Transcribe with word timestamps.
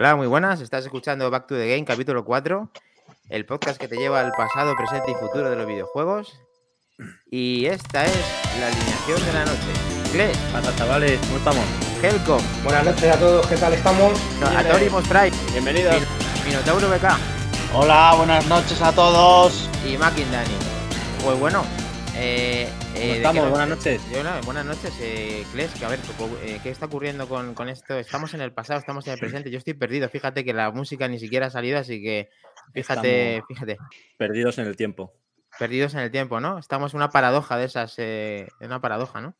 Hola, 0.00 0.16
muy 0.16 0.28
buenas. 0.28 0.62
Estás 0.62 0.82
escuchando 0.86 1.30
Back 1.30 1.46
to 1.46 1.56
the 1.56 1.68
Game, 1.68 1.84
capítulo 1.84 2.24
4, 2.24 2.70
el 3.28 3.44
podcast 3.44 3.78
que 3.78 3.86
te 3.86 3.96
lleva 3.96 4.20
al 4.20 4.32
pasado, 4.32 4.74
presente 4.74 5.10
y 5.10 5.14
futuro 5.14 5.50
de 5.50 5.56
los 5.56 5.66
videojuegos. 5.66 6.40
Y 7.30 7.66
esta 7.66 8.06
es 8.06 8.16
la 8.58 8.68
alineación 8.68 9.26
de 9.26 9.32
la 9.34 9.44
noche. 9.44 10.10
Gle, 10.14 10.32
Pasa 10.54 10.74
chavales, 10.74 11.20
¿cómo 11.20 11.36
estamos? 11.36 11.64
Helcom, 12.02 12.40
Buenas 12.64 12.86
noches 12.86 13.14
a 13.14 13.18
todos, 13.18 13.46
¿qué 13.46 13.56
tal 13.56 13.74
estamos? 13.74 14.18
Atorimos 14.56 15.06
Prime, 15.06 15.32
Bienvenidos. 15.52 15.96
Minotauro 16.46 16.88
BK 16.88 17.04
Hola, 17.74 18.14
buenas 18.16 18.46
noches 18.46 18.80
a 18.80 18.92
todos. 18.94 19.68
y 19.86 19.98
Mackin 19.98 20.32
Dani. 20.32 20.54
Pues 21.22 21.38
bueno, 21.38 21.62
eh, 22.16 22.68
¿Cómo 22.92 23.04
eh, 23.04 23.06
¿de 23.08 23.16
estamos? 23.16 23.50
Buenas 23.50 23.68
noches. 23.68 24.02
No, 24.12 24.40
buenas 24.44 24.66
noches, 24.66 24.92
eh, 25.00 25.44
Kles, 25.52 25.70
que 25.72 25.84
a 25.84 25.88
ver, 25.88 25.98
eh, 26.44 26.60
¿qué 26.62 26.70
está 26.70 26.86
ocurriendo 26.86 27.28
con, 27.28 27.54
con 27.54 27.68
esto? 27.68 27.98
Estamos 27.98 28.34
en 28.34 28.40
el 28.40 28.52
pasado, 28.52 28.78
estamos 28.80 29.06
en 29.06 29.14
el 29.14 29.18
presente. 29.18 29.50
Yo 29.50 29.58
estoy 29.58 29.74
perdido. 29.74 30.08
Fíjate 30.08 30.44
que 30.44 30.52
la 30.52 30.70
música 30.70 31.08
ni 31.08 31.18
siquiera 31.18 31.46
ha 31.46 31.50
salido, 31.50 31.78
así 31.78 32.02
que 32.02 32.30
fíjate, 32.74 33.36
Estamos- 33.36 33.48
fíjate. 33.48 33.76
Perdidos 34.16 34.58
en 34.58 34.66
el 34.66 34.76
tiempo. 34.76 35.14
Perdidos 35.58 35.94
en 35.94 36.00
el 36.00 36.10
tiempo, 36.10 36.40
¿no? 36.40 36.58
Estamos 36.58 36.92
en 36.94 36.98
una 36.98 37.10
paradoja 37.10 37.56
de 37.56 37.64
esas, 37.64 37.94
eh, 37.98 38.48
una 38.60 38.80
paradoja, 38.80 39.20
¿no? 39.20 39.36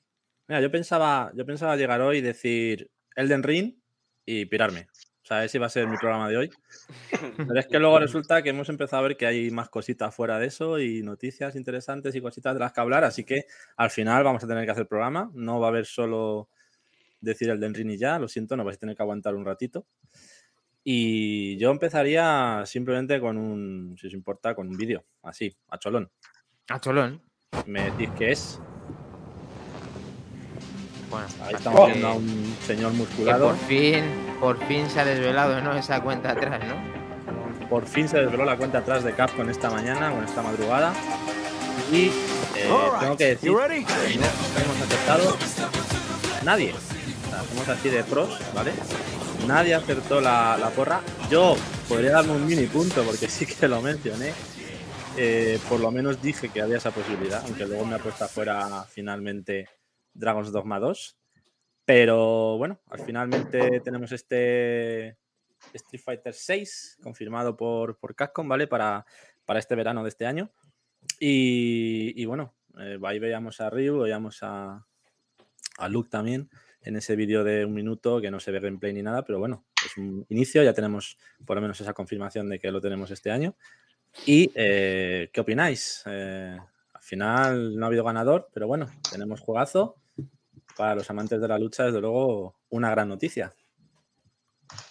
Mira, 0.48 0.60
yo 0.60 0.70
pensaba, 0.70 1.30
yo 1.34 1.46
pensaba 1.46 1.76
llegar 1.76 2.00
hoy 2.00 2.18
y 2.18 2.22
decir 2.22 2.90
Elden 3.14 3.42
Ring 3.42 3.74
y 4.26 4.46
pirarme. 4.46 4.88
O 5.22 5.26
sea, 5.26 5.44
ese 5.44 5.58
iba 5.58 5.66
a 5.66 5.70
ser 5.70 5.86
mi 5.86 5.96
programa 5.96 6.28
de 6.28 6.36
hoy. 6.36 6.50
Pero 7.36 7.58
es 7.58 7.66
que 7.66 7.78
luego 7.78 7.98
resulta 7.98 8.42
que 8.42 8.50
hemos 8.50 8.68
empezado 8.68 9.04
a 9.04 9.08
ver 9.08 9.16
que 9.16 9.26
hay 9.26 9.50
más 9.50 9.68
cositas 9.68 10.14
fuera 10.14 10.38
de 10.38 10.46
eso 10.46 10.78
y 10.78 11.02
noticias 11.02 11.56
interesantes 11.56 12.14
y 12.14 12.20
cositas 12.20 12.54
de 12.54 12.60
las 12.60 12.72
que 12.72 12.80
hablar. 12.80 13.04
Así 13.04 13.24
que 13.24 13.44
al 13.76 13.90
final 13.90 14.24
vamos 14.24 14.44
a 14.44 14.46
tener 14.46 14.64
que 14.64 14.70
hacer 14.70 14.86
programa. 14.86 15.30
No 15.34 15.60
va 15.60 15.66
a 15.66 15.70
haber 15.70 15.86
solo 15.86 16.48
decir 17.20 17.50
Elden 17.50 17.74
Ring 17.74 17.90
y 17.90 17.98
ya. 17.98 18.18
Lo 18.18 18.28
siento, 18.28 18.56
nos 18.56 18.66
vais 18.66 18.76
a 18.76 18.80
tener 18.80 18.96
que 18.96 19.02
aguantar 19.02 19.34
un 19.34 19.44
ratito. 19.44 19.86
Y 20.82 21.58
yo 21.58 21.70
empezaría 21.70 22.62
simplemente 22.64 23.20
con 23.20 23.36
un, 23.36 23.96
si 23.98 24.06
os 24.06 24.14
importa, 24.14 24.54
con 24.54 24.68
un 24.68 24.76
vídeo. 24.76 25.04
Así, 25.22 25.54
a 25.68 25.78
cholón. 25.78 26.10
A 26.68 26.80
Cholón. 26.80 27.22
Me 27.66 27.90
decís 27.90 28.08
qué 28.16 28.32
es. 28.32 28.60
Bueno, 31.10 31.26
Ahí 31.44 31.54
estamos 31.54 31.86
viendo 31.88 32.06
a 32.08 32.14
un 32.14 32.56
señor 32.66 32.92
que 32.92 32.98
musculado. 32.98 33.48
por 33.48 33.56
fin, 33.66 34.04
por 34.40 34.64
fin 34.66 34.88
se 34.88 35.00
ha 35.00 35.04
desvelado, 35.04 35.60
¿no? 35.60 35.76
Esa 35.76 36.00
cuenta 36.00 36.30
atrás, 36.32 36.60
¿no? 36.66 37.68
Por 37.68 37.86
fin 37.86 38.08
se 38.08 38.18
desveló 38.18 38.44
la 38.44 38.56
cuenta 38.56 38.78
atrás 38.78 39.04
de 39.04 39.12
Capcom 39.12 39.48
esta 39.48 39.70
mañana, 39.70 40.10
con 40.12 40.24
esta 40.24 40.42
madrugada. 40.42 40.92
Y 41.92 42.06
eh, 42.56 42.70
tengo 43.00 43.16
que 43.16 43.24
decir 43.26 43.50
que 43.50 44.16
no 44.16 44.26
hemos 44.62 44.80
acertado 44.82 45.36
nadie. 46.44 46.72
O 46.72 47.30
sea, 47.30 47.42
somos 47.48 47.68
así 47.68 47.88
de 47.88 48.04
pros, 48.04 48.38
¿vale? 48.54 48.72
Nadie 49.46 49.74
acertó 49.74 50.20
la, 50.20 50.56
la 50.58 50.70
porra. 50.70 51.00
Yo 51.30 51.56
podría 51.88 52.12
darme 52.12 52.32
un 52.32 52.46
mini 52.46 52.66
punto 52.66 53.02
porque 53.02 53.28
sí 53.28 53.46
que 53.46 53.66
lo 53.68 53.80
mencioné. 53.82 54.32
Eh, 55.16 55.58
por 55.68 55.80
lo 55.80 55.90
menos 55.90 56.22
dije 56.22 56.48
que 56.50 56.62
había 56.62 56.76
esa 56.76 56.92
posibilidad, 56.92 57.42
aunque 57.44 57.66
luego 57.66 57.84
me 57.84 57.96
ha 57.96 57.98
puesto 57.98 58.24
afuera 58.24 58.84
finalmente 58.88 59.68
Dragon's 60.14 60.52
Dogma 60.52 60.78
2. 60.78 61.16
Pero 61.84 62.56
bueno, 62.58 62.80
al 62.86 63.00
finalmente 63.00 63.80
tenemos 63.80 64.12
este 64.12 65.16
Street 65.72 66.02
Fighter 66.02 66.34
6 66.34 66.98
confirmado 67.02 67.56
por, 67.56 67.98
por 67.98 68.14
Capcom, 68.14 68.48
¿vale? 68.48 68.66
Para, 68.66 69.04
para 69.44 69.58
este 69.58 69.74
verano 69.74 70.02
de 70.02 70.08
este 70.08 70.26
año. 70.26 70.52
Y, 71.18 72.24
bueno, 72.26 72.54
eh, 72.78 72.98
ahí 73.02 73.18
veíamos 73.18 73.60
a 73.60 73.70
Ryu, 73.70 73.98
veíamos 74.00 74.42
a, 74.42 74.86
a 75.78 75.88
Luke 75.88 76.10
también 76.10 76.50
en 76.82 76.96
ese 76.96 77.16
vídeo 77.16 77.44
de 77.44 77.64
un 77.64 77.74
minuto 77.74 78.20
que 78.20 78.30
no 78.30 78.40
se 78.40 78.50
ve 78.50 78.60
gameplay 78.60 78.92
ni 78.92 79.02
nada, 79.02 79.24
pero 79.24 79.38
bueno, 79.38 79.66
es 79.84 79.96
un 79.96 80.24
inicio, 80.28 80.62
ya 80.62 80.72
tenemos 80.72 81.18
por 81.44 81.56
lo 81.56 81.62
menos 81.62 81.80
esa 81.80 81.92
confirmación 81.92 82.48
de 82.48 82.58
que 82.58 82.70
lo 82.70 82.80
tenemos 82.80 83.10
este 83.10 83.30
año. 83.30 83.56
¿Y 84.26 84.50
eh, 84.54 85.30
qué 85.32 85.40
opináis? 85.40 86.02
Eh, 86.06 86.58
final 87.10 87.76
no 87.76 87.84
ha 87.84 87.88
habido 87.88 88.04
ganador, 88.04 88.48
pero 88.54 88.66
bueno, 88.66 88.86
tenemos 89.10 89.40
juegazo. 89.40 89.96
Para 90.76 90.94
los 90.94 91.10
amantes 91.10 91.40
de 91.40 91.48
la 91.48 91.58
lucha, 91.58 91.84
desde 91.84 92.00
luego, 92.00 92.54
una 92.70 92.90
gran 92.90 93.08
noticia. 93.08 93.52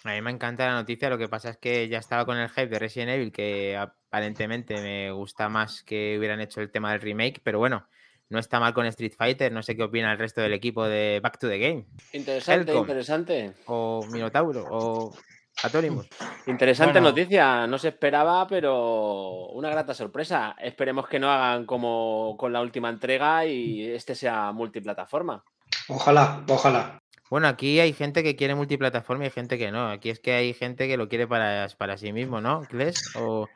A 0.04 0.12
mí 0.12 0.20
me 0.20 0.30
encanta 0.30 0.66
la 0.66 0.74
noticia, 0.74 1.08
lo 1.08 1.16
que 1.18 1.26
pasa 1.28 1.48
es 1.50 1.56
que 1.56 1.88
ya 1.88 1.98
estaba 1.98 2.26
con 2.26 2.36
el 2.36 2.50
hype 2.50 2.68
de 2.68 2.78
Resident 2.78 3.10
Evil, 3.12 3.32
que 3.32 3.76
aparentemente 3.76 4.74
me 4.82 5.10
gusta 5.10 5.48
más 5.48 5.82
que 5.82 6.16
hubieran 6.18 6.40
hecho 6.40 6.60
el 6.60 6.70
tema 6.70 6.92
del 6.92 7.00
remake, 7.00 7.40
pero 7.42 7.58
bueno, 7.58 7.88
no 8.28 8.38
está 8.38 8.60
mal 8.60 8.74
con 8.74 8.84
Street 8.86 9.14
Fighter, 9.16 9.50
no 9.50 9.62
sé 9.62 9.74
qué 9.76 9.82
opina 9.82 10.12
el 10.12 10.18
resto 10.18 10.42
del 10.42 10.52
equipo 10.52 10.86
de 10.86 11.18
Back 11.22 11.38
to 11.38 11.48
the 11.48 11.58
Game, 11.58 11.86
Interesante, 12.12 12.70
Helcom. 12.70 12.84
interesante. 12.84 13.54
o 13.66 14.06
Minotauro, 14.12 14.66
o 14.70 15.14
Atórimos. 15.62 16.06
Interesante 16.46 16.94
Bueno. 17.00 17.08
noticia. 17.08 17.66
No 17.66 17.78
se 17.78 17.88
esperaba, 17.88 18.46
pero 18.46 19.46
una 19.48 19.68
grata 19.70 19.92
sorpresa. 19.94 20.56
Esperemos 20.58 21.06
que 21.08 21.18
no 21.18 21.30
hagan 21.30 21.66
como 21.66 22.36
con 22.38 22.52
la 22.52 22.60
última 22.62 22.88
entrega 22.88 23.44
y 23.46 23.86
este 23.90 24.14
sea 24.14 24.52
multiplataforma. 24.52 25.44
Ojalá, 25.88 26.42
ojalá. 26.48 26.98
Bueno, 27.30 27.46
aquí 27.46 27.78
hay 27.78 27.92
gente 27.92 28.22
que 28.22 28.34
quiere 28.36 28.54
multiplataforma 28.54 29.24
y 29.24 29.26
hay 29.26 29.30
gente 29.32 29.58
que 29.58 29.70
no. 29.70 29.88
Aquí 29.90 30.10
es 30.10 30.18
que 30.18 30.32
hay 30.32 30.54
gente 30.54 30.88
que 30.88 30.96
lo 30.96 31.08
quiere 31.08 31.26
para, 31.28 31.68
para 31.78 31.96
sí 31.96 32.12
mismo, 32.12 32.40
¿no, 32.40 32.62
Kles? 32.62 33.14
¿O 33.16 33.46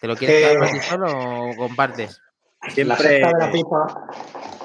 te 0.00 0.06
lo 0.06 0.16
quieres 0.16 0.52
Eh, 0.54 0.58
para 0.58 0.72
ti 0.72 0.80
solo 0.80 1.06
o 1.50 1.56
compartes? 1.56 2.22
Siempre, 2.68 2.96
secta 2.96 3.28
de 3.28 3.38
la 3.38 3.52
pipa. 3.52 4.10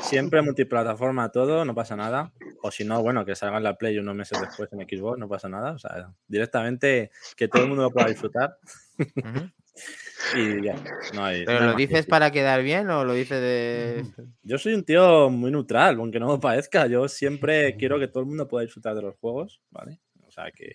siempre 0.01 0.41
multiplataforma 0.41 1.31
todo, 1.31 1.63
no 1.63 1.73
pasa 1.73 1.95
nada. 1.95 2.33
O 2.61 2.69
si 2.69 2.83
no, 2.83 3.01
bueno, 3.01 3.25
que 3.25 3.35
salga 3.35 3.57
en 3.57 3.63
la 3.63 3.78
Play 3.78 3.97
unos 3.97 4.16
meses 4.16 4.39
después 4.39 4.69
en 4.73 4.79
Xbox, 4.81 5.17
no 5.17 5.29
pasa 5.29 5.47
nada. 5.47 5.72
O 5.72 5.79
sea, 5.79 6.13
directamente 6.28 7.11
que 7.38 7.47
todo 7.47 7.63
el 7.63 7.69
mundo 7.69 7.84
lo 7.84 7.91
pueda 7.91 8.07
disfrutar 8.07 8.57
Ujú. 9.00 9.50
y 10.35 10.63
ya. 10.63 10.75
No 11.13 11.23
hay, 11.23 11.45
¿Pero 11.45 11.66
lo 11.66 11.73
dices 11.75 12.05
que 12.05 12.09
para 12.09 12.31
quedar 12.31 12.63
bien 12.63 12.89
o 12.89 13.05
lo 13.05 13.13
dices 13.13 13.39
de...? 13.39 14.05
Yo 14.44 14.57
soy 14.57 14.73
un 14.73 14.84
tío 14.84 15.29
muy 15.29 15.51
neutral, 15.51 15.95
aunque 15.95 16.19
no 16.19 16.34
me 16.34 16.39
parezca. 16.39 16.88
Yo 16.88 17.07
siempre 17.07 17.78
quiero 17.78 17.97
que 17.97 18.07
todo 18.07 18.22
el 18.22 18.28
mundo 18.28 18.47
pueda 18.47 18.66
disfrutar 18.66 18.95
de 18.95 19.03
los 19.03 19.16
juegos, 19.16 19.61
¿vale? 19.72 20.00
O 20.28 20.31
sea, 20.31 20.51
que 20.51 20.73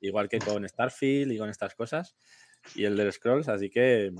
igual 0.00 0.28
que 0.28 0.40
con 0.40 0.68
Starfield 0.68 1.32
y 1.32 1.38
con 1.38 1.48
estas 1.48 1.74
cosas 1.76 2.16
y 2.74 2.84
el 2.84 2.96
de 2.96 3.12
Scrolls, 3.12 3.48
así 3.48 3.70
que 3.70 4.12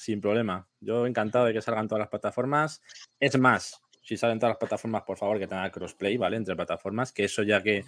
sin 0.00 0.20
problema. 0.20 0.68
Yo 0.80 1.06
encantado 1.06 1.46
de 1.46 1.52
que 1.52 1.62
salgan 1.62 1.88
todas 1.88 2.00
las 2.00 2.08
plataformas. 2.08 2.82
Es 3.18 3.38
más, 3.38 3.80
si 4.02 4.16
salen 4.16 4.38
todas 4.38 4.52
las 4.52 4.58
plataformas, 4.58 5.02
por 5.02 5.16
favor, 5.18 5.38
que 5.38 5.46
tenga 5.46 5.70
crossplay, 5.70 6.16
¿vale? 6.16 6.36
Entre 6.36 6.56
plataformas, 6.56 7.12
que 7.12 7.24
eso 7.24 7.42
ya 7.42 7.62
que 7.62 7.84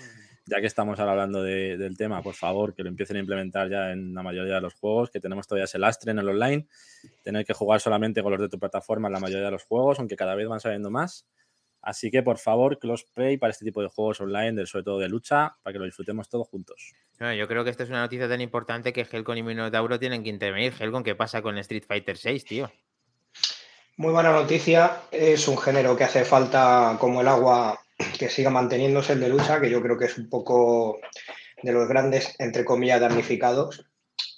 ya 0.46 0.60
que 0.60 0.66
estamos 0.66 0.98
ahora 0.98 1.12
hablando 1.12 1.42
de- 1.42 1.76
del 1.78 1.96
tema, 1.96 2.20
por 2.20 2.34
favor, 2.34 2.74
que 2.74 2.82
lo 2.82 2.88
empiecen 2.88 3.16
a 3.16 3.20
implementar 3.20 3.70
ya 3.70 3.92
en 3.92 4.12
la 4.12 4.22
mayoría 4.24 4.56
de 4.56 4.60
los 4.60 4.74
juegos, 4.74 5.10
que 5.10 5.20
tenemos 5.20 5.46
todavía 5.46 5.64
ese 5.64 5.78
lastre 5.78 6.10
en 6.10 6.18
el 6.18 6.28
online, 6.28 6.66
tener 7.22 7.44
que 7.44 7.52
jugar 7.54 7.80
solamente 7.80 8.22
con 8.22 8.32
los 8.32 8.40
de 8.40 8.48
tu 8.48 8.58
plataforma 8.58 9.08
en 9.08 9.12
la 9.14 9.20
mayoría 9.20 9.44
de 9.46 9.52
los 9.52 9.64
juegos, 9.64 9.98
aunque 10.00 10.16
cada 10.16 10.34
vez 10.34 10.48
van 10.48 10.60
saliendo 10.60 10.90
más. 10.90 11.26
Así 11.82 12.10
que, 12.10 12.22
por 12.22 12.38
favor, 12.38 12.78
crossplay 12.78 13.36
para 13.36 13.50
este 13.50 13.64
tipo 13.64 13.82
de 13.82 13.88
juegos 13.88 14.20
online, 14.20 14.64
sobre 14.66 14.84
todo 14.84 14.98
de 15.00 15.08
lucha, 15.08 15.56
para 15.62 15.72
que 15.72 15.78
lo 15.80 15.84
disfrutemos 15.84 16.28
todos 16.28 16.48
juntos. 16.48 16.94
No, 17.18 17.34
yo 17.34 17.46
creo 17.48 17.64
que 17.64 17.70
esto 17.70 17.82
es 17.82 17.88
una 17.88 18.00
noticia 18.00 18.28
tan 18.28 18.40
importante 18.40 18.92
que 18.92 19.06
Helcon 19.10 19.38
y 19.38 19.42
Minotauro 19.42 19.98
tienen 19.98 20.22
que 20.22 20.30
intervenir. 20.30 20.72
Helcon, 20.78 21.02
¿qué 21.02 21.14
pasa 21.14 21.42
con 21.42 21.58
Street 21.58 21.84
Fighter 21.86 22.16
6, 22.16 22.44
tío? 22.44 22.70
Muy 23.96 24.12
buena 24.12 24.32
noticia. 24.32 25.02
Es 25.10 25.46
un 25.48 25.58
género 25.58 25.96
que 25.96 26.04
hace 26.04 26.24
falta 26.24 26.96
como 26.98 27.20
el 27.20 27.28
agua 27.28 27.78
que 28.18 28.28
siga 28.28 28.50
manteniéndose 28.50 29.12
el 29.12 29.20
de 29.20 29.28
lucha, 29.28 29.60
que 29.60 29.70
yo 29.70 29.82
creo 29.82 29.98
que 29.98 30.06
es 30.06 30.16
un 30.18 30.28
poco 30.28 30.98
de 31.62 31.72
los 31.72 31.88
grandes, 31.88 32.34
entre 32.38 32.64
comillas, 32.64 33.00
damnificados. 33.00 33.84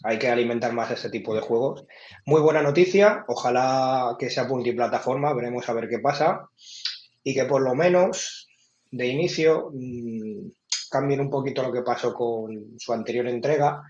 Hay 0.03 0.19
que 0.19 0.29
alimentar 0.29 0.73
más 0.73 0.91
ese 0.91 1.09
tipo 1.09 1.35
de 1.35 1.41
juegos. 1.41 1.87
Muy 2.27 2.41
buena 2.43 2.63
noticia. 2.63 3.25
Ojalá 3.29 4.17
que 4.19 4.29
sea 4.29 4.45
multiplataforma. 4.45 5.33
Veremos 5.33 5.69
a 5.69 5.73
ver 5.73 5.89
qué 5.89 5.99
pasa. 5.99 6.51
Y 7.25 7.35
que 7.35 7.47
por 7.47 7.62
lo 7.62 7.75
menos 7.75 8.49
de 8.91 9.06
inicio 9.09 9.71
mmm, 9.73 10.49
cambien 10.91 11.21
un 11.21 11.31
poquito 11.31 11.62
lo 11.62 11.73
que 11.73 11.82
pasó 11.82 12.15
con 12.15 12.79
su 12.79 12.93
anterior 12.93 13.26
entrega, 13.26 13.82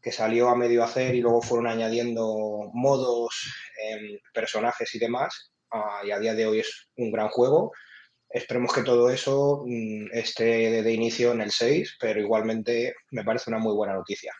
que 0.00 0.12
salió 0.12 0.48
a 0.48 0.56
medio 0.56 0.82
hacer 0.82 1.14
y 1.14 1.20
luego 1.20 1.42
fueron 1.42 1.66
añadiendo 1.66 2.70
modos, 2.72 3.52
eh, 3.84 4.20
personajes 4.32 4.94
y 4.94 4.98
demás. 4.98 5.52
Y 6.04 6.10
a 6.10 6.18
día 6.18 6.34
de 6.34 6.46
hoy 6.46 6.60
es 6.60 6.88
un 6.96 7.12
gran 7.12 7.28
juego. 7.28 7.72
Esperemos 8.30 8.72
que 8.72 8.82
todo 8.82 9.10
eso 9.10 9.64
mmm, 9.66 10.06
esté 10.12 10.70
de, 10.70 10.82
de, 10.82 10.92
inicio 10.92 11.32
en 11.32 11.42
el 11.42 11.50
6, 11.50 11.96
pero 12.00 12.20
igualmente 12.20 12.94
me 13.10 13.24
parece 13.24 13.50
una 13.50 13.58
muy 13.58 13.74
buena 13.74 13.94
noticia. 13.94 14.32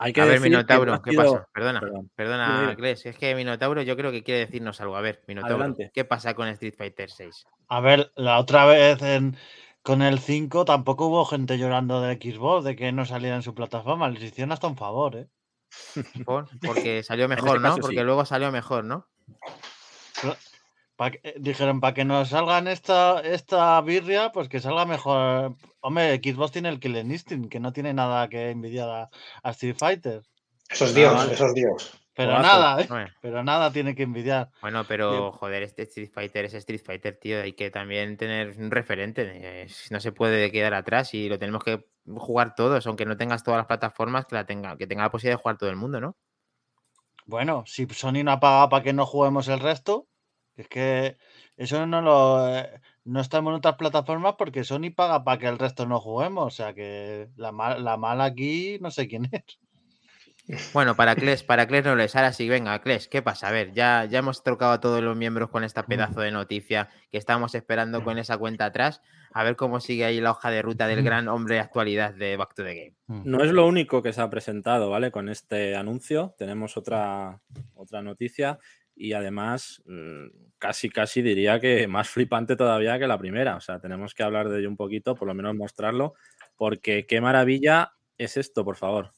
Hay 0.00 0.12
que 0.12 0.20
a 0.20 0.24
ver, 0.26 0.40
Minotauro, 0.40 1.02
¿qué 1.02 1.12
pasa? 1.12 1.48
Perdona, 1.52 1.80
Perdón. 1.80 2.10
perdona. 2.14 2.74
Gles, 2.76 3.04
Es 3.04 3.16
que 3.16 3.34
Minotauro 3.34 3.82
yo 3.82 3.96
creo 3.96 4.12
que 4.12 4.22
quiere 4.22 4.40
decirnos 4.40 4.80
algo. 4.80 4.96
A 4.96 5.00
ver, 5.00 5.22
Minotauro, 5.26 5.56
Adelante. 5.56 5.90
¿qué 5.92 6.04
pasa 6.04 6.34
con 6.34 6.46
Street 6.48 6.74
Fighter 6.76 7.10
6? 7.10 7.46
A 7.68 7.80
ver, 7.80 8.12
la 8.14 8.38
otra 8.38 8.64
vez 8.64 9.02
en- 9.02 9.36
con 9.82 10.02
el 10.02 10.18
5 10.20 10.64
tampoco 10.64 11.06
hubo 11.06 11.24
gente 11.24 11.58
llorando 11.58 12.00
de 12.00 12.14
Xbox 12.14 12.64
de 12.64 12.76
que 12.76 12.92
no 12.92 13.04
saliera 13.06 13.34
en 13.36 13.42
su 13.42 13.54
plataforma. 13.54 14.08
Les 14.08 14.22
hicieron 14.22 14.52
hasta 14.52 14.68
un 14.68 14.76
favor, 14.76 15.16
¿eh? 15.16 15.26
Por- 16.24 16.48
porque 16.64 17.02
salió 17.02 17.28
mejor, 17.28 17.60
¿no? 17.60 17.68
caso 17.70 17.80
Porque 17.80 17.96
sí. 17.98 18.02
luego 18.04 18.24
salió 18.24 18.52
mejor, 18.52 18.84
¿no? 18.84 19.06
Eh, 20.98 21.34
dijeron, 21.38 21.80
para 21.80 21.94
que 21.94 22.04
nos 22.04 22.30
salgan 22.30 22.68
esta, 22.68 23.20
esta 23.20 23.80
birria, 23.80 24.32
pues 24.32 24.48
que 24.48 24.60
salga 24.60 24.84
mejor. 24.84 25.54
Hombre, 25.80 26.16
Xbox 26.16 26.52
tiene 26.52 26.68
el 26.68 26.80
Killer 26.80 27.06
Instinct, 27.06 27.50
que 27.50 27.60
no 27.60 27.72
tiene 27.72 27.94
nada 27.94 28.28
que 28.28 28.50
envidiar 28.50 29.10
a, 29.42 29.50
Street 29.50 29.76
Fighter. 29.78 30.22
Esos 30.68 30.94
dios, 30.94 31.30
esos 31.30 31.54
dios. 31.54 31.92
Pero 32.14 32.40
nada, 32.40 32.82
¿eh? 32.82 32.88
Pero 33.22 33.44
nada 33.44 33.72
tiene 33.72 33.94
que 33.94 34.02
envidiar. 34.02 34.50
Bueno, 34.60 34.84
pero 34.88 35.30
joder, 35.30 35.62
este 35.62 35.82
Street 35.82 36.10
Fighter 36.12 36.46
es 36.46 36.54
Street 36.54 36.82
Fighter, 36.84 37.16
tío. 37.16 37.40
Hay 37.40 37.52
que 37.52 37.70
también 37.70 38.16
tener 38.16 38.56
un 38.58 38.72
referente. 38.72 39.68
No 39.90 40.00
se 40.00 40.10
puede 40.10 40.50
quedar 40.50 40.74
atrás 40.74 41.14
y 41.14 41.28
lo 41.28 41.38
tenemos 41.38 41.62
que 41.62 41.86
jugar 42.16 42.56
todos, 42.56 42.84
aunque 42.88 43.06
no 43.06 43.16
tengas 43.16 43.44
todas 43.44 43.58
las 43.58 43.66
plataformas, 43.66 44.26
que, 44.26 44.34
la 44.34 44.46
tenga, 44.46 44.76
que 44.76 44.88
tenga 44.88 45.04
la 45.04 45.12
posibilidad 45.12 45.38
de 45.38 45.42
jugar 45.42 45.58
todo 45.58 45.70
el 45.70 45.76
mundo, 45.76 46.00
¿no? 46.00 46.16
Bueno, 47.26 47.62
si 47.66 47.86
Sony 47.86 48.24
no 48.24 48.32
ha 48.32 48.40
pagado 48.40 48.68
para 48.68 48.82
que 48.82 48.92
no 48.92 49.06
juguemos 49.06 49.46
el 49.46 49.60
resto, 49.60 50.08
es 50.58 50.68
que 50.68 51.16
eso 51.56 51.86
no 51.86 52.02
lo 52.02 52.56
eh, 52.56 52.80
no 53.04 53.20
estamos 53.20 53.52
en 53.52 53.56
otras 53.56 53.76
plataformas 53.76 54.34
porque 54.36 54.64
Sony 54.64 54.90
paga 54.94 55.24
para 55.24 55.38
que 55.38 55.46
el 55.46 55.58
resto 55.58 55.86
no 55.86 56.00
juguemos. 56.00 56.46
O 56.46 56.50
sea 56.50 56.74
que 56.74 57.28
la, 57.36 57.52
la 57.78 57.96
mala 57.96 58.24
aquí 58.24 58.78
no 58.80 58.90
sé 58.90 59.08
quién 59.08 59.28
es. 59.32 59.58
Bueno, 60.72 60.96
para 60.96 61.14
Kles, 61.14 61.42
para 61.42 61.66
Kles 61.66 61.84
no 61.84 61.94
les. 61.94 62.16
Ahora 62.16 62.32
sí, 62.32 62.48
venga, 62.48 62.80
Kles, 62.80 63.06
¿qué 63.06 63.20
pasa? 63.20 63.48
A 63.48 63.52
ver, 63.52 63.72
ya, 63.72 64.06
ya 64.06 64.20
hemos 64.20 64.42
trocado 64.42 64.72
a 64.72 64.80
todos 64.80 65.02
los 65.02 65.14
miembros 65.14 65.50
con 65.50 65.62
esta 65.62 65.84
pedazo 65.84 66.20
de 66.20 66.30
noticia 66.30 66.88
que 67.10 67.18
estábamos 67.18 67.54
esperando 67.54 68.02
con 68.02 68.18
esa 68.18 68.38
cuenta 68.38 68.64
atrás. 68.64 69.02
A 69.32 69.44
ver 69.44 69.56
cómo 69.56 69.78
sigue 69.78 70.06
ahí 70.06 70.20
la 70.20 70.30
hoja 70.30 70.50
de 70.50 70.62
ruta 70.62 70.86
del 70.86 71.02
gran 71.02 71.28
hombre 71.28 71.56
de 71.56 71.60
actualidad 71.60 72.14
de 72.14 72.36
Back 72.38 72.54
to 72.54 72.64
the 72.64 72.74
Game. 73.06 73.24
No 73.24 73.44
es 73.44 73.52
lo 73.52 73.66
único 73.66 74.02
que 74.02 74.14
se 74.14 74.22
ha 74.22 74.30
presentado, 74.30 74.88
¿vale? 74.88 75.10
Con 75.10 75.28
este 75.28 75.76
anuncio. 75.76 76.34
Tenemos 76.38 76.78
otra, 76.78 77.40
otra 77.74 78.00
noticia 78.00 78.58
y 78.96 79.12
además 79.12 79.82
mm, 79.86 80.26
casi, 80.58 80.90
casi 80.90 81.22
diría 81.22 81.60
que 81.60 81.86
más 81.88 82.08
flipante 82.08 82.56
todavía 82.56 82.98
que 82.98 83.06
la 83.06 83.18
primera. 83.18 83.56
O 83.56 83.60
sea, 83.60 83.78
tenemos 83.80 84.14
que 84.14 84.22
hablar 84.22 84.48
de 84.48 84.60
ello 84.60 84.68
un 84.68 84.76
poquito, 84.76 85.14
por 85.14 85.28
lo 85.28 85.34
menos 85.34 85.54
mostrarlo, 85.54 86.14
porque 86.56 87.06
qué 87.06 87.20
maravilla 87.20 87.92
es 88.16 88.36
esto, 88.36 88.64
por 88.64 88.76
favor. 88.76 89.12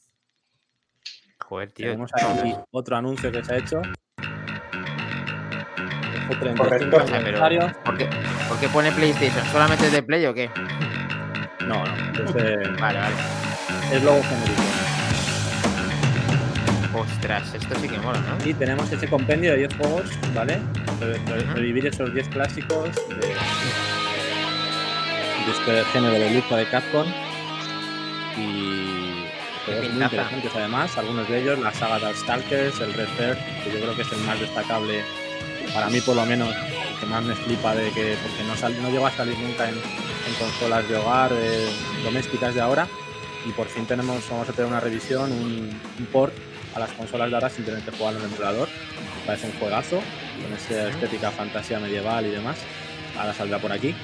Tenemos 1.75 2.11
aquí 2.13 2.53
otro 2.71 2.95
anuncio 2.95 3.31
que 3.31 3.43
se 3.43 3.53
ha 3.53 3.57
hecho. 3.57 3.81
¿por, 6.27 6.39
qué, 8.59 8.69
pone 8.69 8.91
PlayStation? 8.93 9.45
¿Solamente 9.47 9.89
de 9.89 10.01
Play 10.01 10.25
o 10.27 10.33
qué? 10.33 10.49
No, 11.67 11.83
no. 11.83 11.93
vale, 12.79 12.99
vale. 12.99 13.15
Es 13.91 14.01
logo 14.03 14.21
genérico. 14.23 14.70
Ostras, 16.93 17.53
esto 17.53 17.75
sí 17.79 17.87
que 17.87 17.97
mola, 17.99 18.19
¿no? 18.19 18.45
Y 18.45 18.53
tenemos 18.53 18.91
ese 18.91 19.07
compendio 19.07 19.51
de 19.51 19.59
10 19.59 19.75
juegos, 19.75 20.09
¿vale? 20.35 20.59
Revivir 21.53 21.87
esos 21.87 22.13
10 22.13 22.27
clásicos 22.29 22.89
de, 23.07 23.27
de 25.45 25.51
este 25.51 25.85
género 25.91 26.13
de 26.13 26.31
lucha 26.31 26.57
de 26.57 26.65
Capcom. 26.67 27.07
Y 28.37 28.91
muy 29.67 30.03
interesantes 30.03 30.51
además, 30.55 30.97
algunos 30.97 31.27
de 31.27 31.41
ellos, 31.41 31.59
la 31.59 31.71
saga 31.73 31.99
de 31.99 32.15
Stalkers, 32.15 32.79
el 32.81 32.93
Red 32.93 33.07
Fair, 33.17 33.37
que 33.63 33.71
yo 33.71 33.79
creo 33.79 33.95
que 33.95 34.01
es 34.01 34.11
el 34.11 34.19
más 34.19 34.39
destacable, 34.39 35.03
para 35.73 35.89
mí 35.89 36.01
por 36.01 36.15
lo 36.15 36.25
menos, 36.25 36.49
el 36.49 36.99
que 36.99 37.05
más 37.05 37.23
me 37.23 37.35
flipa 37.35 37.75
de 37.75 37.91
que, 37.91 38.17
porque 38.21 38.43
no, 38.47 38.55
sal, 38.55 38.75
no 38.81 38.89
llegó 38.89 39.07
a 39.07 39.11
salir 39.11 39.37
nunca 39.37 39.69
en, 39.69 39.75
consolas 40.39 40.87
de 40.87 40.95
hogar 40.95 41.31
domésticas 42.03 42.55
de 42.55 42.61
ahora, 42.61 42.87
y 43.45 43.51
por 43.51 43.67
fin 43.67 43.85
tenemos, 43.85 44.27
vamos 44.29 44.49
a 44.49 44.53
tener 44.53 44.69
una 44.69 44.79
revisión, 44.79 45.31
un, 45.31 45.79
port 46.11 46.33
a 46.75 46.79
las 46.79 46.91
consolas 46.91 47.29
de 47.29 47.35
ahora 47.35 47.49
sin 47.49 47.65
tener 47.65 47.81
que 47.81 47.91
jugar 47.91 48.15
en 48.15 48.21
el 48.21 48.25
emulador. 48.27 48.69
Parece 49.25 49.47
un 49.47 49.53
juegazo, 49.53 50.01
con 50.41 50.53
esa 50.53 50.89
estética 50.89 51.31
fantasía 51.31 51.79
medieval 51.79 52.25
y 52.25 52.31
demás. 52.31 52.57
Ahora 53.17 53.33
saldrá 53.33 53.59
por 53.59 53.71
aquí. 53.71 53.95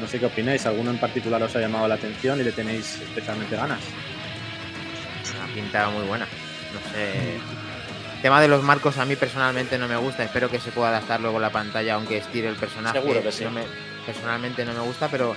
No 0.00 0.06
sé 0.06 0.18
qué 0.18 0.26
opináis, 0.26 0.66
¿alguno 0.66 0.90
en 0.90 0.98
particular 0.98 1.42
os 1.42 1.56
ha 1.56 1.60
llamado 1.60 1.88
la 1.88 1.94
atención 1.94 2.40
y 2.40 2.44
le 2.44 2.52
tenéis 2.52 3.00
especialmente 3.00 3.56
ganas? 3.56 3.80
pinta 5.56 5.88
muy 5.88 6.04
buena. 6.04 6.26
No 6.74 6.92
sé. 6.92 7.36
El 8.16 8.22
tema 8.22 8.40
de 8.40 8.48
los 8.48 8.62
marcos 8.62 8.98
a 8.98 9.04
mí 9.04 9.16
personalmente 9.16 9.78
no 9.78 9.88
me 9.88 9.96
gusta. 9.96 10.24
Espero 10.24 10.50
que 10.50 10.60
se 10.60 10.70
pueda 10.70 10.88
adaptar 10.88 11.20
luego 11.20 11.40
la 11.40 11.50
pantalla, 11.50 11.94
aunque 11.94 12.18
estire 12.18 12.48
el 12.48 12.56
personaje. 12.56 13.00
Seguro 13.00 13.22
que 13.22 13.32
sí. 13.32 13.46
personalmente 14.04 14.64
no 14.64 14.74
me 14.74 14.80
gusta, 14.80 15.08
pero 15.08 15.34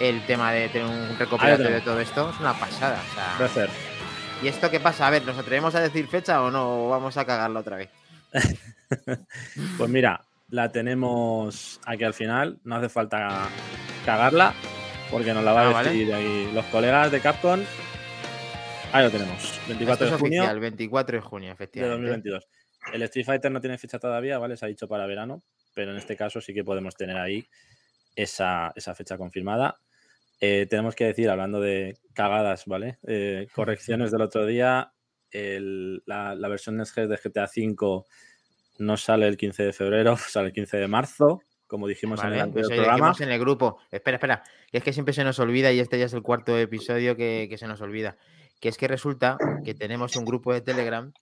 el 0.00 0.24
tema 0.26 0.52
de 0.52 0.68
tener 0.68 0.86
un 0.86 1.18
recopilatorio 1.18 1.72
de 1.72 1.80
todo 1.80 2.00
esto 2.00 2.30
es 2.30 2.40
una 2.40 2.54
pasada. 2.54 3.02
O 3.44 3.48
sea, 3.48 3.68
¿Y 4.42 4.48
esto 4.48 4.70
qué 4.70 4.80
pasa? 4.80 5.06
A 5.06 5.10
ver, 5.10 5.24
¿nos 5.24 5.36
atrevemos 5.36 5.74
a 5.74 5.80
decir 5.80 6.06
fecha 6.06 6.42
o 6.42 6.50
no? 6.50 6.88
vamos 6.88 7.16
a 7.16 7.24
cagarla 7.24 7.60
otra 7.60 7.76
vez? 7.76 7.90
pues 9.78 9.90
mira, 9.90 10.24
la 10.48 10.70
tenemos 10.70 11.80
aquí 11.84 12.04
al 12.04 12.14
final. 12.14 12.58
No 12.64 12.76
hace 12.76 12.88
falta 12.88 13.48
cagarla 14.04 14.54
porque 15.10 15.34
nos 15.34 15.42
la 15.42 15.52
va 15.52 15.62
a 15.62 15.78
ah, 15.78 15.82
decir 15.82 16.12
ahí 16.14 16.50
los 16.52 16.64
colegas 16.66 17.10
de 17.10 17.20
Capcom 17.20 17.60
Ahí 18.92 19.04
lo 19.04 19.10
tenemos. 19.10 19.60
24 19.68 20.10
de 20.10 20.16
junio. 20.16 20.50
El 20.50 20.60
24 20.60 21.16
de 21.16 21.20
junio, 21.20 21.52
efectivamente. 21.52 22.06
De 22.06 22.10
2022. 22.10 22.48
El 22.92 23.02
Street 23.02 23.26
Fighter 23.26 23.50
no 23.50 23.60
tiene 23.60 23.76
fecha 23.76 23.98
todavía, 23.98 24.38
¿vale? 24.38 24.56
Se 24.56 24.64
ha 24.64 24.68
dicho 24.68 24.88
para 24.88 25.06
verano, 25.06 25.42
pero 25.74 25.90
en 25.90 25.98
este 25.98 26.16
caso 26.16 26.40
sí 26.40 26.54
que 26.54 26.64
podemos 26.64 26.94
tener 26.94 27.18
ahí 27.18 27.46
esa, 28.16 28.72
fecha 28.94 29.18
confirmada. 29.18 29.78
Eh, 30.40 30.66
tenemos 30.68 30.94
que 30.94 31.04
decir, 31.04 31.28
hablando 31.30 31.60
de 31.60 31.98
cagadas, 32.14 32.64
¿vale? 32.66 32.98
Eh, 33.06 33.46
correcciones 33.54 34.10
del 34.10 34.22
otro 34.22 34.46
día. 34.46 34.92
la, 35.32 36.48
versión 36.48 36.78
de 36.78 36.84
GTA 36.84 37.48
V 37.54 38.04
no 38.78 38.96
sale 38.96 39.26
el 39.26 39.36
15 39.36 39.64
de 39.64 39.72
febrero, 39.72 40.16
sale 40.16 40.48
el 40.48 40.52
15 40.52 40.76
de 40.76 40.88
marzo, 40.88 41.42
como 41.66 41.86
dijimos 41.86 42.22
en 42.22 42.32
el 42.34 42.50
pues 42.50 42.68
programa. 42.68 43.12
en 43.18 43.30
el 43.30 43.38
grupo. 43.38 43.78
Espera, 43.90 44.16
espera. 44.16 44.42
Es 44.72 44.82
que 44.82 44.92
siempre 44.92 45.14
se 45.14 45.24
nos 45.24 45.38
olvida 45.38 45.72
y 45.72 45.80
este 45.80 45.98
ya 45.98 46.06
es 46.06 46.14
el 46.14 46.22
cuarto 46.22 46.56
episodio 46.56 47.16
que 47.16 47.54
se 47.58 47.66
nos 47.66 47.80
olvida 47.80 48.16
que 48.60 48.68
es 48.68 48.76
que 48.76 48.88
resulta 48.88 49.38
que 49.64 49.74
tenemos 49.74 50.16
un 50.16 50.24
grupo 50.24 50.52
de 50.52 50.60
Telegram 50.60 51.12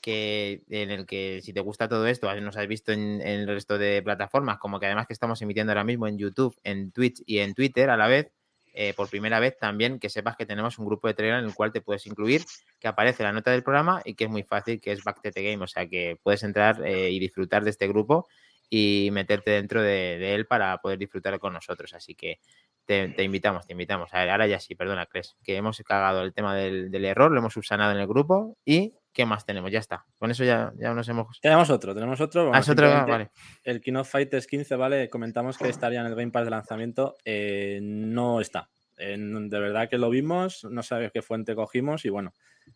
que, 0.00 0.64
en 0.68 0.90
el 0.90 1.06
que 1.06 1.40
si 1.42 1.52
te 1.52 1.60
gusta 1.60 1.88
todo 1.88 2.06
esto, 2.06 2.32
nos 2.40 2.56
has 2.56 2.66
visto 2.66 2.92
en, 2.92 3.20
el 3.22 3.46
resto 3.46 3.78
de 3.78 4.02
plataformas, 4.02 4.58
como 4.58 4.80
que 4.80 4.86
además 4.86 5.06
que 5.06 5.12
estamos 5.12 5.40
emitiendo 5.42 5.72
ahora 5.72 5.84
mismo 5.84 6.08
en 6.08 6.18
YouTube, 6.18 6.58
en 6.64 6.90
Twitch 6.90 7.22
y 7.24 7.38
en 7.38 7.54
Twitter 7.54 7.88
a 7.88 7.96
la 7.96 8.08
vez, 8.08 8.32
eh, 8.72 8.94
por 8.94 9.08
primera 9.08 9.38
vez 9.40 9.58
también 9.58 9.98
que 9.98 10.08
sepas 10.08 10.36
que 10.36 10.46
tenemos 10.46 10.78
un 10.78 10.86
grupo 10.86 11.08
de 11.08 11.14
Telegram 11.14 11.40
en 11.40 11.46
el 11.46 11.54
cual 11.54 11.72
te 11.72 11.80
puedes 11.80 12.06
incluir, 12.06 12.42
que 12.80 12.88
aparece 12.88 13.22
la 13.22 13.32
nota 13.32 13.50
del 13.50 13.62
programa 13.62 14.00
y 14.04 14.14
que 14.14 14.24
es 14.24 14.30
muy 14.30 14.42
fácil, 14.42 14.80
que 14.80 14.92
es 14.92 15.04
Back 15.04 15.20
to 15.22 15.30
the 15.30 15.42
Game, 15.42 15.62
o 15.62 15.66
sea 15.66 15.86
que 15.86 16.18
puedes 16.22 16.42
entrar 16.42 16.84
eh, 16.84 17.10
y 17.10 17.18
disfrutar 17.18 17.64
de 17.64 17.70
este 17.70 17.86
grupo 17.88 18.26
y 18.74 19.10
meterte 19.12 19.50
dentro 19.50 19.82
de, 19.82 20.34
él 20.34 20.46
para 20.46 20.78
poder 20.78 20.98
disfrutar 20.98 21.38
con 21.38 21.52
nosotros. 21.52 21.92
Así 21.92 22.14
que 22.14 22.40
te, 22.86 23.22
invitamos, 23.22 23.66
te 23.66 23.72
invitamos. 23.72 24.08
A 24.14 24.20
ver, 24.20 24.30
ahora 24.30 24.46
ya 24.46 24.58
sí, 24.58 24.74
perdona, 24.74 25.04
crees 25.04 25.36
que 25.44 25.56
hemos 25.56 25.78
cagado 25.80 26.22
el 26.22 26.32
tema 26.32 26.56
del, 26.56 27.04
error, 27.04 27.30
lo 27.30 27.38
hemos 27.38 27.52
subsanado 27.52 27.92
en 27.92 27.98
el 27.98 28.06
grupo 28.06 28.56
y 28.64 28.94
¿qué 29.12 29.26
más 29.26 29.44
tenemos? 29.44 29.70
Ya 29.70 29.78
está. 29.78 30.06
Con 30.18 30.30
eso 30.30 30.44
ya, 30.44 30.72
ya 30.76 30.92
nos 30.94 31.08
hemos. 31.08 31.40
Tenemos 31.40 31.70
otro, 31.70 31.94
tenemos 31.94 32.20
otro. 32.20 32.52
Ah, 32.54 32.60
otro, 32.60 32.88
vale. 33.06 33.30
El 33.64 33.80
Kino 33.80 34.04
Fighters 34.04 34.46
15, 34.46 34.76
¿vale? 34.76 35.08
Comentamos 35.08 35.58
que 35.58 35.68
estaría 35.68 36.00
en 36.00 36.06
el 36.06 36.14
Game 36.14 36.30
Pass 36.30 36.44
de 36.44 36.50
lanzamiento. 36.50 37.16
Eh, 37.24 37.80
no 37.82 38.40
está. 38.40 38.70
de 38.96 39.48
verdad 39.48 39.88
que 39.88 39.98
lo 39.98 40.10
vimos, 40.10 40.64
no 40.64 40.82
sabes 40.82 41.12
qué 41.12 41.22
fuente 41.22 41.54
cogimos 41.54 42.04
y 42.04 42.08
bueno, 42.08 42.32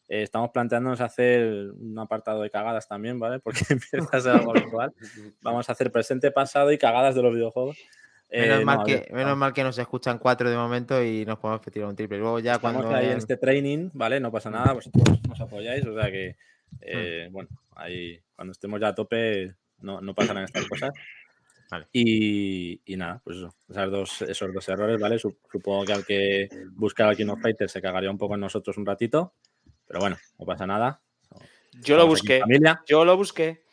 eh, 0.08 0.22
estamos 0.22 0.50
planteándonos 0.50 1.00
hacer 1.00 1.72
un 1.72 1.98
apartado 1.98 2.42
de 2.42 2.50
cagadas 2.50 2.88
también, 2.88 3.18
¿vale? 3.18 3.40
Porque 3.44 3.64
empieza 3.68 4.16
a 4.16 4.20
ser 4.20 4.32
algo 4.32 4.52
habitual. 4.52 4.92
Vamos 5.42 5.68
a 5.68 5.72
hacer 5.72 5.90
presente, 5.90 6.30
pasado 6.30 6.72
y 6.72 6.78
cagadas 6.78 7.14
de 7.14 7.22
los 7.22 7.34
videojuegos. 7.34 7.76
Menos, 8.36 8.60
eh, 8.60 8.64
mal, 8.64 8.84
que, 8.84 9.08
menos 9.12 9.36
mal 9.36 9.52
que 9.54 9.62
nos 9.62 9.78
escuchan 9.78 10.18
cuatro 10.18 10.50
de 10.50 10.56
momento 10.56 11.02
y 11.02 11.24
nos 11.24 11.38
podemos 11.38 11.62
tirar 11.62 11.88
un 11.88 11.96
triple. 11.96 12.18
Luego 12.18 12.38
ya 12.38 12.54
Estamos 12.54 12.82
cuando. 12.82 12.98
ahí 12.98 13.06
en 13.06 13.18
este 13.18 13.36
training, 13.38 13.90
¿vale? 13.94 14.20
No 14.20 14.30
pasa 14.30 14.50
nada, 14.50 14.74
vosotros 14.74 15.04
nos 15.26 15.40
apoyáis, 15.40 15.86
o 15.86 15.94
sea 15.94 16.10
que, 16.10 16.36
eh, 16.82 17.26
hmm. 17.28 17.32
bueno, 17.32 17.48
ahí 17.74 18.20
cuando 18.34 18.52
estemos 18.52 18.78
ya 18.78 18.88
a 18.88 18.94
tope 18.94 19.54
no, 19.78 20.00
no 20.00 20.14
pasarán 20.14 20.44
estas 20.44 20.64
cosas. 20.68 20.92
Vale. 21.70 21.88
Y, 21.92 22.80
y, 22.84 22.96
nada, 22.96 23.20
pues 23.24 23.38
eso, 23.38 23.54
esos 23.68 23.90
dos, 23.90 24.22
esos 24.22 24.54
dos 24.54 24.68
errores, 24.68 25.00
¿vale? 25.00 25.18
Supongo 25.18 25.84
que 25.84 25.92
al 25.92 26.04
que 26.04 26.48
buscara 26.72 27.10
al 27.10 27.16
King 27.16 27.28
of 27.28 27.40
Fighters 27.40 27.72
se 27.72 27.82
cagaría 27.82 28.10
un 28.10 28.18
poco 28.18 28.34
en 28.34 28.40
nosotros 28.40 28.76
un 28.76 28.86
ratito, 28.86 29.34
pero 29.86 29.98
bueno, 29.98 30.16
no 30.38 30.44
pasa 30.44 30.66
nada. 30.66 31.00
Yo 31.80 31.96
lo 31.96 32.06
busqué. 32.06 32.42
Yo 32.86 33.04
lo 33.04 33.16
busqué. 33.16 33.64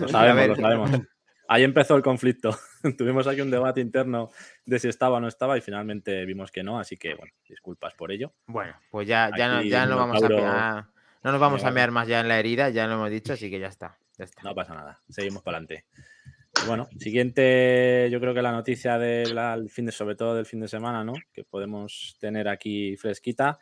Lo 0.00 0.08
sabemos, 0.08 0.48
lo 0.56 0.56
sabemos. 0.56 0.90
Ahí 1.48 1.64
empezó 1.64 1.96
el 1.96 2.02
conflicto. 2.02 2.56
Tuvimos 2.98 3.26
aquí 3.26 3.40
un 3.40 3.50
debate 3.50 3.80
interno 3.80 4.30
de 4.64 4.78
si 4.78 4.88
estaba 4.88 5.16
o 5.16 5.20
no 5.20 5.28
estaba 5.28 5.56
y 5.58 5.60
finalmente 5.60 6.24
vimos 6.24 6.50
que 6.50 6.62
no, 6.62 6.78
así 6.78 6.96
que 6.96 7.14
bueno, 7.14 7.32
disculpas 7.48 7.94
por 7.94 8.12
ello. 8.12 8.32
Bueno, 8.46 8.74
pues 8.90 9.08
ya, 9.08 9.30
ya, 9.36 9.48
no, 9.48 9.62
ya 9.62 9.86
no 9.86 9.96
vamos 9.96 10.22
a 10.22 10.88
no 11.22 11.32
nos 11.32 11.40
vamos 11.40 11.64
a 11.64 11.70
mear 11.70 11.90
más 11.90 12.06
ya 12.06 12.20
en 12.20 12.28
la 12.28 12.38
herida, 12.38 12.70
ya 12.70 12.86
lo 12.86 12.94
hemos 12.94 13.10
dicho, 13.10 13.32
así 13.32 13.50
que 13.50 13.58
ya 13.58 13.66
está. 13.66 13.98
No 14.42 14.54
pasa 14.54 14.74
nada, 14.74 15.00
seguimos 15.08 15.42
para 15.42 15.58
adelante. 15.58 15.86
Bueno, 16.66 16.88
siguiente, 16.98 18.08
yo 18.10 18.20
creo 18.20 18.34
que 18.34 18.42
la 18.42 18.52
noticia 18.52 18.98
del 18.98 19.70
fin 19.70 19.86
de, 19.86 19.92
sobre 19.92 20.16
todo 20.16 20.34
del 20.34 20.46
fin 20.46 20.60
de 20.60 20.68
semana, 20.68 21.04
¿no? 21.04 21.12
Que 21.32 21.44
podemos 21.44 22.16
tener 22.20 22.48
aquí 22.48 22.96
fresquita, 22.96 23.58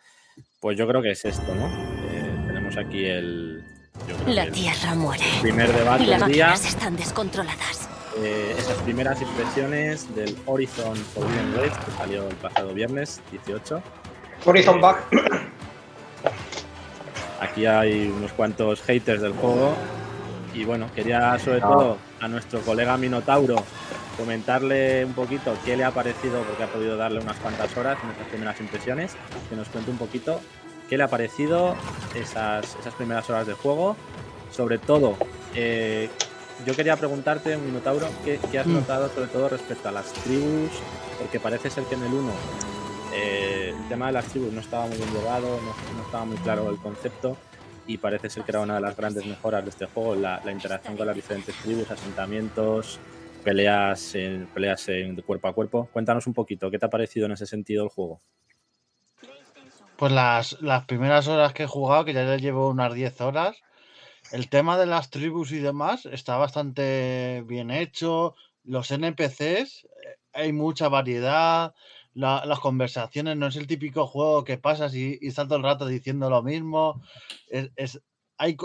pues 0.60 0.78
yo 0.78 0.86
creo 0.86 1.02
que 1.02 1.10
es 1.10 1.24
esto, 1.24 1.54
¿no? 1.54 1.66
Eh, 1.66 2.44
tenemos 2.46 2.76
aquí 2.76 3.04
el. 3.04 3.64
la 4.26 4.50
tierra 4.50 4.94
muere. 4.94 5.24
Primer 5.42 5.72
debate 5.72 6.04
y 6.04 6.06
las 6.06 6.20
máquinas 6.20 6.66
están 6.66 6.96
descontroladas. 6.96 7.85
Eh, 8.22 8.54
esas 8.58 8.76
primeras 8.78 9.20
impresiones 9.22 10.14
del 10.14 10.36
Horizon 10.46 10.96
Forbidden 10.96 11.54
West 11.58 11.76
que 11.84 11.90
salió 11.92 12.28
el 12.28 12.34
pasado 12.36 12.72
viernes 12.74 13.20
18. 13.30 13.82
Horizon 14.44 14.78
Eh, 14.78 14.80
Back. 14.80 14.98
Aquí 17.40 17.66
hay 17.66 18.08
unos 18.08 18.32
cuantos 18.32 18.82
haters 18.82 19.20
del 19.22 19.32
juego. 19.32 19.74
Y 20.54 20.64
bueno, 20.64 20.88
quería 20.94 21.38
sobre 21.38 21.60
No. 21.60 21.68
todo 21.68 21.98
a 22.20 22.28
nuestro 22.28 22.60
colega 22.60 22.96
Minotauro 22.96 23.56
comentarle 24.16 25.04
un 25.04 25.12
poquito 25.12 25.54
qué 25.66 25.76
le 25.76 25.84
ha 25.84 25.90
parecido, 25.90 26.42
porque 26.44 26.62
ha 26.62 26.68
podido 26.68 26.96
darle 26.96 27.20
unas 27.20 27.36
cuantas 27.36 27.76
horas 27.76 27.98
en 28.02 28.10
esas 28.10 28.26
primeras 28.28 28.58
impresiones, 28.60 29.12
que 29.50 29.56
nos 29.56 29.68
cuente 29.68 29.90
un 29.90 29.98
poquito 29.98 30.40
qué 30.88 30.96
le 30.96 31.02
ha 31.04 31.08
parecido 31.08 31.74
esas, 32.14 32.74
esas 32.80 32.94
primeras 32.94 33.28
horas 33.28 33.46
de 33.46 33.52
juego. 33.52 33.96
Sobre 34.50 34.78
todo, 34.78 35.16
eh, 35.54 36.08
yo 36.64 36.74
quería 36.74 36.96
preguntarte, 36.96 37.56
Minotauro, 37.56 38.08
¿qué, 38.24 38.38
qué 38.50 38.58
has 38.60 38.66
Mm. 38.66 38.74
notado 38.74 39.08
sobre 39.08 39.28
todo 39.28 39.48
respecto 39.48 39.88
a 39.88 39.92
las 39.92 40.12
tribus? 40.12 40.70
Porque 41.18 41.40
parece 41.40 41.70
ser 41.70 41.84
que 41.84 41.94
en 41.94 42.02
el 42.04 42.12
1 42.12 42.32
eh, 43.14 43.74
el 43.76 43.88
tema 43.88 44.06
de 44.06 44.12
las 44.12 44.26
tribus 44.26 44.52
no 44.52 44.60
estaba 44.60 44.86
muy 44.86 44.96
bien 44.96 45.12
llevado, 45.12 45.48
no, 45.60 45.96
no 45.96 46.02
estaba 46.04 46.24
muy 46.24 46.36
claro 46.38 46.68
el 46.70 46.76
concepto 46.78 47.36
y 47.86 47.98
parece 47.98 48.28
ser 48.30 48.42
que 48.42 48.50
era 48.50 48.60
una 48.60 48.74
de 48.76 48.80
las 48.80 48.96
grandes 48.96 49.24
mejoras 49.26 49.62
de 49.64 49.70
este 49.70 49.86
juego, 49.86 50.14
la, 50.16 50.40
la 50.44 50.52
interacción 50.52 50.96
con 50.96 51.06
las 51.06 51.14
diferentes 51.14 51.54
tribus, 51.62 51.90
asentamientos, 51.90 52.98
peleas, 53.44 54.14
en, 54.16 54.46
peleas 54.52 54.88
en, 54.88 55.14
de 55.14 55.22
cuerpo 55.22 55.46
a 55.48 55.52
cuerpo. 55.54 55.88
Cuéntanos 55.92 56.26
un 56.26 56.34
poquito, 56.34 56.68
¿qué 56.70 56.78
te 56.80 56.86
ha 56.86 56.90
parecido 56.90 57.26
en 57.26 57.32
ese 57.32 57.46
sentido 57.46 57.84
el 57.84 57.90
juego? 57.90 58.20
Pues 59.96 60.12
las, 60.12 60.60
las 60.60 60.84
primeras 60.84 61.26
horas 61.28 61.52
que 61.54 61.62
he 61.62 61.66
jugado, 61.66 62.04
que 62.04 62.12
ya 62.12 62.24
le 62.24 62.38
llevo 62.38 62.68
unas 62.68 62.92
10 62.92 63.20
horas, 63.20 63.56
el 64.32 64.48
tema 64.48 64.78
de 64.78 64.86
las 64.86 65.10
tribus 65.10 65.52
y 65.52 65.58
demás 65.58 66.06
está 66.06 66.36
bastante 66.36 67.42
bien 67.46 67.70
hecho. 67.70 68.34
Los 68.64 68.90
NPCs, 68.90 69.84
eh, 69.84 69.88
hay 70.32 70.52
mucha 70.52 70.88
variedad. 70.88 71.74
la- 72.14 72.46
las 72.46 72.60
conversaciones 72.60 73.36
no 73.36 73.46
es 73.46 73.56
el 73.56 73.66
típico 73.66 74.06
juego 74.06 74.42
que 74.42 74.56
pasas 74.56 74.94
y, 74.94 75.18
y 75.20 75.28
estás 75.28 75.48
todo 75.48 75.58
el 75.58 75.64
rato 75.64 75.86
diciendo 75.86 76.30
lo 76.30 76.42
mismo. 76.42 77.02
Hay, 78.38 78.56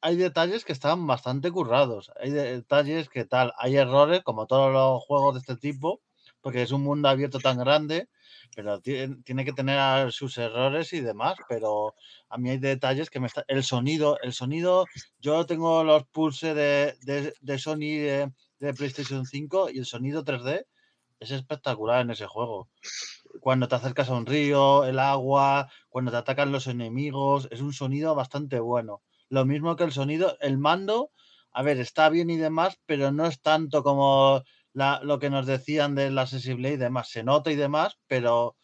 hay, 0.00 0.16
detalles 0.16 0.64
que 0.64 0.72
están 0.72 1.06
bastante 1.06 1.50
currados. 1.50 2.10
Hay 2.20 2.30
de- 2.30 2.56
detalles 2.56 3.08
que 3.08 3.24
tal. 3.24 3.52
Hay 3.58 3.76
errores, 3.76 4.22
como 4.22 4.46
todos 4.46 4.72
los 4.72 5.02
juegos 5.04 5.34
de 5.34 5.40
este 5.40 5.56
tipo, 5.56 6.00
porque 6.40 6.62
es 6.62 6.72
un 6.72 6.82
mundo 6.82 7.08
abierto 7.08 7.38
tan 7.38 7.58
grande 7.58 8.08
pero 8.54 8.80
tiene, 8.80 9.44
que 9.44 9.52
tener 9.52 10.12
sus 10.12 10.38
errores 10.38 10.92
y 10.92 11.00
demás, 11.00 11.36
pero 11.48 11.94
a 12.28 12.38
mí 12.38 12.50
hay 12.50 12.58
detalles 12.58 13.10
que 13.10 13.20
me 13.20 13.26
está... 13.26 13.44
El 13.48 13.64
sonido, 13.64 14.18
el 14.22 14.32
sonido, 14.32 14.86
yo 15.20 15.46
tengo 15.46 15.84
los 15.84 16.04
pulse 16.08 16.54
de, 16.54 16.94
de, 17.02 17.34
de 17.40 17.58
Sony 17.58 17.78
de, 17.78 18.32
de 18.58 18.74
PlayStation 18.74 19.26
5 19.26 19.70
y 19.70 19.78
el 19.78 19.86
sonido 19.86 20.24
3D 20.24 20.66
es 21.22 21.30
espectacular 21.30 22.02
en 22.02 22.10
ese 22.10 22.26
juego. 22.26 22.68
Cuando 23.40 23.68
te 23.68 23.76
acercas 23.76 24.10
a 24.10 24.14
un 24.14 24.26
río, 24.26 24.84
el 24.84 24.98
agua, 24.98 25.70
cuando 25.88 26.10
te 26.10 26.16
atacan 26.18 26.52
los 26.52 26.66
enemigos, 26.66 27.48
es 27.50 27.60
un 27.60 27.72
sonido 27.72 28.14
bastante 28.14 28.60
bueno. 28.60 29.02
Lo 29.28 29.44
mismo 29.44 29.76
que 29.76 29.84
el 29.84 29.92
sonido, 29.92 30.36
el 30.40 30.58
mando, 30.58 31.10
a 31.52 31.62
ver, 31.62 31.78
está 31.78 32.08
bien 32.08 32.28
y 32.30 32.36
demás, 32.36 32.78
pero 32.86 33.12
no 33.12 33.26
es 33.26 33.40
tanto 33.40 33.82
como 33.82 34.42
la- 34.72 35.00
lo 35.02 35.18
que 35.18 35.30
nos 35.30 35.46
decían 35.46 35.94
de 35.94 36.10
la 36.10 36.22
accesibilidad 36.22 36.74
y 36.74 36.76
demás. 36.78 37.08
Se 37.10 37.22
nota 37.22 37.50
y 37.52 37.56
demás, 37.56 37.98
pero 38.06 38.56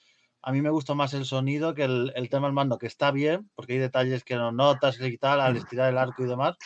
a 0.43 0.53
mí 0.53 0.62
me 0.62 0.71
gusta 0.71 0.95
más 0.95 1.15
el 1.15 1.25
sonido 1.25 1.75
que 1.75 1.85
el, 1.85 2.12
el 2.15 2.29
tema 2.29 2.47
del 2.47 2.55
mando, 2.55 2.79
que 2.79 2.87
está 2.87 3.11
bien, 3.11 3.50
porque 3.55 3.75
hay 3.75 3.79
detalles 3.79 4.25
que 4.25 4.37
no 4.37 4.53
notas 4.53 5.00
y 5.00 5.19
tal 5.19 5.41
al 5.41 5.57
estirar 5.57 5.91
el 5.91 5.99
arco 5.99 6.23
y 6.23 6.29
demás, 6.29 6.57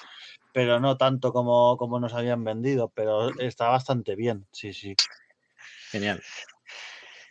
pero 0.53 0.79
no 0.79 0.97
tanto 0.97 1.33
como, 1.33 1.77
como 1.77 1.99
nos 1.99 2.15
habían 2.15 2.45
vendido, 2.45 2.93
pero 2.95 3.31
está 3.41 3.69
bastante 3.69 4.15
bien, 4.15 4.47
sí, 4.53 4.73
sí. 4.73 4.95
Genial. 5.91 6.23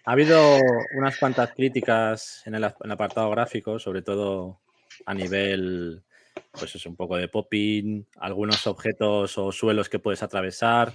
Ha 0.03 0.13
habido 0.13 0.57
unas 0.95 1.15
cuantas 1.17 1.51
críticas 1.55 2.41
en 2.45 2.55
el, 2.55 2.63
en 2.63 2.71
el 2.81 2.91
apartado 2.91 3.29
gráfico, 3.29 3.77
sobre 3.77 4.01
todo 4.01 4.59
a 5.05 5.13
nivel, 5.13 6.03
pues 6.51 6.75
es 6.75 6.85
un 6.87 6.95
poco 6.95 7.17
de 7.17 7.27
popping, 7.27 8.05
algunos 8.17 8.65
objetos 8.65 9.37
o 9.37 9.51
suelos 9.51 9.89
que 9.89 9.99
puedes 9.99 10.23
atravesar, 10.23 10.91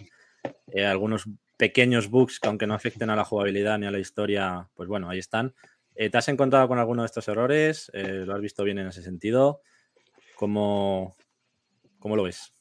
eh, 0.73 0.85
algunos 0.85 1.25
pequeños 1.57 2.11
bugs 2.11 2.39
que 2.39 2.49
aunque 2.49 2.67
no 2.67 2.75
afecten 2.75 3.11
a 3.11 3.17
la 3.17 3.25
jugabilidad 3.25 3.79
ni 3.79 3.87
a 3.87 3.91
la 3.91 3.99
historia, 3.99 4.69
pues 4.75 4.89
bueno, 4.89 5.09
ahí 5.09 5.19
están. 5.19 5.55
Eh, 5.95 6.11
¿Te 6.11 6.19
has 6.19 6.29
encontrado 6.29 6.69
con 6.69 6.79
alguno 6.79 7.03
de 7.03 7.07
estos 7.07 7.27
errores? 7.29 7.91
Eh, 7.95 8.25
¿Lo 8.27 8.35
has 8.35 8.41
visto 8.41 8.65
bien 8.65 8.79
en 8.79 8.89
ese 8.89 9.03
sentido? 9.03 9.63
¿Cómo, 10.37 11.17
cómo 11.99 12.17
lo 12.17 12.25
ves? 12.25 12.53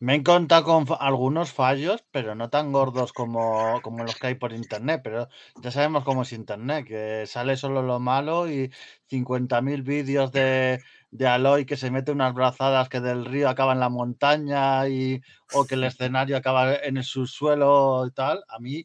Me 0.00 0.14
he 0.14 0.16
encontrado 0.16 0.64
con 0.64 0.86
algunos 0.98 1.52
fallos, 1.52 2.04
pero 2.10 2.34
no 2.34 2.50
tan 2.50 2.72
gordos 2.72 3.12
como, 3.12 3.80
como 3.82 4.02
los 4.02 4.16
que 4.16 4.26
hay 4.26 4.34
por 4.34 4.52
internet. 4.52 5.00
Pero 5.04 5.28
ya 5.62 5.70
sabemos 5.70 6.02
cómo 6.02 6.22
es 6.22 6.32
internet, 6.32 6.84
que 6.84 7.24
sale 7.26 7.56
solo 7.56 7.82
lo 7.82 8.00
malo 8.00 8.50
y 8.50 8.72
50.000 9.08 9.84
vídeos 9.84 10.32
de, 10.32 10.80
de 11.12 11.28
Aloy 11.28 11.64
que 11.64 11.76
se 11.76 11.92
mete 11.92 12.10
unas 12.10 12.34
brazadas 12.34 12.88
que 12.88 13.00
del 13.00 13.24
río 13.24 13.48
acaba 13.48 13.72
en 13.72 13.80
la 13.80 13.88
montaña 13.88 14.88
y, 14.88 15.22
o 15.52 15.64
que 15.64 15.76
el 15.76 15.84
escenario 15.84 16.36
acaba 16.36 16.74
en 16.74 16.96
el 16.96 17.04
subsuelo 17.04 18.04
y 18.08 18.10
tal. 18.10 18.42
A 18.48 18.58
mí, 18.58 18.84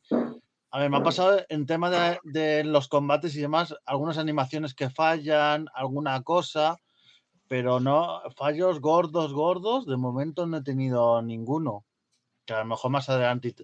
a 0.69 0.79
ver, 0.79 0.91
me 0.91 0.97
ha 0.97 1.03
pasado 1.03 1.43
en 1.49 1.65
tema 1.65 1.89
de, 1.89 2.19
de 2.23 2.63
los 2.63 2.87
combates 2.87 3.35
y 3.35 3.41
demás, 3.41 3.73
algunas 3.85 4.19
animaciones 4.19 4.75
que 4.75 4.91
fallan, 4.91 5.67
alguna 5.73 6.21
cosa 6.21 6.77
pero 7.47 7.79
no, 7.79 8.21
fallos 8.35 8.81
gordos, 8.81 9.33
gordos, 9.33 9.85
de 9.85 9.97
momento 9.97 10.45
no 10.45 10.57
he 10.57 10.63
tenido 10.63 11.21
ninguno. 11.21 11.85
Que 12.45 12.53
a 12.53 12.59
lo 12.59 12.65
mejor 12.65 12.91
más 12.91 13.09
adelante. 13.09 13.55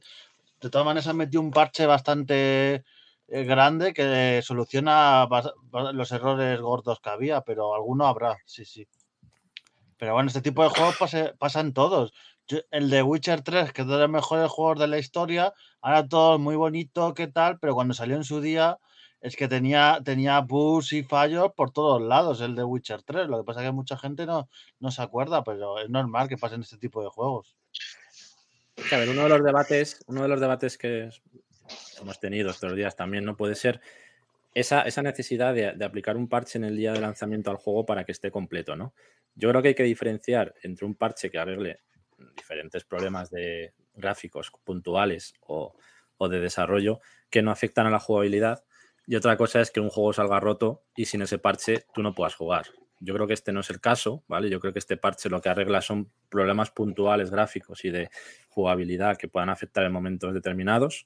De 0.62 0.70
todas 0.70 0.86
maneras, 0.86 1.08
han 1.08 1.18
metido 1.18 1.42
un 1.42 1.52
parche 1.52 1.86
bastante 1.86 2.84
grande 3.28 3.94
que 3.94 4.42
soluciona 4.44 5.28
los 5.94 6.12
errores 6.12 6.60
gordos 6.62 7.00
que 7.00 7.10
había, 7.10 7.42
pero 7.42 7.74
alguno 7.74 8.06
habrá, 8.08 8.38
sí, 8.46 8.66
sí. 8.66 8.88
Pero 9.98 10.14
bueno, 10.14 10.28
este 10.28 10.42
tipo 10.42 10.64
de 10.64 10.70
juegos 10.70 10.98
pase- 10.98 11.34
pasan 11.38 11.74
todos. 11.74 12.14
Yo- 12.48 12.60
el 12.72 12.90
de 12.90 13.02
Witcher 13.04 13.42
3, 13.42 13.72
que 13.72 13.84
es 13.84 13.88
de 13.88 13.98
los 13.98 14.10
mejores 14.10 14.50
juegos 14.52 14.80
de 14.80 14.88
la 14.88 14.98
historia, 14.98 15.54
ahora 15.82 16.08
todo 16.08 16.38
muy 16.40 16.56
bonito, 16.58 17.14
qué 17.14 17.28
tal, 17.28 17.58
pero 17.60 17.74
cuando 17.74 17.94
salió 17.94 18.16
en 18.18 18.24
su 18.26 18.42
día, 18.42 18.80
es 19.22 19.38
que 19.38 19.48
tenía, 19.48 20.02
tenía 20.04 20.42
bugs 20.42 20.92
y 20.92 21.04
fallos 21.04 21.54
por 21.56 21.72
todos 21.72 22.02
lados 22.02 22.42
el 22.42 22.56
de 22.56 22.64
Witcher 22.66 23.04
3. 23.04 23.30
Lo 23.30 23.38
que 23.38 23.46
pasa 23.46 23.62
es 23.62 23.68
que 23.68 23.72
mucha 23.72 23.98
gente 23.98 24.26
no, 24.26 24.50
no 24.80 24.92
se 24.92 25.02
acuerda, 25.02 25.46
pero 25.46 25.80
es 25.80 25.90
normal 25.90 26.28
que 26.28 26.38
pasen 26.38 26.60
este 26.62 26.78
tipo 26.78 27.02
de 27.02 27.08
juegos. 27.10 27.56
A 28.92 28.98
ver, 28.98 29.08
uno 29.08 29.24
de 29.24 29.30
los 29.30 29.44
debates, 29.44 30.04
uno 30.08 30.24
de 30.24 30.28
los 30.28 30.42
debates 30.42 30.78
que 30.78 31.10
hemos 32.02 32.20
tenido 32.20 32.52
estos 32.52 32.76
días 32.76 32.96
también, 32.96 33.26
¿no? 33.26 33.38
Puede 33.38 33.56
ser 33.56 33.82
esa, 34.54 34.82
esa 34.82 35.02
necesidad 35.02 35.54
de, 35.54 35.74
de 35.74 35.86
aplicar 35.86 36.18
un 36.18 36.28
parche 36.28 36.58
en 36.58 36.64
el 36.64 36.78
día 36.78 36.94
de 36.94 37.02
lanzamiento 37.02 37.52
al 37.52 37.58
juego 37.58 37.86
para 37.86 38.04
que 38.04 38.12
esté 38.12 38.32
completo, 38.32 38.76
¿no? 38.76 38.94
Yo 39.36 39.50
creo 39.50 39.62
que 39.62 39.70
hay 39.70 39.76
que 39.76 39.84
diferenciar 39.84 40.54
entre 40.64 40.86
un 40.86 40.96
parche 40.96 41.30
que 41.30 41.40
arregle 41.40 41.80
diferentes 42.36 42.84
problemas 42.84 43.30
de 43.32 43.74
gráficos 43.96 44.52
puntuales 44.64 45.34
o, 45.42 45.76
o 46.18 46.30
de 46.30 46.40
desarrollo 46.40 47.00
que 47.30 47.42
no 47.42 47.52
afectan 47.52 47.88
a 47.88 47.90
la 47.90 48.00
jugabilidad 48.00 48.64
y 49.06 49.16
otra 49.16 49.36
cosa 49.36 49.60
es 49.60 49.72
que 49.72 49.80
un 49.80 49.90
juego 49.90 50.14
salga 50.14 50.40
roto 50.40 50.84
y 50.96 51.06
sin 51.06 51.22
ese 51.22 51.38
parche 51.38 51.86
tú 51.94 52.02
no 52.02 52.14
puedas 52.14 52.36
jugar. 52.36 52.68
Yo 53.00 53.14
creo 53.14 53.28
que 53.28 53.34
este 53.34 53.52
no 53.52 53.60
es 53.60 53.70
el 53.70 53.82
caso, 53.82 54.24
¿vale? 54.28 54.50
Yo 54.50 54.62
creo 54.62 54.72
que 54.72 54.80
este 54.80 54.96
parche 54.96 55.30
lo 55.30 55.42
que 55.42 55.50
arregla 55.50 55.82
son 55.82 56.10
problemas 56.30 56.72
puntuales 56.72 57.30
gráficos 57.30 57.84
y 57.84 57.90
de 57.90 58.10
jugabilidad 58.48 59.18
que 59.18 59.28
puedan 59.28 59.50
afectar 59.50 59.84
en 59.84 59.92
momentos 59.92 60.34
determinados. 60.34 61.06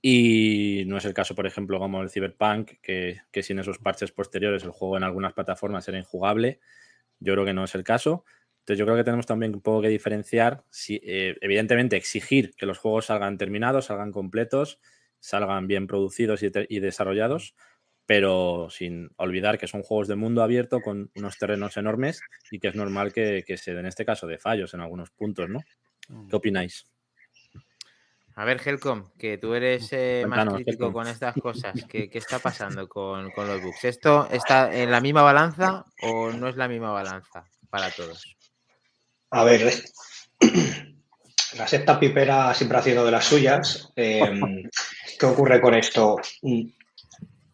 Y 0.00 0.84
no 0.86 0.96
es 0.96 1.04
el 1.04 1.14
caso, 1.14 1.34
por 1.34 1.46
ejemplo, 1.46 1.78
como 1.78 2.02
el 2.02 2.10
Cyberpunk, 2.10 2.72
que, 2.80 3.20
que 3.32 3.42
sin 3.42 3.58
esos 3.58 3.78
parches 3.78 4.12
posteriores 4.12 4.62
el 4.62 4.70
juego 4.70 4.96
en 4.96 5.02
algunas 5.02 5.32
plataformas 5.32 5.88
era 5.88 5.98
injugable. 5.98 6.60
Yo 7.18 7.32
creo 7.34 7.44
que 7.44 7.54
no 7.54 7.64
es 7.64 7.74
el 7.74 7.82
caso. 7.82 8.24
Entonces 8.68 8.80
yo 8.80 8.84
creo 8.84 8.98
que 8.98 9.04
tenemos 9.04 9.24
también 9.24 9.54
un 9.54 9.62
poco 9.62 9.80
que 9.80 9.88
diferenciar, 9.88 10.62
si, 10.68 11.00
eh, 11.02 11.38
evidentemente 11.40 11.96
exigir 11.96 12.54
que 12.54 12.66
los 12.66 12.76
juegos 12.76 13.06
salgan 13.06 13.38
terminados, 13.38 13.86
salgan 13.86 14.12
completos, 14.12 14.78
salgan 15.20 15.66
bien 15.66 15.86
producidos 15.86 16.42
y, 16.42 16.80
desarrollados, 16.80 17.54
pero 18.04 18.68
sin 18.68 19.08
olvidar 19.16 19.56
que 19.56 19.68
son 19.68 19.82
juegos 19.82 20.06
de 20.06 20.16
mundo 20.16 20.42
abierto 20.42 20.82
con 20.82 21.10
unos 21.16 21.38
terrenos 21.38 21.78
enormes 21.78 22.20
y 22.50 22.58
que 22.58 22.68
es 22.68 22.74
normal 22.74 23.14
que, 23.14 23.42
que 23.46 23.56
se 23.56 23.72
den 23.72 23.86
este 23.86 24.04
caso 24.04 24.26
de 24.26 24.36
fallos 24.36 24.74
en 24.74 24.80
algunos 24.80 25.10
puntos, 25.12 25.48
¿no? 25.48 25.60
¿Qué 26.28 26.36
opináis? 26.36 26.84
A 28.38 28.44
ver, 28.44 28.60
Helcom, 28.64 29.10
que 29.18 29.36
tú 29.36 29.54
eres 29.54 29.88
eh, 29.90 30.24
más 30.28 30.46
crítico 30.46 30.84
Helcom. 30.84 30.92
con 30.92 31.08
estas 31.08 31.34
cosas. 31.42 31.74
¿Qué, 31.88 32.08
qué 32.08 32.18
está 32.18 32.38
pasando 32.38 32.88
con, 32.88 33.32
con 33.32 33.48
los 33.48 33.60
bugs? 33.60 33.84
¿Esto 33.84 34.28
está 34.30 34.72
en 34.72 34.92
la 34.92 35.00
misma 35.00 35.22
balanza 35.22 35.84
o 36.02 36.30
no 36.30 36.46
es 36.48 36.56
la 36.56 36.68
misma 36.68 36.92
balanza 36.92 37.44
para 37.68 37.90
todos? 37.90 38.36
A 39.30 39.42
ver, 39.42 39.72
la 41.56 41.66
secta 41.66 41.98
pipera 41.98 42.54
siempre 42.54 42.78
ha 42.78 42.82
sido 42.82 43.04
de 43.04 43.10
las 43.10 43.24
suyas. 43.24 43.92
Eh, 43.96 44.40
¿Qué 45.18 45.26
ocurre 45.26 45.60
con 45.60 45.74
esto? 45.74 46.16
Mm, 46.42 46.62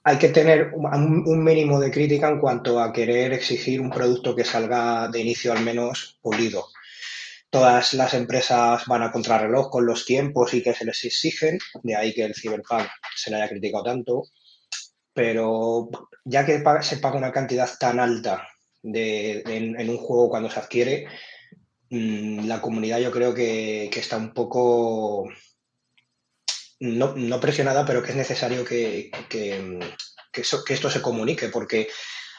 Hay 0.04 0.18
que 0.18 0.28
tener 0.28 0.72
un, 0.74 1.24
un 1.26 1.42
mínimo 1.42 1.80
de 1.80 1.90
crítica 1.90 2.28
en 2.28 2.40
cuanto 2.40 2.78
a 2.78 2.92
querer 2.92 3.32
exigir 3.32 3.80
un 3.80 3.90
producto 3.90 4.36
que 4.36 4.44
salga 4.44 5.08
de 5.08 5.20
inicio 5.20 5.50
al 5.50 5.64
menos 5.64 6.18
pulido. 6.20 6.66
Todas 7.54 7.94
las 7.94 8.14
empresas 8.14 8.84
van 8.86 9.04
a 9.04 9.12
contrarreloj 9.12 9.70
con 9.70 9.86
los 9.86 10.04
tiempos 10.04 10.52
y 10.54 10.60
que 10.60 10.74
se 10.74 10.84
les 10.84 11.04
exigen, 11.04 11.60
de 11.84 11.94
ahí 11.94 12.12
que 12.12 12.24
el 12.24 12.34
Cyberpunk 12.34 12.88
se 13.14 13.30
le 13.30 13.36
haya 13.36 13.48
criticado 13.48 13.84
tanto, 13.84 14.24
pero 15.12 15.88
ya 16.24 16.44
que 16.44 16.60
se 16.82 16.96
paga 16.96 17.16
una 17.16 17.30
cantidad 17.30 17.70
tan 17.78 18.00
alta 18.00 18.48
en, 18.82 19.88
un 19.88 19.98
juego 19.98 20.30
cuando 20.30 20.50
se 20.50 20.58
adquiere, 20.58 21.06
mm, 21.90 22.48
la 22.48 22.60
comunidad 22.60 22.98
yo 22.98 23.12
creo 23.12 23.32
que, 23.32 23.84
está 23.84 24.16
un 24.16 24.34
poco, 24.34 25.28
no, 26.80 27.40
presionada, 27.40 27.86
pero 27.86 28.02
que 28.02 28.10
es 28.10 28.16
necesario 28.16 28.64
que, 28.64 29.12
que, 29.28 29.78
esto 30.32 30.90
se 30.90 31.02
comunique, 31.02 31.50
porque 31.50 31.86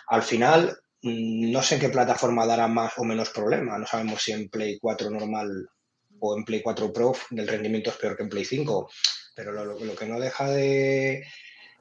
al 0.09 0.23
final 0.23 0.77
no 1.05 1.61
sé 1.61 1.79
qué 1.79 1.89
plataforma 1.89 2.45
dará 2.45 2.67
más 2.67 2.93
o 2.97 3.03
menos 3.03 3.29
problema. 3.29 3.77
No 3.77 3.85
sabemos 3.85 4.23
si 4.23 4.31
en 4.31 4.49
Play 4.49 4.79
4 4.79 5.09
normal 5.09 5.69
o 6.19 6.37
en 6.37 6.43
Play 6.43 6.61
4 6.61 6.91
Pro 6.91 7.13
el 7.31 7.47
rendimiento 7.47 7.91
es 7.91 7.97
peor 7.97 8.17
que 8.17 8.23
en 8.23 8.29
Play 8.29 8.45
5. 8.45 8.89
Pero 9.35 9.51
lo 9.65 9.95
que 9.95 10.05
no 10.05 10.19
deja 10.19 10.49
de, 10.49 11.23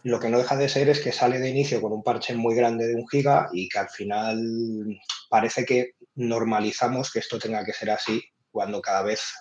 lo 0.05 0.21
que 0.21 0.29
no 0.29 0.39
deja 0.39 0.57
de 0.57 0.69
ser 0.69 0.91
es 0.91 1.01
que 1.01 1.13
sale 1.13 1.39
de 1.39 1.49
inicio 1.49 1.81
con 1.81 1.93
un 1.93 2.03
parche 2.03 2.35
muy 2.35 2.55
grande 2.55 2.87
de 2.87 2.95
un 2.95 3.09
giga 3.09 3.49
y 3.53 3.69
que 3.71 3.79
al 3.79 3.89
final 3.89 5.01
parece 5.31 5.65
que 5.65 5.93
normalizamos 6.15 7.11
que 7.11 7.21
esto 7.21 7.39
tenga 7.39 7.65
que 7.65 7.73
ser 7.73 7.91
así 7.91 8.23
cuando 8.51 8.83
cada 8.83 9.03
vez 9.03 9.33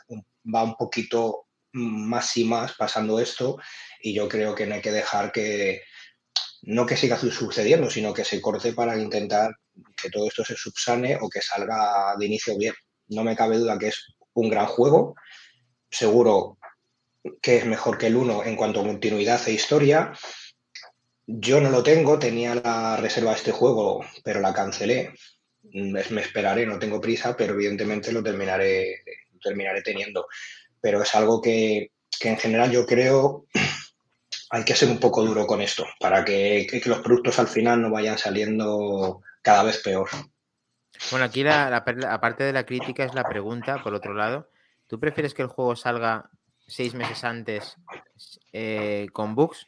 va 0.54 0.64
un 0.64 0.76
poquito 0.76 1.48
más 1.74 2.38
y 2.38 2.46
más 2.46 2.76
pasando 2.78 3.20
esto 3.20 3.58
y 4.02 4.14
yo 4.14 4.30
creo 4.30 4.56
que 4.56 4.66
no 4.66 4.76
hay 4.76 4.82
que 4.82 4.92
dejar 4.92 5.34
que 5.34 5.82
no 6.64 6.86
que 6.86 6.98
siga 6.98 7.18
sucediendo, 7.18 7.90
sino 7.90 8.14
que 8.14 8.26
se 8.26 8.42
corte 8.42 8.74
para 8.74 8.98
intentar 8.98 9.56
que 9.96 10.10
todo 10.10 10.28
esto 10.28 10.44
se 10.44 10.56
subsane 10.56 11.18
o 11.20 11.30
que 11.30 11.42
salga 11.42 12.16
de 12.18 12.26
inicio 12.26 12.58
bien. 12.58 12.74
No 13.08 13.24
me 13.24 13.36
cabe 13.36 13.58
duda 13.58 13.78
que 13.78 13.88
es 13.88 14.16
un 14.34 14.50
gran 14.50 14.66
juego, 14.68 15.16
seguro 15.90 16.58
que 17.42 17.58
es 17.58 17.66
mejor 17.66 17.98
que 17.98 18.08
el 18.08 18.16
1 18.16 18.46
en 18.46 18.56
cuanto 18.56 18.82
a 18.82 18.84
continuidad 18.84 19.42
e 19.48 19.54
historia, 19.54 20.14
yo 21.26 21.62
no 21.62 21.70
lo 21.70 21.84
tengo, 21.84 22.20
tenía 22.20 22.56
la 22.56 22.98
reserva 22.98 23.32
de 23.32 23.38
este 23.38 23.52
juego, 23.52 24.06
pero 24.24 24.42
la 24.42 24.54
cancelé. 24.54 25.14
Me 25.62 26.22
esperaré, 26.22 26.66
no 26.66 26.80
tengo 26.80 27.00
prisa, 27.00 27.36
pero 27.38 27.54
evidentemente 27.54 28.12
lo 28.12 28.22
terminaré, 28.22 29.04
terminaré 29.42 29.82
teniendo. 29.82 30.28
Pero 30.82 31.02
es 31.02 31.16
algo 31.16 31.42
que, 31.42 31.92
en 32.22 32.38
general 32.38 32.72
yo 32.72 32.86
creo 32.86 33.46
hay 34.54 34.64
que 34.64 34.76
ser 34.76 34.88
un 34.90 35.00
poco 35.00 35.26
duro 35.26 35.48
con 35.48 35.62
esto 35.62 35.84
para 36.00 36.24
que, 36.24 36.68
los 36.86 37.00
productos 37.00 37.40
al 37.40 37.48
final 37.48 37.82
no 37.82 37.90
vayan 37.90 38.20
saliendo 38.20 39.24
cada 39.42 39.64
vez 39.64 39.80
peor. 39.80 40.08
Bueno, 41.10 41.26
aquí 41.26 41.42
la, 41.42 41.76
aparte 41.76 42.44
de 42.44 42.54
la 42.54 42.64
crítica 42.64 43.04
es 43.04 43.16
la 43.16 43.24
pregunta, 43.24 43.82
por 43.82 43.96
otro 43.96 44.14
lado. 44.14 44.52
¿Tú 44.86 45.00
prefieres 45.00 45.34
que 45.34 45.42
el 45.42 45.48
juego 45.48 45.76
salga 45.76 46.30
seis 46.68 46.94
meses 46.94 47.24
antes 47.24 47.78
eh, 48.52 49.08
con 49.12 49.34
bugs 49.34 49.66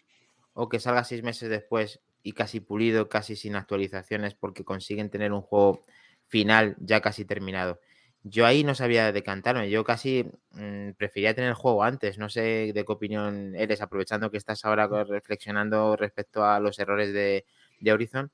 o 0.53 0.69
que 0.69 0.79
salga 0.79 1.03
seis 1.03 1.23
meses 1.23 1.49
después 1.49 1.99
y 2.21 2.33
casi 2.33 2.59
pulido, 2.59 3.09
casi 3.09 3.35
sin 3.35 3.55
actualizaciones, 3.55 4.35
porque 4.35 4.63
consiguen 4.63 5.09
tener 5.09 5.33
un 5.33 5.41
juego 5.41 5.83
final 6.27 6.75
ya 6.79 7.01
casi 7.01 7.25
terminado. 7.25 7.79
Yo 8.27 8.47
ahí 8.47 8.63
no 8.63 8.73
sabía 8.73 9.11
decantarme, 9.11 9.69
yo 9.69 9.83
casi 9.83 10.25
mm, 10.51 10.93
prefería 10.97 11.35
tener 11.35 11.51
el 11.51 11.55
juego 11.55 11.83
antes, 11.83 12.17
no 12.17 12.27
sé 12.27 12.71
de 12.73 12.85
qué 12.85 12.91
opinión 12.91 13.55
eres, 13.55 13.81
aprovechando 13.81 14.31
que 14.31 14.37
estás 14.37 14.65
ahora 14.65 14.87
reflexionando 15.03 15.95
respecto 15.95 16.43
a 16.43 16.59
los 16.59 16.79
errores 16.79 17.13
de, 17.13 17.45
Horizon. 17.87 18.31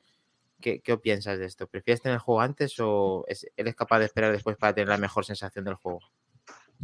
¿Qué, 0.61 0.79
¿Qué, 0.79 0.97
piensas 0.97 1.39
de 1.39 1.45
esto? 1.45 1.67
¿Prefieres 1.67 2.01
tener 2.01 2.15
el 2.15 2.21
juego 2.21 2.39
antes 2.39 2.75
o 2.79 3.25
eres 3.57 3.75
capaz 3.75 3.99
de 3.99 4.05
esperar 4.05 4.31
después 4.31 4.55
para 4.55 4.73
tener 4.73 4.87
la 4.87 4.97
mejor 4.97 5.25
sensación 5.25 5.65
del 5.65 5.75
juego? 5.75 5.99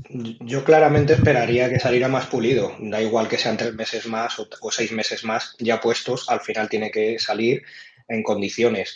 Yo 0.10 0.64
claramente 0.64 1.14
esperaría 1.14 1.70
que 1.70 1.80
saliera 1.80 2.08
más 2.08 2.28
pulido. 2.28 2.76
Da 2.80 3.02
igual 3.02 3.28
que 3.28 3.38
sean 3.38 3.58
tres 3.58 3.74
meses 3.74 4.06
más 4.08 4.38
o, 4.40 4.48
seis 4.70 4.92
meses 4.92 5.24
más 5.24 5.56
ya 5.60 5.82
puestos, 5.82 6.30
al 6.30 6.42
final 6.42 6.70
tiene 6.70 6.92
que 6.92 7.18
salir 7.20 7.64
en 8.08 8.22
condiciones. 8.22 8.96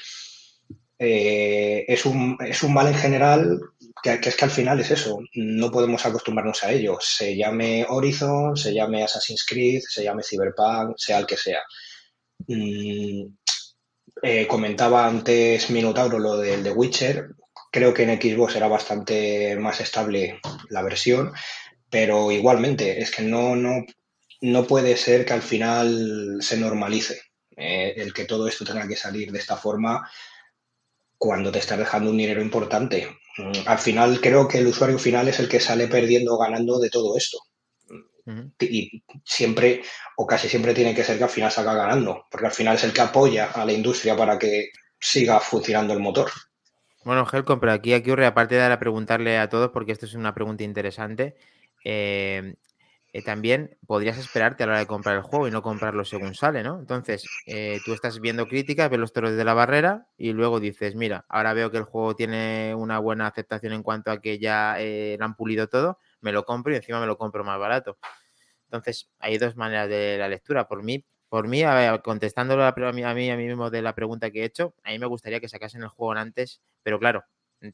Eh, 0.99 1.85
es, 1.87 2.05
un, 2.05 2.37
mal 2.69 2.87
en 2.87 2.93
general, 2.93 3.59
que, 4.01 4.19
es 4.21 4.35
que 4.35 4.45
al 4.45 4.51
final 4.51 4.79
es 4.79 4.91
eso, 4.91 5.19
no 5.35 5.71
podemos 5.71 6.05
acostumbrarnos 6.05 6.63
a 6.63 6.71
ello. 6.71 6.97
Se 6.99 7.35
llame 7.35 7.85
Horizon, 7.87 8.55
se 8.57 8.73
llame 8.73 9.03
Assassin's 9.03 9.45
Creed, 9.45 9.81
se 9.87 10.03
llame 10.03 10.23
Cyberpunk, 10.23 10.95
sea 10.97 11.19
el 11.19 11.25
que 11.25 11.37
sea. 11.37 11.61
Mm, 12.47 13.25
eh, 14.23 14.47
comentaba 14.47 15.07
antes 15.07 15.69
Minotauro 15.69 16.19
lo 16.19 16.37
del 16.37 16.63
The 16.63 16.71
Witcher, 16.71 17.35
Creo 17.71 17.93
que 17.93 18.03
en 18.03 18.21
Xbox 18.21 18.55
era 18.57 18.67
bastante 18.67 19.55
más 19.55 19.79
estable 19.79 20.41
la 20.69 20.81
versión, 20.81 21.31
pero 21.89 22.29
igualmente 22.29 23.01
es 23.01 23.11
que 23.11 23.23
no, 23.23 23.55
no, 23.55 23.85
no 24.41 24.67
puede 24.67 24.97
ser 24.97 25.25
que 25.25 25.31
al 25.33 25.41
final 25.41 26.39
se 26.41 26.57
normalice 26.57 27.21
eh, 27.55 27.93
el 27.95 28.13
que 28.13 28.25
todo 28.25 28.49
esto 28.49 28.65
tenga 28.65 28.89
que 28.89 28.97
salir 28.97 29.31
de 29.31 29.39
esta 29.39 29.55
forma 29.55 30.09
cuando 31.17 31.49
te 31.49 31.59
estás 31.59 31.79
dejando 31.79 32.09
un 32.09 32.17
dinero 32.17 32.41
importante. 32.41 33.17
Al 33.65 33.79
final 33.79 34.19
creo 34.19 34.47
que 34.47 34.59
el 34.59 34.67
usuario 34.67 34.99
final 34.99 35.27
es 35.27 35.39
el 35.39 35.47
que 35.47 35.59
sale 35.59 35.87
perdiendo 35.87 36.35
o 36.35 36.37
ganando 36.37 36.79
de 36.79 36.89
todo 36.89 37.17
esto. 37.17 37.39
Y 38.59 39.03
siempre, 39.25 39.81
o 40.17 40.27
casi 40.27 40.47
siempre 40.47 40.73
tiene 40.73 40.93
que 40.93 41.03
ser 41.03 41.17
que 41.17 41.23
al 41.23 41.29
final 41.29 41.51
salga 41.51 41.73
ganando, 41.73 42.25
porque 42.29 42.47
al 42.47 42.53
final 42.53 42.75
es 42.75 42.83
el 42.83 42.93
que 42.93 43.01
apoya 43.01 43.51
a 43.51 43.65
la 43.65 43.73
industria 43.73 44.15
para 44.15 44.37
que 44.37 44.69
siga 44.99 45.39
funcionando 45.39 45.93
el 45.93 45.99
motor. 45.99 46.29
Bueno, 47.03 47.25
Helcom, 47.31 47.59
pero 47.59 47.71
aquí, 47.71 47.93
aquí 47.93 48.11
aparte 48.11 48.55
de 48.55 48.77
preguntarle 48.77 49.37
a 49.39 49.49
todos, 49.49 49.71
porque 49.71 49.91
esto 49.91 50.05
es 50.05 50.13
una 50.13 50.35
pregunta 50.35 50.63
interesante, 50.63 51.35
eh, 51.83 52.55
eh, 53.13 53.21
también 53.21 53.77
podrías 53.87 54.17
esperarte 54.17 54.63
a 54.63 54.67
la 54.67 54.71
hora 54.73 54.79
de 54.79 54.87
comprar 54.87 55.15
el 55.17 55.21
juego 55.21 55.47
y 55.47 55.51
no 55.51 55.61
comprarlo 55.61 56.05
según 56.05 56.33
sale, 56.35 56.63
¿no? 56.63 56.79
Entonces, 56.79 57.25
eh, 57.45 57.79
tú 57.85 57.93
estás 57.93 58.19
viendo 58.19 58.47
críticas, 58.47 58.89
ves 58.89 58.99
los 58.99 59.13
toros 59.13 59.35
de 59.35 59.43
la 59.43 59.53
barrera 59.53 60.07
y 60.17 60.33
luego 60.33 60.59
dices, 60.59 60.95
mira, 60.95 61.25
ahora 61.29 61.53
veo 61.53 61.71
que 61.71 61.77
el 61.77 61.83
juego 61.83 62.15
tiene 62.15 62.73
una 62.75 62.99
buena 62.99 63.27
aceptación 63.27 63.73
en 63.73 63.83
cuanto 63.83 64.11
a 64.11 64.21
que 64.21 64.39
ya 64.39 64.77
lo 64.79 65.25
han 65.25 65.35
pulido 65.35 65.67
todo, 65.67 65.97
me 66.21 66.31
lo 66.31 66.45
compro 66.45 66.73
y 66.73 66.77
encima 66.77 66.99
me 66.99 67.07
lo 67.07 67.17
compro 67.17 67.43
más 67.43 67.59
barato. 67.59 67.97
Entonces, 68.71 69.09
hay 69.19 69.37
dos 69.37 69.57
maneras 69.57 69.89
de 69.89 70.17
la 70.17 70.29
lectura. 70.29 70.67
Por 70.67 70.81
mí, 70.81 71.05
por 71.27 71.47
mí, 71.47 71.63
a 71.63 71.73
ver, 71.73 72.01
contestándolo 72.01 72.63
a 72.63 72.73
mí, 72.93 73.03
a 73.03 73.13
mí, 73.13 73.29
a 73.29 73.37
mí 73.37 73.47
mismo 73.47 73.69
de 73.69 73.81
la 73.81 73.93
pregunta 73.93 74.31
que 74.31 74.41
he 74.41 74.45
hecho, 74.45 74.73
a 74.83 74.91
mí 74.91 74.99
me 74.99 75.05
gustaría 75.07 75.41
que 75.41 75.49
sacasen 75.49 75.83
el 75.83 75.89
juego 75.89 76.13
antes, 76.13 76.61
pero 76.81 76.97
claro, 76.99 77.25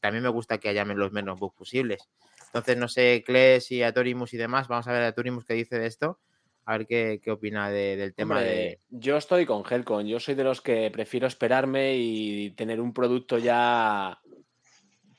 también 0.01 0.23
me 0.23 0.29
gusta 0.29 0.57
que 0.57 0.69
haya 0.69 0.85
los 0.85 1.11
menos 1.11 1.39
bugs 1.39 1.55
posibles. 1.55 2.09
Entonces, 2.47 2.77
no 2.77 2.87
sé, 2.87 3.23
Kles 3.25 3.71
y 3.71 3.83
Atorimus 3.83 4.33
y 4.33 4.37
demás, 4.37 4.67
vamos 4.67 4.87
a 4.87 4.91
ver 4.91 5.03
a 5.03 5.07
Atorimus 5.07 5.45
qué 5.45 5.53
dice 5.53 5.77
de 5.77 5.87
esto, 5.87 6.19
a 6.65 6.77
ver 6.77 6.87
qué, 6.87 7.21
opina 7.31 7.69
del 7.69 8.13
tema 8.13 8.41
de... 8.41 8.79
Yo 8.89 9.17
estoy 9.17 9.45
con 9.45 9.63
Helcon, 9.69 10.07
yo 10.07 10.19
soy 10.19 10.35
de 10.35 10.43
los 10.43 10.61
que 10.61 10.89
prefiero 10.91 11.27
esperarme 11.27 11.95
y 11.95 12.51
tener 12.51 12.81
un 12.81 12.93
producto 12.93 13.37
ya 13.37 14.19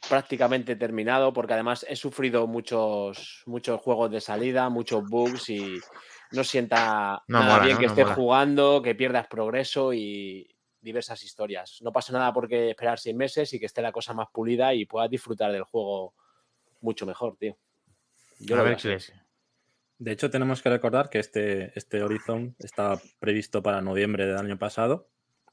prácticamente 0.09 0.77
terminado, 0.77 1.33
porque 1.33 1.55
además 1.55 1.85
he 1.89 1.97
sufrido 1.97 2.47
muchos, 2.47 3.43
muchos 3.47 3.81
juegos 3.81 4.11
de 4.11 4.21
salida, 4.21 4.69
muchos 4.69 5.05
bugs 5.09 5.51
y 5.51 5.79
no 6.33 6.45
sienta 6.45 7.23
nada 7.29 7.65
bien 7.65 7.79
que 7.79 7.87
estés 7.87 8.09
jugando, 8.09 8.83
que 8.83 8.95
pierdas 8.95 9.27
progreso 9.27 9.93
y 9.93 10.49
diversas 10.81 11.23
historias. 11.23 11.79
No 11.83 11.93
pasa 11.93 12.13
nada 12.13 12.33
porque 12.33 12.71
esperar 12.71 12.99
seis 12.99 13.17
meses 13.17 13.53
y 13.53 13.61
que 13.61 13.67
esté 13.67 13.83
la 13.83 13.93
cosa 13.93 14.15
más 14.15 14.29
pulida 14.33 14.75
y 14.75 14.87
puedas 14.87 15.11
disfrutar 15.11 15.53
del 15.53 15.65
juego 15.65 16.15
mucho 16.81 17.07
mejor, 17.07 17.37
tío. 17.37 17.57
Yo 18.39 18.57
lo 18.57 18.65
veo 18.65 18.77
De 19.99 20.13
hecho, 20.13 20.31
tenemos 20.31 20.63
que 20.63 20.71
recordar 20.71 21.11
que 21.11 21.19
este, 21.19 21.77
este 21.77 22.03
Horizon 22.03 22.55
estaba 22.59 23.01
previsto 23.19 23.63
para 23.63 23.83
noviembre 23.83 24.27
del 24.27 24.37
año 24.37 24.59
pasado. 24.59 25.09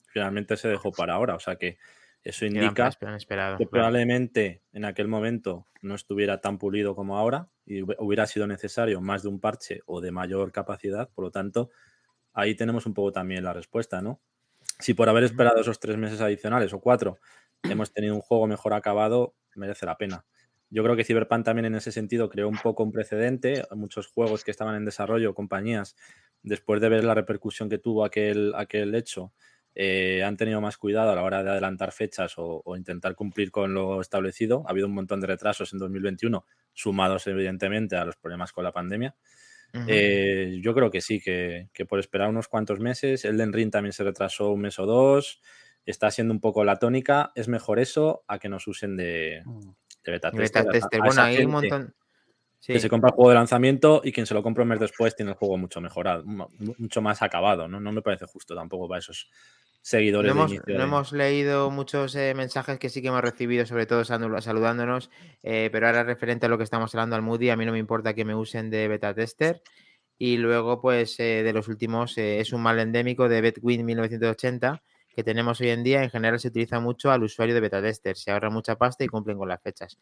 Finalmente 0.07 0.55
se 0.57 0.67
dejó 0.67 0.91
para 0.91 1.15
ahora. 1.15 1.35
O 1.35 1.39
sea 1.39 1.55
que 1.55 1.77
eso 2.23 2.45
indica 2.45 2.89
que 3.57 3.67
probablemente 3.67 4.63
en 4.73 4.85
aquel 4.85 5.07
momento 5.07 5.67
no 5.81 5.93
estuviera 5.93 6.41
tan 6.41 6.57
pulido 6.57 6.95
como 6.95 7.17
ahora 7.17 7.49
y 7.65 7.81
hubiera 7.81 8.25
sido 8.25 8.47
necesario 8.47 8.99
más 8.99 9.21
de 9.21 9.29
un 9.29 9.39
parche 9.39 9.81
o 9.85 10.01
de 10.01 10.11
mayor 10.11 10.51
capacidad. 10.51 11.09
Por 11.13 11.25
lo 11.25 11.31
tanto, 11.31 11.69
ahí 12.33 12.55
tenemos 12.55 12.87
un 12.87 12.93
poco 12.93 13.11
también 13.11 13.43
la 13.43 13.53
respuesta, 13.53 14.01
¿no? 14.01 14.19
Si 14.79 14.93
por 14.93 15.07
haber 15.07 15.23
esperado 15.23 15.61
esos 15.61 15.79
tres 15.79 15.97
meses 15.97 16.19
adicionales 16.19 16.73
o 16.73 16.79
cuatro 16.79 17.19
hemos 17.63 17.93
tenido 17.93 18.15
un 18.15 18.21
juego 18.21 18.47
mejor 18.47 18.73
acabado, 18.73 19.35
merece 19.55 19.85
la 19.85 19.97
pena. 19.97 20.25
Yo 20.75 20.83
creo 20.83 20.97
que 20.97 21.05
Cyberpunk 21.05 21.45
también 21.45 21.67
en 21.67 21.75
ese 21.75 21.93
sentido 21.93 22.27
creó 22.27 22.49
un 22.49 22.57
poco 22.57 22.83
un 22.83 22.91
precedente. 22.91 23.63
Muchos 23.77 24.07
juegos 24.07 24.43
que 24.43 24.51
estaban 24.51 24.75
en 24.75 24.83
desarrollo, 24.83 25.33
compañías, 25.33 25.95
después 26.43 26.81
de 26.81 26.89
ver 26.89 27.05
la 27.05 27.13
repercusión 27.13 27.69
que 27.69 27.77
tuvo 27.77 28.03
aquel, 28.03 28.53
aquel 28.57 28.93
hecho, 28.93 29.31
eh, 29.73 30.21
han 30.21 30.35
tenido 30.35 30.59
más 30.59 30.77
cuidado 30.77 31.11
a 31.11 31.15
la 31.15 31.23
hora 31.23 31.43
de 31.43 31.51
adelantar 31.51 31.93
fechas 31.93 32.33
o, 32.35 32.61
intentar 32.75 33.15
cumplir 33.15 33.51
con 33.51 33.73
lo 33.73 34.01
establecido. 34.01 34.65
Ha 34.67 34.71
habido 34.71 34.87
un 34.87 34.93
montón 34.95 35.21
de 35.21 35.27
retrasos 35.27 35.71
en 35.71 35.79
2021, 35.79 36.45
sumados 36.73 37.25
evidentemente 37.27 37.95
a 37.95 38.03
los 38.03 38.17
problemas 38.17 38.51
con 38.51 38.65
la 38.65 38.73
pandemia. 38.73 39.15
Eh, 39.87 40.59
yo 40.61 40.73
creo 40.73 40.91
que 40.91 40.99
sí, 40.99 41.21
que, 41.21 41.69
por 41.87 41.99
esperar 41.99 42.27
unos 42.27 42.49
cuantos 42.49 42.81
meses, 42.81 43.23
Elden 43.23 43.53
Ring 43.53 43.71
también 43.71 43.93
se 43.93 44.03
retrasó 44.03 44.51
un 44.51 44.59
mes 44.59 44.77
o 44.77 44.85
dos, 44.85 45.41
está 45.85 46.11
siendo 46.11 46.33
un 46.33 46.41
poco 46.41 46.65
la 46.65 46.79
tónica. 46.79 47.31
Es 47.33 47.47
mejor 47.47 47.79
eso 47.79 48.25
a 48.27 48.39
que 48.39 48.49
nos 48.49 48.67
usen 48.67 48.97
de, 48.97 49.41
beta 50.11 50.31
tester. 50.31 51.01
Bueno, 51.01 51.21
hay 51.21 51.43
un 51.43 51.51
montón. 51.51 51.93
Que 52.65 52.79
se 52.79 52.89
compra 52.89 53.09
el 53.09 53.15
juego 53.15 53.29
de 53.29 53.35
lanzamiento 53.35 54.01
y 54.03 54.11
quien 54.11 54.25
se 54.25 54.33
lo 54.33 54.41
compra 54.41 54.63
un 54.63 54.69
mes 54.69 54.79
después 54.79 55.15
tiene 55.15 55.31
el 55.31 55.37
juego 55.37 55.55
mucho 55.55 55.81
mejorado, 55.81 56.23
mucho 56.25 57.01
más 57.01 57.21
acabado, 57.21 57.67
¿no? 57.67 57.79
No 57.79 57.91
me 57.91 58.01
parece 58.01 58.25
justo 58.25 58.55
tampoco 58.55 58.87
para 58.87 58.99
esos 58.99 59.29
seguidores. 59.81 60.33
No 60.33 60.45
hemos, 60.45 60.67
no 60.67 60.83
hemos 60.83 61.11
leído 61.11 61.69
muchos 61.69 62.15
eh, 62.15 62.33
mensajes 62.33 62.79
que 62.79 62.89
sí 62.89 63.03
que 63.03 63.09
hemos 63.09 63.21
recibido, 63.21 63.67
sobre 63.67 63.85
todo 63.85 64.03
saludándonos, 64.03 65.11
eh, 65.43 65.69
pero 65.71 65.85
ahora 65.85 66.03
referente 66.03 66.47
a 66.47 66.49
lo 66.49 66.57
que 66.57 66.63
estamos 66.63 66.95
hablando 66.95 67.15
al 67.15 67.21
Moody, 67.21 67.51
a 67.51 67.55
mí 67.55 67.65
no 67.65 67.71
me 67.71 67.77
importa 67.77 68.15
que 68.15 68.25
me 68.25 68.33
usen 68.33 68.71
de 68.71 68.87
beta 68.87 69.13
tester. 69.13 69.61
Y 70.17 70.37
luego, 70.37 70.81
pues, 70.81 71.19
eh, 71.19 71.43
de 71.43 71.53
los 71.53 71.67
últimos, 71.67 72.17
es 72.17 72.51
un 72.51 72.63
mal 72.63 72.79
endémico 72.79 73.29
de 73.29 73.41
Betwin 73.41 73.85
1980 73.85 74.81
que 75.15 75.23
tenemos 75.23 75.61
hoy 75.61 75.69
en 75.69 75.83
día. 75.83 76.03
En 76.03 76.09
general 76.09 76.39
se 76.39 76.49
utiliza 76.49 76.79
mucho 76.79 77.11
al 77.11 77.23
usuario 77.23 77.55
de 77.55 77.61
beta 77.61 77.81
tester, 77.81 78.17
se 78.17 78.31
ahorra 78.31 78.49
mucha 78.49 78.75
pasta 78.75 79.03
y 79.03 79.07
cumplen 79.07 79.37
con 79.37 79.47
las 79.47 79.61
fechas. 79.61 79.97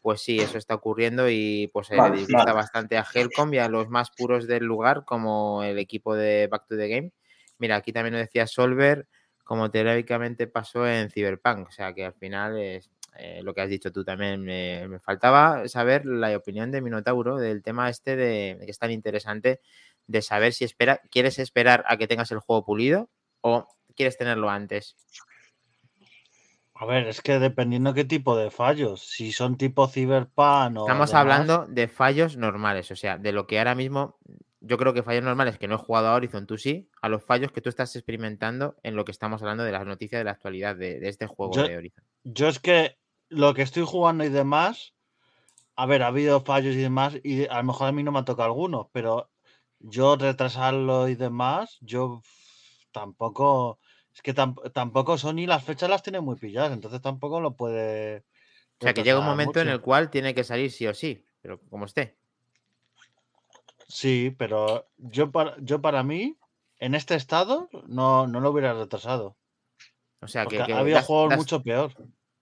Pues 0.00 0.20
sí, 0.20 0.38
eso 0.38 0.58
está 0.58 0.74
ocurriendo 0.74 1.28
y 1.28 1.68
pues 1.72 1.88
se 1.88 1.96
le 1.96 2.10
disgusta 2.10 2.52
bastante 2.52 2.96
a 2.96 3.04
Helcom 3.12 3.52
y 3.54 3.58
a 3.58 3.68
los 3.68 3.88
más 3.88 4.10
puros 4.10 4.46
del 4.46 4.64
lugar, 4.64 5.04
como 5.04 5.62
el 5.62 5.78
equipo 5.78 6.14
de 6.14 6.46
Back 6.46 6.66
to 6.68 6.76
the 6.76 6.88
Game. 6.88 7.12
Mira, 7.58 7.76
aquí 7.76 7.92
también 7.92 8.14
lo 8.14 8.18
decía 8.18 8.46
Solver, 8.46 9.08
como 9.44 9.70
teóricamente 9.70 10.46
pasó 10.46 10.86
en 10.86 11.10
Cyberpunk. 11.10 11.68
O 11.68 11.70
sea 11.72 11.92
que 11.92 12.04
al 12.04 12.14
final 12.14 12.58
es 12.58 12.90
eh, 13.18 13.40
lo 13.42 13.54
que 13.54 13.60
has 13.60 13.68
dicho 13.68 13.92
tú 13.92 14.04
también. 14.04 14.42
Me, 14.42 14.98
faltaba 15.00 15.68
saber 15.68 16.06
la 16.06 16.36
opinión 16.36 16.70
de 16.70 16.80
Minotauro 16.80 17.36
del 17.36 17.62
tema 17.62 17.90
este 17.90 18.16
de, 18.16 18.58
que 18.64 18.70
es 18.70 18.78
tan 18.78 18.90
interesante 18.90 19.60
de 20.06 20.22
saber 20.22 20.52
si 20.52 20.64
espera, 20.64 21.00
quieres 21.10 21.38
esperar 21.38 21.84
a 21.86 21.96
que 21.96 22.06
tengas 22.06 22.30
el 22.32 22.38
juego 22.38 22.64
pulido 22.64 23.10
o 23.40 23.68
quieres 23.94 24.18
tenerlo 24.18 24.50
antes. 24.50 24.96
A 26.74 26.84
ver, 26.84 27.06
es 27.06 27.20
que 27.20 27.38
dependiendo 27.38 27.94
qué 27.94 28.04
tipo 28.04 28.36
de 28.36 28.50
fallos, 28.50 29.02
si 29.02 29.30
son 29.30 29.56
tipo 29.56 29.86
Cyberpunk 29.86 30.78
o. 30.78 30.80
Estamos 30.80 31.14
hablando 31.14 31.66
de 31.68 31.86
fallos 31.86 32.36
normales, 32.36 32.90
o 32.90 32.96
sea, 32.96 33.18
de 33.18 33.30
lo 33.30 33.46
que 33.46 33.58
ahora 33.58 33.76
mismo. 33.76 34.18
Yo 34.64 34.78
creo 34.78 34.92
que 34.92 35.02
fallos 35.02 35.24
normales 35.24 35.58
que 35.58 35.68
no 35.68 35.74
he 35.74 35.78
jugado 35.78 36.08
a 36.08 36.14
Horizon, 36.14 36.46
tú 36.46 36.56
sí, 36.56 36.88
a 37.00 37.08
los 37.08 37.24
fallos 37.24 37.52
que 37.52 37.60
tú 37.60 37.68
estás 37.68 37.94
experimentando 37.94 38.76
en 38.82 38.96
lo 38.96 39.04
que 39.04 39.12
estamos 39.12 39.42
hablando 39.42 39.64
de 39.64 39.72
las 39.72 39.84
noticias 39.86 40.20
de 40.20 40.24
la 40.24 40.32
actualidad 40.32 40.76
de, 40.76 40.98
este 41.08 41.26
juego 41.26 41.52
de 41.62 41.76
Horizon. 41.76 42.04
Yo 42.24 42.48
es 42.48 42.58
que 42.58 42.96
lo 43.28 43.54
que 43.54 43.62
estoy 43.62 43.84
jugando 43.84 44.24
y 44.24 44.28
demás, 44.28 44.94
a 45.76 45.86
ver, 45.86 46.02
ha 46.02 46.08
habido 46.08 46.40
fallos 46.42 46.74
y 46.74 46.78
demás, 46.78 47.16
y 47.22 47.46
a 47.46 47.58
lo 47.58 47.64
mejor 47.64 47.88
a 47.88 47.92
mí 47.92 48.02
no 48.02 48.12
me 48.12 48.20
ha 48.20 48.24
tocado 48.24 48.48
algunos, 48.48 48.86
pero 48.92 49.30
yo 49.78 50.16
retrasarlo 50.16 51.08
y 51.08 51.14
demás, 51.14 51.78
yo 51.80 52.22
tampoco 52.92 53.78
es 54.14 54.20
que 54.20 54.34
tampoco 54.34 55.16
Sony 55.16 55.46
las 55.46 55.64
fechas 55.64 55.88
las 55.88 56.02
tiene 56.02 56.20
muy 56.20 56.36
pilladas, 56.36 56.72
entonces 56.72 57.00
tampoco 57.00 57.40
lo 57.40 57.56
puede. 57.56 58.24
O 58.78 58.84
sea, 58.84 58.94
que 58.94 59.02
llega 59.02 59.20
un 59.20 59.26
momento 59.26 59.60
en 59.60 59.68
el 59.68 59.80
cual 59.80 60.10
tiene 60.10 60.34
que 60.34 60.44
salir 60.44 60.70
sí 60.70 60.86
o 60.86 60.94
sí, 60.94 61.24
pero 61.40 61.60
como 61.70 61.86
esté. 61.86 62.16
Sí, 63.88 64.34
pero 64.36 64.88
yo 64.98 65.30
para, 65.30 65.56
yo 65.60 65.80
para 65.80 66.02
mí, 66.02 66.36
en 66.78 66.94
este 66.94 67.14
estado, 67.14 67.68
no, 67.86 68.26
no 68.26 68.40
lo 68.40 68.50
hubiera 68.50 68.74
retrasado. 68.74 69.36
O 70.20 70.28
sea, 70.28 70.46
que, 70.46 70.60
ha 70.60 70.78
habido 70.78 71.00
juegos 71.02 71.36
mucho 71.36 71.62
peor. 71.62 71.92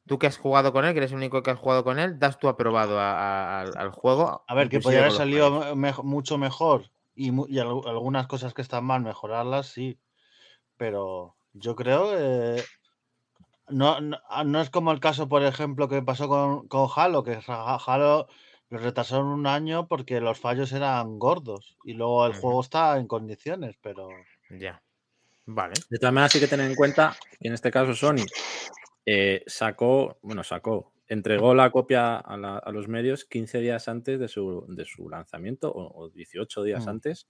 Tú 0.07 0.19
que 0.19 0.27
has 0.27 0.39
jugado 0.39 0.73
con 0.73 0.85
él, 0.85 0.93
que 0.93 0.99
eres 0.99 1.13
el 1.13 1.19
único 1.19 1.43
que 1.43 1.51
has 1.51 1.59
jugado 1.59 1.85
con 1.85 1.99
él, 1.99 2.19
das 2.19 2.39
tú 2.39 2.49
aprobado 2.49 2.99
al 2.99 3.91
juego. 3.91 4.45
A 4.49 4.55
ver, 4.55 4.69
que 4.69 4.81
podría 4.81 5.01
haber 5.01 5.13
salido 5.13 5.77
mucho 6.03 6.37
mejor 6.37 6.91
y, 7.15 7.31
y 7.53 7.59
algunas 7.61 8.27
cosas 8.27 8.55
que 8.55 8.63
están 8.63 8.85
mal, 8.85 9.03
mejorarlas, 9.03 9.69
sí. 9.69 9.99
Pero 10.81 11.37
yo 11.53 11.77
creo 11.77 12.09
que 12.09 12.65
no, 13.69 13.99
ah, 14.31 14.45
no, 14.45 14.63
es 14.63 14.71
como 14.71 14.93
el 14.93 14.99
caso, 14.99 15.29
por 15.29 15.43
ejemplo, 15.43 15.91
que 15.91 16.01
pasó 16.01 16.27
con, 16.27 16.69
con 16.69 16.89
Halo, 16.97 17.23
que 17.23 17.39
Halo 17.47 18.27
lo 18.71 18.79
retrasaron 18.79 19.27
un 19.27 19.47
año 19.47 19.89
porque 19.89 20.23
los 20.23 20.41
fallos 20.41 20.73
eran 20.73 21.19
gordos 21.19 21.77
y 21.85 21.93
luego 21.93 22.25
el 22.25 22.33
juego 22.33 22.63
está 22.63 22.97
en 22.97 23.07
condiciones, 23.09 23.77
pero... 23.83 24.09
Ya. 24.49 24.83
Vale. 25.45 25.75
De 25.91 25.99
todas 25.99 26.15
maneras, 26.15 26.35
hay 26.35 26.41
que 26.41 26.49
tener 26.49 26.71
en 26.71 26.77
cuenta 26.77 27.15
que 27.39 27.49
en 27.49 27.53
este 27.53 27.71
caso 27.71 27.95
Sony 27.95 28.25
eh, 29.05 29.45
sacó, 29.47 30.17
bueno, 30.23 30.43
sacó, 30.45 30.95
entregó 31.09 31.55
la 31.55 31.71
copia 31.71 32.17
a, 32.17 32.73
los 32.73 32.89
medios 32.89 33.27
15 33.27 33.61
días 33.61 33.87
antes 33.87 34.19
de 34.19 34.29
su, 34.29 34.65
de 34.67 34.87
su 34.87 35.11
lanzamiento 35.11 35.71
o, 35.71 36.09
18 36.09 36.63
días 36.63 36.87
mm. 36.87 36.89
antes 36.89 37.29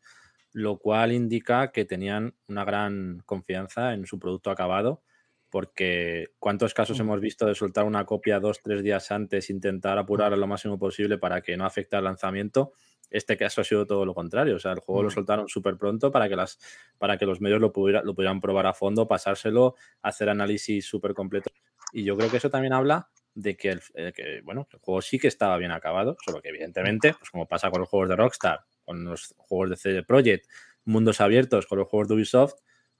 lo 0.52 0.78
cual 0.78 1.12
indica 1.12 1.70
que 1.72 1.84
tenían 1.84 2.34
una 2.48 2.64
gran 2.64 3.22
confianza 3.26 3.94
en 3.94 4.06
su 4.06 4.18
producto 4.18 4.50
acabado, 4.50 5.02
porque 5.48 6.28
cuántos 6.38 6.74
casos 6.74 6.98
hemos 7.00 7.20
visto 7.20 7.46
de 7.46 7.54
soltar 7.54 7.84
una 7.84 8.04
copia 8.04 8.40
dos, 8.40 8.60
tres 8.62 8.82
días 8.82 9.10
antes, 9.10 9.50
intentar 9.50 9.98
apurar 9.98 10.36
lo 10.36 10.46
máximo 10.46 10.78
posible 10.78 11.18
para 11.18 11.42
que 11.42 11.56
no 11.56 11.64
afecte 11.64 11.96
al 11.96 12.04
lanzamiento. 12.04 12.72
Este 13.10 13.36
caso 13.36 13.60
ha 13.60 13.64
sido 13.64 13.86
todo 13.86 14.04
lo 14.04 14.14
contrario, 14.14 14.54
o 14.54 14.58
sea, 14.60 14.70
el 14.70 14.78
juego 14.78 15.02
lo 15.02 15.10
soltaron 15.10 15.48
súper 15.48 15.76
pronto 15.76 16.12
para 16.12 16.28
que, 16.28 16.36
las, 16.36 16.58
para 16.98 17.18
que 17.18 17.26
los 17.26 17.40
medios 17.40 17.60
lo, 17.60 17.72
lo 17.74 18.14
pudieran 18.14 18.40
probar 18.40 18.66
a 18.66 18.74
fondo, 18.74 19.08
pasárselo, 19.08 19.74
hacer 20.02 20.28
análisis 20.28 20.86
súper 20.86 21.12
completo. 21.12 21.50
Y 21.92 22.04
yo 22.04 22.16
creo 22.16 22.30
que 22.30 22.36
eso 22.36 22.50
también 22.50 22.72
habla 22.72 23.10
de 23.34 23.56
que 23.56 23.70
el, 23.70 23.80
que, 24.12 24.42
bueno, 24.44 24.68
el 24.72 24.78
juego 24.78 25.02
sí 25.02 25.18
que 25.18 25.26
estaba 25.26 25.56
bien 25.56 25.72
acabado, 25.72 26.16
solo 26.24 26.40
que 26.40 26.50
evidentemente, 26.50 27.14
pues 27.14 27.30
como 27.30 27.48
pasa 27.48 27.70
con 27.70 27.80
los 27.80 27.88
juegos 27.88 28.08
de 28.08 28.16
Rockstar, 28.16 28.60
con 28.90 29.05
los 29.05 29.37
juegos 29.37 29.70
de 29.70 29.76
CD 29.76 30.03
Projekt, 30.03 30.50
mundos 30.85 31.20
abiertos 31.20 31.66
con 31.66 31.79
los 31.79 31.87
juegos 31.87 32.09
de 32.09 32.14
Ubisoft, 32.14 32.55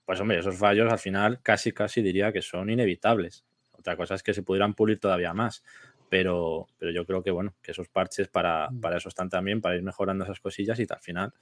pues 0.05 0.21
hombre, 0.21 0.39
esos 0.39 0.55
fallos 0.57 0.89
al 0.89 0.99
final 0.99 1.41
casi, 1.43 1.73
casi 1.73 2.01
diría 2.01 2.31
que 2.31 2.41
son 2.41 2.69
inevitables. 2.69 3.43
Otra 3.73 3.97
cosa 3.97 4.15
es 4.15 4.23
que 4.23 4.33
se 4.33 4.41
pudieran 4.41 4.73
pulir 4.73 5.01
todavía 5.01 5.33
más. 5.33 5.65
Pero, 6.07 6.67
pero 6.77 6.91
yo 6.91 7.05
creo 7.05 7.21
que 7.21 7.31
bueno, 7.31 7.55
que 7.61 7.71
esos 7.71 7.89
parches 7.89 8.29
para, 8.29 8.69
mm. 8.69 8.79
para 8.79 8.97
eso 8.97 9.09
están 9.09 9.29
también, 9.29 9.59
para 9.59 9.75
ir 9.75 9.83
mejorando 9.83 10.23
esas 10.23 10.39
cosillas 10.39 10.79
y 10.79 10.87
al 10.89 11.01
final 11.01 11.33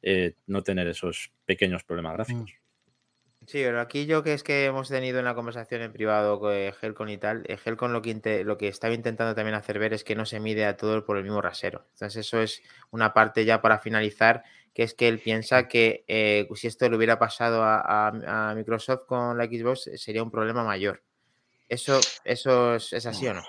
eh, 0.00 0.36
no 0.46 0.62
tener 0.62 0.86
esos 0.86 1.32
pequeños 1.44 1.82
problemas 1.82 2.14
gráficos. 2.14 2.52
Mm. 2.52 2.67
Sí, 3.48 3.62
pero 3.64 3.80
aquí 3.80 4.04
yo 4.04 4.22
que 4.22 4.34
es 4.34 4.42
que 4.42 4.66
hemos 4.66 4.90
tenido 4.90 5.20
una 5.20 5.34
conversación 5.34 5.80
en 5.80 5.90
privado 5.90 6.38
con 6.38 6.52
Helcon 6.52 7.08
y 7.08 7.16
tal, 7.16 7.44
eh, 7.48 7.56
Helcon 7.64 7.94
lo 7.94 8.02
que, 8.02 8.44
lo 8.44 8.58
que 8.58 8.68
estaba 8.68 8.92
intentando 8.92 9.34
también 9.34 9.54
hacer 9.54 9.78
ver 9.78 9.94
es 9.94 10.04
que 10.04 10.14
no 10.14 10.26
se 10.26 10.38
mide 10.38 10.66
a 10.66 10.76
todo 10.76 11.02
por 11.06 11.16
el 11.16 11.24
mismo 11.24 11.40
rasero. 11.40 11.86
Entonces 11.94 12.26
eso 12.26 12.42
es 12.42 12.60
una 12.90 13.14
parte 13.14 13.46
ya 13.46 13.62
para 13.62 13.78
finalizar, 13.78 14.44
que 14.74 14.82
es 14.82 14.92
que 14.92 15.08
él 15.08 15.18
piensa 15.18 15.66
que 15.66 16.04
eh, 16.08 16.46
si 16.56 16.66
esto 16.66 16.90
le 16.90 16.96
hubiera 16.98 17.18
pasado 17.18 17.62
a, 17.64 18.52
Microsoft 18.54 19.06
con 19.06 19.38
la 19.38 19.46
Xbox 19.46 19.86
eh, 19.86 19.96
sería 19.96 20.22
un 20.22 20.30
problema 20.30 20.62
mayor. 20.62 21.02
¿Eso, 21.70 22.00
eso 22.24 22.74
es, 22.74 22.92
es 22.92 23.06
así 23.06 23.28
o 23.28 23.32
no? 23.32 23.42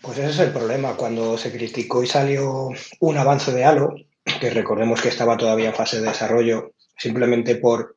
Pues 0.00 0.18
ese 0.18 0.30
es 0.30 0.38
el 0.40 0.50
problema. 0.50 0.96
Cuando 0.96 1.38
se 1.38 1.52
criticó 1.52 2.02
y 2.02 2.08
salió 2.08 2.70
un 2.98 3.16
avance 3.16 3.52
de 3.52 3.64
Halo, 3.64 3.94
que 4.40 4.50
recordemos 4.50 5.00
que 5.00 5.08
estaba 5.08 5.36
todavía 5.36 5.68
en 5.68 5.74
fase 5.76 6.00
de 6.00 6.08
desarrollo, 6.08 6.72
simplemente 6.96 7.56
por 7.56 7.96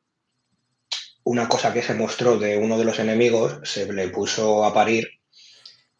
una 1.24 1.48
cosa 1.48 1.72
que 1.72 1.82
se 1.82 1.94
mostró 1.94 2.38
de 2.38 2.56
uno 2.56 2.78
de 2.78 2.84
los 2.84 2.98
enemigos, 2.98 3.58
se 3.64 3.92
le 3.92 4.08
puso 4.08 4.64
a 4.64 4.72
parir 4.72 5.08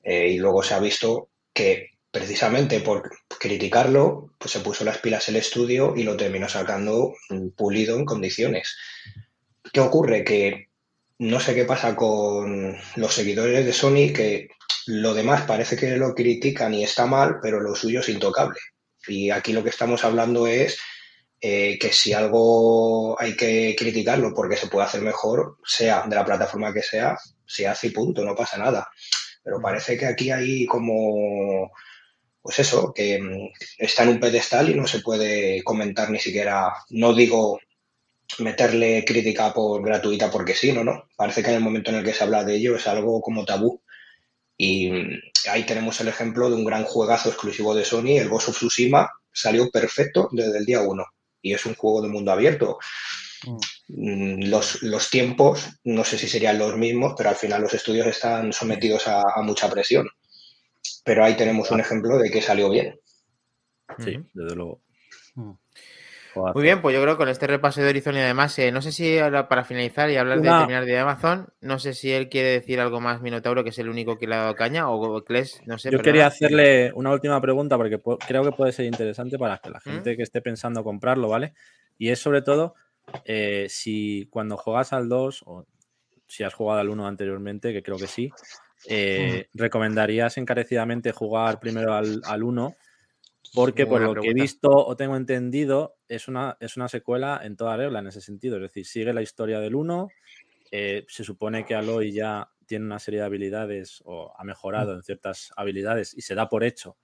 eh, 0.03 0.29
y 0.31 0.39
luego 0.39 0.63
se 0.63 0.75
ha 0.75 0.79
visto 0.79 1.31
que 1.53 1.91
precisamente 2.13 2.81
por 2.81 3.11
criticarlo, 3.41 4.31
pues 4.39 4.53
se 4.53 4.61
puso 4.61 4.85
las 4.85 4.99
pilas 4.99 5.29
el 5.29 5.37
estudio 5.37 5.95
y 5.97 6.05
lo 6.05 6.17
terminó 6.17 6.49
sacando 6.49 7.15
pulido 7.57 7.99
en 7.99 8.05
condiciones. 8.05 8.77
¿Qué 9.73 9.81
ocurre? 9.81 10.25
Que 10.25 10.69
no 11.19 11.41
sé 11.41 11.55
qué 11.55 11.65
pasa 11.65 11.97
con 11.97 12.77
los 12.95 13.15
seguidores 13.15 13.67
de 13.67 13.73
Sony, 13.73 14.13
que 14.15 14.49
lo 14.87 15.13
demás 15.13 15.43
parece 15.43 15.77
que 15.77 15.97
lo 15.97 16.15
critican 16.15 16.73
y 16.73 16.85
está 16.85 17.07
mal, 17.07 17.39
pero 17.43 17.61
lo 17.61 17.75
suyo 17.75 18.01
es 18.01 18.09
intocable. 18.09 18.59
Y 19.09 19.31
aquí 19.31 19.53
lo 19.53 19.65
que 19.65 19.71
estamos 19.71 20.05
hablando 20.05 20.47
es 20.47 20.79
eh, 21.49 21.79
que 21.79 21.93
si 21.93 22.13
algo 22.13 23.21
hay 23.21 23.37
que 23.37 23.77
criticarlo 23.79 24.35
porque 24.35 24.57
se 24.57 24.67
puede 24.67 24.87
hacer 24.87 25.01
mejor, 25.03 25.59
sea 25.65 26.05
de 26.05 26.17
la 26.17 26.25
plataforma 26.25 26.75
que 26.75 26.83
sea, 26.83 27.17
se 27.47 27.69
hace 27.69 27.87
y 27.87 27.91
punto, 27.91 28.25
no 28.25 28.35
pasa 28.35 28.59
nada. 28.59 28.89
Pero 29.45 29.61
parece 29.61 29.97
que 29.97 30.07
aquí 30.07 30.33
hay 30.33 30.67
como, 30.67 31.71
pues 32.43 32.59
eso, 32.59 32.93
que 32.93 33.21
mm, 33.21 33.51
está 33.79 34.03
en 34.03 34.09
un 34.09 34.21
pedestal 34.21 34.71
y 34.71 34.75
no 34.75 34.89
se 34.89 35.01
puede 35.01 35.63
comentar 35.63 36.11
ni 36.11 36.19
siquiera, 36.19 36.73
no 36.91 37.15
digo 37.15 37.61
meterle 38.41 39.05
crítica 39.05 39.55
por 39.55 39.85
gratuita 39.85 40.31
porque 40.31 40.55
sí, 40.55 40.73
no, 40.73 40.83
no. 40.83 41.09
Parece 41.17 41.43
que 41.45 41.51
en 41.51 41.57
el 41.57 41.63
momento 41.63 41.91
en 41.91 41.99
el 41.99 42.05
que 42.05 42.15
se 42.15 42.25
habla 42.25 42.43
de 42.45 42.57
ello 42.57 42.77
es 42.77 42.89
algo 42.89 43.21
como 43.21 43.45
tabú. 43.45 43.83
Y 44.57 44.91
mm, 44.91 45.21
ahí 45.51 45.65
tenemos 45.65 46.01
el 46.01 46.09
ejemplo 46.09 46.51
de 46.51 46.57
un 46.57 46.65
gran 46.65 46.85
juegazo 46.85 47.29
exclusivo 47.29 47.75
de 47.75 47.85
Sony, 47.85 48.19
el 48.19 48.29
Ghost 48.29 48.49
of 48.49 48.57
Tsushima, 48.57 49.09
salió 49.33 49.71
perfecto 49.71 50.29
desde 50.33 50.59
el 50.59 50.67
día 50.67 50.81
uno 50.81 51.05
y 51.47 51.55
es 51.55 51.65
un 51.65 51.77
juego 51.77 52.03
de 52.03 52.09
mundo 52.09 52.33
abierto. 52.33 52.79
Mm, 53.89 54.49
los, 54.49 55.11
tiempos, 55.11 55.79
no 55.85 56.03
sé 56.03 56.19
si 56.19 56.27
serían 56.27 56.59
los 56.59 56.77
mismos, 56.77 57.15
pero 57.17 57.29
al 57.29 57.37
final 57.37 57.63
los 57.63 57.73
estudios 57.73 58.09
están 58.09 58.53
sometidos 58.53 59.07
a, 59.07 59.23
mucha 59.43 59.71
presión. 59.71 60.09
Pero 61.05 61.25
ahí 61.25 61.37
tenemos 61.37 61.71
un 61.71 61.79
ejemplo 61.79 62.19
de 62.19 62.31
que 62.31 62.43
salió 62.43 62.69
bien. 62.69 62.99
Sí, 63.99 64.19
desde 64.35 64.57
luego. 64.57 64.83
Muy 66.55 66.63
bien, 66.63 66.83
pues 66.83 66.95
yo 66.95 67.03
creo 67.03 67.15
que 67.15 67.19
con 67.19 67.29
este 67.29 67.47
repaso 67.47 67.81
de 67.81 67.89
Horizon 67.89 68.15
y 68.17 68.21
además, 68.21 68.59
eh, 68.59 68.71
no 68.73 68.83
sé 68.83 68.93
si 68.93 69.17
para 69.49 69.65
finalizar 69.65 70.11
y 70.11 70.17
hablar 70.17 70.41
de 70.41 70.51
terminar 70.51 70.85
de 70.85 70.99
Amazon, 70.99 71.49
no 71.61 71.79
sé 71.79 71.95
si 71.95 72.13
él 72.13 72.29
quiere 72.29 72.51
decir 72.51 72.81
algo 72.81 73.01
más 73.01 73.21
Minotauro, 73.21 73.65
que 73.65 73.71
es 73.71 73.79
el 73.79 73.89
único 73.89 74.19
que 74.19 74.27
le 74.27 74.35
ha 74.35 74.39
dado 74.39 74.55
caña, 74.55 74.91
o 74.91 75.25
Kles, 75.25 75.63
no 75.67 75.79
sé. 75.79 75.91
Yo 75.91 76.01
quería 76.01 76.27
hacerle 76.27 76.93
una 76.95 77.13
última 77.13 77.41
pregunta 77.41 77.77
porque 77.77 78.01
creo 78.27 78.45
que 78.45 78.53
puede 78.53 78.73
ser 78.73 78.87
interesante 78.87 79.39
para 79.39 79.59
que 79.59 79.71
la 79.71 79.79
¿Mm? 79.79 79.83
gente 79.83 80.17
que 80.17 80.23
esté 80.23 80.41
pensando 80.41 80.85
comprarlo, 80.85 81.29
¿vale? 81.29 81.55
Y 81.99 82.11
es 82.11 82.19
sobre 82.19 82.43
todo 82.43 82.75
eh, 83.25 83.67
si 83.69 84.29
cuando 84.31 84.57
juegas 84.57 84.93
al 84.93 85.09
2 85.09 85.43
o 85.47 85.67
si 86.27 86.45
has 86.45 86.55
jugado 86.55 86.81
al 86.81 86.89
1 86.89 87.07
anteriormente, 87.07 87.73
que 87.73 87.83
creo 87.83 87.99
que 87.99 88.07
sí, 88.07 88.31
eh, 88.89 89.49
¿recomendarías 89.55 90.37
encarecidamente 90.39 91.13
jugar 91.13 91.61
primero 91.61 91.95
al, 91.95 92.21
al 92.25 92.43
1? 92.43 92.77
Porque 93.55 93.87
por 93.87 94.01
lo 94.01 94.15
que 94.15 94.31
he 94.31 94.35
visto 94.35 94.71
o 94.71 94.97
tengo 94.97 95.17
entendido, 95.17 95.97
es 96.09 96.29
una, 96.29 96.57
es 96.61 96.77
una 96.77 96.89
secuela 96.89 97.41
en 97.43 97.57
toda 97.57 97.77
regla 97.77 98.01
en 98.01 98.09
ese 98.09 98.21
sentido. 98.21 98.57
Es 98.57 98.63
decir, 98.63 98.87
sigue 98.87 99.13
la 99.13 99.23
historia 99.23 99.61
del 99.61 99.75
1. 99.75 100.09
Eh, 100.73 101.05
se 101.09 101.25
supone 101.25 101.65
que 101.65 101.75
Aloy 101.75 102.13
ya 102.13 102.51
tiene 102.67 102.85
una 102.85 102.99
serie 102.99 103.21
de 103.21 103.27
habilidades 103.27 104.03
o 104.05 104.33
ha 104.37 104.45
mejorado 104.45 104.95
en 104.95 105.03
ciertas 105.03 105.53
habilidades 105.57 106.15
y 106.15 106.23
se 106.23 106.35
da 106.35 106.49
por 106.49 106.65
hecho 106.65 106.97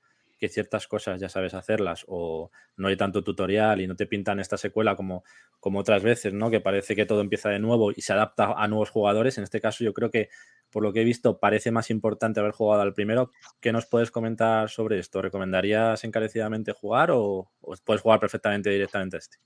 que 0.43 0.49
ciertas 0.49 0.89
cosas 0.89 1.21
ya 1.21 1.29
sabes 1.29 1.55
hacerlas 1.55 2.05
o 2.09 2.51
no 2.77 2.89
hay 2.89 2.97
tanto 2.97 3.23
tutorial 3.23 3.81
y 3.81 3.87
no 3.87 3.95
te 3.95 4.07
pintan 4.07 4.41
esta 4.41 4.57
secuela 4.57 4.97
como, 4.97 5.23
como 5.61 5.79
otras 5.79 6.03
veces, 6.03 6.35
¿no? 6.35 6.51
Que 6.51 6.61
parece 6.61 6.97
que 6.97 7.07
todo 7.07 7.21
empieza 7.21 7.49
de 7.49 7.61
nuevo 7.61 7.93
y 7.93 8.01
se 8.01 8.13
adapta 8.13 8.53
a 8.57 8.67
nuevos 8.67 8.91
jugadores. 8.91 9.39
En 9.39 9.45
este 9.45 9.61
caso 9.61 9.85
yo 9.85 9.93
creo 9.93 10.11
que, 10.11 10.31
por 10.69 10.83
lo 10.83 10.93
que 10.93 11.03
he 11.03 11.05
visto, 11.05 11.39
parece 11.39 11.71
más 11.71 11.91
importante 11.91 12.41
haber 12.41 12.51
jugado 12.51 12.83
al 12.83 12.93
primero. 12.93 13.31
¿Qué 13.61 13.71
nos 13.71 13.87
puedes 13.87 14.11
comentar 14.11 14.69
sobre 14.69 14.99
esto? 14.99 15.23
¿Recomendarías 15.23 16.03
encarecidamente 16.03 16.73
jugar 16.73 17.13
o, 17.13 17.53
puedes 17.85 18.03
jugar 18.03 18.19
perfectamente 18.19 18.69
directamente 18.71 19.19
a 19.19 19.21
este? 19.21 19.37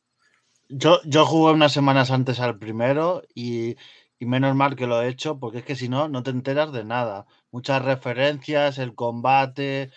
Yo, 0.71 1.01
yo 1.05 1.27
jugué 1.27 1.53
unas 1.53 1.73
semanas 1.73 2.11
antes 2.11 2.41
al 2.41 2.59
primero 2.59 3.23
y, 3.35 3.77
y 4.19 4.25
menos 4.25 4.57
mal 4.57 4.77
que 4.77 4.87
lo 4.87 5.03
he 5.03 5.09
hecho, 5.09 5.39
porque 5.39 5.59
es 5.59 5.65
que 5.67 5.77
si 5.77 5.91
no, 5.91 6.09
no 6.09 6.23
te 6.23 6.31
enteras 6.31 6.73
de 6.73 6.85
nada. 6.85 7.27
Muchas 7.57 7.83
referencias, 7.83 8.77
el 8.77 8.95
combate. 8.95 9.91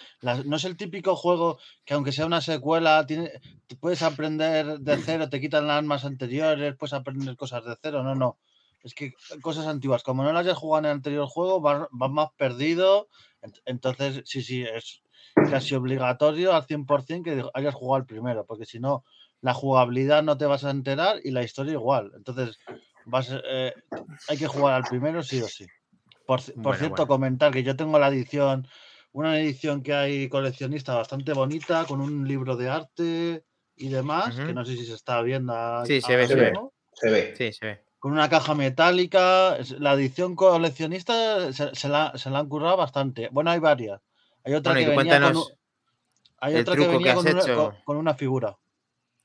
no 0.46 0.56
es 0.56 0.64
el 0.64 0.78
típico 0.78 1.18
juego 1.18 1.60
que, 1.84 1.94
aunque 1.94 2.14
sea 2.14 2.26
una 2.26 2.40
secuela, 2.40 3.06
tiene, 3.06 3.34
puedes 3.82 4.02
aprender 4.02 4.80
de 4.80 4.98
cero, 4.98 5.30
te 5.30 5.42
quitan 5.42 5.68
las 5.68 5.80
armas 5.80 6.06
anteriores, 6.06 6.78
puedes 6.78 6.94
aprender 6.94 7.36
cosas 7.36 7.66
de 7.66 7.76
cero. 7.82 8.02
No, 8.02 8.16
no. 8.16 8.40
Es 8.82 8.94
que 8.94 9.12
cosas 9.42 9.68
antiguas, 9.68 10.04
como 10.04 10.24
no 10.24 10.32
las 10.32 10.46
hayas 10.46 10.58
jugado 10.58 10.80
en 10.80 10.86
el 10.86 10.92
anterior 10.94 11.28
juego, 11.28 11.60
vas, 11.60 11.90
más 11.92 12.30
perdido. 12.38 13.10
Entonces, 13.66 14.22
sí, 14.24 14.42
sí, 14.42 14.64
es 14.64 15.02
casi 15.50 15.76
obligatorio 15.76 16.54
al 16.54 16.66
100% 16.66 17.24
que 17.24 17.44
hayas 17.54 17.76
jugado 17.76 17.98
el 17.98 18.06
primero, 18.06 18.46
porque 18.46 18.66
si 18.66 18.80
no, 18.80 19.04
la 19.42 19.54
jugabilidad 19.54 20.24
no 20.24 20.38
te 20.38 20.46
vas 20.46 20.64
a 20.64 20.72
enterar 20.72 21.18
y 21.26 21.32
la 21.32 21.44
historia 21.44 21.74
igual. 21.74 22.14
Entonces, 22.16 22.58
eh, 23.50 23.74
hay 24.30 24.38
que 24.38 24.48
jugar 24.48 24.76
al 24.76 24.84
primero 24.90 25.22
sí 25.24 25.42
o 25.42 25.48
sí. 25.50 25.66
Por, 26.30 26.76
cierto, 26.76 27.08
comentar 27.08 27.52
que 27.52 27.64
yo 27.64 27.76
tengo 27.76 27.98
la 27.98 28.10
edición, 28.10 28.68
una 29.14 29.40
edición 29.40 29.82
que 29.82 29.96
hay 29.96 30.30
coleccionista 30.30 30.94
bastante 30.94 31.34
bonita, 31.34 31.86
con 31.86 32.02
un 32.02 32.28
libro 32.28 32.56
de 32.56 32.70
arte 32.70 33.44
y 33.76 33.90
demás, 33.90 34.36
que 34.36 34.54
no 34.54 34.64
sé 34.64 34.78
si 34.78 34.86
se 34.86 34.94
está 34.94 35.24
viendo. 35.24 35.54
Sí, 35.88 36.02
se 36.02 36.16
ve, 36.16 36.28
se 36.28 36.36
ve. 36.36 36.54
se 36.94 37.10
ve. 37.10 37.34
Sí, 37.36 37.52
se 37.52 37.66
ve. 37.66 37.84
Con 37.98 38.12
una 38.12 38.30
caja 38.30 38.54
metálica. 38.54 39.58
La 39.80 39.94
edición 39.94 40.36
coleccionista 40.36 41.52
se, 41.52 41.90
la, 41.90 42.14
han 42.14 42.48
currado 42.48 42.78
bastante. 42.78 43.30
Bueno, 43.32 43.50
hay 43.50 43.60
varias. 43.60 44.00
Hay 44.44 44.54
otra 44.54 44.76
que 44.76 44.88
venía 44.88 45.20
con, 45.20 45.44
hay 46.38 46.56
otra 46.58 46.76
que 46.76 46.88
venía 46.88 47.16
con 47.84 47.98
una 47.98 48.14
figura. 48.14 48.56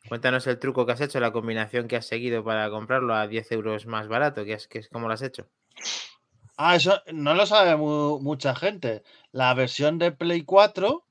Cuéntanos 0.08 0.46
el 0.46 0.58
truco 0.58 0.86
que 0.86 0.92
has 0.92 1.00
hecho, 1.02 1.20
la 1.20 1.32
combinación 1.32 1.86
que 1.86 1.96
has 1.96 2.06
seguido 2.06 2.42
para 2.42 2.70
comprarlo 2.70 3.14
a 3.14 3.26
10 3.26 3.52
euros 3.52 3.84
más 3.84 4.08
barato, 4.08 4.44
que 4.46 4.54
es, 4.54 4.68
que 4.68 4.78
es 4.78 4.88
cómo 4.88 5.06
lo 5.06 5.12
has 5.12 5.22
hecho. 5.22 5.48
Ah, 6.56 6.76
eso 6.76 7.00
no 7.12 7.34
lo 7.34 7.46
sabe 7.46 7.76
mucha 7.76 8.54
gente. 8.54 9.02
La 9.32 9.54
versión 9.54 9.98
de 9.98 10.12
Play 10.12 10.42
4 10.44 11.04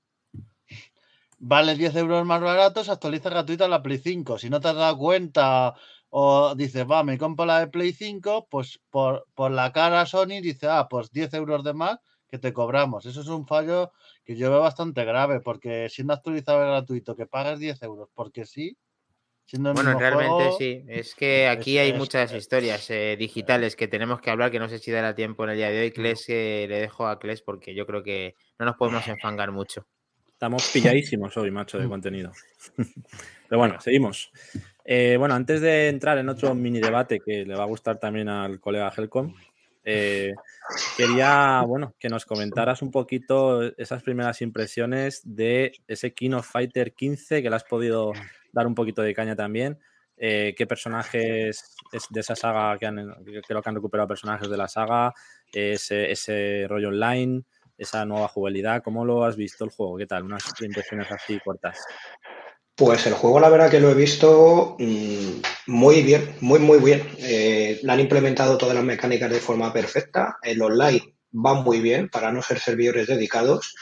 vale 1.40 1.76
10 1.76 1.96
euros 1.96 2.26
más 2.26 2.42
barato, 2.42 2.84
se 2.84 2.92
actualiza 2.92 3.30
gratuita 3.30 3.68
la 3.68 3.82
Play 3.84 3.98
5. 3.98 4.38
Si 4.40 4.50
no 4.50 4.60
te 4.62 4.70
has 4.70 4.76
dado 4.76 4.98
cuenta 4.98 5.76
o 6.10 6.56
dices, 6.56 6.86
va, 6.90 7.04
me 7.04 7.18
compro 7.18 7.46
la 7.46 7.60
de 7.60 7.68
Play 7.68 7.92
5, 7.94 8.48
pues 8.50 8.80
por, 8.90 9.28
por 9.36 9.52
la 9.52 9.72
cara 9.74 10.06
Sony 10.06 10.42
dice, 10.42 10.68
ah, 10.70 10.88
pues 10.90 11.12
10 11.12 11.34
euros 11.34 11.64
de 11.64 11.74
más 11.74 11.98
que 12.30 12.40
te 12.40 12.54
cobramos. 12.54 13.06
Eso 13.06 13.22
es 13.22 13.28
un 13.28 13.46
fallo 13.46 13.92
que 14.24 14.36
yo 14.38 14.50
veo 14.50 14.62
bastante 14.62 15.04
grave, 15.06 15.42
porque 15.42 15.90
siendo 15.90 16.14
actualizado 16.14 16.60
gratuito, 16.60 17.16
que 17.16 17.26
pagues 17.26 17.60
10 17.60 17.82
euros, 17.84 18.10
porque 18.14 18.46
sí. 18.46 18.78
Bueno, 19.52 20.00
realmente 20.00 20.52
sí. 20.58 20.84
Es 20.88 21.16
que 21.16 21.48
aquí 21.48 21.78
hay 21.78 21.94
muchas 21.94 22.34
historias 22.34 22.90
eh, 22.90 23.16
digitales 23.18 23.76
que 23.76 23.88
tenemos 23.88 24.22
que 24.22 24.32
hablar, 24.32 24.52
que 24.52 24.60
no 24.60 24.70
sé 24.70 24.80
si 24.80 24.92
dará 24.92 25.14
tiempo 25.14 25.44
en 25.44 25.52
el 25.52 25.58
día 25.58 25.70
de 25.70 25.82
hoy. 25.82 25.92
Kles, 25.92 26.28
le 26.28 26.68
dejo 26.68 27.08
a 27.08 27.20
Kles 27.20 27.42
porque 27.42 27.76
yo 27.76 27.86
creo 27.86 28.04
que 28.04 28.36
no 28.58 28.66
nos 28.66 28.76
podemos 28.76 29.08
enfangar 29.08 29.52
mucho. 29.52 29.88
Estamos 30.44 30.70
pilladísimos 30.74 31.38
hoy, 31.38 31.52
macho, 31.52 31.78
de 31.78 31.88
contenido. 31.88 32.32
Pero 33.48 33.60
bueno, 33.60 33.80
seguimos. 33.80 34.32
Eh, 34.84 35.16
bueno, 35.18 35.36
antes 35.36 35.62
de 35.62 35.88
entrar 35.88 36.18
en 36.18 36.28
otro 36.28 36.54
mini 36.54 36.82
debate 36.82 37.20
que 37.26 37.46
le 37.46 37.56
va 37.56 37.64
a 37.64 37.68
gustar 37.68 37.98
también 37.98 38.28
al 38.28 38.60
colega 38.60 38.92
Helcom, 38.96 39.34
eh, 39.86 40.34
quería, 40.98 41.62
bueno, 41.66 41.96
que 42.00 42.10
nos 42.10 42.26
comentaras 42.26 42.82
un 42.82 42.92
poquito 42.92 43.62
esas 43.78 44.04
primeras 44.04 44.42
impresiones 44.42 45.22
de 45.24 45.74
ese 45.88 46.14
King 46.14 46.32
of 46.32 46.50
Fighter 46.50 46.94
15 46.94 47.42
que 47.42 47.50
le 47.50 47.56
has 47.56 47.64
podido 47.64 48.12
dar 48.54 48.68
un 48.68 48.76
poquito 48.76 49.02
de 49.02 49.14
caña 49.14 49.36
también. 49.36 49.78
Eh, 50.16 50.54
¿Qué 50.56 50.66
personajes 50.68 51.76
es 51.92 52.08
de 52.10 52.20
esa 52.20 52.36
saga 52.36 52.78
que, 52.78 52.86
han, 52.86 53.14
creo 53.46 53.62
que 53.62 53.70
han 53.70 53.76
recuperado 53.76 54.08
personajes 54.08 54.50
de 54.50 54.58
la 54.58 54.68
saga? 54.70 55.14
Ese, 55.52 56.66
rollo 56.70 56.90
online, 56.90 57.44
esa 57.78 58.06
nueva 58.06 58.28
jugabilidad. 58.30 58.84
¿Cómo 58.84 59.04
lo 59.04 59.26
has 59.26 59.36
visto 59.36 59.66
el 59.66 59.72
juego? 59.72 59.98
¿Qué 59.98 60.06
tal? 60.06 60.24
Unas 60.24 60.46
impresiones 60.62 61.12
así 61.12 61.40
cortas. 61.44 61.80
Pues 62.76 63.06
el 63.06 63.14
juego, 63.14 63.40
la 63.40 63.50
verdad 63.50 63.70
que 63.70 63.80
lo 63.80 63.92
he 63.92 63.94
visto 63.94 64.78
mm, 64.80 65.42
muy 65.68 66.02
bien, 66.02 66.36
muy, 66.42 66.60
muy 66.60 66.80
bien. 66.80 67.08
Eh, 67.20 67.82
han 67.88 68.00
implementado 68.00 68.58
todas 68.58 68.76
las 68.76 68.84
mecánicas 68.84 69.30
de 69.30 69.40
forma 69.40 69.72
perfecta. 69.74 70.38
El 70.42 70.62
online 70.62 71.16
va 71.34 71.54
muy 71.56 71.82
bien 71.82 72.10
para 72.10 72.32
no 72.32 72.42
ser 72.42 72.60
servidores 72.60 73.08
dedicados. 73.08 73.76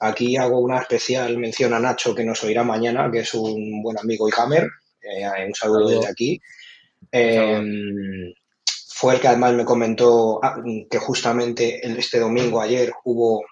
Aquí 0.00 0.36
hago 0.36 0.60
una 0.60 0.78
especial 0.78 1.36
mención 1.36 1.74
a 1.74 1.78
Nacho, 1.78 2.14
que 2.14 2.24
nos 2.24 2.42
oirá 2.42 2.64
mañana, 2.64 3.10
que 3.10 3.20
es 3.20 3.34
un 3.34 3.82
buen 3.82 3.98
amigo 3.98 4.28
y 4.28 4.32
hammer. 4.36 4.66
Eh, 5.02 5.46
un 5.46 5.54
saludo 5.54 5.88
desde 5.90 6.08
aquí. 6.08 6.40
Em, 7.12 8.32
fue 8.88 9.14
el 9.14 9.20
que 9.20 9.28
además 9.28 9.52
me 9.52 9.64
comentó 9.64 10.40
ah, 10.42 10.56
que 10.90 10.98
justamente 10.98 11.80
este 11.98 12.18
domingo, 12.18 12.60
ayer, 12.60 12.92
hubo 13.04 13.42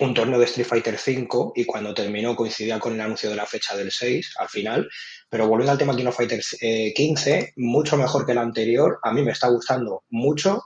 un 0.00 0.14
torneo 0.14 0.38
de 0.38 0.46
Street 0.46 0.66
Fighter 0.66 0.94
V 0.94 1.52
y 1.54 1.64
cuando 1.64 1.94
terminó 1.94 2.34
coincidía 2.34 2.78
con 2.78 2.94
el 2.94 3.00
anuncio 3.00 3.30
de 3.30 3.36
la 3.36 3.46
fecha 3.46 3.76
del 3.76 3.90
6 3.90 4.34
al 4.38 4.48
final. 4.48 4.88
Pero 5.28 5.46
volviendo 5.46 5.72
al 5.72 5.78
tema 5.78 5.94
King 5.94 6.06
of 6.06 6.16
Fighters 6.16 6.56
15, 6.58 7.38
eh, 7.38 7.52
mucho 7.56 7.96
mejor 7.96 8.24
que 8.24 8.32
el 8.32 8.38
anterior, 8.38 8.98
a 9.02 9.12
mí 9.12 9.22
me 9.22 9.32
está 9.32 9.48
gustando 9.48 10.04
mucho. 10.08 10.62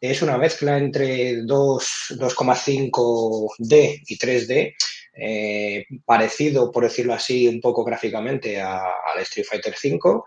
Es 0.00 0.22
una 0.22 0.38
mezcla 0.38 0.78
entre 0.78 1.42
2,5D 1.42 4.02
y 4.06 4.18
3D, 4.18 4.74
eh, 5.14 5.84
parecido, 6.06 6.72
por 6.72 6.84
decirlo 6.84 7.12
así, 7.12 7.46
un 7.46 7.60
poco 7.60 7.84
gráficamente 7.84 8.58
al 8.60 9.20
Street 9.20 9.46
Fighter 9.46 9.74
V. 9.74 10.22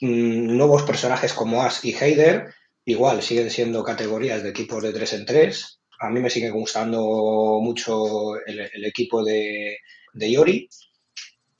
Mm, 0.00 0.56
nuevos 0.56 0.82
personajes 0.82 1.32
como 1.32 1.62
Ash 1.62 1.78
y 1.84 1.94
Heider, 1.94 2.52
igual 2.84 3.22
siguen 3.22 3.50
siendo 3.50 3.84
categorías 3.84 4.42
de 4.42 4.50
equipos 4.50 4.82
de 4.82 4.92
3 4.92 5.12
en 5.12 5.26
3, 5.26 5.80
a 6.00 6.08
mí 6.08 6.20
me 6.20 6.30
sigue 6.30 6.50
gustando 6.50 7.58
mucho 7.60 8.36
el, 8.46 8.84
equipo 8.84 9.22
de, 9.22 9.78
Yori 10.14 10.68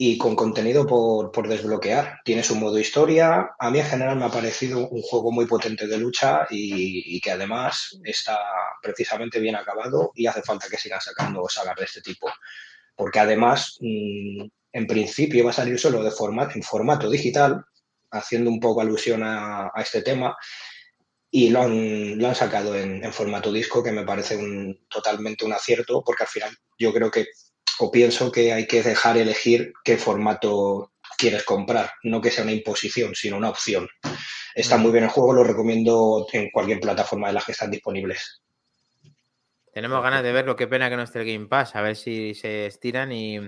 y 0.03 0.17
con 0.17 0.35
contenido 0.35 0.87
por, 0.87 1.47
desbloquear. 1.47 2.21
Tiene 2.25 2.43
su 2.43 2.57
modo 2.57 2.79
historia. 2.79 3.51
A 3.59 3.71
mí 3.71 3.81
en 3.81 3.85
general 3.85 4.17
me 4.17 4.25
ha 4.25 4.31
parecido 4.31 4.89
un 4.89 5.03
juego 5.03 5.31
muy 5.31 5.45
potente 5.45 5.87
de 5.87 5.99
lucha 5.99 6.47
y, 6.49 7.21
que 7.21 7.31
además 7.31 7.99
está 8.03 8.39
precisamente 8.83 9.39
bien 9.41 9.57
acabado 9.57 10.11
y 10.15 10.27
hace 10.27 10.41
falta 10.41 10.69
que 10.71 10.79
sigan 10.79 11.03
sacando 11.03 11.47
sagas 11.51 11.77
de 11.77 11.85
este 11.85 12.01
tipo. 12.01 12.33
Porque 12.97 13.19
además, 13.19 13.77
mm, 13.81 14.47
en 14.73 14.87
principio 14.87 15.45
va 15.45 15.51
a 15.51 15.53
salir 15.53 15.79
solo 15.79 16.03
de 16.03 16.09
en 16.55 16.63
formato 16.63 17.11
digital, 17.11 17.63
haciendo 18.11 18.49
un 18.49 18.59
poco 18.59 18.81
alusión 18.81 19.23
a 19.23 19.71
este 19.77 20.01
tema 20.01 20.35
y 21.31 21.51
lo 21.51 21.63
han, 21.63 22.19
lo 22.19 22.29
han 22.29 22.35
sacado 22.35 22.75
en, 22.77 23.13
formato 23.13 23.53
disco, 23.53 23.83
que 23.83 23.93
me 23.93 24.05
parece 24.05 24.37
un, 24.37 24.87
totalmente 24.89 25.45
un 25.45 25.53
acierto, 25.53 26.03
porque 26.05 26.25
al 26.25 26.29
final 26.29 26.57
yo 26.79 26.93
creo 26.93 27.11
que, 27.11 27.27
o 27.79 27.91
pienso 27.91 28.31
que 28.31 28.53
hay 28.53 28.67
que 28.67 28.83
dejar 28.83 29.17
elegir 29.17 29.73
qué 29.85 29.97
formato 29.97 30.93
quieres 31.17 31.45
comprar, 31.45 31.93
no 32.03 32.21
que 32.21 32.31
sea 32.31 32.45
una 32.45 32.53
imposición, 32.53 33.15
sino 33.15 33.37
una 33.37 33.51
opción. 33.51 33.89
Está 34.55 34.77
mm. 34.77 34.83
muy 34.83 34.93
bien 34.93 35.05
el 35.05 35.11
juego, 35.11 35.33
lo 35.33 35.45
recomiendo 35.45 36.27
en 36.33 36.51
cualquier 36.51 36.81
plataforma 36.81 37.29
de 37.29 37.35
las 37.35 37.45
que 37.45 37.53
están 37.53 37.71
disponibles. 37.71 38.43
Tenemos 39.73 40.03
ganas 40.03 40.23
de 40.23 40.33
verlo, 40.33 40.57
qué 40.57 40.67
pena 40.67 40.91
que 40.91 40.97
no 40.97 41.03
esté 41.03 41.21
el 41.21 41.33
Game 41.33 41.47
Pass, 41.47 41.77
a 41.77 41.83
ver 41.83 41.95
si 41.95 42.35
se 42.35 42.67
estiran 42.67 43.13
y, 43.13 43.39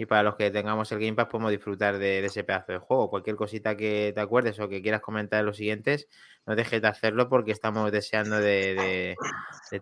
y 0.00 0.06
para 0.06 0.22
los 0.22 0.36
que 0.36 0.50
tengamos 0.50 0.90
el 0.92 0.98
Game 0.98 1.12
Pass 1.12 1.26
podemos 1.26 1.50
disfrutar 1.50 1.98
de, 1.98 2.24
ese 2.24 2.42
pedazo 2.42 2.72
de 2.72 2.78
juego. 2.78 3.10
Cualquier 3.10 3.36
cosita 3.36 3.76
que 3.76 4.12
te 4.14 4.20
acuerdes 4.22 4.58
o 4.58 4.66
que 4.66 4.80
quieras 4.80 5.02
comentar 5.02 5.40
en 5.40 5.44
los 5.44 5.58
siguientes, 5.58 6.08
no 6.46 6.56
dejes 6.56 6.80
de 6.80 6.88
hacerlo 6.88 7.28
porque 7.28 7.52
estamos 7.52 7.92
deseando 7.92 8.38
de, 8.38 9.14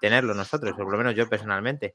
tenerlo 0.01 0.35
nosotros, 0.35 0.73
o 0.73 0.77
por 0.79 0.91
lo 0.91 0.99
menos 0.99 1.15
yo 1.15 1.29
personalmente. 1.29 1.95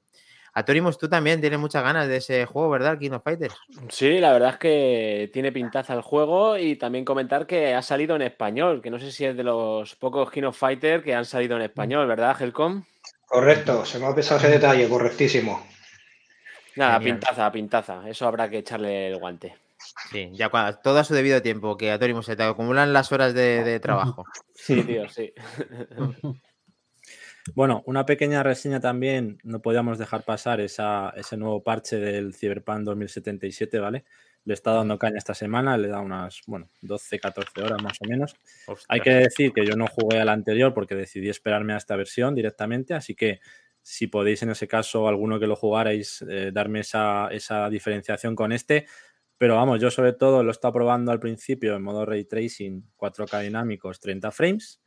Atorimus, 0.54 1.00
tú 1.00 1.10
también 1.10 1.42
tienes 1.42 1.60
muchas 1.60 1.84
ganas 1.84 2.08
de 2.08 2.18
ese 2.18 2.46
juego, 2.46 2.70
¿verdad? 2.70 3.00
King 3.00 3.12
of 3.12 3.24
Fighters. 3.24 3.56
Sí, 3.90 4.20
la 4.20 4.32
verdad 4.34 4.52
es 4.52 4.58
que 4.58 5.30
tiene 5.34 5.52
pintaza 5.52 5.94
el 5.94 6.02
juego 6.02 6.58
y 6.58 6.76
también 6.76 7.06
comentar 7.06 7.48
que 7.48 7.74
ha 7.74 7.82
salido 7.82 8.16
en 8.16 8.22
español, 8.22 8.82
que 8.82 8.92
no 8.92 9.00
sé 9.00 9.12
si 9.12 9.26
es 9.26 9.36
de 9.36 9.44
los 9.44 9.96
pocos 9.96 10.30
King 10.30 10.44
of 10.44 10.58
Fighters 10.58 11.04
que 11.04 11.16
han 11.16 11.26
salido 11.26 11.56
en 11.56 11.64
español, 11.64 12.08
¿verdad, 12.08 12.40
Helcom? 12.40 12.84
Correcto, 13.26 13.84
se 13.84 13.98
me 13.98 14.06
ha 14.06 14.14
pesado 14.14 14.40
ese 14.40 14.50
detalle, 14.50 14.88
correctísimo. 14.88 15.66
Nada, 16.76 17.00
pintaza, 17.00 17.52
pintaza. 17.52 18.08
Eso 18.08 18.28
habrá 18.28 18.50
que 18.50 18.60
echarle 18.60 19.08
el 19.08 19.18
guante. 19.18 19.56
Sí, 20.12 20.30
ya 20.34 20.50
cuando 20.50 20.78
todo 20.80 21.00
a 21.00 21.04
su 21.04 21.14
debido 21.14 21.42
tiempo, 21.42 21.78
que 21.78 21.92
a 21.92 22.00
Torimus 22.00 22.26
se 22.26 22.36
te 22.36 22.44
acumulan 22.44 22.94
las 22.94 23.12
horas 23.12 23.34
de, 23.34 23.80
trabajo. 23.82 24.26
Sí, 24.54 24.84
tío, 24.84 25.10
sí. 25.10 25.34
Bueno, 27.56 27.84
una 27.86 28.06
pequeña 28.06 28.42
reseña 28.42 28.80
también, 28.80 29.38
no 29.44 29.62
podíamos 29.62 29.98
dejar 29.98 30.24
pasar 30.24 30.62
esa, 30.62 31.14
ese 31.16 31.36
nuevo 31.36 31.62
parche 31.62 31.98
del 31.98 32.34
Cyberpunk 32.34 32.84
2077, 32.84 33.80
¿vale? 33.80 34.06
Le 34.46 34.54
estado 34.54 34.78
dando 34.78 34.98
caña 34.98 35.18
esta 35.18 35.34
semana, 35.34 35.78
le 35.78 35.90
da 35.90 36.00
unas, 36.00 36.42
bueno, 36.48 36.70
12, 36.82 37.20
14 37.20 37.62
horas 37.62 37.82
más 37.82 37.98
o 38.02 38.06
menos. 38.08 38.36
Hay 38.88 39.02
que 39.02 39.12
decir 39.12 39.52
que 39.54 39.66
yo 39.66 39.76
no 39.76 39.88
jugué 39.88 40.20
a 40.20 40.26
la 40.26 40.34
anterior 40.34 40.74
porque 40.74 40.96
decidí 40.96 41.30
esperarme 41.30 41.74
a 41.74 41.78
esta 41.78 41.96
versión 41.96 42.34
directamente, 42.34 42.94
así 42.94 43.16
que 43.16 43.40
si 43.84 44.08
podéis 44.08 44.42
en 44.42 44.50
ese 44.50 44.68
caso, 44.68 45.08
alguno 45.08 45.40
que 45.40 45.48
lo 45.48 45.58
jugarais, 45.58 46.24
eh, 46.28 46.52
darme 46.54 46.80
esa, 46.80 47.30
diferenciación 47.70 48.36
con 48.36 48.54
este. 48.54 48.88
Pero 49.38 49.56
vamos, 49.56 49.82
yo 49.82 49.92
sobre 49.92 50.14
todo 50.14 50.42
lo 50.42 50.50
he 50.50 50.54
estado 50.54 50.74
probando 50.74 51.12
al 51.12 51.20
principio 51.20 51.76
en 51.76 51.84
modo 51.84 52.06
ray 52.06 52.24
tracing, 52.24 52.82
4K 52.96 53.42
dinámicos, 53.42 54.00
30 54.00 54.32
frames. 54.32 54.82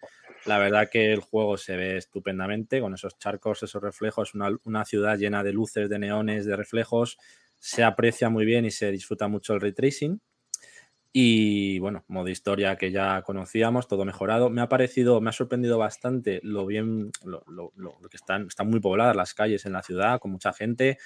La 0.47 0.59
verdad 0.59 0.89
que 0.89 1.13
el 1.13 1.21
juego 1.21 1.57
se 1.57 1.77
ve 1.77 1.97
estupendamente 1.97 2.81
con 2.81 2.95
esos 2.95 3.19
charcos, 3.19 3.65
esos 3.65 3.83
reflejos, 3.83 4.33
una, 4.35 4.85
ciudad 4.85 5.19
llena 5.19 5.43
de 5.43 5.53
luces, 5.53 5.89
de 5.89 5.99
neones, 5.99 6.47
de 6.47 6.55
reflejos. 6.55 7.19
Se 7.59 7.83
aprecia 7.83 8.31
muy 8.31 8.45
bien 8.45 8.65
y 8.65 8.71
se 8.71 8.93
disfruta 8.93 9.27
mucho 9.27 9.55
el 9.55 9.61
ray 9.61 9.73
tracing. 9.73 10.21
Y 11.13 11.81
bueno, 11.81 12.05
modo 12.07 12.29
historia 12.29 12.77
que 12.77 12.93
ya 12.93 13.23
conocíamos, 13.23 13.89
todo 13.89 14.05
mejorado. 14.05 14.49
Me 14.49 14.61
ha 14.61 14.69
parecido, 14.69 15.21
me 15.21 15.31
ha 15.31 15.33
sorprendido 15.33 15.79
bastante 15.79 16.39
lo 16.45 16.65
bien, 16.65 17.11
lo, 17.25 17.73
que 18.09 18.17
están, 18.17 18.47
están 18.47 18.69
muy 18.71 18.79
pobladas 18.79 19.17
las 19.17 19.35
calles 19.35 19.67
en 19.67 19.73
la 19.73 19.83
ciudad, 19.83 20.21
con 20.21 20.31
mucha 20.31 20.53
gente. 20.53 20.99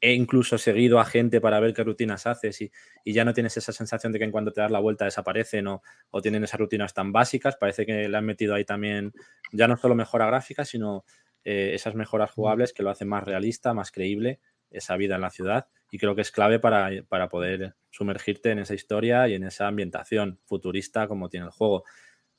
He 0.00 0.12
incluso 0.12 0.58
seguido 0.58 1.00
a 1.00 1.04
gente 1.04 1.40
para 1.40 1.58
ver 1.58 1.72
qué 1.72 1.82
rutinas 1.82 2.26
haces 2.26 2.60
y, 2.60 2.70
ya 3.04 3.24
no 3.24 3.32
tienes 3.32 3.56
esa 3.56 3.72
sensación 3.72 4.12
de 4.12 4.18
que 4.18 4.24
en 4.24 4.30
cuanto 4.30 4.52
te 4.52 4.60
das 4.60 4.70
la 4.70 4.78
vuelta 4.78 5.04
desaparecen 5.04 5.66
o, 5.68 5.82
o, 6.10 6.20
tienen 6.20 6.44
esas 6.44 6.60
rutinas 6.60 6.92
tan 6.92 7.12
básicas. 7.12 7.56
Parece 7.56 7.86
que 7.86 8.08
le 8.08 8.16
han 8.16 8.26
metido 8.26 8.54
ahí 8.54 8.64
también 8.64 9.12
ya 9.52 9.68
no 9.68 9.76
solo 9.76 9.94
mejora 9.94 10.26
gráfica, 10.26 10.64
sino 10.64 11.04
eh, 11.48 11.74
esas 11.74 11.94
mejoras 11.94 12.32
jugables 12.32 12.72
que 12.72 12.82
lo 12.82 12.90
hacen 12.90 13.06
más 13.06 13.22
realista, 13.22 13.72
más 13.72 13.92
creíble 13.92 14.40
esa 14.68 14.96
vida 14.96 15.14
en 15.14 15.20
la 15.20 15.30
ciudad 15.30 15.68
y 15.92 15.98
creo 15.98 16.16
que 16.16 16.22
es 16.22 16.32
clave 16.32 16.58
para, 16.58 16.90
para, 17.08 17.28
poder 17.28 17.76
sumergirte 17.90 18.50
en 18.50 18.58
esa 18.58 18.74
historia 18.74 19.28
y 19.28 19.34
en 19.34 19.44
esa 19.44 19.68
ambientación 19.68 20.40
futurista 20.44 21.06
como 21.06 21.28
tiene 21.28 21.46
el 21.46 21.52
juego. 21.52 21.84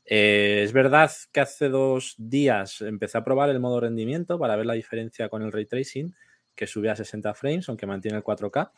Eh, 0.04 0.62
es 0.62 0.74
verdad 0.74 1.10
que 1.32 1.40
hace 1.40 1.70
dos 1.70 2.16
días 2.18 2.82
empecé 2.82 3.18
a 3.18 3.24
probar 3.24 3.50
el 3.50 3.62
modo 3.62 3.80
rendimiento 3.80 4.38
para 4.38 4.58
ver 4.58 4.66
la 4.66 4.74
diferencia 4.74 5.30
con 5.30 5.42
el 5.42 5.54
ray 5.54 5.66
tracing, 5.66 6.14
que 6.58 6.68
sube 6.68 6.90
a 6.90 6.96
60 6.98 7.34
frames, 7.34 7.70
aunque 7.70 7.86
mantiene 7.86 8.18
el 8.18 8.24
4K. 8.24 8.72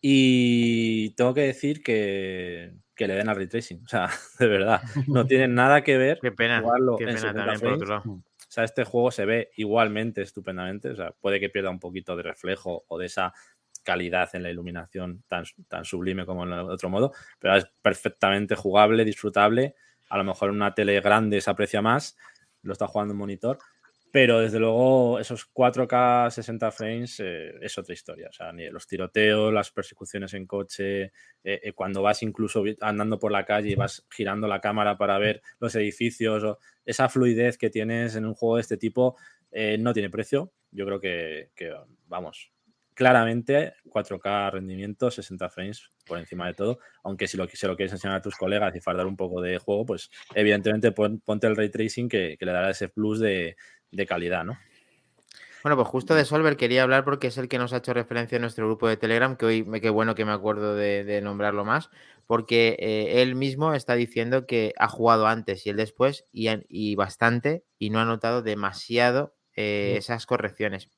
Y 0.00 1.10
tengo 1.10 1.32
que 1.34 1.42
decir 1.42 1.84
que, 1.84 2.74
que 2.96 3.06
le 3.06 3.14
den 3.14 3.28
al 3.28 3.36
ray 3.36 3.46
tracing. 3.46 3.84
O 3.84 3.88
sea, 3.88 4.08
de 4.40 4.48
verdad, 4.48 4.82
no 5.06 5.24
tienen 5.24 5.54
nada 5.54 5.84
que 5.84 5.96
ver. 5.96 6.18
Qué 6.20 6.32
pena, 6.32 6.64
qué 6.98 7.04
pena 7.04 7.32
también 7.32 7.60
por 7.60 7.72
otro 7.74 7.86
lado 7.86 8.22
sea, 8.56 8.64
este 8.64 8.84
juego 8.84 9.10
se 9.10 9.26
ve 9.26 9.50
igualmente 9.56 10.22
estupendamente. 10.22 10.90
O 10.90 10.96
sea, 10.96 11.12
puede 11.20 11.38
que 11.38 11.50
pierda 11.50 11.68
un 11.68 11.78
poquito 11.78 12.16
de 12.16 12.22
reflejo 12.22 12.84
o 12.88 12.98
de 12.98 13.06
esa 13.06 13.34
calidad 13.82 14.30
en 14.32 14.42
la 14.42 14.50
iluminación 14.50 15.22
tan, 15.28 15.44
tan 15.68 15.84
sublime 15.84 16.24
como 16.24 16.44
en 16.44 16.52
el 16.52 16.60
otro 16.60 16.88
modo, 16.88 17.12
pero 17.38 17.56
es 17.56 17.66
perfectamente 17.82 18.54
jugable, 18.54 19.04
disfrutable. 19.04 19.74
A 20.08 20.16
lo 20.16 20.24
mejor 20.24 20.48
en 20.48 20.56
una 20.56 20.74
tele 20.74 20.98
grande 21.00 21.40
se 21.40 21.50
aprecia 21.50 21.82
más, 21.82 22.16
lo 22.62 22.72
está 22.72 22.86
jugando 22.86 23.12
en 23.12 23.18
monitor, 23.18 23.58
pero 24.10 24.40
desde 24.40 24.58
luego 24.58 25.18
esos 25.18 25.46
4K 25.52 26.30
60 26.30 26.70
frames 26.70 27.20
eh, 27.20 27.52
es 27.60 27.76
otra 27.76 27.92
historia. 27.92 28.28
O 28.30 28.32
sea, 28.32 28.52
ni 28.52 28.68
los 28.70 28.86
tiroteos, 28.86 29.52
las 29.52 29.70
persecuciones 29.70 30.32
en 30.34 30.46
coche, 30.46 31.02
eh, 31.02 31.12
eh, 31.44 31.72
cuando 31.74 32.02
vas 32.02 32.22
incluso 32.22 32.64
andando 32.80 33.18
por 33.18 33.32
la 33.32 33.44
calle 33.44 33.70
y 33.70 33.74
vas 33.74 34.06
girando 34.10 34.48
la 34.48 34.60
cámara 34.60 34.96
para 34.96 35.18
ver 35.18 35.42
los 35.60 35.74
edificios, 35.74 36.44
o 36.44 36.58
esa 36.84 37.08
fluidez 37.08 37.58
que 37.58 37.70
tienes 37.70 38.16
en 38.16 38.24
un 38.24 38.34
juego 38.34 38.56
de 38.56 38.62
este 38.62 38.76
tipo 38.76 39.16
no 39.78 39.94
tiene 39.94 40.10
precio. 40.10 40.52
Yo 40.70 40.84
creo 40.84 41.00
que, 41.00 41.50
vamos, 42.06 42.52
claramente 42.92 43.74
4K 43.86 44.52
rendimiento, 44.52 45.10
60 45.10 45.48
frames 45.48 45.90
por 46.04 46.18
encima 46.18 46.46
de 46.46 46.54
todo, 46.54 46.78
aunque 47.04 47.26
si 47.26 47.38
lo, 47.38 47.48
se 47.48 47.66
lo 47.66 47.74
quieres 47.74 47.92
enseñar 47.92 48.16
a 48.16 48.22
tus 48.22 48.36
colegas 48.36 48.74
y 48.76 48.80
fardar 48.80 49.06
un 49.06 49.16
poco 49.16 49.40
de 49.40 49.56
juego, 49.58 49.86
pues 49.86 50.10
evidentemente 50.34 50.92
ponte 50.92 51.46
el 51.46 51.56
ray 51.56 51.70
tracing 51.70 52.08
que 52.08 52.36
le 52.38 52.52
dará 52.52 52.70
ese 52.70 52.90
plus 52.90 53.18
de, 53.18 53.56
de 53.90 54.06
calidad, 54.06 54.44
¿no? 54.44 54.58
Bueno, 55.66 55.78
pues 55.78 55.88
justo 55.88 56.14
de 56.14 56.24
Solver 56.24 56.56
quería 56.56 56.84
hablar 56.84 57.04
porque 57.04 57.26
es 57.26 57.38
el 57.38 57.48
que 57.48 57.58
nos 57.58 57.72
ha 57.72 57.78
hecho 57.78 57.92
referencia 57.92 58.36
en 58.36 58.42
nuestro 58.42 58.66
grupo 58.66 58.86
de 58.86 58.96
Telegram, 58.96 59.34
que 59.34 59.46
hoy 59.46 59.80
qué 59.80 59.90
bueno 59.90 60.14
que 60.14 60.24
me 60.24 60.30
acuerdo 60.30 60.76
de, 60.76 61.20
nombrarlo 61.22 61.64
más, 61.64 61.90
porque 62.28 62.76
eh, 62.78 63.20
él 63.20 63.34
mismo 63.34 63.74
está 63.74 63.96
diciendo 63.96 64.46
que 64.46 64.74
ha 64.78 64.86
jugado 64.86 65.26
antes 65.26 65.66
y 65.66 65.70
el 65.70 65.76
después 65.76 66.24
y, 66.30 66.94
bastante 66.94 67.64
y 67.80 67.90
no 67.90 67.98
ha 67.98 68.04
notado 68.04 68.42
demasiado 68.42 69.34
eh, 69.56 69.96
esas 69.98 70.24
correcciones. 70.24 70.88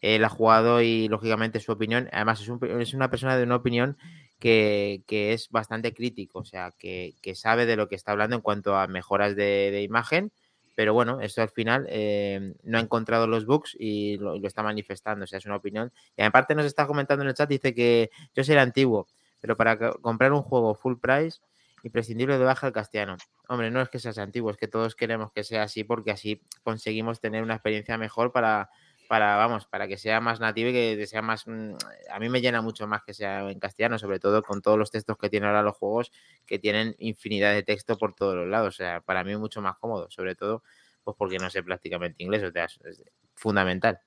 Él 0.00 0.24
ha 0.24 0.28
jugado 0.28 0.82
y 0.82 1.08
lógicamente 1.08 1.58
su 1.58 1.72
opinión, 1.72 2.08
además 2.12 2.40
es, 2.40 2.94
una 2.94 3.10
persona 3.10 3.36
de 3.36 3.42
una 3.42 3.56
opinión 3.56 3.98
que, 4.38 5.02
es 5.08 5.48
bastante 5.50 5.92
crítico, 5.92 6.38
o 6.38 6.44
sea, 6.44 6.72
que, 6.78 7.16
sabe 7.34 7.66
de 7.66 7.74
lo 7.74 7.88
que 7.88 7.96
está 7.96 8.12
hablando 8.12 8.36
en 8.36 8.42
cuanto 8.42 8.76
a 8.76 8.86
mejoras 8.86 9.34
de 9.34 9.82
imagen 9.82 10.30
pero 10.76 10.92
bueno, 10.92 11.22
esto 11.22 11.40
al 11.40 11.48
final 11.48 11.86
eh, 11.88 12.54
no 12.62 12.76
ha 12.76 12.82
encontrado 12.82 13.26
los 13.26 13.46
bugs 13.46 13.74
y 13.80 14.18
lo, 14.18 14.34
está 14.46 14.62
manifestando, 14.62 15.24
o 15.24 15.26
sea, 15.26 15.38
es 15.38 15.46
una 15.46 15.56
opinión. 15.56 15.90
Y 16.16 16.22
aparte 16.22 16.54
nos 16.54 16.66
está 16.66 16.86
comentando 16.86 17.22
en 17.22 17.28
el 17.30 17.34
chat, 17.34 17.48
dice 17.48 17.74
que 17.74 18.10
yo 18.34 18.44
soy 18.44 18.56
antiguo, 18.56 19.08
pero 19.40 19.56
para 19.56 19.78
comprar 19.92 20.34
un 20.34 20.42
juego 20.42 20.74
full 20.74 20.96
price, 21.00 21.40
imprescindible 21.82 22.36
de 22.36 22.44
baja 22.44 22.66
el 22.66 22.74
castellano. 22.74 23.16
Hombre, 23.48 23.70
no 23.70 23.80
es 23.80 23.88
que 23.88 23.98
seas 23.98 24.18
antiguo, 24.18 24.50
es 24.50 24.58
que 24.58 24.68
todos 24.68 24.94
queremos 24.94 25.32
que 25.32 25.44
sea 25.44 25.62
así 25.62 25.82
porque 25.82 26.10
así 26.10 26.42
conseguimos 26.62 27.20
tener 27.20 27.42
una 27.42 27.54
experiencia 27.54 27.96
mejor 27.96 28.30
para, 28.32 28.68
para, 29.08 29.36
vamos, 29.36 29.66
para 29.66 29.88
que 29.88 29.96
sea 29.96 30.20
más 30.20 30.40
nativo 30.40 30.70
y 30.70 30.72
que 30.72 31.06
sea 31.06 31.22
más... 31.22 31.46
Mm, 31.46 31.74
a 32.10 32.18
mí 32.18 32.28
me 32.28 32.40
llena 32.40 32.60
mucho 32.62 32.86
más 32.86 33.02
que 33.02 33.14
sea 33.14 33.50
en 33.50 33.58
castellano, 33.58 33.98
sobre 33.98 34.18
todo 34.18 34.42
con 34.42 34.62
todos 34.62 34.78
los 34.78 34.90
textos 34.90 35.16
que 35.18 35.28
tienen 35.28 35.48
ahora 35.48 35.62
los 35.62 35.76
juegos, 35.76 36.12
que 36.44 36.58
tienen 36.58 36.94
infinidad 36.98 37.52
de 37.52 37.62
texto 37.62 37.96
por 37.96 38.14
todos 38.14 38.34
los 38.34 38.46
lados. 38.46 38.68
O 38.68 38.76
sea, 38.76 39.00
para 39.00 39.24
mí 39.24 39.32
es 39.32 39.38
mucho 39.38 39.62
más 39.62 39.76
cómodo, 39.78 40.10
sobre 40.10 40.34
todo 40.34 40.62
pues 41.06 41.16
porque 41.16 41.38
no 41.38 41.48
sé 41.50 41.62
prácticamente 41.62 42.24
inglés, 42.24 42.42
o 42.42 42.50
sea, 42.50 42.64
es 42.64 43.04
fundamental. 43.36 44.00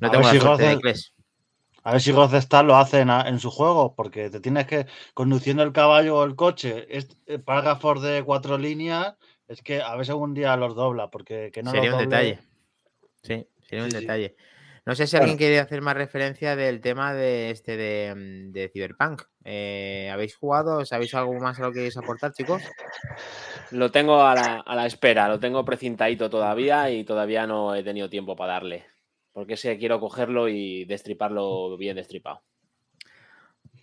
No 0.00 0.10
tengo 0.10 0.24
si 0.24 0.38
de 0.38 0.72
inglés. 0.72 1.14
A 1.84 1.92
ver 1.92 2.00
si 2.00 2.10
Rockstar 2.10 2.64
lo 2.64 2.76
hace 2.76 3.00
en, 3.00 3.38
su 3.38 3.48
juego, 3.48 3.94
porque 3.94 4.28
te 4.28 4.40
tienes 4.40 4.66
que, 4.66 4.86
conduciendo 5.14 5.62
el 5.62 5.72
caballo 5.72 6.18
o 6.18 6.24
el 6.24 6.34
coche, 6.34 6.86
es, 6.90 7.16
eh, 7.26 7.38
párrafos 7.38 8.02
de 8.02 8.24
cuatro 8.24 8.58
líneas, 8.58 9.14
es 9.46 9.62
que 9.62 9.80
a 9.80 9.94
ver 9.94 10.04
si 10.04 10.10
algún 10.10 10.34
día 10.34 10.56
los 10.56 10.74
dobla, 10.74 11.10
porque 11.10 11.52
que 11.52 11.62
no 11.62 11.70
Sería 11.70 11.94
un 11.94 12.00
detalle. 12.00 12.40
Sí, 13.22 13.46
sería 13.72 13.84
un 13.84 13.90
detalle. 13.90 14.36
No 14.84 14.94
sé 14.94 15.06
si 15.06 15.16
alguien 15.16 15.38
quiere 15.38 15.60
hacer 15.60 15.80
más 15.80 15.94
referencia 15.94 16.56
del 16.56 16.80
tema 16.80 17.14
de 17.14 17.50
este 17.50 17.76
de, 17.76 18.50
mm, 18.52 18.72
Cyberpunk. 18.72 19.22
Eh, 19.44 20.10
¿Habéis 20.12 20.36
jugado? 20.36 20.84
¿Sabéis 20.84 21.14
algo 21.14 21.32
más 21.34 21.58
a 21.58 21.62
lo 21.62 21.68
que 21.68 21.76
queréis 21.76 21.96
aportar, 21.96 22.32
chicos? 22.32 22.62
Lo 23.70 23.90
tengo 23.90 24.22
a 24.22 24.34
la, 24.34 24.86
espera, 24.86 25.28
lo 25.28 25.38
tengo 25.40 25.64
precintadito 25.64 26.28
todavía 26.28 26.90
y 26.90 27.04
todavía 27.04 27.46
no 27.46 27.74
he 27.74 27.82
tenido 27.82 28.10
tiempo 28.10 28.36
para 28.36 28.54
darle. 28.54 28.84
Porque 29.32 29.56
sé 29.56 29.78
quiero 29.78 30.00
cogerlo 30.00 30.48
y 30.48 30.84
destriparlo 30.84 31.78
bien 31.78 31.96
destripado. 31.96 32.42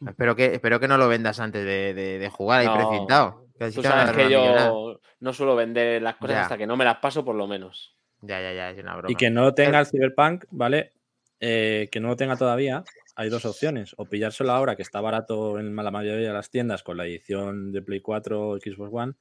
Espero 0.05 0.35
que, 0.35 0.53
espero 0.53 0.79
que 0.79 0.87
no 0.87 0.97
lo 0.97 1.07
vendas 1.07 1.39
antes 1.39 1.65
de, 1.65 2.29
jugar 2.31 2.59
ahí 2.59 2.69
precintado. 2.69 3.47
Tú 3.73 3.81
sabes 3.81 4.15
que 4.15 4.29
yo 4.29 4.99
no 5.19 5.33
suelo 5.33 5.55
vender 5.55 6.01
las 6.01 6.17
cosas 6.17 6.43
hasta 6.43 6.57
que 6.57 6.67
no 6.67 6.77
me 6.77 6.85
las 6.85 6.97
paso, 6.97 7.25
por 7.25 7.35
lo 7.35 7.47
menos. 7.47 7.98
Ya, 8.21 8.41
ya, 8.41 8.53
ya, 8.53 8.71
es 8.71 8.79
una 8.79 8.95
broma. 8.95 9.11
Y 9.11 9.15
que 9.15 9.29
no 9.29 9.53
tenga 9.53 9.79
el 9.79 9.85
Cyberpunk, 9.85 10.45
¿vale? 10.51 10.93
Eh, 11.39 11.87
que 11.91 11.99
no 11.99 12.09
lo 12.09 12.15
tenga 12.17 12.35
todavía, 12.35 12.83
hay 13.15 13.29
dos 13.29 13.45
opciones. 13.45 13.93
O 13.97 14.05
pillárselo 14.05 14.51
ahora, 14.51 14.75
que 14.75 14.81
está 14.81 15.01
barato 15.01 15.59
en 15.59 15.75
la 15.75 15.91
mayoría 15.91 16.27
de 16.27 16.33
las 16.33 16.49
tiendas 16.49 16.83
con 16.83 16.97
la 16.97 17.05
edición 17.05 17.71
de 17.71 17.81
Play 17.81 18.01
4 18.01 18.49
o 18.49 18.57
Xbox 18.57 18.89
One. 18.91 19.13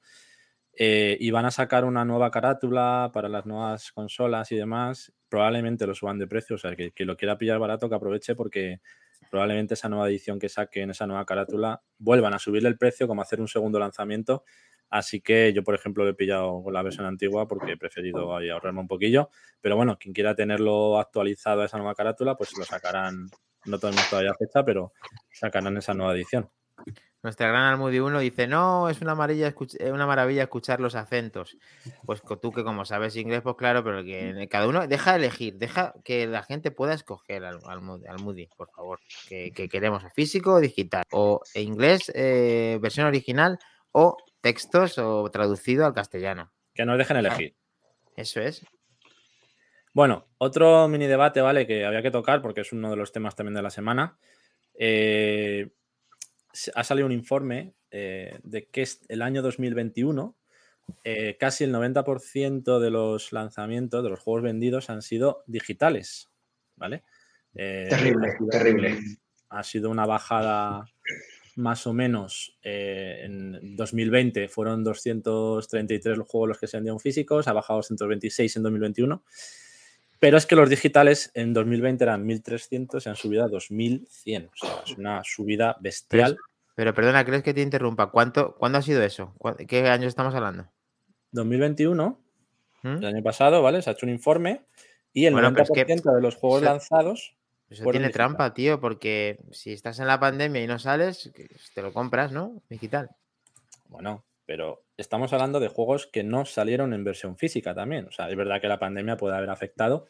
Eh, 0.80 1.16
y 1.18 1.30
van 1.30 1.44
a 1.44 1.51
sacar 1.51 1.84
una 1.84 2.05
nueva 2.05 2.30
carátula 2.30 3.11
para 3.12 3.28
las 3.28 3.46
nuevas 3.46 3.92
consolas 3.92 4.51
y 4.53 4.57
demás. 4.57 5.12
Probablemente 5.28 5.86
lo 5.86 5.94
suban 5.94 6.18
de 6.18 6.26
precio. 6.26 6.57
O 6.57 6.59
sea, 6.59 6.76
que, 6.76 6.92
que 6.92 7.05
lo 7.05 7.16
quiera 7.16 7.38
pillar 7.38 7.59
barato, 7.59 7.88
que 7.88 7.94
aproveche 7.94 8.34
porque 8.34 8.80
probablemente 9.30 9.74
esa 9.74 9.88
nueva 9.88 10.09
edición 10.09 10.38
que 10.38 10.49
saquen, 10.49 10.90
esa 10.90 11.07
nueva 11.07 11.24
carátula, 11.24 11.82
vuelvan 11.99 12.34
a 12.34 12.38
subirle 12.38 12.68
el 12.68 12.78
precio, 12.78 13.07
como 13.07 13.22
hacer 13.22 13.40
un 13.40 13.49
segundo 13.49 13.78
lanzamiento. 13.78 14.44
Así 14.91 15.20
que 15.20 15.53
yo, 15.53 15.62
por 15.62 15.74
ejemplo, 15.74 16.05
lo 16.05 16.11
he 16.11 16.14
pillado 16.14 16.62
con 16.62 16.72
la 16.72 16.82
versión 16.82 17.07
antigua 17.07 17.47
porque 17.47 17.72
he 17.72 17.76
preferido 17.76 18.34
ahorrarme 18.34 18.80
un 18.80 18.89
poquillo. 18.89 19.30
Pero 19.61 19.76
bueno, 19.76 19.99
quien 19.99 20.14
quiera 20.14 20.34
tenerlo 20.34 20.99
actualizado 20.99 21.62
a 21.62 21.66
esa 21.66 21.78
nueva 21.78 21.95
carátula, 21.95 22.36
pues 22.36 22.57
lo 22.57 22.64
sacarán, 22.64 23.28
no 23.66 23.78
tenemos 23.78 24.09
todavía 24.09 24.34
fecha, 24.34 24.64
pero 24.64 24.93
sacarán 25.32 25.76
esa 25.76 25.95
nueva 25.95 26.14
edición. 26.14 26.49
Nuestra 27.20 27.49
gran 27.49 27.64
Almudi 27.64 27.99
1 27.99 28.20
dice, 28.20 28.47
no, 28.47 28.89
es 28.89 29.01
una, 29.01 29.16
maravilla, 29.16 29.53
eh, 29.80 29.91
una 29.91 30.07
maravilla 30.07 30.45
escuchar 30.45 30.78
los 30.78 30.95
acentos. 30.95 31.59
Pues 32.07 32.22
tú 32.41 32.53
que 32.53 32.62
como 32.62 32.84
sabes 32.84 33.16
inglés, 33.16 33.43
pues 33.43 33.57
claro, 33.57 33.82
pero 33.82 34.05
que 34.05 34.47
cada 34.49 34.68
uno 34.68 34.86
deja 34.86 35.12
de 35.12 35.18
elegir, 35.18 35.57
deja 35.57 35.95
que 36.05 36.28
la 36.28 36.45
gente 36.45 36.70
pueda 36.70 36.95
escoger 36.95 37.45
al, 37.45 37.59
Almudi, 37.66 38.49
por 38.57 38.70
favor. 38.70 39.01
Que, 39.28 39.51
queremos 39.53 40.05
físico 40.14 40.55
o 40.55 40.61
digital, 40.61 41.03
o 41.11 41.43
inglés, 41.55 42.12
eh, 42.14 42.78
versión 42.80 43.09
original, 43.09 43.59
o 43.91 44.16
textos 44.49 44.96
o 44.96 45.30
traducido 45.30 45.84
al 45.84 45.92
castellano. 45.92 46.51
Que 46.72 46.86
nos 46.86 46.96
dejen 46.96 47.18
elegir. 47.18 47.55
Eso 48.16 48.40
es. 48.40 48.64
Bueno, 49.92 50.26
otro 50.38 50.88
mini 50.88 51.07
debate, 51.07 51.42
¿vale? 51.42 51.66
Que 51.66 51.84
había 51.84 52.01
que 52.01 52.11
tocar 52.11 52.40
porque 52.40 52.62
es 52.62 52.72
uno 52.72 52.88
de 52.88 52.96
los 52.96 53.12
temas 53.12 53.36
también 53.36 53.55
de 53.55 53.61
la 53.61 53.68
semana. 53.68 54.18
Eh, 54.72 55.68
ha 56.74 56.82
salido 56.82 57.05
un 57.05 57.12
informe 57.12 57.74
eh, 57.90 58.38
de 58.42 58.68
que 58.68 58.88
el 59.09 59.20
año 59.20 59.42
2021 59.42 60.34
eh, 61.05 61.36
casi 61.38 61.64
el 61.64 61.74
90% 61.74 62.78
de 62.78 62.90
los 62.90 63.32
lanzamientos, 63.34 64.03
de 64.03 64.09
los 64.09 64.20
juegos 64.20 64.44
vendidos 64.44 64.88
han 64.88 65.03
sido 65.03 65.44
digitales, 65.46 66.30
¿vale? 66.76 67.05
Eh, 67.55 67.88
terrible, 67.90 68.34
terrible. 68.51 68.99
Ha 69.51 69.62
sido 69.62 69.90
una 69.90 70.07
bajada 70.07 70.86
más 71.59 71.87
o 71.89 71.93
menos 71.93 72.57
en 72.63 73.77
2020 73.77 74.49
fueron 74.49 74.85
233 74.85 76.17
los 76.17 76.29
juegos 76.29 76.49
los 76.51 76.59
que 76.59 76.69
se 76.69 76.77
vendían 76.77 77.01
físicos, 77.01 77.49
ha 77.49 77.53
bajado 77.53 77.81
a 77.81 77.83
126 77.83 78.57
en 78.57 78.63
2021. 78.63 79.23
Pero 80.21 80.37
es 80.37 80.47
que 80.47 80.57
los 80.57 80.69
digitales 80.69 81.31
en 81.35 81.53
2020 81.53 82.03
eran 82.03 82.27
1.300 82.27 83.05
y 83.05 83.09
han 83.09 83.17
subido 83.17 83.45
a 83.45 83.49
2.100. 83.49 84.49
O 84.49 84.57
sea, 84.57 84.83
es 84.85 84.99
una 84.99 85.23
subida 85.25 85.77
bestial. 85.81 86.37
Pero, 86.75 86.95
perdona, 86.95 87.25
¿crees 87.25 87.43
que 87.43 87.55
te 87.55 87.61
interrumpa? 87.61 88.11
¿Cuánto, 88.11 88.55
¿Cuándo 88.57 88.79
ha 88.79 88.83
sido 88.83 89.03
eso? 89.03 89.35
¿Qué 89.67 89.89
año 89.89 90.09
estamos 90.09 90.35
hablando? 90.35 90.69
2021, 91.33 92.21
¿Mm? 92.83 92.89
el 92.89 93.05
año 93.05 93.23
pasado, 93.23 93.63
¿vale? 93.63 93.83
Se 93.83 93.91
ha 93.91 93.93
hecho 93.93 94.07
un 94.07 94.13
informe 94.13 94.63
y 95.13 95.27
el 95.27 95.35
90% 95.35 96.15
de 96.15 96.23
los 96.23 96.37
juegos 96.37 96.63
lanzados. 96.63 97.35
Eso 97.71 97.91
tiene 97.91 98.11
trampa, 98.11 98.55
tío, 98.55 98.81
porque 98.81 99.39
si 99.51 99.73
estás 99.73 99.99
en 99.99 100.07
la 100.07 100.19
pandemia 100.19 100.62
y 100.62 100.66
no 100.66 100.79
sales, 100.79 101.31
te 101.75 101.83
lo 101.83 101.93
compras, 101.93 102.33
¿no? 102.33 102.62
Digital. 102.71 103.11
Bueno, 103.89 104.25
pero 104.47 104.85
estamos 104.97 105.33
hablando 105.33 105.61
de 105.61 105.69
juegos 105.69 106.07
que 106.07 106.25
no 106.25 106.47
salieron 106.47 106.95
en 106.95 107.05
versión 107.05 107.37
física 107.37 107.75
también. 107.75 108.07
O 108.07 108.11
sea, 108.11 108.31
es 108.31 108.37
verdad 108.37 108.61
que 108.61 108.69
la 108.69 108.79
pandemia 108.79 109.19
puede 109.19 109.37
haber 109.37 109.51
afectado, 109.51 110.07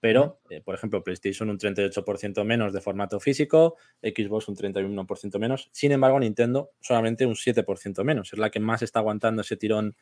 pero, 0.00 0.40
eh, 0.50 0.60
por 0.60 0.74
ejemplo, 0.74 1.02
PlayStation 1.02 1.48
un 1.48 1.58
38% 1.58 2.44
menos 2.44 2.72
de 2.72 2.80
formato 2.80 3.18
físico, 3.18 3.76
Xbox 4.02 4.48
un 4.48 4.56
31% 4.56 5.38
menos. 5.38 5.68
Sin 5.72 5.92
embargo, 5.92 6.20
Nintendo 6.20 6.72
solamente 6.80 7.26
un 7.26 7.34
7% 7.34 8.04
menos. 8.04 8.32
Es 8.32 8.38
la 8.38 8.50
que 8.50 8.60
más 8.60 8.82
está 8.82 8.98
aguantando 8.98 9.42
ese 9.42 9.56
tirón 9.56 9.96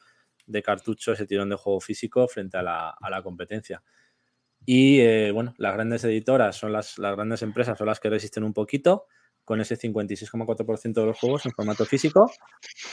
de 0.47 0.63
cartucho, 0.63 1.13
ese 1.13 1.27
tirón 1.27 1.49
de 1.49 1.57
juego 1.57 1.81
físico 1.81 2.27
frente 2.29 2.57
a 2.59 2.63
la, 2.63 3.23
competencia. 3.23 3.83
Y 4.67 5.01
eh, 5.01 5.31
bueno, 5.33 5.55
las 5.59 5.75
grandes 5.75 6.05
editoras 6.05 6.57
son 6.57 6.73
las, 6.73 6.99
las 6.99 7.15
grandes 7.15 7.43
empresas, 7.43 7.77
son 7.77 7.87
las 7.87 8.01
que 8.01 8.11
resisten 8.11 8.45
un 8.45 8.53
poquito 8.53 9.07
con 9.45 9.61
ese 9.61 9.79
56,4% 9.79 10.95
de 10.95 11.07
los 11.07 11.19
juegos 11.19 11.45
en 11.45 11.53
formato 11.53 11.85
físico 11.85 12.31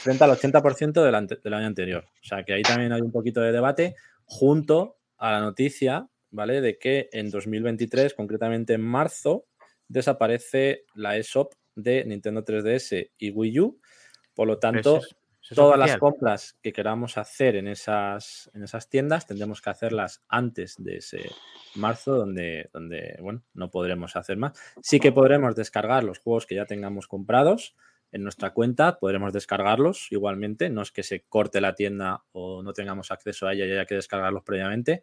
frente 0.02 0.24
al 0.24 0.30
80% 0.32 1.02
del, 1.02 1.40
del, 1.42 1.54
año 1.54 1.66
anterior. 1.66 2.04
O 2.22 2.24
sea 2.26 2.44
que 2.44 2.52
ahí 2.52 2.62
también 2.62 2.92
hay 2.92 3.00
un 3.00 3.10
poquito 3.10 3.40
de 3.40 3.52
debate 3.52 3.94
junto 4.24 4.98
a 5.16 5.32
la 5.32 5.40
noticia, 5.40 6.08
¿vale? 6.30 6.60
De 6.60 6.78
que 6.78 7.08
en 7.12 7.30
2023, 7.30 8.14
concretamente 8.14 8.74
en 8.74 8.82
marzo, 8.82 9.46
desaparece 9.88 10.84
la 10.94 11.16
eShop 11.16 11.52
de 11.74 12.04
Nintendo 12.04 12.44
3DS 12.44 13.10
y 13.16 13.30
Wii 13.30 13.60
U. 13.60 13.80
Por 14.34 14.46
lo 14.46 14.58
tanto, 14.58 15.00
todas 15.54 15.78
las 15.78 15.96
compras 15.98 16.58
que 16.62 16.72
queramos 16.72 17.18
hacer 17.18 17.56
en 17.56 17.68
esas, 17.68 18.50
en 18.54 18.62
esas 18.62 18.88
tiendas 18.88 19.26
tendremos 19.26 19.60
que 19.60 19.70
hacerlas 19.70 20.22
antes 20.28 20.76
de 20.78 20.96
ese 20.96 21.30
marzo, 21.74 22.16
donde, 22.16 22.70
donde 22.72 23.16
bueno, 23.20 23.42
no 23.54 23.70
podremos 23.70 24.16
hacer 24.16 24.36
más. 24.36 24.52
Sí 24.82 25.00
que 25.00 25.12
podremos 25.12 25.54
descargar 25.54 26.04
los 26.04 26.18
juegos 26.18 26.46
que 26.46 26.54
ya 26.54 26.66
tengamos 26.66 27.06
comprados 27.08 27.74
en 28.12 28.22
nuestra 28.22 28.52
cuenta, 28.52 28.98
podremos 28.98 29.32
descargarlos 29.32 30.08
igualmente. 30.10 30.68
No 30.68 30.82
es 30.82 30.92
que 30.92 31.02
se 31.02 31.22
corte 31.22 31.60
la 31.60 31.74
tienda 31.74 32.24
o 32.32 32.62
no 32.62 32.72
tengamos 32.72 33.10
acceso 33.10 33.46
a 33.46 33.54
ella 33.54 33.64
y 33.64 33.72
haya 33.72 33.86
que 33.86 33.94
descargarlos 33.94 34.44
previamente, 34.44 35.02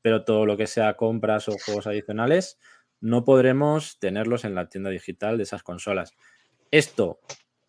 pero 0.00 0.24
todo 0.24 0.46
lo 0.46 0.56
que 0.56 0.66
sea 0.66 0.94
compras 0.94 1.48
o 1.48 1.56
juegos 1.58 1.86
adicionales 1.86 2.58
no 3.00 3.24
podremos 3.24 3.98
tenerlos 3.98 4.44
en 4.44 4.54
la 4.54 4.68
tienda 4.68 4.90
digital 4.90 5.36
de 5.36 5.42
esas 5.42 5.62
consolas. 5.62 6.14
Esto 6.70 7.20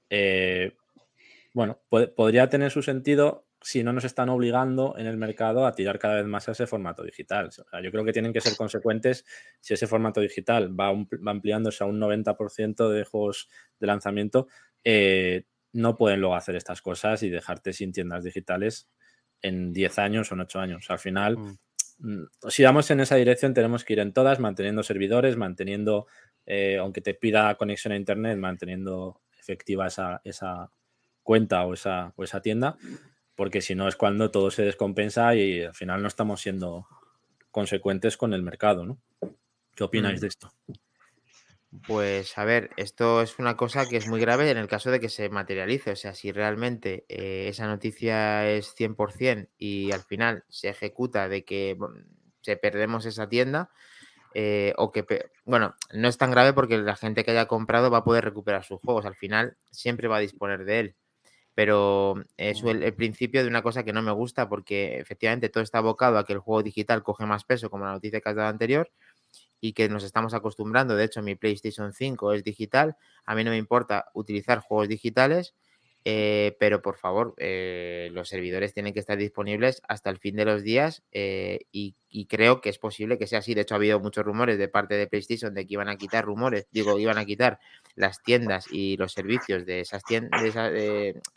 eh, 0.10 0.76
bueno, 1.56 1.80
podría 1.89 2.49
tener 2.49 2.70
su 2.70 2.84
sentido 2.84 3.47
si 3.62 3.82
no 3.82 3.93
nos 3.93 4.03
están 4.03 4.28
obligando 4.28 4.93
en 4.97 5.08
el 5.08 5.16
mercado 5.16 5.66
a 5.66 5.72
tirar 5.74 5.99
cada 5.99 6.16
vez 6.16 6.26
más 6.26 6.49
a 6.49 6.51
ese 6.51 6.68
formato 6.68 7.01
digital. 7.01 7.49
yo 7.82 7.91
creo 7.91 8.03
que 8.03 8.12
tienen 8.12 8.34
que 8.34 8.41
ser 8.41 8.58
consecuentes 8.58 9.26
si 9.62 9.74
ese 9.74 9.88
formato 9.88 10.20
digital 10.20 10.78
va, 10.78 10.89
ampliándose 11.26 11.82
a 11.82 11.88
un 11.88 11.97
90% 11.97 12.89
de 12.89 13.06
juegos 13.06 13.47
de 13.80 13.88
lanzamiento. 13.88 14.49
Eh, 14.84 15.45
no 15.72 15.95
pueden 15.95 16.20
luego 16.20 16.36
hacer 16.36 16.58
estas 16.58 16.82
cosas 16.82 17.24
y 17.24 17.30
dejarte 17.30 17.72
sin 17.72 17.93
tiendas 17.93 18.26
digitales 18.26 18.89
en 19.41 19.72
10 19.72 19.97
años 19.99 20.30
o 20.30 20.36
en 20.36 20.41
8 20.41 20.60
años. 20.60 20.89
Al 20.89 20.99
final, 20.99 21.38
mm. 21.38 21.58
Mm, 21.99 22.26
si 22.49 22.64
vamos 22.64 22.91
en 22.91 22.99
esa 22.99 23.16
dirección, 23.16 23.53
tenemos 23.53 23.86
que 23.86 23.93
ir 23.93 23.99
en 23.99 24.12
todas, 24.12 24.41
manteniendo 24.41 24.84
servidores, 24.84 25.38
manteniendo, 25.38 26.08
eh, 26.45 26.80
aunque 26.80 26.99
te 26.99 27.14
pida 27.14 27.56
conexión 27.56 27.93
a 27.93 27.95
Internet, 27.95 28.38
manteniendo 28.38 29.22
efectiva 29.39 29.88
esa, 29.88 30.20
esa 30.26 30.70
cuenta 31.26 31.66
o 31.66 31.74
esa, 31.74 32.14
o 32.16 32.24
esa 32.24 32.42
tienda, 32.42 32.78
porque 33.36 33.60
si 33.60 33.76
no 33.76 33.90
es 33.90 33.98
cuando 33.98 34.32
todo 34.32 34.52
se 34.52 34.62
descompensa 34.62 35.36
y 35.36 35.64
al 35.64 35.74
final 35.74 36.02
no 36.02 36.08
estamos 36.08 36.40
siendo 36.40 36.88
consecuentes 37.52 38.16
con 38.16 38.34
el 38.34 38.44
mercado, 38.44 38.86
¿no? 38.86 39.00
¿Qué 39.76 39.84
opináis 39.84 40.20
mm. 40.20 40.22
de 40.22 40.28
esto? 40.28 40.54
Pues 41.86 42.38
a 42.38 42.46
ver, 42.46 42.70
esto 42.78 43.22
es 43.22 43.38
una 43.40 43.58
cosa 43.58 43.86
que 43.90 43.98
es 43.98 44.08
muy 44.08 44.22
grave 44.22 44.50
en 44.50 44.58
el 44.58 44.68
caso 44.68 44.92
de 44.92 45.02
que 45.02 45.10
se 45.10 45.28
materialice. 45.30 45.92
O 45.92 45.96
sea, 45.96 46.14
si 46.14 46.32
realmente 46.32 47.06
eh, 47.10 47.48
esa 47.50 47.68
noticia 47.68 48.50
es 48.50 48.74
100% 48.78 49.50
y 49.58 49.92
al 49.92 50.04
final 50.04 50.46
se 50.48 50.70
ejecuta 50.70 51.28
de 51.28 51.44
que 51.44 51.76
se 52.42 52.56
perdemos 52.56 53.06
esa 53.06 53.28
tienda, 53.28 53.72
eh, 54.36 54.74
o 54.78 54.92
que, 54.92 55.06
bueno, 55.44 55.76
no 55.92 56.08
es 56.08 56.18
tan 56.18 56.32
grave 56.32 56.54
porque 56.54 56.78
la 56.78 56.96
gente 56.96 57.26
que 57.26 57.32
haya 57.32 57.48
comprado 57.48 57.90
va 57.90 58.00
a 58.00 58.04
poder 58.04 58.24
recuperar 58.24 58.64
sus 58.64 58.80
juegos. 58.80 59.06
Al 59.06 59.16
final 59.16 59.58
siempre 59.72 60.08
va 60.08 60.18
a 60.18 60.22
disponer 60.22 60.66
de 60.66 60.80
él 60.80 60.96
pero 61.56 62.16
es 62.36 62.62
el, 62.64 62.93
principio 62.93 63.41
de 63.41 63.47
una 63.47 63.64
cosa 63.64 63.84
que 63.84 63.93
no 63.93 64.01
me 64.01 64.12
gusta 64.12 64.49
porque 64.49 64.99
efectivamente 64.99 65.47
todo 65.47 65.64
está 65.64 65.78
abocado 65.78 66.18
a 66.18 66.26
que 66.26 66.34
el 66.34 66.39
juego 66.39 66.62
digital 66.62 67.01
coge 67.01 67.26
más 67.26 67.45
peso, 67.45 67.70
como 67.70 67.86
la 67.86 67.93
noticia 67.93 68.20
que 68.20 68.30
has 68.30 68.36
dado 68.36 68.49
anterior, 68.49 68.91
y 69.62 69.72
que 69.72 69.88
nos 69.88 70.03
estamos 70.03 70.34
acostumbrando. 70.34 70.95
De 70.95 71.06
hecho, 71.06 71.24
mi 71.24 71.36
PlayStation 71.36 71.93
5 71.93 72.34
es 72.34 72.43
digital. 72.43 72.97
A 73.26 73.36
mí 73.36 73.43
no 73.45 73.51
me 73.51 73.58
importa 73.58 74.12
utilizar 74.14 74.60
juegos 74.60 74.89
digitales, 74.89 75.56
eh, 76.08 76.56
pero 76.60 76.84
por 76.84 76.97
favor, 76.97 77.34
eh, 77.38 78.10
los 78.14 78.30
servidores 78.30 78.76
tienen 78.76 78.93
que 78.93 78.99
estar 78.99 79.18
disponibles 79.18 79.82
hasta 79.88 80.12
el 80.12 80.20
fin 80.20 80.36
de 80.36 80.45
los 80.45 80.62
días 80.62 81.01
eh, 81.12 81.62
y, 81.72 81.95
creo 82.30 82.62
que 82.62 82.70
es 82.70 82.78
posible 82.78 83.18
que 83.18 83.28
sea 83.28 83.39
así. 83.39 83.56
De 83.56 83.62
hecho, 83.62 83.74
ha 83.74 83.78
habido 83.78 83.99
muchos 83.99 84.24
rumores 84.24 84.58
de 84.58 84.68
parte 84.68 84.95
de 84.95 85.08
PlayStation 85.08 85.53
de 85.53 85.66
que 85.66 85.74
iban 85.74 85.89
a 85.89 85.97
quitar 85.97 86.24
rumores, 86.24 86.68
digo, 86.72 86.97
iban 86.99 87.18
a 87.18 87.26
quitar 87.26 87.60
las 87.95 88.22
tiendas 88.22 88.68
y 88.72 88.97
los 88.97 89.12
servicios 89.14 89.66
de 89.66 89.82
esas 89.82 90.03
tiendas, 90.03 90.41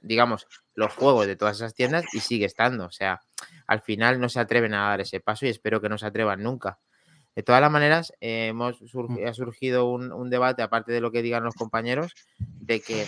digamos, 0.03 0.47
los 0.75 0.95
juegos 0.95 1.27
de 1.27 1.35
todas 1.35 1.57
esas 1.57 1.75
tiendas 1.75 2.05
y 2.13 2.21
sigue 2.21 2.45
estando. 2.45 2.85
O 2.85 2.91
sea, 2.93 3.21
al 3.67 3.81
final 3.81 4.21
no 4.21 4.29
se 4.29 4.39
atreven 4.39 4.75
a 4.75 4.89
dar 4.89 5.01
ese 5.01 5.19
paso 5.21 5.47
y 5.47 5.49
espero 5.49 5.81
que 5.81 5.89
no 5.89 5.99
se 5.99 6.07
atrevan 6.07 6.43
nunca. 6.43 6.79
De 7.39 7.45
todas 7.45 7.61
las 7.61 7.71
maneras, 7.71 8.13
hemos 8.21 8.83
mm. 8.83 9.25
ha 9.25 9.33
surgido 9.33 9.89
un, 9.89 10.29
debate, 10.29 10.61
aparte 10.61 10.91
de 10.91 11.01
lo 11.01 11.13
que 11.13 11.23
digan 11.23 11.45
los 11.45 11.55
compañeros, 11.55 12.17
de 12.39 12.81
que 12.81 13.07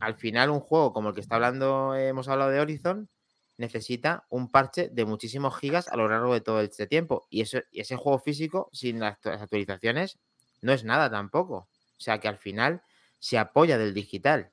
al 0.00 0.14
final 0.14 0.48
un 0.48 0.60
juego 0.60 0.94
como 0.94 1.10
el 1.10 1.14
que 1.14 1.20
está 1.20 1.34
hablando, 1.34 1.94
hemos 1.94 2.28
hablado 2.28 2.50
de 2.50 2.60
Horizon, 2.60 3.10
necesita 3.58 4.24
un 4.30 4.50
parche 4.50 4.88
de 4.88 5.04
muchísimos 5.04 5.54
gigas 5.58 5.86
a 5.88 5.98
lo 5.98 6.08
largo 6.08 6.32
de 6.32 6.40
todo 6.40 6.62
este 6.62 6.86
tiempo. 6.86 7.26
Y, 7.28 7.42
eso, 7.42 7.58
y 7.70 7.82
ese 7.82 7.96
juego 7.96 8.18
físico, 8.18 8.70
sin 8.72 9.00
las, 9.00 9.18
actualizaciones, 9.26 10.18
no 10.62 10.72
es 10.72 10.84
nada 10.84 11.10
tampoco. 11.10 11.54
O 11.54 12.00
sea 12.00 12.20
que 12.20 12.28
al 12.28 12.38
final 12.38 12.80
se 13.18 13.36
apoya 13.36 13.76
del 13.76 13.92
digital. 13.92 14.50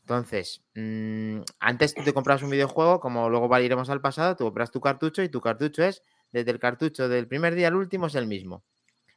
Entonces, 0.00 0.64
mm, 0.74 1.42
antes 1.60 1.94
tú 1.94 2.02
te 2.02 2.12
compras 2.12 2.42
un 2.42 2.50
videojuego, 2.50 2.98
como 2.98 3.30
luego 3.30 3.56
iremos 3.60 3.90
al 3.90 4.00
pasado, 4.00 4.34
tú 4.34 4.42
compras 4.42 4.72
tu 4.72 4.80
cartucho 4.80 5.22
y 5.22 5.28
tu 5.28 5.40
cartucho 5.40 5.84
es 5.84 6.02
desde 6.32 6.50
el 6.50 6.58
cartucho 6.58 7.08
del 7.08 7.28
primer 7.28 7.54
día 7.54 7.68
al 7.68 7.76
último 7.76 8.06
es 8.06 8.14
el 8.14 8.26
mismo. 8.26 8.64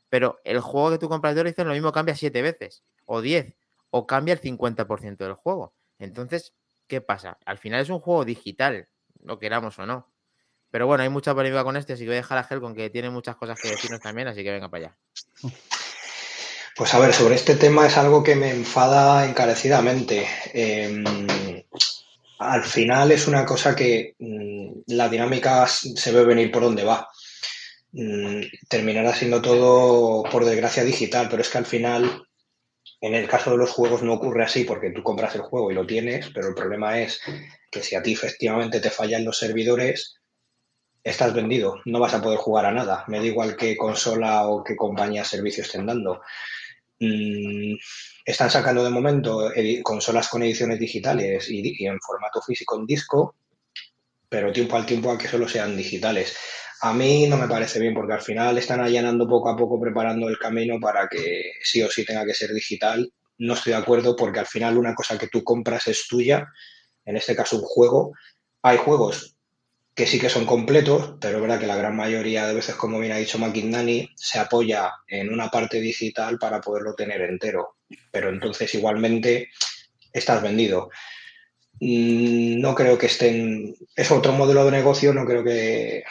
pero 0.10 0.39
el 0.43 0.60
juego 0.60 0.91
que 0.91 0.97
tú 0.97 1.07
compras 1.07 1.36
de 1.36 1.41
Horizon 1.41 1.68
lo 1.68 1.74
mismo 1.74 1.91
cambia 1.91 2.16
siete 2.16 2.41
veces, 2.41 2.84
o 3.05 3.22
diez, 3.22 3.55
o 3.91 4.07
cambia 4.07 4.34
el 4.34 4.41
50% 4.41 5.18
del 5.18 5.34
juego. 5.34 5.76
Entonces, 5.99 6.53
¿qué 6.88 7.01
pasa? 7.01 7.38
Al 7.45 7.60
final 7.60 7.82
es 7.82 7.89
un 7.89 7.99
juego 7.99 8.26
digital, 8.26 8.88
lo 9.22 9.38
queramos 9.38 9.78
o 9.78 9.86
no. 9.86 10.12
Pero 10.72 10.88
bueno, 10.88 11.03
hay 11.03 11.10
mucha 11.10 11.34
polémica 11.34 11.64
con 11.64 11.78
este, 11.78 11.93
así 11.93 12.03
que 12.03 12.10
voy 12.10 12.16
a 12.16 12.22
dejar 12.22 12.38
a 12.38 12.43
Gel 12.43 12.62
con 12.62 12.76
que 12.76 12.89
tiene 12.89 13.10
muchas 13.10 13.36
cosas 13.36 13.60
que 13.60 13.70
decirnos 13.70 13.99
también, 13.99 14.28
así 14.28 14.43
que 14.43 14.51
venga 14.51 14.70
para 14.70 14.88
allá. 14.88 14.97
Pues 16.76 16.93
a 16.93 16.99
ver, 16.99 17.14
sobre 17.14 17.36
este 17.36 17.55
tema 17.55 17.88
es 17.88 17.97
algo 17.97 18.24
que 18.24 18.36
me 18.36 18.51
enfada 18.51 19.28
encarecidamente. 19.28 20.26
Em, 20.53 21.03
al 22.39 22.63
final 22.63 23.11
es 23.11 23.27
una 23.27 23.45
cosa 23.45 23.75
que 23.75 24.15
mm, 24.17 24.81
la 24.87 25.09
dinámica 25.09 25.67
se 25.67 26.11
ve 26.11 26.23
venir 26.23 26.51
por 26.51 26.63
donde 26.63 26.83
va. 26.83 27.07
Mm, 27.91 28.43
terminará 28.69 29.13
siendo 29.13 29.41
todo, 29.41 30.23
por 30.23 30.45
desgracia, 30.45 30.83
digital, 30.83 31.27
pero 31.29 31.41
es 31.41 31.49
que 31.49 31.57
al 31.57 31.65
final, 31.65 32.23
en 33.01 33.13
el 33.13 33.27
caso 33.27 33.51
de 33.51 33.57
los 33.57 33.71
juegos 33.71 34.03
no 34.03 34.13
ocurre 34.13 34.45
así 34.45 34.63
porque 34.63 34.91
tú 34.91 35.03
compras 35.03 35.35
el 35.35 35.41
juego 35.41 35.69
y 35.69 35.75
lo 35.75 35.85
tienes, 35.85 36.29
pero 36.33 36.47
el 36.47 36.55
problema 36.55 36.99
es 37.01 37.19
que 37.69 37.83
si 37.83 37.95
a 37.95 38.01
ti 38.01 38.13
efectivamente 38.13 38.79
te 38.79 38.89
fallan 38.89 39.25
los 39.25 39.37
servidores, 39.37 40.15
estás 41.03 41.33
vendido, 41.33 41.75
no 41.85 41.99
vas 41.99 42.13
a 42.13 42.21
poder 42.21 42.39
jugar 42.39 42.65
a 42.65 42.71
nada. 42.71 43.03
Me 43.07 43.19
da 43.19 43.25
igual 43.25 43.57
qué 43.57 43.75
consola 43.75 44.47
o 44.47 44.63
qué 44.63 44.77
compañía 44.77 45.25
servicio 45.25 45.63
estén 45.63 45.85
dando. 45.85 46.21
Mm, 47.00 47.76
están 48.26 48.52
sacando 48.52 48.84
de 48.84 48.89
momento 48.89 49.52
consolas 49.84 50.28
con 50.28 50.43
ediciones 50.43 50.80
digitales 50.80 51.50
y, 51.50 51.86
en 51.86 52.00
formato 52.00 52.41
físico 52.41 52.78
en 52.78 52.86
disco, 52.86 53.36
pero 54.28 54.52
tiempo 54.52 54.76
al 54.76 54.86
tiempo 54.86 55.12
a 55.12 55.18
que 55.18 55.28
solo 55.28 55.47
sean 55.47 55.78
digitales. 55.78 56.38
A 56.82 56.93
mí 56.93 57.28
no 57.28 57.38
me 57.38 57.47
parece 57.47 57.80
bien 57.80 57.93
porque 57.93 58.14
al 58.14 58.22
final 58.22 58.58
están 58.58 58.82
allanando 58.82 59.28
poco 59.28 59.50
a 59.50 59.56
poco, 59.58 59.80
preparando 59.80 60.30
el 60.30 60.38
camino 60.38 60.80
para 60.80 61.08
que 61.08 61.54
sí 61.64 61.82
o 61.82 61.89
sí 61.89 62.06
tenga 62.06 62.26
que 62.26 62.34
ser 62.34 62.54
digital. 62.54 63.12
No 63.39 63.54
estoy 63.54 63.74
de 63.74 63.80
acuerdo 63.80 64.16
porque 64.16 64.39
al 64.39 64.47
final 64.47 64.78
una 64.78 64.95
cosa 64.95 65.18
que 65.18 65.28
tú 65.28 65.43
compras 65.43 65.88
es 65.88 66.08
tuya, 66.08 66.47
en 67.06 67.18
este 67.18 67.36
caso 67.36 67.58
un 67.58 67.64
juego. 67.64 68.14
Hay 68.62 68.78
juegos 68.78 69.38
que 70.00 70.08
sí 70.08 70.18
que 70.18 70.30
son 70.30 70.45
completos, 70.45 71.16
pero 71.20 71.36
es 71.36 71.41
verdad 71.41 71.60
que 71.60 71.68
la 71.68 71.76
gran 71.76 71.93
mayoría 71.93 72.47
de 72.47 72.54
veces, 72.54 72.76
como 72.76 73.00
bien 73.00 73.12
ha 73.12 73.18
dicho 73.18 73.38
McIndani, 73.38 74.10
se 74.16 74.39
apoya 74.39 74.93
en 75.06 75.30
una 75.30 75.50
parte 75.50 75.82
digital 75.82 76.39
para 76.39 76.62
poderlo 76.62 76.93
tener 76.95 77.20
entero. 77.20 77.76
Pero 78.10 78.30
entonces 78.30 78.74
igualmente 78.76 79.50
estás 80.14 80.41
vendido. 80.41 80.89
Mm, 81.82 82.62
no 82.62 82.74
creo 82.76 82.97
que 82.97 83.08
estén. 83.08 83.76
Es 83.93 84.10
otro 84.10 84.32
modelo 84.32 84.64
de 84.64 84.72
negocio, 84.72 85.14
no 85.14 85.26
creo 85.26 85.43
que. 85.43 86.04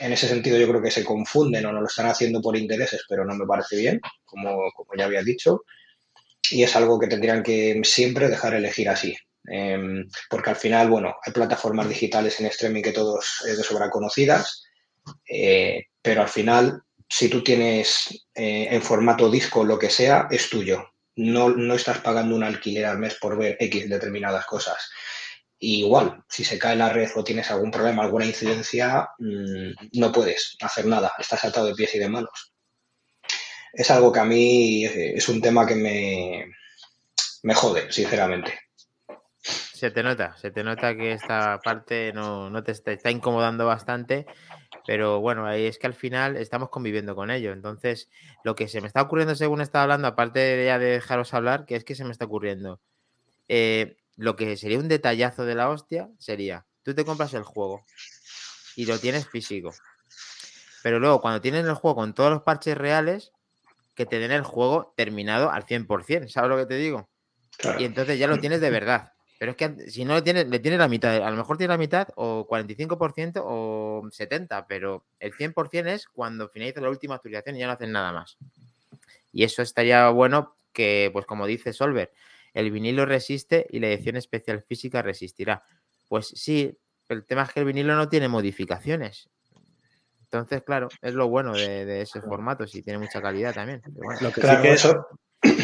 En 0.00 0.12
ese 0.12 0.26
sentido, 0.26 0.58
yo 0.58 0.66
creo 0.66 0.82
que 0.82 0.90
se 0.90 1.04
confunden 1.04 1.66
o 1.66 1.72
no 1.72 1.80
lo 1.80 1.86
están 1.86 2.06
haciendo 2.06 2.42
por 2.42 2.56
intereses, 2.56 3.02
pero 3.08 3.24
no 3.24 3.36
me 3.36 3.46
parece 3.46 3.76
bien, 3.76 4.00
como, 4.24 4.72
como 4.74 4.90
ya 4.98 5.04
había 5.04 5.22
dicho. 5.22 5.62
Y 6.50 6.64
es 6.64 6.74
algo 6.74 6.98
que 6.98 7.06
tendrían 7.06 7.44
que 7.44 7.80
siempre 7.84 8.28
dejar 8.28 8.54
elegir 8.54 8.88
así. 8.88 9.16
Em, 9.48 10.08
porque 10.28 10.50
al 10.50 10.56
final, 10.56 10.88
bueno, 10.88 11.16
hay 11.24 11.32
plataformas 11.32 11.88
digitales 11.88 12.40
en 12.40 12.46
streaming 12.46 12.82
que 12.82 12.92
todos 12.92 13.42
es 13.46 13.56
de 13.56 13.62
sobra 13.62 13.90
conocidas, 13.90 14.64
eh, 15.28 15.86
pero 16.02 16.22
al 16.22 16.28
final, 16.28 16.82
si 17.08 17.28
tú 17.28 17.42
tienes 17.42 18.26
eh, 18.34 18.68
en 18.70 18.82
formato 18.82 19.30
disco 19.30 19.64
lo 19.64 19.78
que 19.78 19.90
sea, 19.90 20.28
es 20.30 20.50
tuyo. 20.50 20.90
No, 21.16 21.48
no 21.48 21.74
estás 21.74 21.98
pagando 21.98 22.36
un 22.36 22.44
alquiler 22.44 22.84
al 22.84 22.98
mes 22.98 23.14
por 23.14 23.38
ver 23.38 23.56
X 23.60 23.88
determinadas 23.88 24.46
cosas. 24.46 24.90
igual, 25.58 26.22
si 26.28 26.44
se 26.44 26.58
cae 26.58 26.76
la 26.76 26.90
red 26.90 27.10
o 27.16 27.24
tienes 27.24 27.50
algún 27.50 27.70
problema, 27.70 28.02
alguna 28.02 28.26
incidencia, 28.26 29.08
mm, 29.18 29.98
no 29.98 30.12
puedes 30.12 30.56
hacer 30.60 30.86
nada, 30.86 31.12
estás 31.18 31.44
atado 31.44 31.66
de 31.66 31.74
pies 31.74 31.94
y 31.94 31.98
de 31.98 32.08
manos. 32.08 32.52
Es 33.72 33.90
algo 33.90 34.12
que 34.12 34.20
a 34.20 34.24
mí 34.24 34.84
eh, 34.84 35.14
es 35.16 35.28
un 35.28 35.40
tema 35.40 35.66
que 35.66 35.74
me, 35.74 36.46
me 37.42 37.54
jode, 37.54 37.90
sinceramente. 37.90 38.65
Se 39.76 39.90
te 39.90 40.02
nota, 40.02 40.34
se 40.38 40.50
te 40.50 40.64
nota 40.64 40.96
que 40.96 41.12
esta 41.12 41.60
parte 41.62 42.10
no, 42.14 42.50
te 42.62 42.72
está, 42.72 43.10
incomodando 43.10 43.66
bastante, 43.66 44.24
pero 44.86 45.20
bueno, 45.20 45.44
ahí 45.44 45.66
es 45.66 45.78
que 45.78 45.86
al 45.86 45.92
final 45.92 46.38
estamos 46.38 46.70
conviviendo 46.70 47.14
con 47.14 47.30
ello. 47.30 47.52
Entonces, 47.52 48.08
lo 48.42 48.54
que 48.54 48.68
se 48.68 48.80
me 48.80 48.86
está 48.86 49.02
ocurriendo 49.02 49.34
según 49.34 49.60
estaba 49.60 49.82
hablando, 49.82 50.08
aparte 50.08 50.38
de 50.38 50.64
ya 50.64 50.78
de 50.78 50.92
dejaros 50.92 51.34
hablar, 51.34 51.66
que 51.66 51.76
es 51.76 51.84
que 51.84 51.94
se 51.94 52.04
me 52.04 52.12
está 52.12 52.24
ocurriendo. 52.24 52.80
Eh, 53.48 53.98
lo 54.16 54.34
que 54.34 54.56
sería 54.56 54.78
un 54.78 54.88
detallazo 54.88 55.44
de 55.44 55.54
la 55.54 55.68
hostia 55.68 56.08
sería, 56.18 56.64
tú 56.82 56.94
te 56.94 57.04
compras 57.04 57.34
el 57.34 57.42
juego 57.42 57.84
y 58.76 58.86
lo 58.86 58.98
tienes 58.98 59.28
físico. 59.28 59.74
Pero 60.82 61.00
luego, 61.00 61.20
cuando 61.20 61.42
tienes 61.42 61.66
el 61.66 61.74
juego 61.74 61.96
con 61.96 62.14
todos 62.14 62.30
los 62.30 62.40
parches 62.40 62.78
reales, 62.78 63.30
que 63.94 64.06
te 64.06 64.18
den 64.20 64.32
el 64.32 64.42
juego 64.42 64.94
terminado 64.96 65.50
al 65.50 65.66
100%, 65.66 66.30
¿sabes 66.30 66.48
lo 66.48 66.56
que 66.56 66.64
te 66.64 66.76
digo? 66.76 67.10
Y 67.78 67.84
entonces 67.84 68.18
ya 68.18 68.26
lo 68.26 68.38
tienes 68.38 68.62
de 68.62 68.70
verdad. 68.70 69.12
Pero 69.38 69.50
es 69.50 69.56
que 69.56 69.90
si 69.90 70.04
no 70.04 70.14
le 70.14 70.22
tienes, 70.22 70.48
le 70.48 70.58
tienes 70.58 70.80
la 70.80 70.88
mitad, 70.88 71.14
a 71.16 71.30
lo 71.30 71.36
mejor 71.36 71.58
tiene 71.58 71.74
la 71.74 71.78
mitad 71.78 72.08
o 72.16 72.46
45% 72.48 73.42
o 73.44 74.02
70%, 74.04 74.64
pero 74.66 75.04
el 75.20 75.32
100% 75.32 75.86
es 75.88 76.06
cuando 76.06 76.48
finaliza 76.48 76.80
la 76.80 76.88
última 76.88 77.16
actualización 77.16 77.56
y 77.56 77.60
ya 77.60 77.66
no 77.66 77.72
hacen 77.72 77.92
nada 77.92 78.12
más. 78.12 78.38
Y 79.32 79.44
eso 79.44 79.60
estaría 79.60 80.08
bueno 80.08 80.56
que, 80.72 81.10
pues 81.12 81.26
como 81.26 81.46
dice 81.46 81.72
Solver, 81.72 82.12
el 82.54 82.70
vinilo 82.70 83.04
resiste 83.04 83.66
y 83.68 83.80
la 83.80 83.88
edición 83.88 84.16
especial 84.16 84.62
física 84.62 85.02
resistirá. 85.02 85.64
Pues 86.08 86.28
sí, 86.28 86.74
el 87.08 87.24
tema 87.26 87.42
es 87.42 87.52
que 87.52 87.60
el 87.60 87.66
vinilo 87.66 87.94
no 87.94 88.08
tiene 88.08 88.28
modificaciones. 88.28 89.28
Entonces, 90.22 90.62
claro, 90.62 90.88
es 91.02 91.14
lo 91.14 91.28
bueno 91.28 91.52
de, 91.52 92.00
ese 92.00 92.20
formato, 92.20 92.66
si 92.66 92.82
tiene 92.82 92.98
mucha 92.98 93.20
calidad 93.20 93.54
también. 93.54 93.82
lo 94.20 94.32
que 94.32 94.40
claro, 94.40 94.62
que 94.62 94.76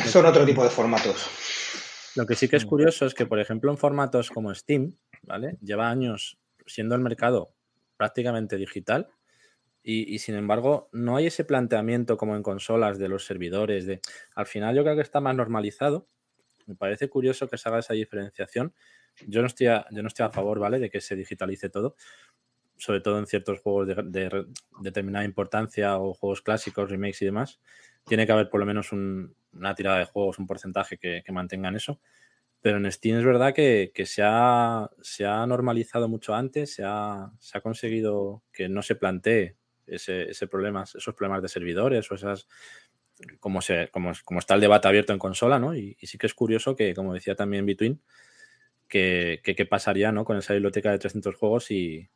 son 0.09 0.27
otro 0.27 0.45
tipo 0.45 0.63
de 0.63 0.71
formatos. 0.71 1.31
Lo 2.15 2.27
que 2.27 2.35
sí 2.35 2.49
que 2.49 2.57
es 2.57 2.67
mm. 2.67 2.69
curioso 2.69 3.07
es 3.07 3.15
que, 3.15 3.27
por 3.27 3.41
ejemplo, 3.41 3.71
en 3.71 3.79
formatos 3.79 4.31
como 4.31 4.55
Steam, 4.55 4.97
¿vale? 5.23 5.59
Lleva 5.63 5.91
años 5.91 6.39
siendo 6.67 6.95
el 6.95 7.01
mercado 7.01 7.55
prácticamente 7.97 8.57
digital 8.57 9.09
y, 9.85 10.19
sin 10.21 10.37
embargo 10.37 10.89
no 10.93 11.17
hay 11.17 11.27
ese 11.27 11.45
planteamiento 11.45 12.17
como 12.17 12.37
en 12.37 12.43
consolas 12.43 12.99
de 12.99 13.09
los 13.09 13.25
servidores. 13.25 13.87
De... 13.87 14.01
Al 14.35 14.47
final 14.47 14.77
yo 14.77 14.83
creo 14.85 14.95
que 14.95 15.03
está 15.03 15.21
más 15.21 15.35
normalizado. 15.35 16.09
Me 16.67 16.77
parece 16.77 17.09
curioso 17.09 17.49
que 17.49 17.59
se 17.59 17.69
haga 17.69 17.81
esa 17.81 17.95
diferenciación. 17.95 18.75
Yo 19.27 19.41
no 19.41 19.49
estoy 19.49 19.67
a, 19.67 19.87
yo 19.91 20.03
no 20.03 20.09
estoy 20.09 20.25
a 20.25 20.31
favor, 20.31 20.61
¿vale? 20.61 20.79
De 20.79 20.89
que 20.89 21.01
se 21.01 21.17
digitalice 21.17 21.69
todo, 21.69 21.97
sobre 22.77 23.01
todo 23.01 23.19
en 23.19 23.27
ciertos 23.27 23.61
juegos 23.61 23.89
de, 23.89 24.47
determinada 24.81 25.25
importancia 25.25 25.99
o 25.99 26.15
juegos 26.15 26.43
clásicos, 26.43 26.89
remakes 26.89 27.23
y 27.23 27.25
demás. 27.25 27.61
Tiene 28.07 28.27
que 28.27 28.33
haber 28.33 28.49
por 28.51 28.61
lo 28.61 28.67
menos 28.67 28.93
una 28.93 29.75
tirada 29.75 29.99
de 29.99 30.07
juegos, 30.07 30.39
un 30.39 30.47
porcentaje 30.47 30.99
que, 30.99 31.23
mantengan 31.33 31.77
eso. 31.77 32.01
Pero 32.61 32.77
en 32.77 32.91
Steam 32.91 33.19
es 33.19 33.25
verdad 33.25 33.55
que, 33.55 33.93
se, 34.05 34.23
ha, 34.25 34.89
normalizado 35.47 36.09
mucho 36.09 36.35
antes, 36.35 36.75
se 36.75 36.85
ha, 36.85 37.31
se 37.39 37.59
ha 37.59 37.61
conseguido 37.61 38.43
que 38.53 38.69
no 38.69 38.83
se 38.83 38.95
plantee 38.95 39.57
ese, 39.87 40.31
ese 40.31 40.47
problema, 40.47 40.85
esos 40.85 41.15
problemas 41.15 41.43
de 41.43 41.49
servidores 41.49 42.11
o 42.11 42.15
esas, 42.15 42.47
como, 43.41 43.61
se, 43.61 43.89
como, 43.89 44.13
como, 44.25 44.41
está 44.41 44.55
el 44.55 44.61
debate 44.61 44.89
abierto 44.89 45.13
en 45.13 45.19
consola, 45.19 45.59
¿no? 45.59 45.77
Y, 45.77 45.97
sí 46.03 46.19
que 46.19 46.27
es 46.27 46.35
curioso 46.35 46.77
que, 46.77 46.95
como 46.95 47.15
decía 47.15 47.35
también 47.35 47.67
Between, 47.67 48.01
que 48.89 49.41
qué 49.43 49.67
pasaría 49.67 50.13
con 50.25 50.37
esa 50.37 50.53
biblioteca 50.53 50.91
de 50.91 50.99
300 50.99 51.35
juegos 51.35 51.65
si 51.65 52.09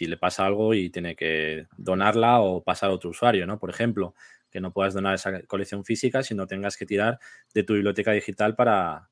le 0.00 0.16
pasa 0.16 0.44
algo 0.44 0.74
y 0.74 0.90
tiene 0.90 1.14
que 1.14 1.66
donarla 1.76 2.40
o 2.40 2.64
pasar 2.64 2.90
a 2.90 2.94
otro 2.94 3.10
usuario, 3.10 3.46
¿no? 3.46 3.58
Por 3.58 3.70
ejemplo, 3.70 4.14
que 4.50 4.60
no 4.60 4.72
puedas 4.72 4.94
donar 4.94 5.14
esa 5.14 5.42
colección 5.42 5.84
física, 5.84 6.22
sino 6.22 6.46
tengas 6.46 6.76
que 6.76 6.86
tirar 6.86 7.18
de 7.54 7.62
tu 7.62 7.74
biblioteca 7.74 8.12
digital 8.12 8.54
para, 8.56 9.08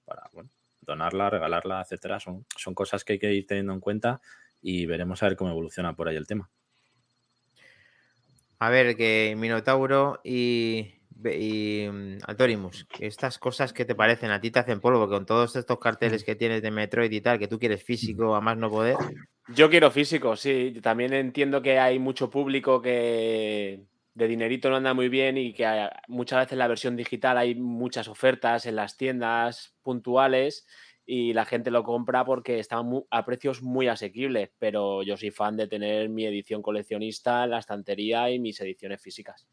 donarla, 0.80 1.30
regalarla, 1.30 1.82
etcétera. 1.82 2.18
Son, 2.18 2.44
son 2.56 2.74
cosas 2.74 3.04
que 3.04 3.14
hay 3.14 3.18
que 3.18 3.32
ir 3.32 3.46
teniendo 3.46 3.72
en 3.72 3.80
cuenta 3.80 4.20
y 4.60 4.86
veremos 4.86 5.22
a 5.22 5.26
ver 5.26 5.36
cómo 5.36 5.50
evoluciona 5.50 5.94
por 5.94 6.08
ahí 6.08 6.16
el 6.16 6.26
tema. 6.26 6.50
A 8.58 8.70
ver, 8.70 8.96
que 8.96 9.36
Minotauro 9.38 10.20
y, 10.24 10.94
y 11.24 11.86
mm, 11.88 12.18
Altorimus, 12.26 12.88
estas 12.98 13.38
cosas 13.38 13.72
que 13.72 13.84
te 13.84 13.94
parecen, 13.94 14.32
a 14.32 14.40
ti 14.40 14.50
te 14.50 14.58
hacen 14.58 14.80
polvo, 14.80 15.08
con 15.08 15.26
todos 15.26 15.54
estos 15.54 15.78
carteles 15.78 16.24
que 16.24 16.34
tienes 16.34 16.62
de 16.62 16.72
Metroid 16.72 17.12
y 17.12 17.20
tal, 17.20 17.38
que 17.38 17.46
tú 17.46 17.58
quieres 17.60 17.84
físico, 17.84 18.34
a 18.34 18.40
más 18.40 18.56
no 18.56 18.68
poder. 18.68 18.96
Yo 19.54 19.70
quiero 19.70 19.90
físico, 19.90 20.34
sí. 20.34 20.78
También 20.82 21.12
entiendo 21.12 21.62
que 21.62 21.78
hay 21.78 21.98
mucho 21.98 22.30
público 22.30 22.82
que 22.82 23.84
de 24.18 24.26
dinerito 24.26 24.68
no 24.68 24.76
anda 24.76 24.94
muy 24.94 25.08
bien 25.08 25.38
y 25.38 25.52
que 25.52 25.88
muchas 26.08 26.40
veces 26.40 26.58
la 26.58 26.66
versión 26.66 26.96
digital 26.96 27.38
hay 27.38 27.54
muchas 27.54 28.08
ofertas 28.08 28.66
en 28.66 28.74
las 28.74 28.96
tiendas 28.96 29.76
puntuales 29.82 30.66
y 31.06 31.32
la 31.34 31.44
gente 31.44 31.70
lo 31.70 31.84
compra 31.84 32.24
porque 32.24 32.58
está 32.58 32.82
a 33.10 33.24
precios 33.24 33.62
muy 33.62 33.86
asequibles, 33.86 34.50
pero 34.58 35.04
yo 35.04 35.16
soy 35.16 35.30
fan 35.30 35.56
de 35.56 35.68
tener 35.68 36.08
mi 36.08 36.26
edición 36.26 36.62
coleccionista 36.62 37.46
la 37.46 37.60
estantería 37.60 38.28
y 38.28 38.40
mis 38.40 38.60
ediciones 38.60 39.00
físicas. 39.00 39.46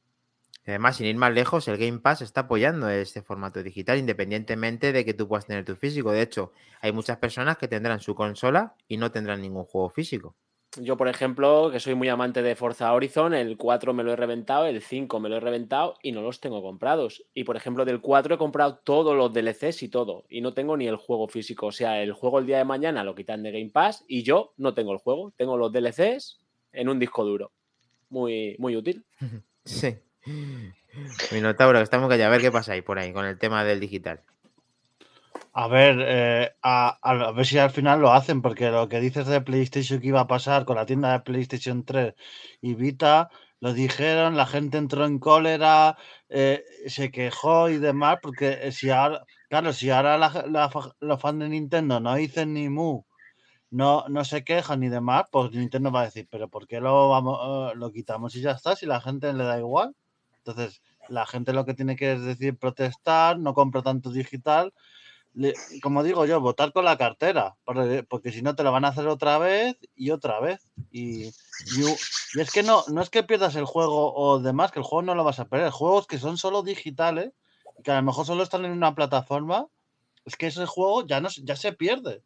Además, 0.65 0.97
sin 0.97 1.05
ir 1.05 1.15
más 1.15 1.31
lejos, 1.31 1.67
el 1.67 1.77
Game 1.77 1.99
Pass 1.99 2.23
está 2.23 2.41
apoyando 2.41 2.89
este 2.89 3.21
formato 3.21 3.61
digital, 3.61 3.99
independientemente 3.99 4.91
de 4.91 5.05
que 5.05 5.13
tú 5.13 5.27
puedas 5.27 5.45
tener 5.45 5.63
tu 5.63 5.75
físico. 5.75 6.11
De 6.11 6.23
hecho, 6.23 6.53
hay 6.81 6.91
muchas 6.91 7.17
personas 7.17 7.59
que 7.59 7.67
tendrán 7.67 7.99
su 7.99 8.15
consola 8.15 8.73
y 8.87 8.97
no 8.97 9.11
tendrán 9.11 9.41
ningún 9.41 9.65
juego 9.65 9.91
físico. 9.91 10.35
Yo, 10.81 10.97
por 10.97 11.07
ejemplo, 11.07 11.69
que 11.71 11.79
soy 11.79 11.95
muy 11.95 12.09
amante 12.09 12.41
de 12.41 12.55
Forza 12.55 12.93
Horizon, 12.93 13.33
el 13.33 13.57
4 13.57 13.93
me 13.93 14.03
lo 14.03 14.13
he 14.13 14.15
reventado, 14.15 14.65
el 14.65 14.81
5 14.81 15.19
me 15.19 15.29
lo 15.29 15.37
he 15.37 15.39
reventado 15.39 15.95
y 16.01 16.11
no 16.11 16.21
los 16.21 16.39
tengo 16.39 16.61
comprados. 16.61 17.23
Y, 17.33 17.43
por 17.43 17.55
ejemplo, 17.55 17.85
del 17.85 18.01
4 18.01 18.35
he 18.35 18.37
comprado 18.37 18.77
todos 18.83 19.15
los 19.15 19.33
DLCs 19.33 19.83
y 19.83 19.89
todo. 19.89 20.25
Y 20.29 20.41
no 20.41 20.53
tengo 20.53 20.77
ni 20.77 20.87
el 20.87 20.95
juego 20.95 21.27
físico. 21.27 21.67
O 21.67 21.71
sea, 21.71 22.01
el 22.01 22.13
juego 22.13 22.39
el 22.39 22.45
día 22.45 22.57
de 22.57 22.65
mañana 22.65 23.03
lo 23.03 23.15
quitan 23.15 23.43
de 23.43 23.51
Game 23.51 23.69
Pass 23.69 24.03
y 24.07 24.23
yo 24.23 24.53
no 24.57 24.73
tengo 24.73 24.91
el 24.93 24.99
juego. 24.99 25.33
Tengo 25.37 25.57
los 25.57 25.71
DLCs 25.71 26.39
en 26.73 26.89
un 26.89 26.99
disco 26.99 27.23
duro. 27.23 27.51
Muy, 28.09 28.55
muy 28.59 28.75
útil. 28.75 29.05
Sí. 29.67 29.95
Minotauro, 31.31 31.79
estamos 31.79 32.07
callado. 32.07 32.27
A 32.27 32.31
ver 32.31 32.41
qué 32.41 32.51
pasa 32.51 32.73
ahí 32.73 32.83
por 32.83 32.99
ahí 32.99 33.11
con 33.11 33.25
el 33.25 33.39
tema 33.39 33.63
del 33.63 33.79
digital. 33.79 34.21
A 35.57 35.67
ver, 35.69 35.95
eh, 36.01 36.53
a, 36.63 37.31
ver 37.33 37.45
si 37.45 37.57
al 37.57 37.69
final 37.71 38.01
lo 38.01 38.11
hacen, 38.11 38.41
porque 38.41 38.69
lo 38.71 38.89
que 38.89 38.99
dices 38.99 39.25
de 39.27 39.39
PlayStation 39.39 40.01
que 40.01 40.07
iba 40.07 40.19
a 40.19 40.27
pasar 40.27 40.65
con 40.65 40.75
la 40.75 40.85
tienda 40.85 41.13
de 41.13 41.21
PlayStation 41.21 41.85
3 41.85 42.13
y 42.61 42.73
Vita, 42.75 43.29
lo 43.61 43.73
dijeron, 43.73 44.35
la 44.35 44.47
gente 44.47 44.77
entró 44.77 45.05
en 45.05 45.17
cólera, 45.17 45.97
eh, 46.27 46.65
se 46.87 47.09
quejó 47.09 47.69
y 47.69 47.77
demás, 47.77 48.17
porque 48.21 48.69
si 48.73 48.89
ahora, 48.89 49.23
claro, 49.47 49.71
si 49.71 49.89
ahora 49.91 50.17
los 50.99 51.21
fans 51.21 51.39
de 51.39 51.47
Nintendo 51.49 52.01
no 52.01 52.15
dicen 52.15 52.53
ni 52.53 52.67
mu, 52.67 53.05
no, 53.71 54.05
no 54.09 54.25
se 54.25 54.43
quejan 54.43 54.81
ni 54.81 54.89
demás, 54.89 55.25
pues 55.31 55.51
Nintendo 55.51 55.91
va 55.91 56.01
a 56.01 56.05
decir, 56.05 56.27
pero 56.29 56.49
¿por 56.49 56.67
qué 56.67 56.81
lo, 56.81 57.09
vamos, 57.09 57.71
eh, 57.71 57.75
lo 57.77 57.91
quitamos 57.93 58.35
y 58.35 58.41
ya 58.41 58.51
está? 58.51 58.75
Si 58.75 58.85
la 58.85 59.01
gente 59.01 59.31
le 59.33 59.45
da 59.45 59.59
igual. 59.59 59.95
Entonces, 60.39 60.81
la 61.09 61.25
gente 61.25 61.53
lo 61.53 61.65
que 61.65 61.73
tiene 61.75 61.95
que 61.95 62.13
es 62.13 62.23
decir 62.25 62.57
protestar, 62.57 63.39
no 63.39 63.53
compra 63.53 63.81
tanto 63.83 64.11
digital 64.11 64.73
como 65.81 66.03
digo 66.03 66.25
yo, 66.25 66.39
votar 66.39 66.71
con 66.71 66.85
la 66.85 66.97
cartera, 66.97 67.55
porque, 67.63 68.31
si 68.31 68.41
no 68.41 68.55
te 68.55 68.63
lo 68.63 68.71
van 68.71 68.85
a 68.85 68.89
hacer 68.89 69.07
otra 69.07 69.37
vez 69.37 69.77
y 69.95 70.11
otra 70.11 70.39
vez. 70.39 70.67
Y, 70.91 71.25
y, 71.25 72.39
es 72.39 72.51
que 72.51 72.63
no, 72.63 72.83
no 72.87 73.01
es 73.01 73.09
que 73.09 73.23
pierdas 73.23 73.55
el 73.55 73.65
juego 73.65 74.13
o 74.13 74.39
demás, 74.39 74.71
que 74.71 74.79
el 74.79 74.85
juego 74.85 75.01
no 75.01 75.15
lo 75.15 75.23
vas 75.23 75.39
a 75.39 75.45
perder. 75.45 75.71
Juegos 75.71 76.07
que 76.07 76.19
son 76.19 76.37
solo 76.37 76.63
digitales, 76.63 77.33
que 77.83 77.91
a 77.91 77.97
lo 77.97 78.03
mejor 78.03 78.25
solo 78.25 78.43
están 78.43 78.65
en 78.65 78.71
una 78.71 78.95
plataforma, 78.95 79.67
es 80.25 80.35
que 80.35 80.47
ese 80.47 80.65
juego 80.65 81.05
ya, 81.05 81.21
no, 81.21 81.29
ya 81.29 81.55
se 81.55 81.73
pierde. 81.73 82.21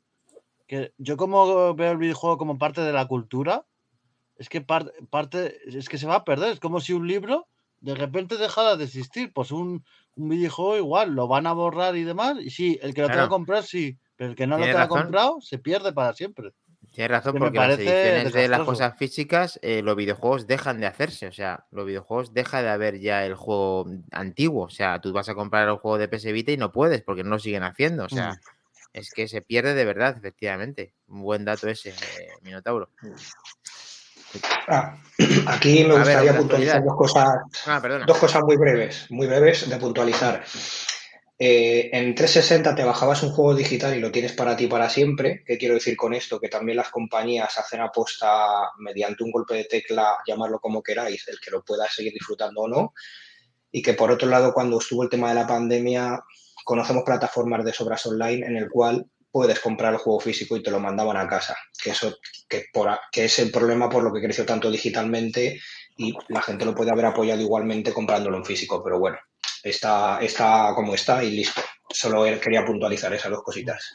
Que 0.67 0.93
yo 0.97 1.17
como 1.17 1.73
veo 1.73 1.91
el 1.91 1.97
videojuego 1.97 2.37
como 2.37 2.57
parte 2.57 2.81
de 2.81 2.93
la 2.93 3.07
cultura, 3.07 3.65
es 4.37 4.49
que 4.49 4.61
parte, 4.61 5.57
es 5.65 5.89
que 5.89 5.97
se 5.97 6.07
va 6.07 6.15
a 6.15 6.23
perder. 6.23 6.53
Es 6.53 6.59
como 6.59 6.79
si 6.79 6.93
un 6.93 7.07
libro 7.07 7.47
de 7.81 7.95
repente 7.95 8.37
dejara 8.37 8.75
de 8.75 8.85
existir. 8.85 9.31
Pues 9.33 9.51
un, 9.51 9.83
un 10.15 10.29
videojuego 10.29 10.77
igual, 10.77 11.11
lo 11.11 11.27
van 11.27 11.47
a 11.47 11.53
borrar 11.53 11.95
y 11.95 12.03
demás. 12.03 12.37
Y 12.39 12.49
sí, 12.49 12.79
el 12.81 12.93
que 12.93 13.01
lo 13.01 13.07
tenga 13.07 13.29
comprar, 13.29 13.63
sí, 13.63 13.97
pero 14.15 14.31
el 14.31 14.35
que 14.35 14.47
no 14.47 14.57
lo 14.57 14.65
tenga 14.65 14.87
comprado 14.87 15.39
se 15.41 15.59
pierde 15.59 15.93
para 15.93 16.13
siempre. 16.13 16.53
Tienes 16.91 17.11
razón, 17.11 17.35
porque 17.37 17.57
las 17.57 17.77
ediciones 17.77 18.33
de 18.33 18.47
las 18.47 18.61
cosas 18.61 18.97
físicas, 18.97 19.59
eh, 19.61 19.81
los 19.83 19.95
videojuegos 19.95 20.47
dejan 20.47 20.79
de 20.79 20.87
hacerse. 20.87 21.27
O 21.27 21.31
sea, 21.31 21.65
los 21.71 21.85
videojuegos 21.85 22.33
deja 22.33 22.63
de 22.63 22.69
haber 22.69 22.99
ya 22.99 23.25
el 23.25 23.35
juego 23.35 23.85
antiguo. 24.11 24.65
O 24.65 24.69
sea, 24.69 24.99
tú 24.99 25.13
vas 25.13 25.29
a 25.29 25.35
comprar 25.35 25.67
el 25.67 25.77
juego 25.77 25.97
de 25.97 26.07
PS 26.07 26.31
Vita 26.31 26.51
y 26.51 26.57
no 26.57 26.71
puedes 26.71 27.03
porque 27.03 27.23
no 27.23 27.29
lo 27.29 27.39
siguen 27.39 27.63
haciendo. 27.63 28.05
O 28.05 28.09
sea, 28.09 28.31
mm. 28.31 28.37
es 28.93 29.11
que 29.11 29.27
se 29.27 29.41
pierde 29.41 29.75
de 29.75 29.85
verdad, 29.85 30.17
efectivamente. 30.17 30.93
Un 31.07 31.21
buen 31.21 31.45
dato 31.45 31.69
ese, 31.69 31.89
eh, 31.89 32.29
Minotauro. 32.41 32.89
Ah, 34.67 34.97
aquí 35.47 35.83
me 35.83 35.95
gustaría 35.95 36.37
puntualizar 36.37 36.83
dos 36.83 36.95
cosas, 36.97 37.25
ah, 37.65 37.81
dos 38.05 38.17
cosas 38.17 38.43
muy 38.43 38.57
breves, 38.57 39.07
muy 39.09 39.27
breves 39.27 39.69
de 39.69 39.77
puntualizar. 39.77 40.43
Eh, 41.41 41.89
en 41.93 42.13
360 42.15 42.75
te 42.75 42.83
bajabas 42.83 43.23
un 43.23 43.31
juego 43.31 43.55
digital 43.55 43.95
y 43.95 44.01
lo 44.01 44.11
tienes 44.11 44.33
para 44.33 44.57
ti 44.57 44.67
para 44.67 44.89
siempre. 44.89 45.41
¿Qué 45.45 45.57
quiero 45.57 45.75
decir 45.75 45.95
con 45.95 46.13
esto? 46.13 46.37
Que 46.37 46.49
también 46.49 46.75
las 46.75 46.89
compañías 46.89 47.57
hacen 47.57 47.79
aposta 47.79 48.71
mediante 48.77 49.23
un 49.23 49.31
golpe 49.31 49.55
de 49.55 49.63
tecla, 49.63 50.17
llamarlo 50.27 50.59
como 50.59 50.83
queráis, 50.83 51.25
el 51.29 51.39
que 51.39 51.51
lo 51.51 51.63
pueda 51.63 51.87
seguir 51.87 52.11
disfrutando 52.11 52.61
o 52.61 52.67
no. 52.67 52.93
Y 53.71 53.81
que 53.81 53.93
por 53.93 54.11
otro 54.11 54.27
lado, 54.27 54.53
cuando 54.53 54.79
estuvo 54.79 55.03
el 55.03 55.09
tema 55.09 55.29
de 55.29 55.35
la 55.35 55.47
pandemia, 55.47 56.21
conocemos 56.65 57.03
plataformas 57.05 57.63
de 57.63 57.71
sobras 57.71 58.05
online 58.05 58.45
en 58.45 58.57
el 58.57 58.69
cual 58.69 59.09
puedes 59.31 59.59
comprar 59.59 59.93
el 59.93 59.99
juego 59.99 60.19
físico 60.19 60.57
y 60.57 60.63
te 60.63 60.71
lo 60.71 60.79
mandaban 60.79 61.17
a 61.17 61.27
casa. 61.27 61.55
Que 61.81 61.91
eso 61.91 62.17
que, 62.47 62.65
por, 62.73 62.89
que 63.11 63.25
es 63.25 63.39
el 63.39 63.51
problema 63.51 63.89
por 63.89 64.03
lo 64.03 64.13
que 64.13 64.21
creció 64.21 64.45
tanto 64.45 64.71
digitalmente 64.71 65.59
y 65.97 66.13
la 66.29 66.41
gente 66.41 66.65
lo 66.65 66.75
puede 66.75 66.91
haber 66.91 67.05
apoyado 67.05 67.41
igualmente 67.41 67.93
comprándolo 67.93 68.37
en 68.37 68.45
físico. 68.45 68.83
Pero 68.83 68.99
bueno, 68.99 69.17
está, 69.63 70.19
está 70.21 70.73
como 70.75 70.95
está 70.95 71.23
y 71.23 71.31
listo. 71.31 71.61
Solo 71.89 72.23
quería 72.39 72.65
puntualizar 72.65 73.13
esas 73.13 73.31
dos 73.31 73.43
cositas. 73.43 73.91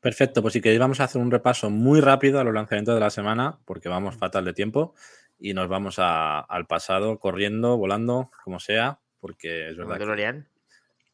Perfecto, 0.00 0.42
pues 0.42 0.52
si 0.52 0.60
queréis 0.60 0.80
vamos 0.80 1.00
a 1.00 1.04
hacer 1.04 1.20
un 1.20 1.30
repaso 1.30 1.70
muy 1.70 2.00
rápido 2.00 2.38
a 2.38 2.44
los 2.44 2.52
lanzamientos 2.52 2.94
de 2.94 3.00
la 3.00 3.08
semana, 3.08 3.58
porque 3.64 3.88
vamos 3.88 4.16
fatal 4.16 4.44
de 4.44 4.52
tiempo 4.52 4.94
y 5.38 5.54
nos 5.54 5.68
vamos 5.68 5.96
al 5.98 6.66
pasado 6.66 7.18
corriendo, 7.18 7.78
volando, 7.78 8.30
como 8.44 8.60
sea, 8.60 9.00
porque 9.18 9.70
es 9.70 9.76
verdad. 9.78 9.96
Que... 9.98 10.44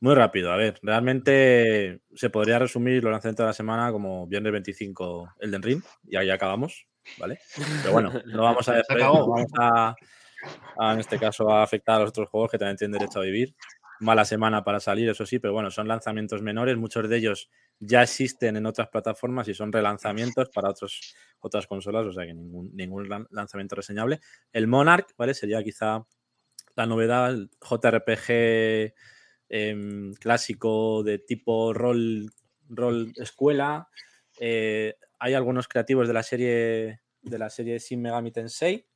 Muy 0.03 0.15
rápido, 0.15 0.51
a 0.51 0.57
ver, 0.57 0.79
realmente 0.83 2.01
se 2.15 2.31
podría 2.31 2.59
resumir 2.59 3.05
los 3.05 3.13
lanzamientos 3.13 3.45
de 3.45 3.49
la 3.49 3.53
semana 3.53 3.93
como 3.93 4.27
viernes 4.27 4.51
25 4.51 5.35
Elden 5.41 5.63
Ring 5.63 5.83
y 6.09 6.17
ahí 6.17 6.31
acabamos, 6.31 6.87
¿vale? 7.19 7.39
Pero 7.83 7.93
bueno, 7.93 8.11
no 8.25 8.43
vamos 8.45 8.67
a, 8.71 8.81
vamos 8.99 9.53
a, 9.59 9.95
en 10.93 11.01
este 11.01 11.19
caso 11.19 11.51
a 11.51 11.63
afectar 11.63 11.97
a 11.97 11.99
los 12.01 12.09
otros 12.09 12.31
juegos 12.31 12.51
que 12.51 12.57
también 12.57 12.79
tienen 12.79 12.99
derecho 12.99 13.19
a 13.19 13.25
vivir. 13.25 13.55
Mala 14.01 14.25
semana 14.25 14.65
para 14.65 14.81
salir, 14.81 15.11
eso 15.11 15.27
sí, 15.27 15.39
pero 15.39 15.53
bueno, 15.53 15.71
son 15.71 15.87
lanzamientos 15.87 16.41
menores, 16.41 16.79
muchos 16.79 17.07
de 17.07 17.19
ellos 17.19 17.51
ya 17.79 18.03
existen 18.03 18.57
en 18.57 18.65
otras 18.65 18.89
plataformas 18.89 19.49
y 19.49 19.55
son 19.55 19.71
relanzamientos 19.71 20.49
para 20.49 20.71
otros, 20.71 21.15
otras 21.41 21.67
consolas, 21.67 22.07
o 22.07 22.13
sea 22.13 22.25
que 22.25 22.33
ningún, 22.33 22.71
ningún 22.75 23.07
lanzamiento 23.29 23.77
reseñable. 23.77 24.21
El 24.51 24.67
Monarch, 24.67 25.13
¿vale? 25.19 25.35
Sería 25.35 25.63
quizá 25.63 26.07
la 26.75 26.87
novedad, 26.87 27.29
el 27.29 27.51
JRPG 27.61 28.95
Em, 29.53 30.15
clásico 30.15 31.03
de 31.03 31.19
tipo 31.19 31.75
rol, 31.75 32.31
escuela. 33.17 33.89
Eh, 34.39 34.95
hay 35.19 35.35
algunos 35.35 35.67
creativos 35.67 36.07
de 36.07 36.15
la 36.15 36.23
serie 36.23 37.01
de 37.21 37.39
la 37.39 37.51
serie 37.51 37.81
Shin 37.81 38.01
Megami 38.01 38.31
Tensei, 38.31 38.87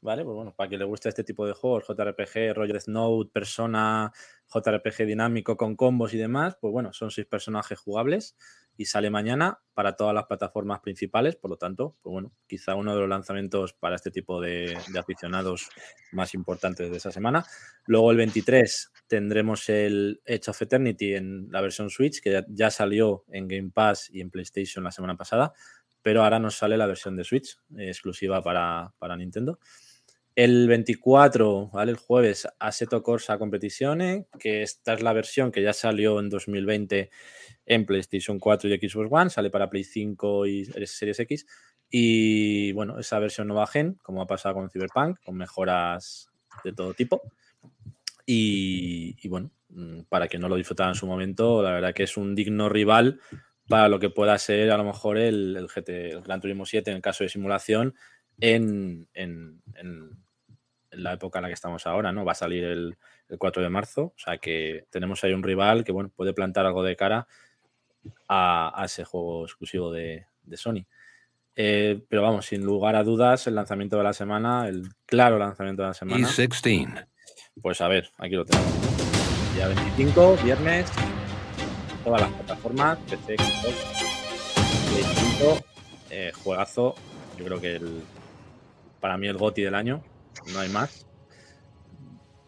¿vale? 0.00 0.22
Pues 0.22 0.36
bueno, 0.36 0.54
para 0.54 0.68
quien 0.68 0.78
le 0.78 0.86
guste 0.86 1.08
este 1.08 1.24
tipo 1.24 1.44
de 1.44 1.54
juegos, 1.54 1.84
JRPG, 1.88 2.54
rollo 2.54 2.78
Note, 2.86 3.30
Persona, 3.32 4.12
JRPG 4.46 5.06
dinámico 5.06 5.56
con 5.56 5.74
combos 5.74 6.14
y 6.14 6.18
demás, 6.18 6.56
pues 6.60 6.72
bueno, 6.72 6.92
son 6.92 7.10
seis 7.10 7.26
personajes 7.26 7.78
jugables 7.78 8.36
y 8.76 8.84
sale 8.84 9.10
mañana 9.10 9.60
para 9.74 9.96
todas 9.96 10.14
las 10.14 10.26
plataformas 10.26 10.80
principales, 10.80 11.36
por 11.36 11.50
lo 11.50 11.56
tanto, 11.56 11.96
pues 12.02 12.12
bueno, 12.12 12.32
quizá 12.46 12.74
uno 12.74 12.94
de 12.94 13.00
los 13.00 13.08
lanzamientos 13.08 13.72
para 13.72 13.96
este 13.96 14.10
tipo 14.10 14.40
de, 14.40 14.76
aficionados 14.98 15.68
más 16.12 16.34
importantes 16.34 16.90
de 16.90 16.96
esa 16.96 17.10
semana. 17.10 17.44
Luego 17.86 18.10
el 18.10 18.16
23 18.16 18.92
tendremos 19.06 19.68
el 19.68 20.20
Edge 20.24 20.50
of 20.50 20.62
Eternity 20.62 21.14
en 21.14 21.48
la 21.50 21.60
versión 21.60 21.90
Switch, 21.90 22.20
que 22.20 22.44
ya, 22.48 22.70
salió 22.70 23.24
en 23.28 23.48
Game 23.48 23.70
Pass 23.72 24.10
y 24.10 24.20
en 24.20 24.30
PlayStation 24.30 24.84
la 24.84 24.90
semana 24.90 25.16
pasada, 25.16 25.52
pero 26.02 26.22
ahora 26.22 26.38
nos 26.38 26.56
sale 26.56 26.76
la 26.76 26.86
versión 26.86 27.16
de 27.16 27.24
Switch, 27.24 27.58
exclusiva 27.76 28.42
para, 28.42 28.94
para 28.98 29.16
Nintendo. 29.16 29.58
El 30.36 30.68
24, 30.68 31.70
¿vale? 31.72 31.92
El 31.92 31.96
jueves, 31.96 32.46
Assetto 32.58 33.02
Corsa 33.02 33.38
Competizione, 33.38 34.26
que 34.38 34.60
esta 34.60 34.92
es 34.92 35.02
la 35.02 35.14
versión 35.14 35.50
que 35.50 35.62
ya 35.62 35.72
salió 35.72 36.20
en 36.20 36.28
2020 36.28 37.10
en 37.66 37.84
PlayStation 37.84 38.38
4 38.38 38.70
y 38.70 38.88
Xbox 38.88 39.08
One, 39.10 39.30
sale 39.30 39.50
para 39.50 39.68
Play 39.68 39.84
5 39.84 40.46
y 40.46 40.64
Series 40.86 41.20
X. 41.20 41.46
Y 41.90 42.72
bueno, 42.72 42.98
esa 42.98 43.18
versión 43.18 43.48
nueva 43.48 43.66
gen, 43.66 43.98
como 44.02 44.22
ha 44.22 44.26
pasado 44.26 44.54
con 44.54 44.70
Cyberpunk, 44.70 45.18
con 45.24 45.36
mejoras 45.36 46.30
de 46.64 46.72
todo 46.72 46.94
tipo. 46.94 47.22
Y, 48.24 49.28
bueno, 49.28 49.50
mm, 49.68 50.02
para 50.08 50.26
quien 50.26 50.42
no 50.42 50.48
lo 50.48 50.56
disfrutara 50.56 50.90
en 50.90 50.96
su 50.96 51.06
momento, 51.06 51.62
la 51.62 51.72
verdad 51.72 51.94
que 51.94 52.04
es 52.04 52.16
un 52.16 52.34
digno 52.34 52.68
rival 52.68 53.20
para 53.68 53.88
lo 53.88 53.98
que 53.98 54.10
pueda 54.10 54.36
ser 54.38 54.70
a 54.70 54.76
lo 54.76 54.84
mejor 54.84 55.18
el, 55.18 55.66
GT, 55.68 55.88
el 56.12 56.22
Gran 56.22 56.40
Turismo 56.40 56.66
7 56.66 56.90
en 56.90 56.96
el 56.96 57.02
caso 57.02 57.24
de 57.24 57.30
simulación 57.30 57.94
en 58.38 59.08
la 60.90 61.14
época 61.14 61.38
en 61.38 61.42
la 61.44 61.48
que 61.48 61.54
estamos 61.54 61.86
ahora, 61.86 62.12
¿no? 62.12 62.24
Va 62.24 62.32
a 62.32 62.36
salir 62.36 62.64
el, 62.64 62.96
4 63.38 63.60
de 63.60 63.68
marzo, 63.68 64.02
o 64.02 64.18
sea 64.18 64.38
que 64.38 64.84
tenemos 64.88 65.24
ahí 65.24 65.32
un 65.32 65.42
rival 65.42 65.82
que, 65.82 65.90
bueno, 65.90 66.12
puede 66.14 66.32
plantar 66.32 66.64
algo 66.64 66.84
de 66.84 66.94
cara 66.94 67.26
a, 68.28 68.82
ese 68.84 69.04
juego 69.04 69.44
exclusivo 69.44 69.92
de, 69.92 70.26
Sony. 70.54 70.86
Eh, 71.54 72.02
pero 72.08 72.22
vamos, 72.22 72.46
sin 72.46 72.62
lugar 72.64 72.96
a 72.96 73.04
dudas, 73.04 73.46
el 73.46 73.54
lanzamiento 73.54 73.96
de 73.96 74.04
la 74.04 74.12
semana, 74.12 74.68
el 74.68 74.88
claro 75.06 75.38
lanzamiento 75.38 75.82
de 75.82 75.88
la 75.88 75.94
semana. 75.94 76.26
E16. 76.26 77.06
Pues 77.62 77.80
a 77.80 77.88
ver, 77.88 78.10
aquí 78.18 78.34
lo 78.34 78.44
tenemos. 78.44 78.72
Día 79.54 79.68
25, 79.68 80.36
viernes, 80.44 80.90
todas 82.04 82.20
las 82.20 82.30
plataformas, 82.30 82.98
PC, 83.08 83.36
Xbox, 85.38 85.62
eh, 86.10 86.32
juegazo. 86.44 86.94
Yo 87.38 87.44
creo 87.46 87.60
que 87.60 87.76
el, 87.76 88.02
para 89.00 89.16
mí 89.16 89.26
el 89.26 89.38
GOTI 89.38 89.62
del 89.62 89.74
año, 89.74 90.02
no 90.52 90.60
hay 90.60 90.68
más. 90.68 91.05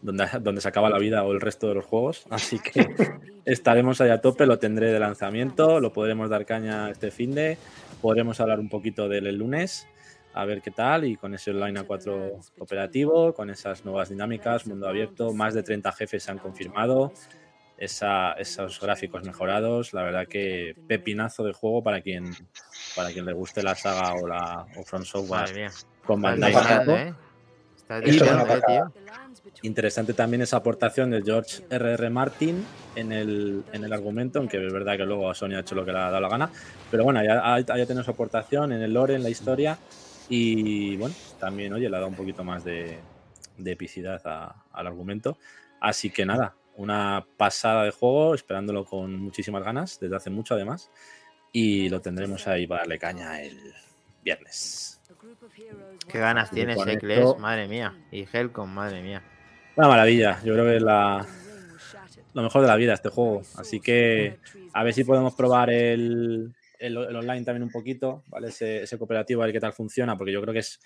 Donde, 0.01 0.27
donde 0.41 0.61
se 0.61 0.67
acaba 0.67 0.89
la 0.89 0.97
vida 0.97 1.23
o 1.23 1.31
el 1.31 1.41
resto 1.41 1.67
de 1.67 1.75
los 1.75 1.85
juegos. 1.85 2.25
Así 2.29 2.59
que 2.59 2.87
estaremos 3.45 4.01
ahí 4.01 4.09
a 4.09 4.21
tope, 4.21 4.45
lo 4.45 4.59
tendré 4.59 4.91
de 4.91 4.99
lanzamiento, 4.99 5.79
lo 5.79 5.91
podremos 5.91 6.29
dar 6.29 6.45
caña 6.45 6.89
este 6.89 7.11
fin 7.11 7.33
de, 7.33 7.57
podremos 8.01 8.39
hablar 8.39 8.59
un 8.59 8.69
poquito 8.69 9.09
del 9.09 9.35
lunes, 9.35 9.87
a 10.33 10.45
ver 10.45 10.61
qué 10.61 10.71
tal, 10.71 11.05
y 11.05 11.15
con 11.15 11.33
ese 11.33 11.51
online 11.51 11.79
a 11.79 11.83
4 11.83 12.39
operativo, 12.59 13.33
con 13.33 13.49
esas 13.49 13.83
nuevas 13.83 14.09
dinámicas, 14.09 14.67
mundo 14.67 14.87
abierto, 14.87 15.33
más 15.33 15.53
de 15.53 15.63
30 15.63 15.91
jefes 15.91 16.23
se 16.23 16.31
han 16.31 16.37
confirmado. 16.37 17.11
esos 17.77 18.79
gráficos 18.81 19.23
mejorados, 19.23 19.93
la 19.93 20.03
verdad 20.03 20.27
que 20.27 20.75
pepinazo 20.87 21.43
de 21.43 21.53
juego 21.53 21.81
para 21.81 22.01
quien 22.01 22.31
para 22.95 23.11
quien 23.11 23.25
le 23.25 23.33
guste 23.33 23.63
la 23.63 23.75
saga 23.75 24.13
o 24.15 24.27
la 24.27 24.65
o 24.75 24.83
Front 24.83 25.05
Software 25.05 25.71
con 26.03 26.21
Bandai 26.21 26.53
Interesante 29.61 30.13
también 30.13 30.41
esa 30.41 30.57
aportación 30.57 31.09
de 31.11 31.21
George 31.21 31.63
R.R. 31.69 32.09
Martin 32.09 32.65
en 32.95 33.11
el, 33.11 33.63
en 33.73 33.83
el 33.83 33.93
argumento, 33.93 34.39
aunque 34.39 34.65
es 34.65 34.73
verdad 34.73 34.97
que 34.97 35.05
luego 35.05 35.33
Sony 35.33 35.55
ha 35.55 35.59
hecho 35.59 35.75
lo 35.75 35.85
que 35.85 35.91
le 35.91 35.97
ha 35.97 36.09
dado 36.09 36.21
la 36.21 36.29
gana. 36.29 36.49
Pero 36.89 37.03
bueno, 37.03 37.23
ya, 37.23 37.59
ya 37.59 37.85
tiene 37.85 38.03
su 38.03 38.11
aportación 38.11 38.71
en 38.71 38.81
el 38.81 38.93
lore, 38.93 39.15
en 39.15 39.23
la 39.23 39.29
historia. 39.29 39.77
Y 40.29 40.95
bueno, 40.97 41.15
también, 41.39 41.73
oye, 41.73 41.89
le 41.89 41.95
ha 41.95 41.99
dado 41.99 42.09
un 42.09 42.15
poquito 42.15 42.43
más 42.43 42.63
de, 42.63 42.99
epicidad 43.65 44.21
al 44.71 44.87
argumento. 44.87 45.37
Así 45.81 46.09
que 46.09 46.25
nada, 46.25 46.55
una 46.75 47.25
pasada 47.37 47.83
de 47.83 47.91
juego, 47.91 48.35
esperándolo 48.35 48.85
con 48.85 49.19
muchísimas 49.19 49.63
ganas, 49.63 49.99
desde 49.99 50.15
hace 50.15 50.29
mucho 50.29 50.53
además. 50.53 50.91
Y 51.51 51.89
lo 51.89 51.99
tendremos 51.99 52.47
ahí 52.47 52.67
para 52.67 52.81
darle 52.81 52.99
caña 52.99 53.41
el 53.41 53.57
viernes. 54.23 55.01
Qué 56.07 56.19
ganas 56.19 56.51
tienes, 56.51 56.77
Eccles, 56.85 57.37
madre 57.39 57.67
mía. 57.67 57.95
Y 58.11 58.27
Helcom, 58.31 58.69
madre 58.69 59.01
mía. 59.01 59.23
Una 59.79 59.87
maravilla. 59.87 60.41
Yo 60.43 60.55
creo 60.55 60.65
que 60.65 60.75
es 60.75 60.81
la, 60.81 61.25
lo 62.33 62.43
mejor 62.43 62.63
de 62.63 62.67
la 62.67 62.75
vida 62.75 62.93
este 62.95 63.07
juego. 63.07 63.43
Así 63.55 63.79
que 63.79 64.37
a 64.73 64.83
ver 64.83 64.93
si 64.93 65.05
podemos 65.05 65.33
probar 65.35 65.69
el, 65.69 66.53
el, 66.79 66.97
online 66.97 67.45
también 67.45 67.63
un 67.63 67.71
poquito, 67.71 68.25
¿vale? 68.27 68.49
Ese, 68.49 68.97
cooperativo, 68.97 69.41
a 69.41 69.45
ver 69.45 69.53
qué 69.53 69.61
tal 69.61 69.71
funciona, 69.71 70.17
porque 70.17 70.33
yo 70.33 70.41
creo 70.41 70.53
que 70.53 70.59
es 70.59 70.81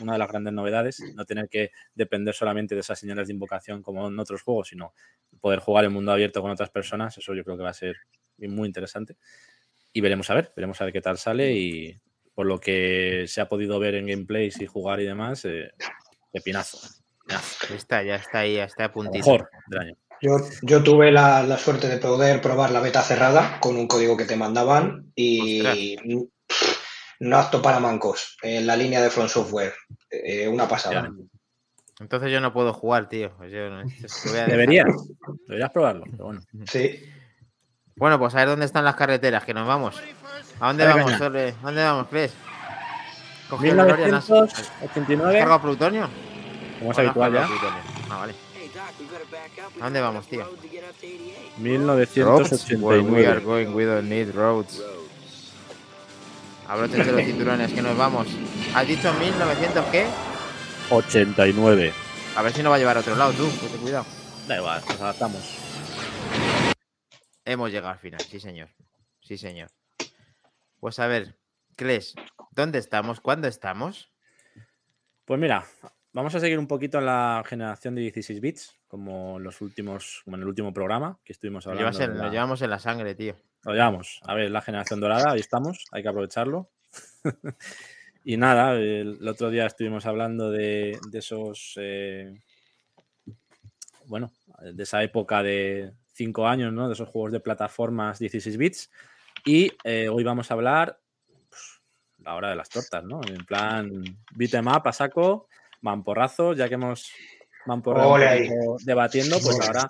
una 0.00 0.14
de 0.14 0.18
las 0.18 0.26
grandes 0.26 0.52
novedades, 0.52 1.00
no 1.14 1.24
tener 1.24 1.48
que 1.48 1.70
depender 1.94 2.34
solamente 2.34 2.74
de 2.74 2.80
esas 2.80 2.98
señales 2.98 3.28
de 3.28 3.34
invocación 3.34 3.80
como 3.80 4.08
en 4.08 4.18
otros 4.18 4.42
juegos, 4.42 4.70
sino 4.70 4.92
poder 5.40 5.60
jugar 5.60 5.84
en 5.84 5.92
mundo 5.92 6.10
abierto 6.10 6.42
con 6.42 6.50
otras 6.50 6.70
personas. 6.70 7.16
Eso 7.16 7.34
yo 7.34 7.44
creo 7.44 7.56
que 7.56 7.62
va 7.62 7.70
a 7.70 7.74
ser 7.74 7.94
muy 8.38 8.66
interesante. 8.66 9.18
Y 9.92 10.00
veremos 10.00 10.28
a 10.30 10.34
ver, 10.34 10.52
veremos 10.56 10.80
a 10.80 10.84
ver 10.86 10.92
qué 10.92 11.00
tal 11.00 11.16
sale 11.16 11.52
y 11.52 11.96
por 12.34 12.46
lo 12.46 12.58
que 12.58 13.26
se 13.28 13.40
ha 13.40 13.48
podido 13.48 13.78
ver 13.78 13.94
en 13.94 14.08
gameplays 14.08 14.60
y 14.60 14.66
jugar 14.66 14.98
y 15.00 15.04
demás, 15.04 15.44
eh, 15.44 15.70
pepinazo. 16.32 17.01
Está, 17.74 18.02
ya 18.02 18.16
está 18.16 18.40
ahí, 18.40 18.56
ya 18.56 18.64
está 18.64 18.86
a 18.86 18.92
puntito. 18.92 19.30
Mejor 19.30 19.50
del 19.68 19.80
año. 19.80 19.96
Yo, 20.20 20.36
yo 20.62 20.82
tuve 20.82 21.10
la, 21.10 21.42
la, 21.42 21.58
suerte 21.58 21.88
de 21.88 21.98
poder 21.98 22.40
probar 22.40 22.70
la 22.70 22.80
beta 22.80 23.02
cerrada 23.02 23.58
con 23.58 23.76
un 23.76 23.88
código 23.88 24.16
que 24.16 24.24
te 24.24 24.36
mandaban 24.36 25.12
y 25.16 25.62
no 27.18 27.36
apto 27.36 27.60
para 27.60 27.80
mancos 27.80 28.36
en 28.42 28.66
la 28.66 28.76
línea 28.76 29.00
de 29.02 29.10
Front 29.10 29.30
Software. 29.30 29.72
Eh, 30.10 30.46
una 30.46 30.68
pasada. 30.68 31.10
Entonces 32.00 32.30
yo 32.30 32.40
no 32.40 32.52
puedo 32.52 32.72
jugar, 32.72 33.08
tío. 33.08 33.32
Deberías. 33.40 34.86
Deberías 35.46 35.70
probarlo. 35.70 36.04
bueno. 36.18 36.40
Sí. 36.66 37.00
Bueno, 37.96 38.18
pues 38.18 38.34
a 38.34 38.38
ver 38.38 38.48
dónde 38.48 38.66
están 38.66 38.84
las 38.84 38.96
carreteras, 38.96 39.44
que 39.44 39.54
nos 39.54 39.66
vamos. 39.66 40.00
¿A 40.58 40.68
dónde 40.68 40.84
vamos, 40.86 41.12
Sorre? 41.12 41.50
¿A 41.50 41.66
dónde 41.66 41.82
vamos, 41.82 42.08
Cres? 42.08 42.32
1989. 43.60 45.38
¿Carga 45.38 45.60
plutonio? 45.60 46.08
Como 46.82 46.92
es 46.92 46.98
habitual 46.98 47.32
ya. 47.32 47.48
Ah, 48.10 48.18
vale. 48.18 48.34
¿A 49.80 49.84
dónde 49.84 50.00
vamos, 50.00 50.26
tío? 50.26 50.48
1989. 51.58 53.10
we 53.10 53.24
are 53.26 53.40
going, 53.40 53.68
we 53.68 53.84
don't 53.84 54.08
need 54.08 54.34
roads. 54.34 54.82
Abrótense 56.66 57.12
los 57.12 57.22
cinturones, 57.22 57.72
que 57.72 57.82
nos 57.82 57.96
vamos. 57.96 58.26
¿Has 58.74 58.88
dicho 58.88 59.12
1900 59.14 59.84
qué? 59.86 60.06
89. 60.90 61.92
A 62.34 62.42
ver 62.42 62.52
si 62.52 62.62
no 62.64 62.70
va 62.70 62.76
a 62.76 62.78
llevar 62.80 62.96
a 62.96 63.00
otro 63.00 63.14
lado, 63.14 63.32
tú. 63.32 63.48
Ten 63.48 63.80
cuidado. 63.80 64.06
Da 64.48 64.56
igual, 64.56 64.82
nos 64.88 65.00
adaptamos. 65.00 65.58
Hemos 67.44 67.70
llegado 67.70 67.92
al 67.92 67.98
final, 68.00 68.20
sí, 68.20 68.40
señor. 68.40 68.70
Sí, 69.20 69.38
señor. 69.38 69.70
Pues 70.80 70.98
a 70.98 71.06
ver, 71.06 71.36
Kles, 71.76 72.16
¿dónde 72.50 72.80
estamos? 72.80 73.20
¿Cuándo 73.20 73.46
estamos? 73.46 74.10
Pues 75.24 75.38
mira, 75.38 75.64
vamos 76.12 76.34
a 76.34 76.40
seguir 76.40 76.58
un 76.58 76.66
poquito 76.66 76.98
en 76.98 77.06
la 77.06 77.42
generación 77.46 77.94
de 77.94 78.02
16 78.02 78.40
bits, 78.40 78.78
como 78.88 79.38
en 79.38 79.44
los 79.44 79.60
últimos, 79.60 80.22
como 80.24 80.36
en 80.36 80.42
el 80.42 80.48
último 80.48 80.72
programa 80.72 81.18
que 81.24 81.32
estuvimos 81.32 81.66
hablando. 81.66 82.06
Lo, 82.08 82.30
llevamos 82.30 82.62
en 82.62 82.70
la 82.70 82.78
sangre, 82.78 83.14
tío. 83.14 83.36
Lo 83.64 83.72
llevamos. 83.72 84.20
A 84.24 84.34
ver, 84.34 84.50
la 84.50 84.60
generación 84.60 85.00
dorada, 85.00 85.32
ahí 85.32 85.40
estamos, 85.40 85.86
hay 85.90 86.02
que 86.02 86.08
aprovecharlo. 86.08 86.70
y 88.24 88.36
nada, 88.36 88.74
el, 88.74 89.26
otro 89.26 89.50
día 89.50 89.66
estuvimos 89.66 90.06
hablando 90.06 90.50
de, 90.50 90.98
esos. 91.12 91.74
Eh, 91.76 92.40
bueno, 94.06 94.32
de 94.60 94.82
esa 94.82 95.02
época 95.02 95.42
de 95.42 95.92
5 96.14 96.46
años, 96.46 96.72
¿no? 96.72 96.88
De 96.88 96.94
esos 96.94 97.08
juegos 97.08 97.32
de 97.32 97.40
plataformas 97.40 98.18
16 98.18 98.56
bits. 98.56 98.90
Y 99.44 99.72
eh, 99.84 100.08
hoy 100.08 100.22
vamos 100.22 100.50
a 100.50 100.54
hablar 100.54 101.00
pues, 101.48 101.80
la 102.18 102.34
hora 102.34 102.50
de 102.50 102.56
las 102.56 102.68
tortas, 102.68 103.02
¿no? 103.04 103.20
En 103.26 103.44
plan, 103.44 104.04
beat'em 104.34 104.66
up 104.68 104.82
a 104.84 104.92
saco, 104.92 105.48
mamporrazo, 105.82 106.54
ya 106.54 106.68
que 106.68 106.74
hemos 106.74 107.12
mamporreado 107.66 108.76
debatiendo, 108.84 109.38
pues 109.40 109.60
ahora 109.60 109.86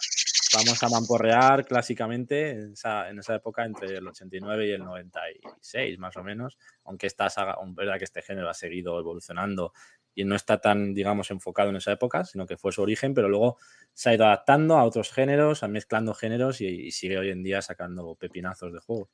vamos 0.55 0.82
a 0.82 0.88
mamporrear 0.88 1.64
clásicamente 1.64 2.51
en 2.51 2.72
esa, 2.72 3.09
en 3.09 3.18
esa, 3.18 3.34
época 3.34 3.64
entre 3.64 3.97
el 3.97 4.07
89 4.07 4.66
y 4.66 4.72
el 4.72 4.84
96, 4.84 5.99
más 5.99 6.16
o 6.16 6.22
menos, 6.22 6.59
aunque 6.84 7.07
esta 7.07 7.30
saga, 7.30 7.57
verdad 7.68 7.99
que 7.99 8.05
este 8.05 8.22
género 8.22 8.51
ha 8.51 8.55
seguido 8.55 8.99
evolucionando 8.99 9.72
y 10.14 10.24
no 10.24 10.34
está 10.34 10.61
tan, 10.61 10.93
digamos, 10.93 11.30
enfocado 11.30 11.70
en 11.70 11.76
esa 11.76 11.93
época, 11.93 12.24
sino 12.24 12.47
que 12.47 12.59
fue 12.59 12.72
su 12.72 12.82
origen, 12.82 13.14
pero 13.14 13.28
luego 13.28 13.57
se 13.95 14.11
ha 14.11 14.14
ido 14.14 14.26
adaptando 14.26 14.76
a 14.76 14.84
otros 14.84 15.11
géneros, 15.11 15.62
a 15.62 15.68
mezclando 15.68 16.12
géneros 16.12 16.61
y, 16.61 16.90
sigue 16.90 17.18
hoy 17.18 17.30
en 17.30 17.43
día 17.43 17.62
sacando 17.62 18.14
pepinazos 18.16 18.72
de 18.72 18.80
juego. 18.80 19.09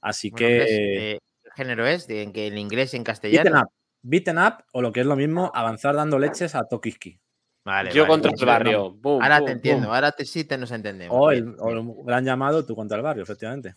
Así 0.00 0.30
que. 0.30 0.56
Pues, 0.56 0.70
eh, 0.70 1.18
¿Qué 1.42 1.50
género 1.54 1.86
es? 1.86 2.08
¿En, 2.08 2.32
que 2.32 2.46
en 2.46 2.56
inglés 2.56 2.94
y 2.94 2.96
en 2.96 3.04
castellano? 3.04 3.70
Beaten 4.02 4.38
up, 4.38 4.64
o 4.72 4.82
lo 4.82 4.92
que 4.92 5.00
es 5.00 5.06
lo 5.06 5.16
mismo, 5.16 5.50
avanzar 5.54 5.94
dando 5.94 6.18
leches 6.18 6.54
a 6.54 6.64
Tokiski. 6.64 7.20
Vale, 7.64 7.90
Yo 7.92 8.06
contra 8.06 8.30
el 8.30 8.46
barrio. 8.46 8.98
ahora 9.04 9.44
te 9.44 9.52
entiendo, 9.52 9.92
ahora 9.92 10.12
te, 10.12 10.24
sí 10.24 10.44
te 10.44 10.56
nos 10.56 10.70
entendemos. 10.70 11.14
O 11.18 11.30
el, 11.30 11.54
gran 12.04 12.24
llamado 12.24 12.64
tú 12.64 12.74
contra 12.74 12.96
el 12.96 13.02
barrio, 13.02 13.24
efectivamente. 13.24 13.74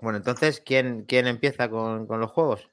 Bueno, 0.00 0.16
entonces, 0.16 0.62
¿quién, 0.64 1.04
quién 1.04 1.26
empieza 1.26 1.68
con, 1.68 2.06
los 2.08 2.30
juegos? 2.30 2.70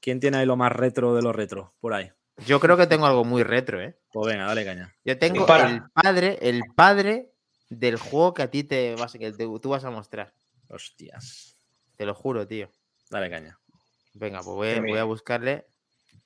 ¿Quién 0.00 0.20
tiene 0.20 0.36
ahí 0.36 0.46
lo 0.46 0.56
más 0.56 0.70
retro 0.70 1.14
de 1.14 1.22
los 1.22 1.34
retro 1.34 1.74
por 1.80 1.94
ahí? 1.94 2.12
Yo 2.46 2.60
creo 2.60 2.76
que 2.76 2.86
tengo 2.86 3.06
algo 3.06 3.24
muy 3.24 3.42
retro, 3.42 3.80
¿eh? 3.80 3.98
Pues 4.12 4.32
venga, 4.32 4.46
dale 4.46 4.64
caña. 4.64 4.94
Yo 5.04 5.18
tengo 5.18 5.40
el 5.40 5.82
padre, 5.92 6.38
el 6.42 6.62
padre 6.76 7.32
del 7.68 7.96
juego 7.96 8.34
que 8.34 8.42
a 8.42 8.50
ti 8.50 8.62
te 8.62 8.94
vas, 8.94 9.12
que 9.14 9.32
tú 9.32 9.68
vas 9.68 9.84
a 9.84 9.90
mostrar. 9.90 10.34
Hostias. 10.68 11.58
Te 11.96 12.06
lo 12.06 12.14
juro, 12.14 12.46
tío. 12.46 12.68
Dale 13.10 13.30
caña. 13.30 13.58
Venga, 14.18 14.40
pues 14.42 14.80
voy, 14.80 14.98
a 14.98 15.04
buscarle. 15.04 15.66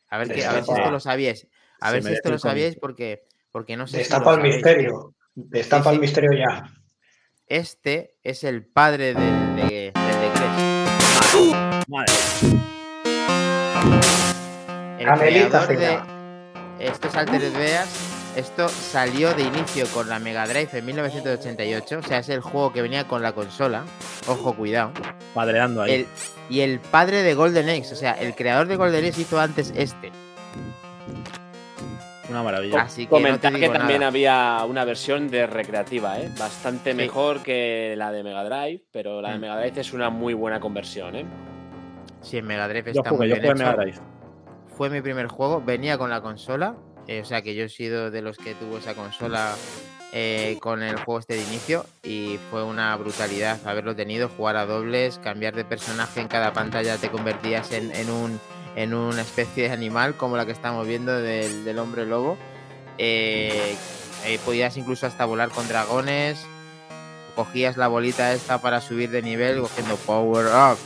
A 0.08 0.18
ver, 0.18 0.32
si 0.32 0.40
esto 0.40 0.90
lo 0.90 1.00
sabíais. 1.00 1.46
A 1.80 1.92
ver 1.92 2.02
si 2.02 2.12
esto 2.12 2.30
lo 2.30 2.38
sabíais 2.38 2.76
porque, 2.76 3.26
porque 3.50 3.76
no 3.76 3.86
sé. 3.86 3.98
Destapa 3.98 4.34
el 4.34 4.42
misterio. 4.42 5.14
Destapa 5.34 5.90
el 5.92 6.00
misterio 6.00 6.30
ya. 6.32 6.72
Este 7.46 8.16
es 8.22 8.44
el 8.44 8.64
padre 8.66 9.14
del 9.14 9.56
de, 9.56 9.92
Madre. 11.88 12.12
El 14.98 15.06
creador 15.18 15.68
de 15.68 16.00
estos 16.78 17.16
Altered 17.16 17.52
Bears 17.54 18.10
esto 18.36 18.68
salió 18.68 19.34
de 19.34 19.42
inicio 19.42 19.86
con 19.88 20.08
la 20.08 20.20
Mega 20.20 20.46
Drive 20.46 20.70
en 20.72 20.86
1988, 20.86 21.98
o 21.98 22.02
sea, 22.02 22.18
es 22.18 22.28
el 22.28 22.40
juego 22.40 22.72
que 22.72 22.80
venía 22.80 23.08
con 23.08 23.22
la 23.22 23.32
consola. 23.32 23.84
Ojo, 24.28 24.54
cuidado. 24.54 24.92
Padreando 25.34 25.82
ahí. 25.82 26.06
y 26.48 26.60
el 26.60 26.80
padre 26.80 27.22
de 27.22 27.34
Golden 27.34 27.68
Axe, 27.68 27.92
o 27.92 27.96
sea, 27.96 28.12
el 28.12 28.34
creador 28.34 28.66
de 28.66 28.76
Golden 28.76 29.04
Axe 29.04 29.22
hizo 29.22 29.40
antes 29.40 29.72
este. 29.76 30.10
Una 32.28 32.42
maravilla. 32.44 32.82
Así 32.82 33.04
que 33.04 33.10
Comentar 33.10 33.52
que 33.52 33.68
también 33.68 34.04
había 34.04 34.64
una 34.68 34.84
versión 34.84 35.28
de 35.28 35.46
recreativa, 35.48 36.20
¿eh? 36.20 36.30
bastante 36.38 36.94
mejor 36.94 37.42
que 37.42 37.94
la 37.96 38.12
de 38.12 38.22
Mega 38.22 38.44
Drive, 38.44 38.84
pero 38.92 39.20
la 39.20 39.30
de 39.32 39.38
mm. 39.38 39.40
Mega 39.40 39.58
Drive 39.58 39.80
es 39.80 39.92
una 39.92 40.10
muy 40.10 40.34
buena 40.34 40.60
conversión. 40.60 41.16
¿eh? 41.16 41.26
Sí, 42.20 42.38
en 42.38 42.46
Mega 42.46 42.68
Drive 42.68 42.90
está 42.90 43.12
muy 43.12 43.26
bien 43.26 43.42
Mega 43.42 43.74
Drive. 43.74 43.98
Fue 44.76 44.88
mi 44.90 45.00
primer 45.00 45.26
juego, 45.26 45.60
venía 45.60 45.98
con 45.98 46.08
la 46.08 46.20
consola 46.20 46.76
eh, 47.10 47.20
o 47.20 47.24
sea 47.24 47.42
que 47.42 47.56
yo 47.56 47.64
he 47.64 47.68
sido 47.68 48.10
de 48.12 48.22
los 48.22 48.36
que 48.36 48.54
tuvo 48.54 48.78
esa 48.78 48.94
consola 48.94 49.54
eh, 50.12 50.58
con 50.60 50.82
el 50.82 50.96
juego 50.96 51.20
este 51.20 51.34
de 51.34 51.42
inicio 51.42 51.86
y 52.02 52.38
fue 52.50 52.64
una 52.64 52.96
brutalidad 52.96 53.58
haberlo 53.66 53.94
tenido, 53.94 54.28
jugar 54.28 54.56
a 54.56 54.66
dobles, 54.66 55.18
cambiar 55.18 55.54
de 55.54 55.64
personaje 55.64 56.20
en 56.20 56.28
cada 56.28 56.52
pantalla, 56.52 56.96
te 56.96 57.10
convertías 57.10 57.72
en, 57.72 58.10
un, 58.10 58.40
en 58.76 58.94
una 58.94 59.22
especie 59.22 59.64
de 59.68 59.70
animal 59.70 60.14
como 60.16 60.36
la 60.36 60.46
que 60.46 60.52
estamos 60.52 60.86
viendo 60.86 61.16
del, 61.16 61.78
hombre 61.78 62.06
lobo. 62.06 62.36
Eh, 62.98 63.76
Ahí 64.24 64.38
podías 64.38 64.76
incluso 64.76 65.06
hasta 65.06 65.24
volar 65.24 65.50
con 65.50 65.66
dragones. 65.68 66.44
Cogías 67.34 67.76
la 67.76 67.88
bolita 67.88 68.32
esta 68.32 68.60
para 68.60 68.80
subir 68.80 69.10
de 69.10 69.22
nivel 69.22 69.60
cogiendo 69.60 69.96
Power 69.96 70.46
Up. 70.46 70.78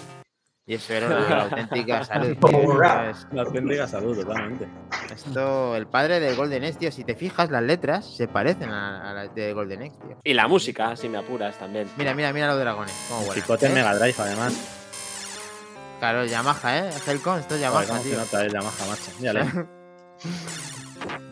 Y 0.66 0.74
eso 0.74 0.94
era 0.94 1.08
una 1.08 1.42
auténtica 1.42 2.04
salud. 2.04 2.36
La 3.32 3.42
auténtica 3.42 3.86
salud, 3.86 4.16
totalmente. 4.16 4.66
Esto, 5.14 5.76
el 5.76 5.86
padre 5.86 6.20
del 6.20 6.34
Golden 6.36 6.64
Axe, 6.64 6.78
tío, 6.78 6.92
si 6.92 7.04
te 7.04 7.14
fijas, 7.14 7.50
las 7.50 7.62
letras 7.62 8.06
se 8.16 8.28
parecen 8.28 8.70
a, 8.70 9.12
las 9.12 9.34
de 9.34 9.52
Golden 9.52 9.90
tío. 9.90 10.18
Y 10.24 10.32
la 10.32 10.48
música, 10.48 10.96
si 10.96 11.08
me 11.08 11.18
apuras 11.18 11.58
también. 11.58 11.88
Mira, 11.98 12.14
mira, 12.14 12.32
mira 12.32 12.48
los 12.48 12.58
dragones. 12.58 12.94
Chicote 13.34 13.66
en 13.66 13.74
Mega 13.74 13.94
Drive, 13.94 14.14
además. 14.18 14.54
Claro, 16.00 16.24
Yamaha, 16.24 16.78
¿eh? 16.78 16.90
Helcon, 17.06 17.40
esto 17.40 17.54
es 17.54 17.60
Yamaha, 17.60 17.86
Joder, 17.86 18.02
tío. 18.02 18.18
Nota, 18.18 18.46
es 18.46 18.52
Yamaha, 18.52 18.86
macho. 18.86 19.10
Mírale. 19.20 19.44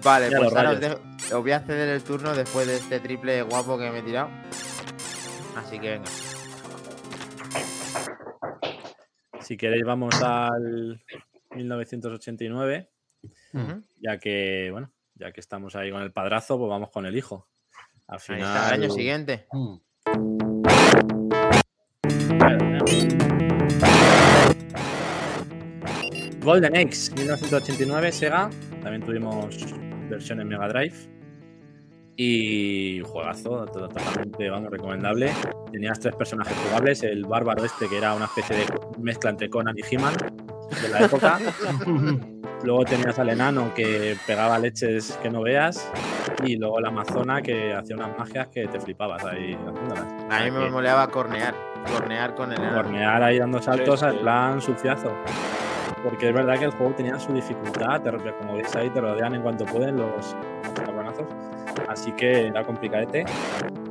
vale, 0.05 0.37
pues 0.37 0.55
ahora 0.55 0.71
os, 0.71 0.81
dejo, 0.81 0.97
os 1.33 1.43
voy 1.43 1.53
a 1.53 1.61
ceder 1.61 1.89
el 1.89 2.03
turno 2.03 2.35
después 2.35 2.67
de 2.67 2.77
este 2.77 3.01
triple 3.01 3.43
guapo 3.43 3.79
que 3.79 3.91
me 3.91 4.01
he 4.01 4.03
tirado. 4.03 4.29
Así 5.57 5.79
que 5.79 5.91
venga. 5.91 6.11
Si 9.53 9.59
queréis, 9.59 9.85
vamos 9.85 10.15
al 10.23 11.05
1989. 11.55 12.89
Ya 14.01 14.17
que, 14.17 14.71
bueno, 14.73 14.91
ya 15.15 15.31
que 15.31 15.41
estamos 15.41 15.77
ahí 15.77 15.91
con 15.91 16.01
el 16.01 16.11
padrazo, 16.11 16.57
pues 16.57 16.71
vamos 16.71 16.89
con 16.89 17.05
el 17.05 17.15
hijo. 17.15 17.51
Al 18.07 18.19
final. 18.19 18.73
el 18.73 18.83
año 18.85 18.91
siguiente. 18.91 19.47
Mm. 19.53 19.75
Golden 26.41 26.75
Axe, 26.75 27.13
1989, 27.15 28.11
Sega. 28.11 28.49
También 28.83 29.05
tuvimos 29.05 29.55
versión 30.09 30.41
en 30.41 30.49
Mega 30.49 30.67
Drive. 30.69 30.97
Y 32.25 33.01
juegazo, 33.01 33.67
totalmente, 33.67 34.49
vamos, 34.49 34.71
recomendable. 34.71 35.33
Tenías 35.73 35.99
tres 35.99 36.15
personajes 36.15 36.57
jugables, 36.57 37.03
el 37.03 37.25
bárbaro 37.25 37.65
este, 37.65 37.89
que 37.89 37.99
era 37.99 38.15
una 38.15 38.27
especie 38.27 38.59
de 38.59 38.67
mezcla 39.01 39.31
entre 39.31 39.51
Conan 39.51 39.75
y 39.77 39.83
He-Man 39.93 40.15
de 40.81 40.89
la 40.89 41.01
época. 41.01 41.41
luego 42.63 42.85
tenías 42.85 43.19
al 43.19 43.31
enano 43.31 43.75
que 43.75 44.17
pegaba 44.25 44.57
leches 44.61 45.19
que 45.21 45.31
no 45.31 45.43
veas. 45.43 45.91
Y 46.45 46.57
luego 46.57 46.81
la 46.81 46.91
amazona 46.91 47.43
que 47.43 47.75
hacía 47.75 47.97
unas 47.97 48.17
magias 48.17 48.47
que 48.49 48.69
te 48.69 48.79
flipabas 48.79 49.25
ahí 49.25 49.59
A 50.31 50.45
mí 50.45 50.51
me 50.53 50.71
moleaba 50.71 51.09
cornear, 51.09 51.55
cornear 51.93 52.37
con 52.37 52.53
el 52.53 52.61
enano. 52.61 52.83
Cornear 52.83 53.23
ahí 53.25 53.41
dando 53.41 53.61
saltos 53.61 54.05
al 54.05 54.21
plan 54.21 54.61
suciazo. 54.61 55.13
Porque 56.05 56.29
es 56.29 56.35
verdad 56.35 56.57
que 56.57 56.67
el 56.67 56.73
juego 56.73 56.95
tenía 56.95 57.19
su 57.19 57.33
dificultad, 57.33 58.01
como 58.39 58.55
veis 58.55 58.75
ahí, 58.77 58.91
te 58.91 59.01
rodean 59.01 59.35
en 59.35 59.43
cuanto 59.43 59.65
pueden 59.65 59.97
los 59.97 60.37
Así 61.89 62.13
que 62.13 62.49
era 62.49 62.65
complicadete. 62.65 63.25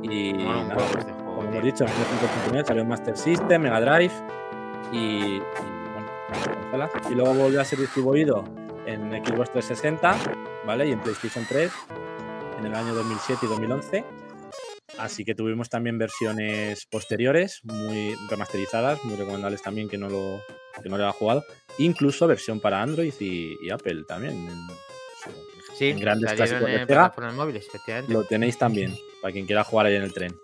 Y 0.02 0.32
nada, 0.32 0.76
este 0.98 1.12
como 1.12 1.48
hemos 1.48 1.62
dicho, 1.64 1.84
en 1.84 1.90
1989 1.90 2.64
salió 2.66 2.84
Master 2.84 3.16
System, 3.16 3.62
Mega 3.62 3.80
Drive 3.80 4.12
y, 4.92 5.38
bueno, 6.70 6.88
y 7.10 7.14
luego 7.14 7.34
volvió 7.34 7.60
a 7.60 7.64
ser 7.64 7.78
distribuido 7.78 8.44
en 8.86 9.10
Xbox 9.10 9.50
360, 9.52 10.16
¿vale? 10.66 10.88
Y 10.88 10.92
en 10.92 11.00
PlayStation 11.00 11.44
3 11.48 11.70
en 12.58 12.66
el 12.66 12.74
año 12.74 12.94
2007 12.94 13.46
y 13.46 13.48
2011. 13.48 14.04
Así 14.98 15.24
que 15.24 15.34
tuvimos 15.34 15.70
también 15.70 15.98
versiones 15.98 16.86
posteriores, 16.86 17.60
muy 17.64 18.14
remasterizadas, 18.28 19.02
muy 19.04 19.16
recomendables 19.16 19.62
también 19.62 19.88
que 19.88 19.96
no 19.96 20.08
lo, 20.08 20.42
que 20.82 20.88
no 20.88 20.98
lo 20.98 21.04
haya 21.04 21.12
jugado. 21.12 21.44
Incluso 21.78 22.26
versión 22.26 22.60
para 22.60 22.82
Android 22.82 23.14
y, 23.20 23.56
y 23.62 23.70
Apple 23.70 24.04
también. 24.06 24.48
Sí, 25.82 25.90
en 25.90 25.98
grandes 25.98 26.32
clásicos 26.34 26.64
de 26.64 26.86
Sega. 26.86 27.12
Móviles, 27.34 27.68
lo 28.06 28.22
tenéis 28.22 28.56
también, 28.56 28.96
para 29.20 29.32
quien 29.32 29.46
quiera 29.46 29.64
jugar 29.64 29.86
ahí 29.86 29.96
en 29.96 30.02
el 30.02 30.12
tren. 30.12 30.38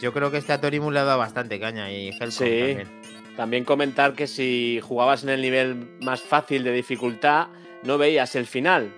Yo 0.00 0.12
creo 0.12 0.30
que 0.30 0.36
este 0.36 0.52
Atorimus 0.52 0.92
le 0.92 1.00
ha 1.00 1.04
dado 1.04 1.18
bastante 1.18 1.58
caña 1.58 1.90
y 1.90 2.10
Hellcom 2.10 2.30
sí. 2.30 2.44
también. 2.44 3.00
También 3.36 3.64
comentar 3.64 4.14
que 4.14 4.28
si 4.28 4.78
jugabas 4.80 5.24
en 5.24 5.30
el 5.30 5.42
nivel 5.42 5.98
más 6.02 6.22
fácil 6.22 6.62
de 6.62 6.70
dificultad, 6.70 7.48
no 7.82 7.98
veías 7.98 8.36
el 8.36 8.46
final. 8.46 8.92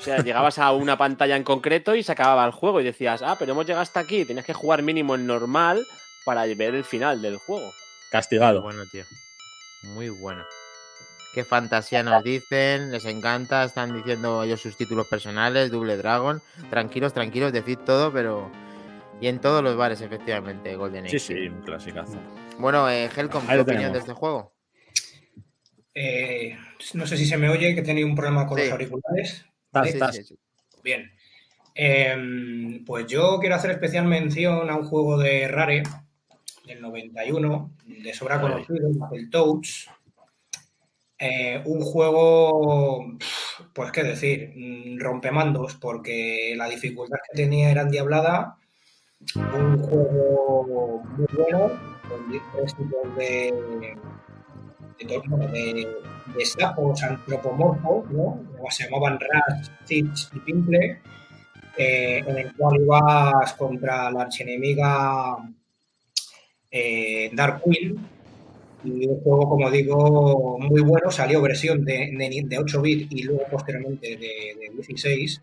O 0.00 0.02
sea, 0.02 0.16
llegabas 0.24 0.58
a 0.58 0.72
una 0.72 0.98
pantalla 0.98 1.36
en 1.36 1.44
concreto 1.44 1.94
y 1.94 2.02
se 2.02 2.10
acababa 2.10 2.44
el 2.44 2.50
juego 2.50 2.80
y 2.80 2.84
decías, 2.84 3.22
ah, 3.22 3.36
pero 3.38 3.52
hemos 3.52 3.66
llegado 3.66 3.82
hasta 3.82 4.00
aquí, 4.00 4.24
tienes 4.24 4.44
que 4.44 4.52
jugar 4.52 4.82
mínimo 4.82 5.14
en 5.14 5.28
normal 5.28 5.86
para 6.24 6.44
ver 6.46 6.74
el 6.74 6.84
final 6.84 7.22
del 7.22 7.36
juego. 7.36 7.72
Castigado. 8.10 8.62
Muy 8.62 8.74
bueno, 8.74 8.90
tío. 8.90 9.04
Muy 9.82 10.08
bueno. 10.08 10.44
Qué 11.32 11.44
fantasía 11.44 12.02
nos 12.02 12.22
dicen, 12.22 12.90
les 12.92 13.06
encanta, 13.06 13.64
están 13.64 13.94
diciendo 13.94 14.42
ellos 14.42 14.60
sus 14.60 14.76
títulos 14.76 15.06
personales, 15.06 15.70
Double 15.70 15.96
Dragon. 15.96 16.42
Tranquilos, 16.68 17.14
tranquilos, 17.14 17.52
decid 17.52 17.78
todo, 17.78 18.12
pero. 18.12 18.50
Y 19.20 19.28
en 19.28 19.40
todos 19.40 19.62
los 19.62 19.76
bares, 19.76 20.00
efectivamente, 20.00 20.74
Golden 20.76 21.06
Age. 21.06 21.18
Sí, 21.18 21.34
sí, 21.34 21.48
un 21.48 21.62
clasicazo. 21.62 22.18
Bueno, 22.58 22.90
eh, 22.90 23.08
Helcom, 23.16 23.46
¿qué 23.46 23.60
opinión 23.60 23.92
de 23.92 24.00
este 24.00 24.12
juego? 24.12 24.52
Eh, 25.94 26.56
no 26.94 27.06
sé 27.06 27.16
si 27.16 27.26
se 27.26 27.36
me 27.36 27.48
oye, 27.48 27.74
que 27.74 27.80
he 27.80 27.84
tenido 27.84 28.06
un 28.06 28.14
problema 28.14 28.46
con 28.46 28.58
los 28.58 28.70
auriculares. 28.70 29.46
Bien. 30.82 31.10
Em, 31.74 32.84
pues 32.84 33.06
yo 33.06 33.38
quiero 33.40 33.54
hacer 33.54 33.70
especial 33.70 34.04
mención 34.04 34.68
a 34.68 34.76
un 34.76 34.84
juego 34.84 35.16
de 35.16 35.48
Rare 35.48 35.82
del 36.66 36.82
91, 36.82 37.72
de 37.86 38.12
sobra 38.12 38.40
conocido, 38.40 38.78
el 39.12 39.30
Touch, 39.30 39.88
eh, 41.24 41.62
un 41.66 41.80
juego, 41.82 43.16
pues 43.72 43.92
qué 43.92 44.02
decir, 44.02 44.52
mm, 44.56 44.98
rompemandos, 44.98 45.76
porque 45.76 46.54
la 46.56 46.68
dificultad 46.68 47.18
que 47.30 47.42
tenía 47.44 47.70
era 47.70 47.82
endiablada. 47.82 48.56
Un 49.36 49.78
juego 49.78 51.04
muy 51.16 51.26
bueno, 51.32 51.70
con 52.08 52.28
diferentes 52.28 52.74
tipos 52.76 53.16
de, 53.16 53.54
de, 54.98 55.86
de, 56.36 56.44
sapos 56.44 57.00
antropomorfos, 57.04 58.10
¿no? 58.10 58.40
Se 58.70 58.84
llamaban 58.84 59.20
Ras, 59.20 59.70
Zitch 59.86 60.28
y 60.34 60.40
Pimple, 60.40 61.00
eh, 61.76 62.24
en 62.26 62.36
el 62.36 62.52
cual 62.56 62.80
ibas 62.80 63.52
contra 63.52 64.10
la 64.10 64.22
archienemiga 64.22 65.36
eh, 66.68 67.30
Dark 67.32 67.62
Queen 67.62 68.11
y 68.84 69.06
un 69.06 69.20
juego, 69.20 69.48
como 69.48 69.70
digo, 69.70 70.58
muy 70.58 70.80
bueno. 70.82 71.10
Salió 71.10 71.40
versión 71.40 71.84
de, 71.84 72.10
de, 72.44 72.58
8 72.58 72.82
bits 72.82 73.12
y 73.12 73.22
luego 73.22 73.44
posteriormente 73.50 74.16
de, 74.16 74.70
16. 74.74 75.42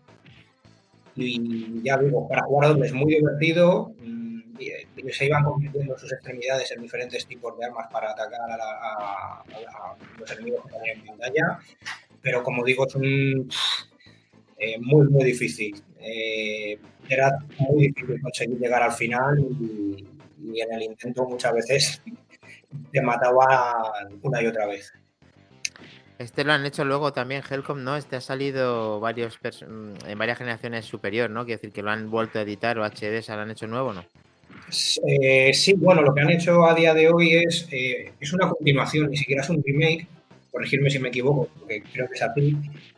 Y 1.16 1.82
ya 1.82 1.98
digo, 1.98 2.28
para 2.28 2.42
jugar 2.42 2.76
es 2.84 2.92
muy 2.92 3.14
divertido. 3.14 3.92
Mm, 4.00 4.40
y, 4.58 5.12
se 5.12 5.26
iban 5.26 5.44
convirtiendo 5.44 5.96
sus 5.96 6.12
extremidades 6.12 6.70
en 6.72 6.82
diferentes 6.82 7.26
tipos 7.26 7.58
de 7.58 7.64
armas 7.64 7.86
para 7.90 8.10
atacar 8.10 8.40
a, 8.50 9.42
los 10.18 10.30
enemigos 10.32 10.64
que 10.66 10.72
tenían 10.72 10.98
en 10.98 11.06
pantalla. 11.06 11.58
Pero 12.20 12.42
como 12.42 12.62
digo, 12.64 12.86
es 12.86 12.94
eh, 14.58 14.78
muy, 14.80 15.08
muy 15.08 15.24
difícil. 15.24 15.82
Eh, 15.98 16.78
era 17.08 17.38
muy 17.58 17.88
difícil 17.88 18.20
conseguir 18.20 18.58
llegar 18.58 18.82
al 18.82 18.92
final 18.92 19.40
y, 19.40 20.06
y 20.42 20.60
en 20.60 20.72
el 20.74 20.82
intento 20.82 21.26
muchas 21.26 21.52
veces 21.54 22.02
te 22.92 23.00
mataban 23.02 24.18
una 24.22 24.42
y 24.42 24.46
otra 24.46 24.66
vez. 24.66 24.92
Este 26.18 26.44
lo 26.44 26.52
han 26.52 26.66
hecho 26.66 26.84
luego 26.84 27.14
también 27.14 27.42
Helcom, 27.48 27.82
¿no? 27.82 27.96
Este 27.96 28.16
ha 28.16 28.20
salido 28.20 29.00
varios 29.00 29.38
mm, 29.42 30.06
en 30.06 30.18
varias 30.18 30.36
generaciones 30.36 30.84
superior, 30.84 31.30
¿no? 31.30 31.46
Quiere 31.46 31.56
decir 31.56 31.72
que 31.72 31.82
lo 31.82 31.90
han 31.90 32.10
vuelto 32.10 32.38
a 32.38 32.42
editar 32.42 32.78
o 32.78 32.84
HD, 32.84 33.22
¿se 33.22 33.34
lo 33.34 33.40
han 33.40 33.50
hecho 33.50 33.66
nuevo, 33.66 33.94
¿no? 33.94 34.04
Eh, 35.06 35.52
sí, 35.54 35.72
bueno, 35.74 36.02
lo 36.02 36.14
que 36.14 36.20
han 36.20 36.30
hecho 36.30 36.64
a 36.66 36.74
día 36.74 36.92
de 36.92 37.08
hoy 37.08 37.36
es, 37.36 37.66
eh, 37.72 38.12
es 38.20 38.32
una 38.34 38.48
continuación, 38.50 39.10
ni 39.10 39.16
siquiera 39.16 39.42
es 39.42 39.48
un 39.48 39.62
remake, 39.64 40.06
corregirme 40.52 40.90
si 40.90 40.98
me 40.98 41.08
equivoco, 41.08 41.48
porque 41.58 41.82
creo 41.90 42.06
que 42.06 42.14
es 42.14 42.22
así, 42.22 42.56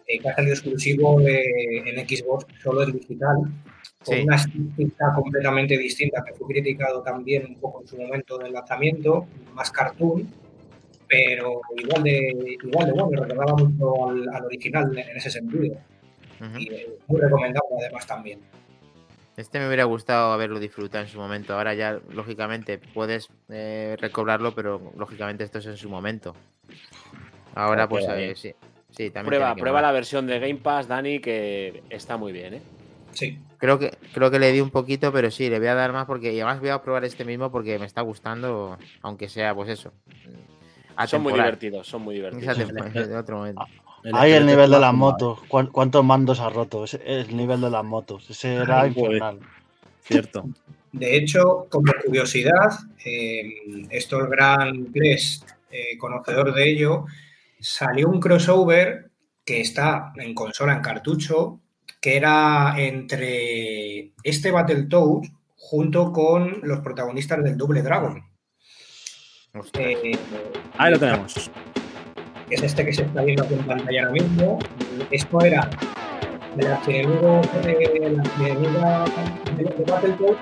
eh, 0.08 0.18
que 0.18 0.28
ha 0.28 0.34
salido 0.34 0.54
exclusivo 0.54 1.20
en 1.20 2.08
Xbox, 2.08 2.46
solo 2.60 2.82
es 2.82 2.92
digital, 2.92 3.36
con 4.04 4.20
una 4.20 4.36
estética 4.36 5.12
completamente 5.14 5.76
distinta 5.78 6.22
que 6.24 6.34
fue 6.34 6.48
criticado 6.48 7.02
también 7.02 7.46
un 7.46 7.56
poco 7.56 7.82
en 7.82 7.88
su 7.88 7.96
momento 7.96 8.38
del 8.38 8.52
lanzamiento, 8.52 9.26
más 9.54 9.70
cartoon, 9.70 10.28
pero 11.08 11.60
igual 11.76 12.02
de, 12.02 12.56
igual 12.62 12.86
de 12.86 12.92
bueno, 12.92 13.10
recordaba 13.10 13.54
mucho 13.54 14.08
al, 14.08 14.44
original 14.44 14.96
en 14.96 15.16
ese 15.16 15.30
sentido. 15.30 15.76
Y 16.58 16.70
muy 17.06 17.20
recomendable 17.20 17.76
además 17.78 18.06
también. 18.06 18.40
Este 19.36 19.58
me 19.58 19.66
hubiera 19.66 19.84
gustado 19.84 20.32
haberlo 20.32 20.58
disfrutado 20.58 21.04
en 21.04 21.10
su 21.10 21.18
momento. 21.18 21.54
Ahora 21.54 21.74
ya, 21.74 22.00
lógicamente, 22.10 22.78
puedes 22.78 23.28
eh, 23.48 23.96
recobrarlo, 23.98 24.54
pero 24.54 24.92
lógicamente 24.96 25.44
esto 25.44 25.58
es 25.58 25.66
en 25.66 25.76
su 25.76 25.88
momento. 25.88 26.34
Ahora, 27.54 27.88
pues 27.88 28.06
eh, 28.08 28.34
sí. 28.34 28.54
sí 28.90 29.10
también 29.10 29.26
prueba, 29.26 29.54
prueba 29.54 29.80
la 29.80 29.92
versión 29.92 30.26
de 30.26 30.38
Game 30.38 30.56
Pass, 30.56 30.88
Dani, 30.88 31.20
que 31.20 31.82
está 31.88 32.16
muy 32.16 32.32
bien, 32.32 32.54
¿eh? 32.54 32.62
Sí. 33.12 33.38
Creo 33.62 33.78
que, 33.78 33.96
creo 34.12 34.28
que 34.28 34.40
le 34.40 34.50
di 34.50 34.60
un 34.60 34.70
poquito, 34.70 35.12
pero 35.12 35.30
sí, 35.30 35.48
le 35.48 35.60
voy 35.60 35.68
a 35.68 35.76
dar 35.76 35.92
más 35.92 36.04
porque 36.04 36.32
y 36.32 36.40
además 36.40 36.58
voy 36.58 36.70
a 36.70 36.82
probar 36.82 37.04
este 37.04 37.24
mismo 37.24 37.52
porque 37.52 37.78
me 37.78 37.86
está 37.86 38.00
gustando, 38.00 38.76
aunque 39.02 39.28
sea 39.28 39.54
pues 39.54 39.68
eso. 39.70 39.92
Son 41.06 41.22
muy 41.22 41.32
divertidos, 41.32 41.86
son 41.86 42.02
muy 42.02 42.16
divertidos. 42.16 42.58
de 42.58 43.16
otro 43.16 43.36
momento. 43.36 43.64
Ahí 44.14 44.32
el 44.32 44.46
nivel 44.46 44.68
de 44.68 44.80
las 44.80 44.92
motos. 44.92 45.38
¿Cuántos 45.46 46.04
mandos 46.04 46.40
ha 46.40 46.50
roto? 46.50 46.86
el 47.04 47.36
nivel 47.36 47.60
de 47.60 47.70
las 47.70 47.84
motos. 47.84 48.28
Ese 48.28 48.56
era 48.56 48.84
infernal. 48.84 49.38
Cierto. 50.00 50.44
De 50.90 51.16
hecho, 51.16 51.68
como 51.70 51.92
curiosidad, 52.04 52.80
eh, 53.04 53.86
esto 53.90 54.18
el 54.18 54.26
gran 54.26 54.90
Gres, 54.92 55.46
eh, 55.70 55.96
conocedor 55.98 56.52
de 56.52 56.68
ello, 56.68 57.04
salió 57.60 58.08
un 58.08 58.18
crossover 58.18 59.12
que 59.44 59.60
está 59.60 60.12
en 60.16 60.34
consola, 60.34 60.72
en 60.72 60.82
cartucho, 60.82 61.60
que 62.02 62.16
era 62.16 62.74
entre 62.76 64.12
este 64.24 64.50
Battletoads 64.50 65.30
junto 65.56 66.12
con 66.12 66.58
los 66.64 66.80
protagonistas 66.80 67.44
del 67.44 67.56
Double 67.56 67.80
Dragon. 67.80 68.20
Eh, 69.78 70.18
Ahí 70.78 70.90
lo 70.90 70.98
tenemos. 70.98 71.50
Es 72.50 72.62
este 72.62 72.84
que 72.84 72.92
se 72.92 73.04
está 73.04 73.22
viendo 73.22 73.44
aquí 73.44 73.54
en 73.54 73.64
pantalla 73.64 74.02
ahora 74.02 74.12
mismo. 74.12 74.58
Esto 75.12 75.40
era 75.42 75.70
el 76.58 76.66
archienemigo 76.66 77.40
de 77.62 77.74
de 79.56 79.84
Battletoads 79.84 80.40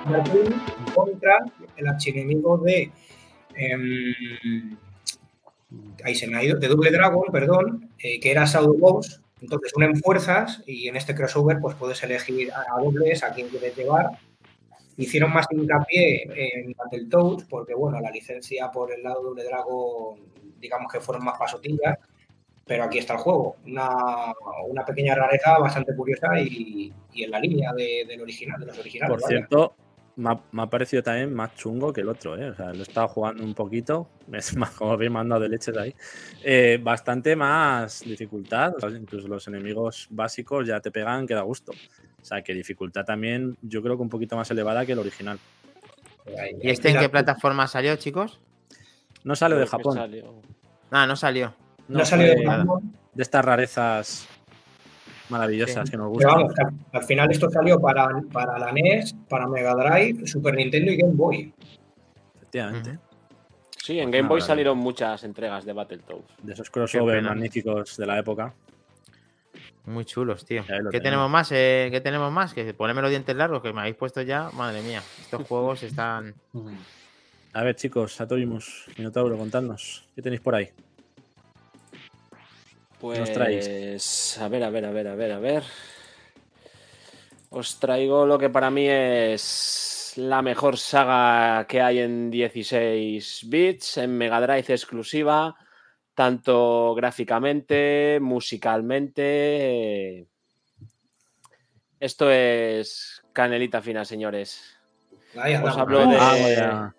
contra 0.94 1.38
el 1.76 1.88
archienemigo 1.88 2.56
de 2.58 2.90
em, 3.54 4.76
ahí 6.04 6.14
se 6.14 6.26
me 6.26 6.38
ha 6.38 6.44
ido, 6.44 6.58
de 6.58 6.68
Double 6.68 6.90
Dragon, 6.90 7.24
perdón, 7.30 7.90
eh, 7.98 8.18
que 8.18 8.30
era 8.30 8.46
Shadow 8.46 8.78
Boss. 8.78 9.20
Entonces 9.40 9.72
unen 9.74 9.96
fuerzas 9.96 10.62
y 10.66 10.88
en 10.88 10.96
este 10.96 11.14
crossover 11.14 11.58
pues 11.60 11.76
puedes 11.76 12.02
elegir 12.02 12.52
a, 12.52 12.80
dobles, 12.80 13.22
a 13.22 13.32
quién 13.32 13.48
quieres 13.48 13.76
llevar. 13.76 14.10
Hicieron 14.96 15.32
más 15.32 15.46
hincapié 15.50 16.28
en 16.34 16.72
Battletoads 16.72 17.44
porque, 17.44 17.74
bueno, 17.74 18.00
la 18.00 18.10
licencia 18.10 18.70
por 18.70 18.92
el 18.92 19.02
lado 19.02 19.20
de 19.20 19.24
Double 19.28 19.44
Dragon, 19.44 20.20
digamos 20.60 20.92
que 20.92 21.00
fueron 21.00 21.24
más 21.24 21.38
pasotillas, 21.38 21.98
pero 22.66 22.84
aquí 22.84 22.98
está 22.98 23.14
el 23.14 23.20
juego. 23.20 23.56
Una, 23.64 24.84
pequeña 24.86 25.14
rareza 25.14 25.58
bastante 25.58 25.94
curiosa 25.96 26.38
y, 26.38 26.92
en 27.14 27.30
la 27.30 27.40
línea 27.40 27.72
del 27.72 28.20
original, 28.20 28.60
de 28.60 28.66
los 28.66 28.78
originales. 28.78 29.16
Por 29.18 29.28
cierto, 29.28 29.74
me 30.20 30.62
ha, 30.62 30.66
parecido 30.66 31.02
también 31.02 31.32
más 31.34 31.54
chungo 31.54 31.92
que 31.92 32.02
el 32.02 32.08
otro, 32.08 32.36
¿eh? 32.36 32.50
O 32.50 32.54
sea, 32.54 32.72
lo 32.72 32.80
he 32.80 32.82
estado 32.82 33.08
jugando 33.08 33.42
un 33.42 33.54
poquito, 33.54 34.08
es 34.32 34.56
más, 34.56 34.70
como 34.70 34.96
veis, 34.96 35.10
me 35.10 35.40
de 35.40 35.48
leches 35.48 35.76
ahí. 35.76 35.94
Eh, 36.42 36.78
bastante 36.82 37.34
más 37.34 38.02
dificultad, 38.04 38.74
incluso 38.90 39.26
los 39.28 39.48
enemigos 39.48 40.06
básicos 40.10 40.66
ya 40.66 40.80
te 40.80 40.90
pegan 40.90 41.26
que 41.26 41.34
da 41.34 41.42
gusto. 41.42 41.72
O 41.72 42.24
sea, 42.24 42.42
que 42.42 42.52
dificultad 42.52 43.04
también, 43.04 43.56
yo 43.62 43.82
creo 43.82 43.96
que 43.96 44.02
un 44.02 44.10
poquito 44.10 44.36
más 44.36 44.50
elevada 44.50 44.84
que 44.84 44.92
el 44.92 44.98
original. 44.98 45.38
¿Y 46.60 46.68
este 46.68 46.90
en 46.90 46.98
qué 46.98 47.08
plataforma 47.08 47.66
salió, 47.66 47.96
chicos? 47.96 48.40
No 49.24 49.34
salió 49.34 49.58
de 49.58 49.66
Japón. 49.66 49.98
Ah, 50.90 51.06
no 51.06 51.16
salió. 51.16 51.54
No, 51.88 52.04
salió 52.04 52.26
de 52.26 52.44
Japón. 52.44 52.94
De 53.14 53.22
estas 53.22 53.44
rarezas 53.44 54.28
maravillosas 55.30 55.90
que 55.90 55.96
nos 55.96 56.08
gustan. 56.08 56.48
al 56.92 57.02
final 57.04 57.30
esto 57.30 57.48
salió 57.50 57.80
para, 57.80 58.08
para 58.32 58.58
la 58.58 58.72
NES, 58.72 59.14
para 59.28 59.46
Mega 59.46 59.74
Drive, 59.74 60.26
Super 60.26 60.54
Nintendo 60.54 60.92
y 60.92 60.96
Game 60.96 61.14
Boy. 61.14 61.52
Efectivamente. 62.36 62.98
Sí, 63.76 63.98
en 63.98 64.10
Game 64.10 64.28
Boy 64.28 64.40
salieron 64.40 64.78
muchas 64.78 65.24
entregas 65.24 65.64
de 65.64 65.72
Battletoads. 65.72 66.36
De 66.42 66.52
esos 66.52 66.70
crossovers 66.70 67.22
magníficos 67.22 67.96
de 67.96 68.06
la 68.06 68.18
época. 68.18 68.54
Muy 69.86 70.04
chulos, 70.04 70.44
tío. 70.44 70.62
¿Qué 70.90 71.00
tenemos 71.00 71.30
más? 71.30 71.50
Eh, 71.52 71.88
¿Qué 71.90 72.00
tenemos 72.00 72.30
más? 72.30 72.52
Que 72.52 72.74
poneme 72.74 73.00
los 73.00 73.10
dientes 73.10 73.34
largos 73.34 73.62
que 73.62 73.72
me 73.72 73.80
habéis 73.80 73.96
puesto 73.96 74.20
ya. 74.22 74.50
Madre 74.52 74.82
mía, 74.82 75.02
estos 75.20 75.46
juegos 75.46 75.82
están. 75.84 76.34
A 77.52 77.64
ver, 77.64 77.74
chicos, 77.74 78.20
Atorimus, 78.20 78.86
Minotauro, 78.96 79.36
contadnos. 79.36 80.06
¿Qué 80.14 80.22
tenéis 80.22 80.40
por 80.40 80.54
ahí? 80.54 80.70
Pues 83.00 84.38
a 84.38 84.48
ver, 84.48 84.62
a 84.62 84.70
ver, 84.70 84.84
a 84.84 84.90
ver, 84.90 85.08
a 85.08 85.14
ver, 85.14 85.32
a 85.32 85.38
ver. 85.38 85.62
Os 87.48 87.80
traigo 87.80 88.26
lo 88.26 88.38
que 88.38 88.50
para 88.50 88.70
mí 88.70 88.86
es 88.88 90.12
la 90.16 90.42
mejor 90.42 90.76
saga 90.76 91.66
que 91.66 91.80
hay 91.80 92.00
en 92.00 92.30
16 92.30 93.46
bits, 93.48 93.96
en 93.96 94.18
Mega 94.18 94.40
Drive 94.40 94.74
exclusiva, 94.74 95.56
tanto 96.14 96.94
gráficamente, 96.94 98.18
musicalmente. 98.20 100.26
Esto 101.98 102.30
es 102.30 103.22
canelita 103.32 103.80
fina, 103.80 104.04
señores. 104.04 104.78
Os 105.34 105.76
hablo 105.76 106.06
de, 106.06 106.16
ah, 106.18 106.92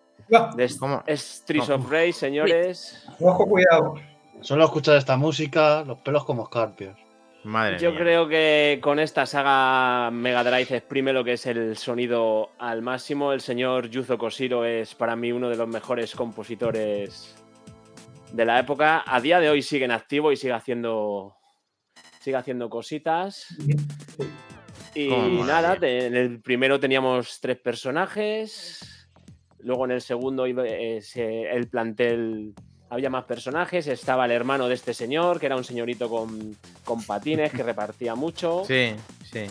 de 0.55 1.17
Streets 1.17 1.69
of 1.69 1.91
Rage, 1.91 2.13
señores. 2.13 3.05
Ojo, 3.19 3.47
cuidado. 3.47 3.95
Solo 4.41 4.65
escuchar 4.65 4.97
esta 4.97 5.17
música, 5.17 5.83
los 5.85 5.99
pelos 5.99 6.25
como 6.25 6.43
escarpios. 6.43 6.97
Madre 7.43 7.79
Yo 7.79 7.95
creo 7.95 8.27
que 8.27 8.79
con 8.83 8.99
esta 8.99 9.25
saga 9.25 10.11
Mega 10.11 10.43
Drive 10.43 10.77
exprime 10.77 11.13
lo 11.13 11.23
que 11.23 11.33
es 11.33 11.45
el 11.47 11.75
sonido 11.75 12.51
al 12.59 12.81
máximo. 12.81 13.33
El 13.33 13.41
señor 13.41 13.89
Yuzo 13.89 14.17
Koshiro 14.17 14.65
es 14.65 14.93
para 14.93 15.15
mí 15.15 15.31
uno 15.31 15.49
de 15.49 15.55
los 15.55 15.67
mejores 15.67 16.15
compositores 16.15 17.35
de 18.31 18.45
la 18.45 18.59
época. 18.59 19.03
A 19.05 19.19
día 19.21 19.39
de 19.39 19.49
hoy 19.49 19.61
sigue 19.61 19.85
en 19.85 19.91
activo 19.91 20.31
y 20.31 20.37
sigue 20.37 20.53
haciendo, 20.53 21.35
sigue 22.19 22.37
haciendo 22.37 22.69
cositas. 22.69 23.47
Y 24.93 25.07
nada, 25.07 25.77
en 25.81 26.15
el 26.15 26.41
primero 26.41 26.79
teníamos 26.79 27.39
tres 27.39 27.57
personajes. 27.57 29.07
Luego 29.59 29.85
en 29.85 29.91
el 29.91 30.01
segundo 30.01 30.45
eh, 30.45 31.01
el 31.15 31.69
plantel 31.69 32.53
había 32.91 33.09
más 33.09 33.23
personajes, 33.23 33.87
estaba 33.87 34.25
el 34.25 34.31
hermano 34.31 34.67
de 34.67 34.75
este 34.75 34.93
señor, 34.93 35.39
que 35.39 35.45
era 35.45 35.55
un 35.55 35.63
señorito 35.63 36.09
con, 36.09 36.57
patines, 37.07 37.53
que 37.53 37.63
repartía 37.63 38.15
mucho. 38.15 38.63
Sí, 38.67 38.91
sí. 39.31 39.45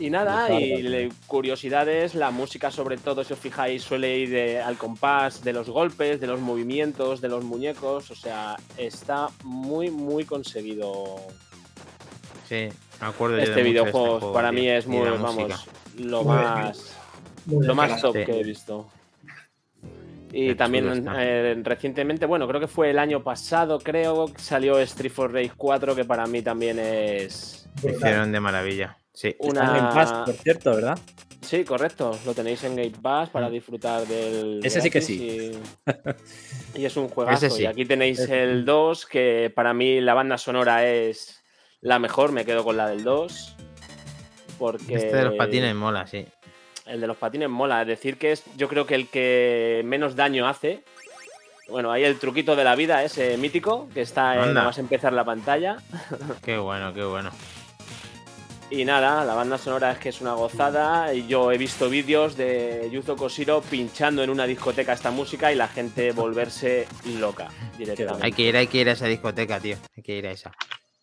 Y 0.00 0.10
nada, 0.10 0.50
y 0.60 1.08
curiosidades, 1.28 2.16
la 2.16 2.32
música 2.32 2.72
sobre 2.72 2.96
todo, 2.96 3.22
si 3.22 3.34
os 3.34 3.38
fijáis, 3.38 3.84
suele 3.84 4.18
ir 4.18 4.58
al 4.58 4.76
compás 4.78 5.44
de 5.44 5.52
los 5.52 5.70
golpes, 5.70 6.20
de 6.20 6.26
los 6.26 6.40
movimientos, 6.40 7.20
de 7.20 7.28
los 7.28 7.44
muñecos, 7.44 8.10
o 8.10 8.16
sea, 8.16 8.56
está 8.76 9.28
muy, 9.44 9.92
muy 9.92 10.24
conseguido. 10.24 11.18
Sí, 12.48 12.68
me 13.00 13.06
acuerdo 13.06 13.38
este, 13.38 13.50
este 13.50 13.62
videojuego. 13.62 14.32
para 14.32 14.50
mí 14.50 14.68
es 14.68 14.88
muy, 14.88 15.08
vamos, 15.08 15.68
lo 15.98 16.24
más, 16.24 16.96
lo 17.46 17.74
más 17.76 18.02
top 18.02 18.14
que 18.14 18.40
he 18.40 18.42
visto. 18.42 18.88
Y 20.32 20.54
también 20.54 21.06
eh, 21.18 21.60
recientemente, 21.62 22.24
bueno, 22.24 22.48
creo 22.48 22.60
que 22.60 22.66
fue 22.66 22.90
el 22.90 22.98
año 22.98 23.22
pasado, 23.22 23.78
creo, 23.78 24.26
salió 24.36 24.78
Street 24.78 25.12
for 25.12 25.32
Rage 25.32 25.52
4, 25.56 25.94
que 25.94 26.04
para 26.06 26.26
mí 26.26 26.40
también 26.40 26.78
es. 26.78 27.68
hicieron 27.76 28.32
de 28.32 28.40
maravilla. 28.40 28.96
Sí. 29.12 29.36
Una... 29.40 29.70
Game 29.70 29.94
Pass, 29.94 30.12
por 30.24 30.34
cierto, 30.34 30.74
¿verdad? 30.74 30.98
Sí, 31.42 31.64
correcto. 31.64 32.18
Lo 32.24 32.34
tenéis 32.34 32.64
en 32.64 32.76
Game 32.76 32.94
Pass 33.02 33.28
para 33.28 33.48
mm. 33.48 33.52
disfrutar 33.52 34.06
del. 34.06 34.60
Ese 34.64 34.80
sí 34.80 34.90
que 34.90 35.00
sí. 35.00 35.52
Y, 36.74 36.86
es 36.86 36.96
un 36.96 37.08
juegazo. 37.08 37.60
Y 37.60 37.66
aquí 37.66 37.84
tenéis 37.84 38.20
el 38.20 38.64
2, 38.64 39.04
que 39.04 39.52
para 39.54 39.74
mí 39.74 40.00
la 40.00 40.14
banda 40.14 40.38
sonora 40.38 40.86
es 40.86 41.42
la 41.82 41.98
mejor. 41.98 42.32
Me 42.32 42.46
quedo 42.46 42.64
con 42.64 42.78
la 42.78 42.88
del 42.88 43.04
2. 43.04 43.56
Porque. 44.58 44.94
Este 44.94 45.14
de 45.14 45.24
los 45.24 45.34
patines 45.34 45.74
mola, 45.74 46.06
sí. 46.06 46.24
El 46.86 47.00
de 47.00 47.06
los 47.06 47.16
patines 47.16 47.48
mola. 47.48 47.82
Es 47.82 47.88
decir, 47.88 48.18
que 48.18 48.32
es 48.32 48.42
yo 48.56 48.68
creo 48.68 48.86
que 48.86 48.94
el 48.94 49.08
que 49.08 49.82
menos 49.84 50.16
daño 50.16 50.46
hace. 50.48 50.82
Bueno, 51.68 51.92
hay 51.92 52.04
el 52.04 52.18
truquito 52.18 52.56
de 52.56 52.64
la 52.64 52.74
vida, 52.74 53.04
ese 53.04 53.36
mítico, 53.36 53.88
que 53.94 54.02
está 54.02 54.34
en 54.34 54.52
nada 54.52 54.66
más 54.66 54.78
empezar 54.78 55.12
la 55.12 55.24
pantalla. 55.24 55.76
Qué 56.44 56.58
bueno, 56.58 56.92
qué 56.92 57.04
bueno. 57.04 57.30
Y 58.68 58.84
nada, 58.84 59.24
la 59.24 59.34
banda 59.34 59.58
sonora 59.58 59.92
es 59.92 59.98
que 59.98 60.08
es 60.08 60.20
una 60.20 60.32
gozada. 60.32 61.12
Y 61.12 61.26
yo 61.26 61.52
he 61.52 61.58
visto 61.58 61.90
vídeos 61.90 62.36
de 62.36 62.88
Yuzo 62.90 63.16
Koshiro 63.16 63.60
pinchando 63.60 64.22
en 64.22 64.30
una 64.30 64.46
discoteca 64.46 64.94
esta 64.94 65.10
música 65.10 65.52
y 65.52 65.56
la 65.56 65.68
gente 65.68 66.12
volverse 66.12 66.88
loca 67.18 67.48
directamente. 67.76 68.24
Hay 68.24 68.32
que 68.32 68.42
ir, 68.42 68.56
hay 68.56 68.66
que 68.66 68.78
ir 68.78 68.88
a 68.88 68.92
esa 68.92 69.06
discoteca, 69.06 69.60
tío. 69.60 69.76
Hay 69.94 70.02
que 70.02 70.16
ir 70.16 70.26
a 70.26 70.30
esa 70.30 70.52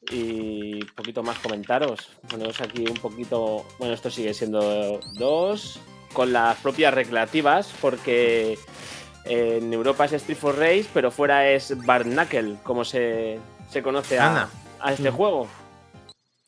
y 0.10 0.82
un 0.82 0.89
poquito 0.95 1.24
más 1.24 1.39
comentaros. 1.39 2.12
Ponemos 2.30 2.60
aquí 2.62 2.86
un 2.88 2.97
poquito. 2.97 3.66
Bueno, 3.78 3.93
esto 3.93 4.10
sigue 4.10 4.34
siendo 4.34 4.99
dos. 5.18 5.80
Con 6.14 6.34
las 6.34 6.57
propias 6.57 6.91
recreativas, 6.91 7.72
porque 7.80 8.57
en 9.26 9.72
Europa 9.72 10.05
es 10.05 10.14
Street 10.14 10.38
for 10.38 10.57
Race, 10.57 10.88
pero 10.91 11.12
fuera 11.12 11.47
es 11.47 11.86
Barnacle, 11.86 12.55
como 12.64 12.84
se, 12.84 13.39
se 13.70 13.84
conoce 13.84 14.18
a, 14.18 14.49
a, 14.80 14.91
este 14.93 15.12
mm. 15.12 15.14
juego. 15.14 15.47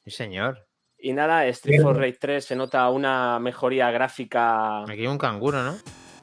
Sí, 0.04 0.10
señor. 0.10 0.66
Y 0.98 1.14
nada, 1.14 1.46
Street 1.48 1.82
for 1.82 1.96
Race 1.96 2.18
3 2.20 2.44
se 2.44 2.56
nota 2.56 2.90
una 2.90 3.40
mejoría 3.40 3.92
gráfica. 3.92 4.82
Aquí 4.82 5.02
hay 5.02 5.08
un 5.08 5.18
canguro, 5.18 5.62
¿no? 5.64 5.78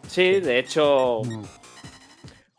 Sí, 0.09 0.41
de 0.41 0.59
hecho. 0.59 1.23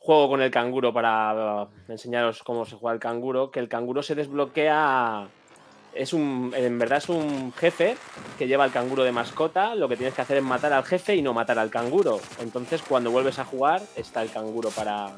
Juego 0.09 0.27
con 0.27 0.41
el 0.41 0.49
canguro 0.49 0.91
para 0.91 1.67
enseñaros 1.87 2.41
cómo 2.41 2.65
se 2.65 2.75
juega 2.75 2.95
el 2.95 2.99
canguro, 2.99 3.51
que 3.51 3.59
el 3.59 3.69
canguro 3.69 4.01
se 4.01 4.15
desbloquea. 4.15 5.27
Es 5.93 6.13
un. 6.13 6.51
En 6.57 6.79
verdad 6.79 6.97
es 6.97 7.09
un 7.09 7.53
jefe 7.53 7.95
que 8.39 8.47
lleva 8.47 8.65
el 8.65 8.71
canguro 8.71 9.03
de 9.03 9.11
mascota. 9.11 9.75
Lo 9.75 9.87
que 9.87 9.97
tienes 9.97 10.15
que 10.15 10.23
hacer 10.23 10.37
es 10.37 10.43
matar 10.43 10.73
al 10.73 10.83
jefe 10.83 11.15
y 11.15 11.21
no 11.21 11.35
matar 11.35 11.59
al 11.59 11.69
canguro. 11.69 12.19
Entonces, 12.39 12.81
cuando 12.81 13.11
vuelves 13.11 13.37
a 13.37 13.45
jugar, 13.45 13.83
está 13.95 14.23
el 14.23 14.31
canguro 14.31 14.71
para. 14.71 15.11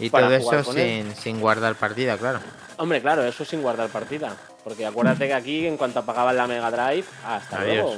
Y 0.00 0.10
todo 0.10 0.34
eso 0.34 0.64
sin, 0.64 1.14
sin, 1.14 1.40
guardar 1.40 1.76
partida, 1.76 2.18
claro. 2.18 2.40
Hombre, 2.76 3.00
claro, 3.00 3.22
eso 3.22 3.44
sin 3.44 3.62
guardar 3.62 3.88
partida. 3.88 4.36
Porque 4.64 4.84
acuérdate 4.84 5.28
que 5.28 5.34
aquí, 5.34 5.68
en 5.68 5.76
cuanto 5.76 6.00
apagaban 6.00 6.36
la 6.36 6.48
Mega 6.48 6.72
Drive, 6.72 7.06
hasta 7.24 7.64
luego. 7.64 7.94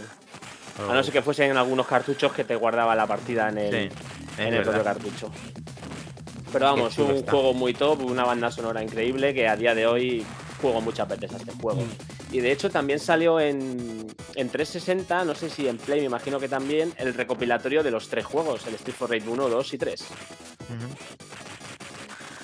A 0.88 0.94
no 0.94 1.02
ser 1.02 1.12
que 1.12 1.22
fuesen 1.22 1.56
algunos 1.56 1.86
cartuchos 1.86 2.32
que 2.32 2.44
te 2.44 2.56
guardaba 2.56 2.94
la 2.94 3.06
partida 3.06 3.48
en 3.48 3.58
el, 3.58 3.92
en 4.38 4.54
el 4.54 4.62
propio 4.62 4.84
cartucho. 4.84 5.30
Pero 6.52 6.66
vamos, 6.66 6.98
un 6.98 7.24
juego 7.24 7.54
muy 7.54 7.72
top, 7.72 8.02
una 8.02 8.24
banda 8.24 8.50
sonora 8.50 8.82
increíble 8.82 9.32
que 9.32 9.48
a 9.48 9.56
día 9.56 9.74
de 9.74 9.86
hoy 9.86 10.24
juego 10.60 10.80
muchas 10.80 11.08
veces 11.08 11.32
a 11.32 11.36
este 11.38 11.52
juego. 11.52 11.82
Y 12.30 12.40
de 12.40 12.52
hecho 12.52 12.70
también 12.70 12.98
salió 12.98 13.40
en, 13.40 14.06
en 14.34 14.48
360, 14.48 15.24
no 15.24 15.34
sé 15.34 15.50
si 15.50 15.68
en 15.68 15.76
Play, 15.76 16.00
me 16.00 16.06
imagino 16.06 16.38
que 16.38 16.48
también, 16.48 16.92
el 16.98 17.14
recopilatorio 17.14 17.82
de 17.82 17.90
los 17.90 18.08
tres 18.08 18.24
juegos, 18.24 18.66
el 18.66 18.74
Street 18.74 18.94
for 18.94 19.10
Raid 19.10 19.26
1, 19.26 19.48
2 19.48 19.74
y 19.74 19.78
3. 19.78 20.04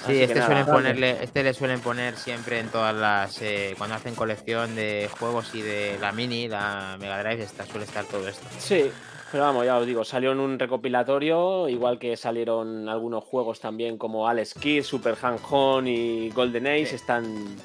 Sí, 0.06 0.22
este, 0.22 0.42
suelen 0.42 0.66
ponerle, 0.66 1.22
este 1.22 1.42
le 1.42 1.52
suelen 1.52 1.80
poner 1.80 2.16
siempre 2.16 2.60
en 2.60 2.68
todas 2.68 2.94
las. 2.94 3.42
Eh, 3.42 3.74
cuando 3.76 3.96
hacen 3.96 4.14
colección 4.14 4.74
de 4.74 5.10
juegos 5.18 5.54
y 5.54 5.62
de 5.62 5.98
la 6.00 6.12
Mini, 6.12 6.48
la 6.48 6.96
Mega 6.98 7.22
Drive, 7.22 7.42
está, 7.42 7.66
suele 7.66 7.84
estar 7.84 8.04
todo 8.04 8.28
esto. 8.28 8.46
Sí, 8.58 8.90
pero 9.30 9.44
vamos, 9.44 9.66
ya 9.66 9.76
os 9.76 9.86
digo, 9.86 10.04
salió 10.04 10.32
en 10.32 10.40
un 10.40 10.58
recopilatorio, 10.58 11.68
igual 11.68 11.98
que 11.98 12.16
salieron 12.16 12.88
algunos 12.88 13.24
juegos 13.24 13.60
también 13.60 13.98
como 13.98 14.28
Alex 14.28 14.54
Kidd, 14.54 14.82
Super 14.84 15.16
Hang 15.16 15.86
y 15.86 16.30
Golden 16.30 16.66
Age, 16.66 16.94
están. 16.94 17.56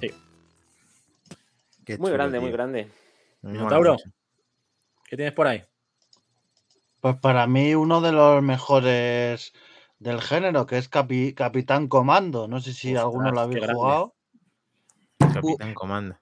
Sí. 0.00 0.10
muy 1.98 2.10
grande, 2.12 2.40
muy 2.40 2.50
grande. 2.50 2.88
Minotauro, 3.42 3.96
¿qué 5.08 5.16
tienes 5.16 5.34
por 5.34 5.46
ahí? 5.46 5.64
Pues 7.00 7.16
para 7.16 7.46
mí 7.46 7.74
uno 7.74 8.00
de 8.00 8.12
los 8.12 8.42
mejores 8.42 9.52
del 10.00 10.20
género, 10.22 10.66
que 10.66 10.78
es 10.78 10.88
Capitán 10.88 11.86
Comando. 11.86 12.48
No 12.48 12.60
sé 12.60 12.72
si 12.72 12.96
alguno 12.96 13.30
lo 13.30 13.40
habéis 13.40 13.66
jugado. 13.70 14.14
Capitán 15.18 15.74
Comando. 15.74 16.16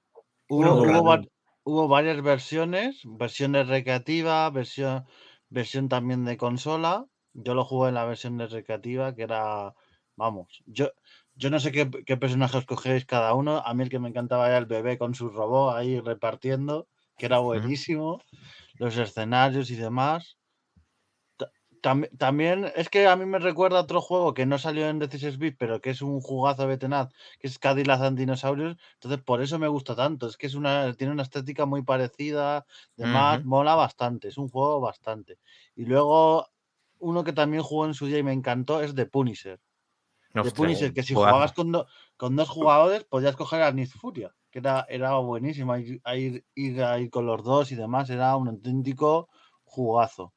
Hubo, 0.48 1.86
varias 1.86 2.22
versiones, 2.22 3.02
versiones 3.04 3.68
recreativa, 3.68 4.48
versión, 4.50 5.06
versión 5.48 5.88
también 5.88 6.24
de 6.24 6.36
consola. 6.36 7.06
Yo 7.34 7.54
lo 7.54 7.64
jugué 7.64 7.90
en 7.90 7.94
la 7.94 8.04
versión 8.04 8.36
de 8.36 8.48
recreativa, 8.48 9.14
que 9.14 9.22
era, 9.22 9.74
vamos, 10.16 10.62
yo, 10.66 10.90
yo 11.34 11.50
no 11.50 11.60
sé 11.60 11.70
qué, 11.70 11.88
qué 12.06 12.16
personajes 12.16 12.64
cogéis 12.64 13.04
cada 13.04 13.34
uno. 13.34 13.58
A 13.58 13.74
mí 13.74 13.84
el 13.84 13.90
que 13.90 13.98
me 14.00 14.08
encantaba 14.08 14.48
era 14.48 14.58
el 14.58 14.66
bebé 14.66 14.98
con 14.98 15.14
su 15.14 15.28
robot 15.28 15.76
ahí 15.76 16.00
repartiendo, 16.00 16.88
que 17.16 17.26
era 17.26 17.38
buenísimo. 17.38 18.20
Los 18.78 18.96
escenarios 18.96 19.70
y 19.70 19.76
demás 19.76 20.37
también 21.80 22.70
es 22.76 22.88
que 22.88 23.06
a 23.06 23.16
mí 23.16 23.24
me 23.24 23.38
recuerda 23.38 23.80
otro 23.80 24.00
juego 24.00 24.34
que 24.34 24.46
no 24.46 24.58
salió 24.58 24.88
en 24.88 24.98
16 24.98 25.38
bits, 25.38 25.56
pero 25.58 25.80
que 25.80 25.90
es 25.90 26.02
un 26.02 26.20
jugazo 26.20 26.66
de 26.66 26.78
tenaz, 26.78 27.12
que 27.38 27.46
es 27.46 27.58
Cadillac 27.58 28.00
and 28.00 28.18
Dinosaurios. 28.18 28.76
Entonces, 28.94 29.22
por 29.22 29.42
eso 29.42 29.58
me 29.58 29.68
gusta 29.68 29.94
tanto. 29.94 30.26
Es 30.26 30.36
que 30.36 30.46
es 30.46 30.54
una, 30.54 30.92
tiene 30.94 31.12
una 31.12 31.22
estética 31.22 31.66
muy 31.66 31.82
parecida, 31.82 32.66
además, 32.98 33.44
mola 33.44 33.74
bastante. 33.74 34.28
Es 34.28 34.38
un 34.38 34.48
juego 34.48 34.80
bastante. 34.80 35.38
Y 35.76 35.84
luego, 35.84 36.48
uno 36.98 37.24
que 37.24 37.32
también 37.32 37.62
jugó 37.62 37.86
en 37.86 37.94
su 37.94 38.06
día 38.06 38.18
y 38.18 38.22
me 38.22 38.32
encantó 38.32 38.82
es 38.82 38.94
The 38.94 39.06
Punisher. 39.06 39.60
The 40.32 40.50
Punisher, 40.50 40.92
que 40.92 41.02
si 41.02 41.14
jugabas 41.14 41.52
con, 41.52 41.72
con 42.16 42.36
dos 42.36 42.48
jugadores, 42.48 43.04
podías 43.04 43.36
coger 43.36 43.62
a 43.62 43.72
Niz 43.72 43.92
Furia, 43.94 44.34
que 44.50 44.58
era, 44.58 44.86
era 44.88 45.16
buenísimo. 45.16 45.76
Ir, 45.76 46.44
ir 46.54 46.82
ahí 46.82 47.08
con 47.08 47.26
los 47.26 47.42
dos 47.42 47.72
y 47.72 47.76
demás, 47.76 48.10
era 48.10 48.36
un 48.36 48.48
auténtico 48.48 49.28
jugazo. 49.64 50.32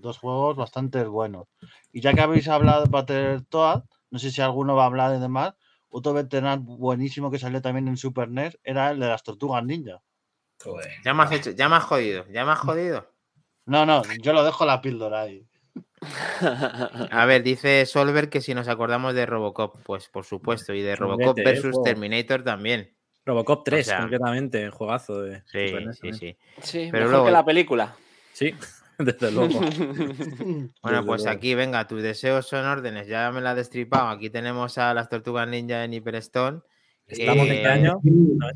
Dos 0.00 0.18
juegos 0.18 0.56
bastante 0.56 1.02
buenos. 1.04 1.48
Y 1.92 2.00
ya 2.00 2.12
que 2.12 2.20
habéis 2.20 2.48
hablado 2.48 2.84
de 2.84 2.90
Battletoad, 2.90 3.84
no 4.10 4.18
sé 4.18 4.30
si 4.30 4.40
alguno 4.40 4.76
va 4.76 4.84
a 4.84 4.86
hablar 4.86 5.12
de 5.12 5.18
demás, 5.18 5.54
otro 5.88 6.12
veterano 6.12 6.62
buenísimo 6.62 7.30
que 7.30 7.38
salió 7.38 7.62
también 7.62 7.88
en 7.88 7.96
Super 7.96 8.28
NES 8.28 8.58
era 8.62 8.90
el 8.90 9.00
de 9.00 9.08
las 9.08 9.22
tortugas 9.22 9.64
ninja. 9.64 10.02
Ya 11.04 11.14
me 11.14 11.22
has 11.22 11.32
hecho, 11.32 11.50
ya 11.50 11.68
me 11.68 11.76
has 11.76 11.84
jodido, 11.84 12.26
ya 12.30 12.44
me 12.44 12.52
has 12.52 12.58
jodido. 12.58 13.10
No, 13.66 13.86
no, 13.86 14.02
yo 14.22 14.32
lo 14.32 14.44
dejo 14.44 14.64
la 14.64 14.80
píldora 14.80 15.22
ahí. 15.22 15.46
A 17.10 17.24
ver, 17.26 17.42
dice 17.42 17.86
Solver 17.86 18.28
que 18.28 18.40
si 18.40 18.54
nos 18.54 18.68
acordamos 18.68 19.14
de 19.14 19.26
Robocop, 19.26 19.82
pues 19.82 20.08
por 20.08 20.24
supuesto, 20.24 20.72
y 20.74 20.82
de 20.82 20.96
Robocop 20.96 21.36
versus 21.36 21.82
Terminator 21.82 22.42
también. 22.42 22.94
Robocop 23.24 23.64
3, 23.64 23.92
concretamente, 23.92 24.70
juegazo 24.70 25.22
de. 25.22 25.42
Sí, 25.46 25.74
sí, 26.00 26.12
sí. 26.12 26.38
Sí, 26.62 26.88
Pero 26.92 27.08
mejor 27.08 27.26
que 27.26 27.32
la 27.32 27.44
película. 27.44 27.96
Sí. 28.32 28.54
Desde 28.98 29.30
luego. 29.30 29.60
bueno, 30.82 31.04
pues 31.04 31.26
aquí, 31.26 31.54
venga, 31.54 31.86
tus 31.86 32.02
deseos 32.02 32.46
son 32.46 32.64
órdenes. 32.64 33.08
Ya 33.08 33.30
me 33.30 33.42
la 33.42 33.52
he 33.52 33.54
destripado. 33.54 34.08
Aquí 34.08 34.30
tenemos 34.30 34.78
a 34.78 34.94
las 34.94 35.08
tortugas 35.08 35.46
ninja 35.48 35.84
en 35.84 35.92
Hyperstone. 35.92 36.60
¿Estamos 37.06 37.46
en 37.48 37.62
qué 37.62 37.66
año? 37.66 38.00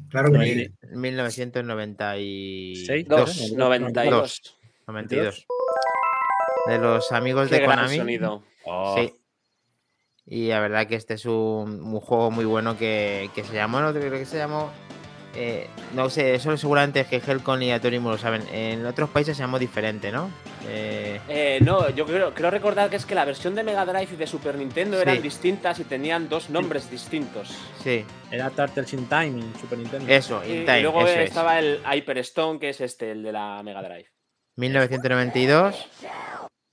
Claro 0.09 0.33
que 0.33 0.73
1996. 0.93 3.07
92. 3.57 4.59
92. 4.87 5.47
De 6.67 6.79
los 6.79 7.13
amigos 7.13 7.49
de 7.51 7.65
Konami. 7.65 8.19
Oh. 8.65 8.97
Sí. 8.97 9.15
Y 10.27 10.49
la 10.49 10.61
verdad 10.61 10.87
que 10.87 10.97
este 10.97 11.15
es 11.15 11.25
un, 11.27 11.83
un 11.83 12.01
juego 12.01 12.31
muy 12.31 12.45
bueno 12.45 12.77
que, 12.77 13.31
que 13.35 13.43
se 13.45 13.55
llamó, 13.55 13.81
no 13.81 13.93
creo 13.93 14.13
que 14.13 14.27
se 14.27 14.37
llamó 14.39 14.71
eh, 15.35 15.69
no 15.95 16.11
sé, 16.11 16.35
eso 16.35 16.57
seguramente 16.57 17.05
que 17.05 17.17
Helcon 17.17 17.63
y 17.63 17.73
Atorium 17.73 18.05
lo 18.05 18.19
saben. 18.19 18.43
En 18.53 18.85
otros 18.87 19.11
países 19.11 19.37
se 19.37 19.43
llamó 19.43 19.59
diferente, 19.59 20.11
¿no? 20.11 20.31
Eh, 20.69 21.21
eh... 21.29 21.59
no, 21.63 21.89
yo 21.91 22.05
creo, 22.05 22.35
creo 22.35 22.51
recordar 22.51 22.91
que 22.91 22.97
es 22.97 23.07
que 23.07 23.15
la 23.15 23.25
versión 23.25 23.55
de 23.55 23.63
Mega 23.63 23.85
Drive 23.85 24.09
y 24.13 24.17
de 24.17 24.27
Super 24.27 24.57
Nintendo 24.57 25.01
eran 25.01 25.23
distintas 25.23 25.79
y 25.81 25.85
tenían 25.85 26.29
dos 26.29 26.51
nombres 26.51 26.91
distintos. 26.91 27.57
Sí. 27.83 28.05
Era 28.31 28.51
Turtles 28.51 28.93
in 28.93 29.07
Time 29.07 29.41
en 29.41 29.55
Super 29.61 29.79
Nintendo. 29.79 30.13
Eso, 30.13 30.45
in 30.45 30.65
Time. 30.65 30.81
Y 30.81 30.83
luego 30.83 31.07
estaba 31.07 31.59
el 31.59 31.81
Hyper 31.91 32.19
Stone, 32.19 32.59
que 32.59 32.71
es 32.71 32.81
este, 32.81 33.13
el 33.13 33.23
de 33.23 33.33
la 33.33 33.63
Mega 33.63 33.83
Drive. 33.83 34.11
1992. 34.57 35.89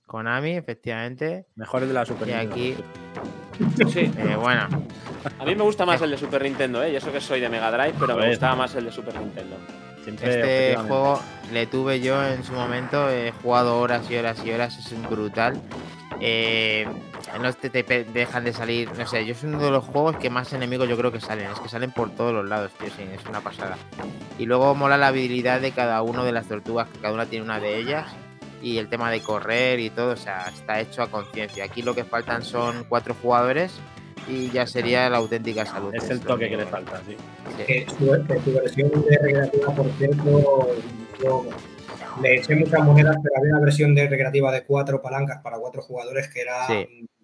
Konami, 0.06 0.52
efectivamente. 0.52 1.46
Mejor 1.54 1.82
el 1.82 1.88
de 1.88 1.94
la 1.94 2.06
Super 2.06 2.28
y 2.28 2.32
aquí. 2.32 2.74
Sí. 3.92 4.10
Eh, 4.16 4.36
bueno. 4.40 4.68
A 5.38 5.44
mí 5.44 5.54
me 5.54 5.62
gusta 5.62 5.84
más 5.86 6.00
el 6.02 6.10
de 6.10 6.18
Super 6.18 6.42
Nintendo, 6.42 6.82
¿eh? 6.82 6.92
Y 6.92 6.96
eso 6.96 7.12
que 7.12 7.20
soy 7.20 7.40
de 7.40 7.48
Mega 7.48 7.70
Drive, 7.70 7.94
pero 7.98 8.16
me 8.16 8.28
gustaba 8.28 8.56
más 8.56 8.74
el 8.74 8.84
de 8.84 8.92
Super 8.92 9.18
Nintendo. 9.18 9.56
este 10.06 10.76
juego 10.76 11.20
le 11.52 11.66
tuve 11.66 12.00
yo 12.00 12.24
en 12.26 12.44
su 12.44 12.52
momento, 12.52 13.10
he 13.10 13.32
jugado 13.32 13.78
horas 13.80 14.10
y 14.10 14.16
horas 14.16 14.42
y 14.44 14.52
horas, 14.52 14.78
es 14.78 15.10
brutal. 15.10 15.60
Eh, 16.20 16.86
no 17.40 17.52
te, 17.52 17.68
dejan 17.70 18.44
de 18.44 18.52
salir, 18.52 18.90
no 18.96 19.06
sé, 19.06 19.24
yo 19.24 19.32
es 19.32 19.42
uno 19.44 19.60
de 19.60 19.70
los 19.70 19.84
juegos 19.84 20.16
que 20.16 20.30
más 20.30 20.52
enemigos 20.52 20.88
yo 20.88 20.96
creo 20.96 21.12
que 21.12 21.20
salen, 21.20 21.50
es 21.50 21.60
que 21.60 21.68
salen 21.68 21.92
por 21.92 22.10
todos 22.10 22.32
los 22.32 22.48
lados, 22.48 22.72
tío, 22.72 22.88
sí, 22.88 23.02
es 23.02 23.24
una 23.28 23.40
pasada. 23.40 23.76
Y 24.38 24.46
luego 24.46 24.74
mola 24.74 24.96
la 24.96 25.08
habilidad 25.08 25.60
de 25.60 25.72
cada 25.72 26.02
uno 26.02 26.24
de 26.24 26.32
las 26.32 26.46
tortugas, 26.46 26.88
que 26.88 26.98
cada 26.98 27.14
una 27.14 27.26
tiene 27.26 27.44
una 27.44 27.60
de 27.60 27.78
ellas, 27.78 28.06
y 28.62 28.78
el 28.78 28.88
tema 28.88 29.10
de 29.10 29.20
correr 29.20 29.78
y 29.78 29.90
todo, 29.90 30.12
o 30.12 30.16
sea, 30.16 30.48
está 30.48 30.80
hecho 30.80 31.02
a 31.02 31.08
conciencia. 31.08 31.64
Aquí 31.64 31.82
lo 31.82 31.94
que 31.94 32.04
faltan 32.04 32.42
son 32.42 32.84
cuatro 32.88 33.14
jugadores 33.20 33.72
y 34.28 34.50
ya 34.50 34.66
sería 34.66 35.08
la 35.08 35.18
auténtica 35.18 35.64
salud. 35.64 35.94
Es 35.94 36.08
el 36.10 36.20
toque 36.20 36.48
que 36.48 36.56
le 36.56 36.66
falta, 36.66 37.00
sí. 37.06 37.16
Que 37.66 37.86
su, 37.98 38.06
versión 38.52 38.90
de 38.90 39.18
recreativa, 39.18 39.74
por 39.74 39.90
cierto, 39.92 40.68
yo 41.22 41.46
le 42.22 42.36
eché 42.36 42.54
muchas 42.54 42.84
monedas, 42.84 43.16
pero 43.22 43.34
había 43.38 43.54
una 43.54 43.64
versión 43.64 43.94
de 43.94 44.08
recreativa 44.08 44.52
de 44.52 44.64
cuatro 44.64 45.00
palancas 45.00 45.40
para 45.42 45.58
cuatro 45.58 45.82
jugadores 45.82 46.28
que 46.28 46.42
era 46.42 46.66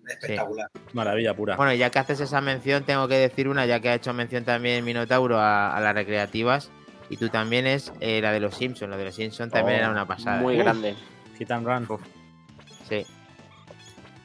espectacular. 0.08 0.70
Maravilla 0.92 1.34
pura. 1.34 1.56
Bueno, 1.56 1.74
ya 1.74 1.90
que 1.90 1.98
haces 1.98 2.20
esa 2.20 2.40
mención, 2.40 2.84
tengo 2.84 3.06
que 3.08 3.16
decir 3.16 3.48
una, 3.48 3.66
ya 3.66 3.80
que 3.80 3.90
ha 3.90 3.94
hecho 3.94 4.12
mención 4.12 4.44
también 4.44 4.84
Minotauro 4.84 5.38
a, 5.38 5.78
las 5.80 5.94
recreativas. 5.94 6.70
Y 7.10 7.18
tú 7.18 7.28
también 7.28 7.66
es 7.66 7.92
eh, 8.00 8.20
la 8.22 8.32
de 8.32 8.40
los 8.40 8.56
Simpsons. 8.56 8.90
La 8.90 8.96
de 8.96 9.04
los 9.04 9.14
Simpsons 9.14 9.52
también 9.52 9.76
oh, 9.76 9.80
era 9.80 9.90
una 9.90 10.06
pasada. 10.06 10.40
Muy 10.40 10.56
grande. 10.56 10.94
Hit 11.38 11.50
and 11.50 11.66
Run. 11.66 11.86
Sí. 12.88 13.04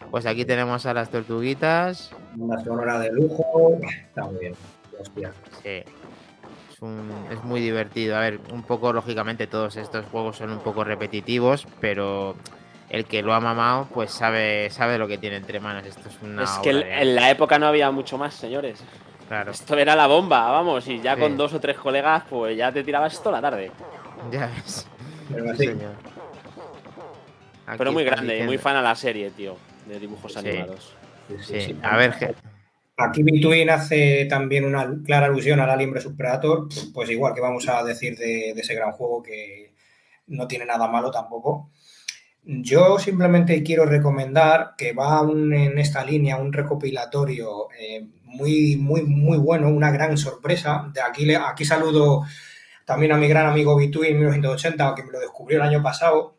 Pues 0.10 0.26
aquí 0.26 0.46
tenemos 0.46 0.86
a 0.86 0.94
las 0.94 1.10
tortuguitas. 1.10 2.12
Una 2.38 2.64
sonora 2.64 3.00
de 3.00 3.12
lujo. 3.12 3.78
Está 3.82 4.24
muy 4.26 4.40
bien. 4.40 4.54
Hostia. 5.00 5.34
Sí. 5.64 5.84
Es, 7.32 7.44
muy 7.44 7.60
divertido. 7.60 8.16
A 8.16 8.22
ver, 8.22 8.40
un 8.52 8.64
poco, 8.64 8.94
lógicamente, 8.94 9.48
todos 9.48 9.76
estos 9.76 10.06
juegos 10.06 10.38
son 10.38 10.52
un 10.52 10.60
poco 10.60 10.84
repetitivos, 10.86 11.68
pero 11.82 12.36
el 12.90 13.06
que 13.06 13.22
lo 13.22 13.34
ha 13.34 13.40
mamado, 13.42 13.88
pues 13.94 14.12
sabe, 14.12 14.70
sabe 14.70 14.98
lo 14.98 15.08
que 15.08 15.18
tiene 15.18 15.36
entre 15.36 15.60
manos. 15.60 15.86
Esto 15.86 16.08
es 16.08 16.18
una. 16.22 16.44
Es 16.44 16.58
que 16.60 16.70
en 16.70 17.16
la 17.16 17.32
época 17.32 17.60
no 17.60 17.68
había 17.68 17.92
mucho 17.92 18.18
más, 18.18 18.34
señores. 18.34 18.82
Claro. 19.28 19.52
Esto 19.52 19.78
era 19.78 19.96
la 19.96 20.08
bomba, 20.08 20.50
vamos, 20.52 20.88
y 20.88 21.02
ya 21.02 21.16
con 21.16 21.38
dos 21.38 21.54
o 21.54 21.60
tres 21.60 21.78
colegas, 21.78 22.24
pues 22.30 22.58
ya 22.58 22.72
te 22.72 22.84
tirabas 22.84 23.14
esto 23.14 23.32
la 23.32 23.42
tarde. 23.42 23.72
Ya 24.32 24.48
ves. 24.48 24.86
Pero 25.32 25.56
sí, 25.56 25.66
señor. 25.66 25.94
Pero 27.78 27.94
muy 27.94 28.04
grande 28.04 28.40
y 28.40 28.44
muy 28.44 28.58
fan 28.58 28.76
a 28.76 28.82
la 28.82 28.94
serie, 28.94 29.30
tío, 29.32 29.56
de 29.86 29.98
dibujos 29.98 30.36
animados. 30.36 30.99
Sí, 31.42 31.78
a 31.82 31.98
ver. 31.98 32.36
Aquí 32.98 33.24
Between 33.24 33.70
hace 33.70 34.26
también 34.26 34.66
una 34.66 35.02
clara 35.06 35.28
alusión 35.28 35.60
al 35.62 35.70
Alien 35.70 35.94
vs 35.94 36.10
Predator, 36.18 36.68
pues 36.94 37.10
igual 37.10 37.34
que 37.34 37.40
vamos 37.40 37.68
a 37.70 37.82
decir 37.84 38.18
de, 38.18 38.52
ese 38.52 38.76
gran 38.76 38.92
juego 38.92 39.24
que 39.24 39.74
no 40.28 40.48
tiene 40.48 40.66
nada 40.66 40.88
malo 40.88 41.10
tampoco. 41.10 41.72
Yo 42.44 43.00
simplemente 43.00 43.64
quiero 43.64 43.86
recomendar 43.86 44.72
que 44.78 44.92
va 44.94 45.22
en 45.22 45.78
esta 45.78 46.04
línea 46.04 46.38
un 46.38 46.52
recopilatorio 46.52 47.70
eh, 47.80 48.06
muy, 48.24 48.76
muy, 48.76 49.04
muy 49.04 49.38
bueno, 49.38 49.70
una 49.70 49.92
gran 49.92 50.18
sorpresa. 50.18 50.92
De 50.94 51.02
aquí, 51.02 51.32
aquí 51.34 51.64
saludo 51.64 52.26
también 52.84 53.12
a 53.12 53.18
mi 53.18 53.28
gran 53.28 53.46
amigo 53.46 53.78
Between 53.78 54.18
1980, 54.18 54.96
que 54.96 55.04
me 55.04 55.12
lo 55.12 55.20
descubrió 55.20 55.60
el 55.60 55.68
año 55.68 55.82
pasado. 55.82 56.39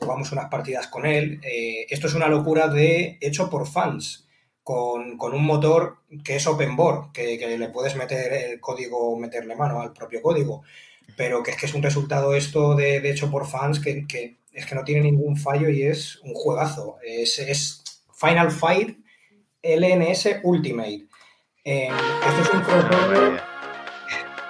Jugamos 0.00 0.32
unas 0.32 0.48
partidas 0.48 0.88
con 0.88 1.06
él. 1.06 1.40
Eh, 1.44 1.86
esto 1.90 2.06
es 2.06 2.14
una 2.14 2.28
locura 2.28 2.68
de 2.68 3.18
hecho 3.20 3.50
por 3.50 3.66
fans, 3.66 4.26
con, 4.62 5.18
un 5.20 5.44
motor 5.44 5.98
que 6.24 6.36
es 6.36 6.46
open 6.46 6.76
board, 6.76 7.12
que, 7.12 7.36
le 7.58 7.68
puedes 7.68 7.96
meter 7.96 8.32
el 8.32 8.60
código, 8.60 9.16
meterle 9.18 9.54
mano 9.54 9.80
al 9.80 9.92
propio 9.92 10.22
código. 10.22 10.62
Pero 11.16 11.42
que 11.42 11.50
es 11.52 11.56
que 11.56 11.66
es 11.66 11.74
un 11.74 11.82
resultado 11.82 12.34
esto 12.34 12.74
de, 12.74 13.08
hecho 13.10 13.30
por 13.30 13.46
fans 13.46 13.80
que, 13.80 14.06
es 14.52 14.66
que 14.66 14.74
no 14.74 14.84
tiene 14.84 15.02
ningún 15.02 15.36
fallo 15.36 15.68
y 15.68 15.82
es 15.82 16.20
un 16.22 16.34
juegazo. 16.34 16.98
Es, 17.02 17.38
es 17.38 18.02
Final 18.14 18.50
Fight 18.50 18.98
LNS 19.62 20.40
Ultimate. 20.42 21.06
Eh, 21.64 21.90
esto 22.26 22.42
es 22.42 22.50
un 22.54 23.49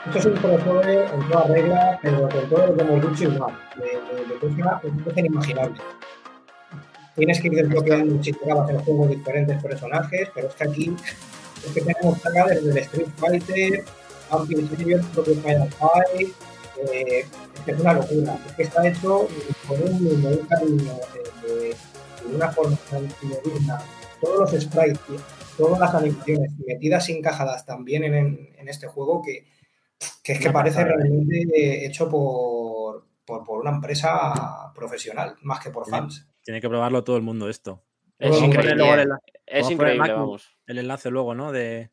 esto 0.06 0.18
es 0.18 0.26
un 0.26 0.36
crossover 0.36 1.10
en 1.12 1.28
toda 1.28 1.46
regla, 1.46 1.98
pero 2.02 2.28
con 2.28 2.48
todo 2.48 2.66
lo 2.66 2.76
que 2.76 2.82
hemos 2.82 3.10
dicho 3.10 3.30
igual, 3.30 3.52
de, 3.76 5.04
cosa 5.04 5.20
inimaginable. 5.20 5.80
Tienes 7.16 7.40
que 7.40 7.48
ir 7.48 7.54
desbloqueando 7.54 8.22
si 8.22 8.32
te 8.32 8.48
en 8.48 8.70
el 8.70 8.78
juego 8.78 9.06
diferentes 9.06 9.62
personajes, 9.62 10.28
pero 10.34 10.48
es 10.48 10.54
que 10.54 10.64
aquí 10.64 10.96
es 11.66 11.72
que 11.72 11.80
tenemos 11.82 12.18
saga 12.20 12.46
desde 12.46 12.70
el 12.70 12.78
Street 12.78 13.08
Fighter, 13.16 13.84
Ampli 14.30 14.66
Series, 14.68 15.04
propio 15.06 15.34
Final 15.34 15.68
Fight, 15.70 16.28
eh, 16.92 17.26
es 17.54 17.60
que 17.64 17.70
es 17.72 17.80
una 17.80 17.92
locura. 17.92 18.38
Es 18.46 18.52
que 18.54 18.62
está 18.62 18.86
hecho 18.86 19.28
con 19.68 19.82
un, 19.82 20.24
un 20.24 20.46
cariño, 20.46 20.92
de, 21.42 21.76
una 22.34 22.48
forma 22.48 22.76
tan 22.90 23.06
digna. 23.44 23.82
Todos 24.20 24.52
los 24.52 24.62
sprites, 24.62 24.98
todas 25.58 25.78
las 25.78 25.94
animaciones 25.94 26.52
metidas 26.66 27.08
y 27.08 27.18
encajadas 27.18 27.66
también 27.66 28.04
en, 28.04 28.50
en 28.56 28.68
este 28.68 28.86
juego 28.86 29.20
que 29.22 29.44
que 30.22 30.32
es 30.32 30.40
que 30.40 30.50
parece 30.50 30.84
realmente 30.84 31.86
hecho 31.86 32.08
por, 32.08 33.06
por, 33.24 33.60
una 33.60 33.70
empresa 33.70 34.72
profesional, 34.74 35.36
más 35.42 35.60
que 35.60 35.70
por 35.70 35.88
fans. 35.88 36.26
Tiene 36.42 36.60
que 36.60 36.68
probarlo 36.68 37.04
todo 37.04 37.16
el 37.16 37.22
mundo 37.22 37.48
esto. 37.48 37.82
Es 38.18 38.40
increíble. 38.40 39.02
El, 39.02 39.10
es 39.46 39.70
increíble, 39.70 40.12
El 40.66 40.78
enlace 40.78 41.10
luego, 41.10 41.34
¿no? 41.34 41.52
De... 41.52 41.90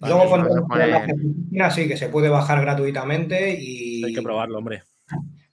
Luego 0.00 0.28
cuando 0.28 0.66
poner... 0.66 1.72
sí, 1.72 1.88
que 1.88 1.96
se 1.96 2.08
puede 2.08 2.28
bajar 2.28 2.60
gratuitamente 2.60 3.56
y... 3.58 4.04
Hay 4.04 4.12
que 4.12 4.22
probarlo, 4.22 4.58
hombre. 4.58 4.82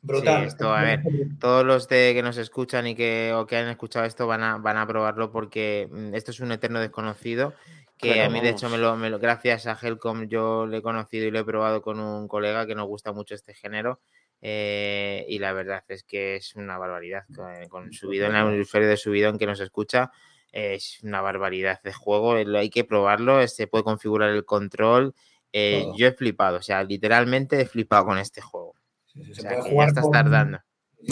Brutal. 0.01 0.43
esto, 0.43 0.73
a 0.73 0.81
ver, 0.81 1.01
todos 1.39 1.65
los 1.65 1.87
de 1.87 2.11
que 2.13 2.21
nos 2.21 2.37
escuchan 2.37 2.87
y 2.87 2.95
que, 2.95 3.31
o 3.33 3.45
que 3.47 3.55
han 3.55 3.69
escuchado 3.69 4.05
esto 4.05 4.27
van 4.27 4.43
a, 4.43 4.57
van 4.57 4.75
a 4.75 4.85
probarlo 4.85 5.31
porque 5.31 5.87
mm, 5.89 6.13
esto 6.13 6.31
es 6.31 6.41
un 6.41 6.51
eterno 6.51 6.81
desconocido 6.81 7.53
que 7.97 8.21
a 8.21 8.29
mí, 8.29 8.41
de 8.41 8.49
hecho, 8.49 8.69
me 8.69 8.77
lo, 8.77 8.95
me 8.97 9.09
lo, 9.09 9.19
gracias 9.19 9.67
a 9.67 9.77
Helcom 9.81 10.27
yo 10.27 10.65
le 10.65 10.77
he 10.77 10.81
conocido 10.81 11.25
y 11.25 11.31
lo 11.31 11.39
he 11.39 11.45
probado 11.45 11.81
con 11.81 11.99
un 11.99 12.27
colega 12.27 12.65
que 12.65 12.75
nos 12.75 12.87
gusta 12.87 13.13
mucho 13.13 13.35
este 13.35 13.53
género. 13.53 14.01
Eh, 14.45 15.25
y 15.29 15.39
la 15.39 15.53
verdad 15.53 15.85
es 15.87 16.03
que 16.03 16.35
es 16.35 16.55
una 16.55 16.77
barbaridad. 16.77 17.23
Con, 17.69 17.85
el 17.85 17.93
subidón, 17.93 18.35
el 18.35 18.59
usuario 18.59 18.89
de 18.89 18.97
subidón 18.97 19.37
que 19.37 19.45
nos 19.45 19.61
escucha, 19.61 20.11
es 20.51 20.99
una 21.01 21.21
barbaridad 21.21 21.81
de 21.81 21.93
juego. 21.93 22.33
Hay 22.35 22.69
que 22.69 22.83
probarlo, 22.83 23.47
se 23.47 23.67
puede 23.67 23.85
configurar 23.85 24.31
el 24.31 24.43
control. 24.43 25.15
Eh, 25.53 25.85
yo 25.95 26.07
he 26.07 26.11
flipado, 26.11 26.57
o 26.57 26.61
sea, 26.61 26.83
literalmente 26.83 27.61
he 27.61 27.65
flipado 27.65 28.05
con 28.05 28.17
este 28.17 28.41
juego. 28.41 28.75
se 29.05 29.43
puede 29.43 29.61
jugar 29.61 29.87
ya 29.87 29.99
estás 29.99 30.11
tardando. 30.11 30.59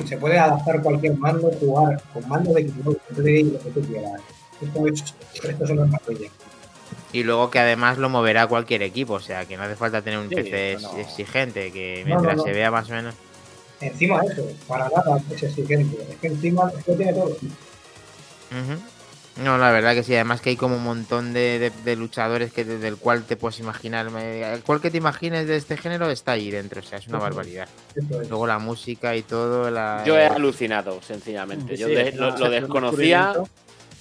Se 0.05 0.17
puede 0.17 0.37
adaptar 0.37 0.81
cualquier 0.81 1.15
mando, 1.17 1.51
jugar 1.51 2.01
con 2.13 2.27
mando 2.27 2.53
de 2.53 2.61
equipo, 2.61 2.91
lo 2.91 2.97
que 2.97 3.69
tú 3.71 3.81
quieras. 3.81 4.21
Esto 4.61 4.87
es, 4.87 5.15
esto 5.43 5.63
es 5.63 5.69
una 5.69 5.85
maravilla. 5.85 6.29
Y 7.13 7.23
luego 7.23 7.49
que 7.49 7.59
además 7.59 7.97
lo 7.97 8.09
moverá 8.09 8.47
cualquier 8.47 8.83
equipo, 8.83 9.13
o 9.13 9.19
sea 9.19 9.45
que 9.45 9.57
no 9.57 9.63
hace 9.63 9.75
falta 9.75 10.01
tener 10.01 10.19
un 10.19 10.29
PC 10.29 10.77
exigente, 10.97 11.71
que 11.71 12.03
mientras 12.05 12.41
se 12.41 12.51
vea 12.51 12.71
más 12.71 12.89
o 12.89 12.93
menos. 12.93 13.15
Encima 13.81 14.21
eso, 14.21 14.47
para 14.67 14.89
nada 14.89 15.19
es 15.33 15.43
exigente, 15.43 15.97
es 16.09 16.17
que 16.17 16.27
encima 16.27 16.71
lo 16.88 16.95
tiene 16.95 17.13
todo. 17.13 17.35
No, 19.38 19.57
la 19.57 19.71
verdad 19.71 19.95
que 19.95 20.03
sí, 20.03 20.13
además 20.13 20.41
que 20.41 20.51
hay 20.51 20.55
como 20.57 20.75
un 20.75 20.83
montón 20.83 21.33
de, 21.33 21.71
luchadores 21.97 22.51
que 22.51 22.65
desde 22.65 22.88
el 22.88 22.97
cual 22.97 23.23
te 23.23 23.38
puedes 23.38 23.59
imaginar, 23.59 24.07
el 24.07 24.61
cual 24.63 24.81
que 24.81 24.91
te 24.91 24.97
imagines 24.97 25.47
de 25.47 25.55
este 25.55 25.77
género 25.77 26.09
está 26.09 26.33
ahí 26.33 26.51
dentro, 26.51 26.81
o 26.81 26.83
sea, 26.83 26.99
es 26.99 27.07
una 27.07 27.17
barbaridad. 27.17 27.69
Luego 28.29 28.45
la 28.45 28.59
música 28.59 29.15
y 29.15 29.23
todo. 29.23 29.71
La, 29.71 30.03
Yo 30.05 30.17
he 30.17 30.25
alucinado, 30.25 31.01
sencillamente. 31.01 31.77
Yo 31.77 31.88
lo, 31.88 32.49
desconocía 32.49 33.33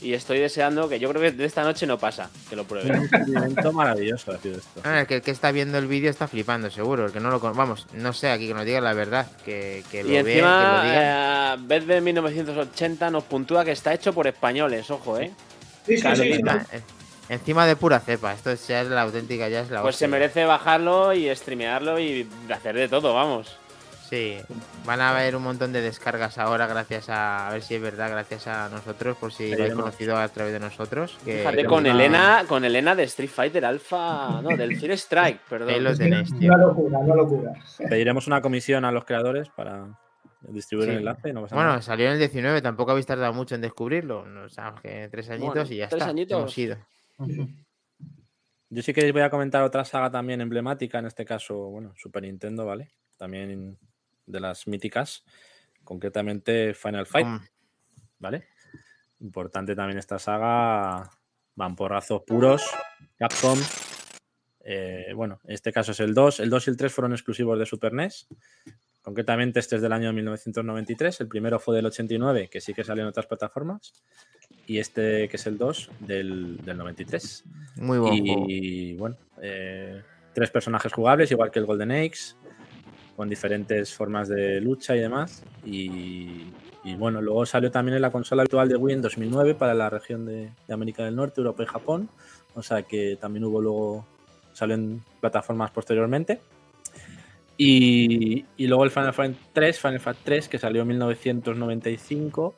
y 0.01 0.15
estoy 0.15 0.39
deseando 0.39 0.89
que 0.89 0.99
yo 0.99 1.09
creo 1.11 1.21
que 1.21 1.33
de 1.33 1.45
esta 1.45 1.63
noche 1.63 1.87
no 1.87 1.99
pasa, 1.99 2.31
que 2.49 2.57
lo 2.57 2.65
pruebe. 2.65 2.91
un 3.69 3.75
maravilloso 3.75 4.33
esto. 4.33 4.81
Ah, 4.83 5.01
el, 5.01 5.07
que, 5.07 5.17
el 5.17 5.23
que 5.23 5.31
está 5.31 5.53
viendo 5.53 5.79
el 5.79 5.87
vídeo 5.87 6.11
está 6.11 6.27
flipando, 6.27 6.71
seguro. 6.71 7.07
El 7.07 7.13
que 7.13 7.21
no 7.21 7.31
lo 7.31 7.39
vamos, 7.41 7.87
no 7.93 8.13
sé, 8.13 8.31
aquí 8.31 8.49
que 8.49 8.55
nos 8.55 8.65
diga 8.65 8.81
la 8.81 8.95
verdad, 8.95 9.31
que, 9.45 9.85
que 9.91 10.03
lo 10.03 10.11
y 10.11 10.17
encima, 10.17 10.83
que 10.83 10.89
lo 10.89 11.77
diga. 11.77 11.95
Eh, 11.97 12.01
1980 12.01 13.11
nos 13.11 13.25
puntúa 13.25 13.65
que 13.65 13.73
está 13.73 13.93
hecho 13.93 14.13
por 14.13 14.27
españoles, 14.27 14.91
ojo, 14.91 15.19
¿eh? 15.19 15.31
Sí, 15.87 15.99
sí, 15.99 16.09
sí, 16.15 16.33
eh, 16.33 16.81
Encima 17.29 17.65
de 17.65 17.77
pura 17.77 18.01
cepa, 18.01 18.33
esto 18.33 18.53
ya 18.55 18.81
es 18.81 18.89
la 18.89 19.03
auténtica, 19.03 19.49
ya 19.49 19.61
es 19.61 19.71
la 19.71 19.83
Pues 19.83 19.97
se 19.97 20.09
merece 20.09 20.45
bajarlo 20.45 21.15
y 21.15 21.35
streamearlo 21.35 22.01
y 22.01 22.29
hacer 22.53 22.75
de 22.75 22.89
todo, 22.89 23.15
vamos. 23.15 23.60
Sí, 24.11 24.39
van 24.85 25.01
a 25.01 25.11
haber 25.11 25.37
un 25.37 25.45
montón 25.45 25.73
de 25.73 25.83
descargas 25.83 26.37
ahora 26.37 26.67
gracias 26.67 27.09
a, 27.09 27.47
a 27.47 27.53
ver 27.53 27.63
si 27.63 27.77
es 27.77 27.81
verdad, 27.81 28.11
gracias 28.11 28.49
a 28.49 28.69
nosotros, 28.69 29.17
por 29.17 29.33
si 29.33 29.51
lo 29.51 29.63
habéis 29.63 29.75
conocido 29.75 30.17
a 30.17 30.27
través 30.29 30.53
de 30.53 30.59
nosotros. 30.59 31.17
Fíjate, 31.25 31.65
con 31.65 31.87
Elena, 31.87 32.45
con 32.49 32.65
Elena 32.65 32.97
de 32.97 33.05
Street 33.05 33.31
Fighter 33.31 33.65
Alpha, 33.65 34.43
no, 34.43 34.49
del 34.57 34.77
Fear 34.77 34.95
Strike, 34.95 35.41
perdón. 35.49 35.69
Ahí 35.69 35.79
lo 35.79 35.97
tenéis, 35.97 36.33
Una 36.33 36.57
locura, 36.57 36.99
una 36.99 37.15
locura. 37.15 37.53
Pediremos 37.89 38.27
una 38.27 38.43
comisión 38.43 38.85
a 38.85 38.91
los 38.91 39.05
creadores 39.05 39.49
para 39.51 39.97
distribuir 40.41 40.91
el 40.91 40.99
enlace. 40.99 41.33
bueno, 41.33 41.81
salió 41.81 42.07
en 42.07 42.15
el 42.15 42.19
19, 42.19 42.63
tampoco 42.63 42.91
habéis 42.91 43.07
tardado 43.07 43.33
mucho 43.33 43.55
en 43.55 43.61
descubrirlo. 43.61 44.27
O 44.45 44.49
sea, 44.49 44.75
que 44.83 45.09
tres 45.09 45.31
añitos 45.31 45.71
y 45.71 45.77
ya 45.77 45.89
tres 45.89 46.01
está. 46.01 46.11
Añitos. 46.11 46.37
Hemos 46.37 46.59
ido. 46.59 46.77
Yo 48.71 48.83
sí 48.83 48.93
que 48.93 49.13
voy 49.13 49.23
a 49.23 49.31
comentar 49.31 49.63
otra 49.63 49.85
saga 49.85 50.11
también 50.11 50.41
emblemática, 50.41 50.99
en 50.99 51.07
este 51.07 51.25
caso, 51.25 51.57
bueno, 51.71 51.93
Super 51.97 52.25
Nintendo, 52.25 52.67
¿vale? 52.67 52.91
También 53.17 53.79
de 54.31 54.41
las 54.41 54.67
míticas, 54.67 55.25
concretamente 55.85 56.75
Final 56.75 57.07
Fight, 57.07 57.27
¿vale? 58.19 58.47
Importante 59.21 59.75
también 59.75 59.99
esta 59.99 60.19
saga, 60.19 61.11
van 61.55 61.77
porrazos 61.77 62.23
puros, 62.27 62.63
Capcom. 63.19 63.59
Eh, 64.63 65.13
bueno, 65.15 65.41
en 65.45 65.55
este 65.55 65.73
caso 65.73 65.93
es 65.93 66.01
el 66.01 66.15
2. 66.15 66.41
El 66.41 66.51
2 66.51 66.67
y 66.67 66.71
el 66.71 66.77
3 66.77 66.93
fueron 66.93 67.13
exclusivos 67.13 67.59
de 67.59 67.67
Super 67.67 67.93
NES. 67.93 68.29
Concretamente, 69.03 69.61
este 69.61 69.77
es 69.77 69.83
del 69.83 69.93
año 69.93 70.13
1993. 70.13 71.21
El 71.23 71.29
primero 71.29 71.59
fue 71.59 71.77
del 71.77 71.87
89, 71.87 72.49
que 72.51 72.61
sí 72.61 72.75
que 72.75 72.85
salió 72.85 73.03
en 73.03 73.09
otras 73.09 73.27
plataformas. 73.27 73.93
Y 74.67 74.79
este, 74.79 75.29
que 75.29 75.37
es 75.37 75.47
el 75.47 75.59
2, 75.59 75.91
del, 76.01 76.59
del 76.59 76.77
93. 76.77 77.45
Muy 77.77 77.99
bueno. 77.99 78.47
Y, 78.49 78.95
bueno, 78.95 79.17
eh, 79.43 80.03
tres 80.35 80.51
personajes 80.51 80.93
jugables, 80.93 81.31
igual 81.31 81.51
que 81.51 81.59
el 81.59 81.67
Golden 81.67 81.91
Eggs 81.91 82.37
con 83.21 83.29
diferentes 83.29 83.93
formas 83.93 84.29
de 84.31 84.63
lucha 84.63 84.97
y 84.97 85.01
demás. 85.01 85.43
Y, 85.63 86.47
bueno, 86.97 87.21
luego 87.21 87.45
salió 87.45 87.71
también 87.71 87.97
en 87.97 88.01
la 88.01 88.11
consola 88.11 88.45
actual 88.45 88.67
de 88.67 88.77
Wii 88.77 88.95
en 88.95 89.03
2009 89.03 89.57
para 89.57 89.75
la 89.75 89.91
región 89.91 90.25
de, 90.25 90.53
América 90.71 91.05
del 91.05 91.17
Norte, 91.17 91.43
Europa 91.43 91.63
y 91.63 91.67
Japón. 91.67 92.09
O 92.55 92.63
sea 92.63 92.83
que 92.83 93.19
también 93.21 93.45
hubo 93.45 93.61
luego, 93.61 94.07
salió 94.55 94.75
en 94.75 95.03
plataformas 95.21 95.71
posteriormente. 95.71 96.41
Y, 97.59 98.47
y 98.57 98.67
luego 98.67 98.85
el 98.85 98.91
Final 98.91 99.13
Fantasy 99.13 99.45
3, 99.53 99.79
Final 99.79 100.01
Fantasy 100.01 100.25
3, 100.25 100.49
que 100.49 100.59
salió 100.59 100.81
en 100.81 100.89
1995 100.89 102.55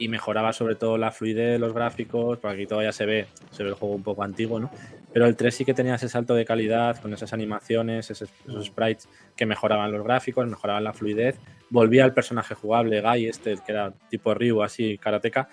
y 0.00 0.08
mejoraba 0.08 0.54
sobre 0.54 0.76
todo 0.76 0.96
la 0.96 1.12
fluidez 1.12 1.52
de 1.52 1.58
los 1.58 1.74
gráficos, 1.74 2.38
porque 2.38 2.56
aquí 2.56 2.66
todavía 2.66 2.90
se 2.90 3.04
ve, 3.04 3.26
se 3.50 3.62
ve 3.62 3.68
el 3.68 3.74
juego 3.74 3.94
un 3.94 4.02
poco 4.02 4.22
antiguo, 4.22 4.58
¿no? 4.58 4.70
Pero 5.12 5.26
el 5.26 5.36
3 5.36 5.54
sí 5.54 5.64
que 5.66 5.74
tenía 5.74 5.96
ese 5.96 6.08
salto 6.08 6.34
de 6.34 6.46
calidad 6.46 6.98
con 7.02 7.12
esas 7.12 7.34
animaciones, 7.34 8.10
esos, 8.10 8.30
sprites 8.62 9.10
que 9.36 9.44
mejoraban 9.44 9.92
los 9.92 10.02
gráficos, 10.02 10.46
mejoraban 10.48 10.84
la 10.84 10.94
fluidez. 10.94 11.38
Volvía 11.68 12.04
al 12.04 12.14
personaje 12.14 12.54
jugable, 12.54 13.02
Guy, 13.02 13.26
este, 13.26 13.56
que 13.56 13.72
era 13.72 13.92
tipo 14.08 14.32
Ryu, 14.32 14.62
así, 14.62 14.96
karateka, 14.96 15.50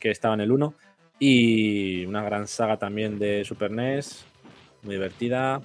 que 0.00 0.10
estaba 0.10 0.34
en 0.34 0.40
el 0.40 0.50
1. 0.50 0.74
Y 1.20 2.04
una 2.06 2.24
gran 2.24 2.48
saga 2.48 2.78
también 2.78 3.20
de 3.20 3.44
Super 3.44 3.70
NES, 3.70 4.26
muy 4.82 4.96
divertida, 4.96 5.62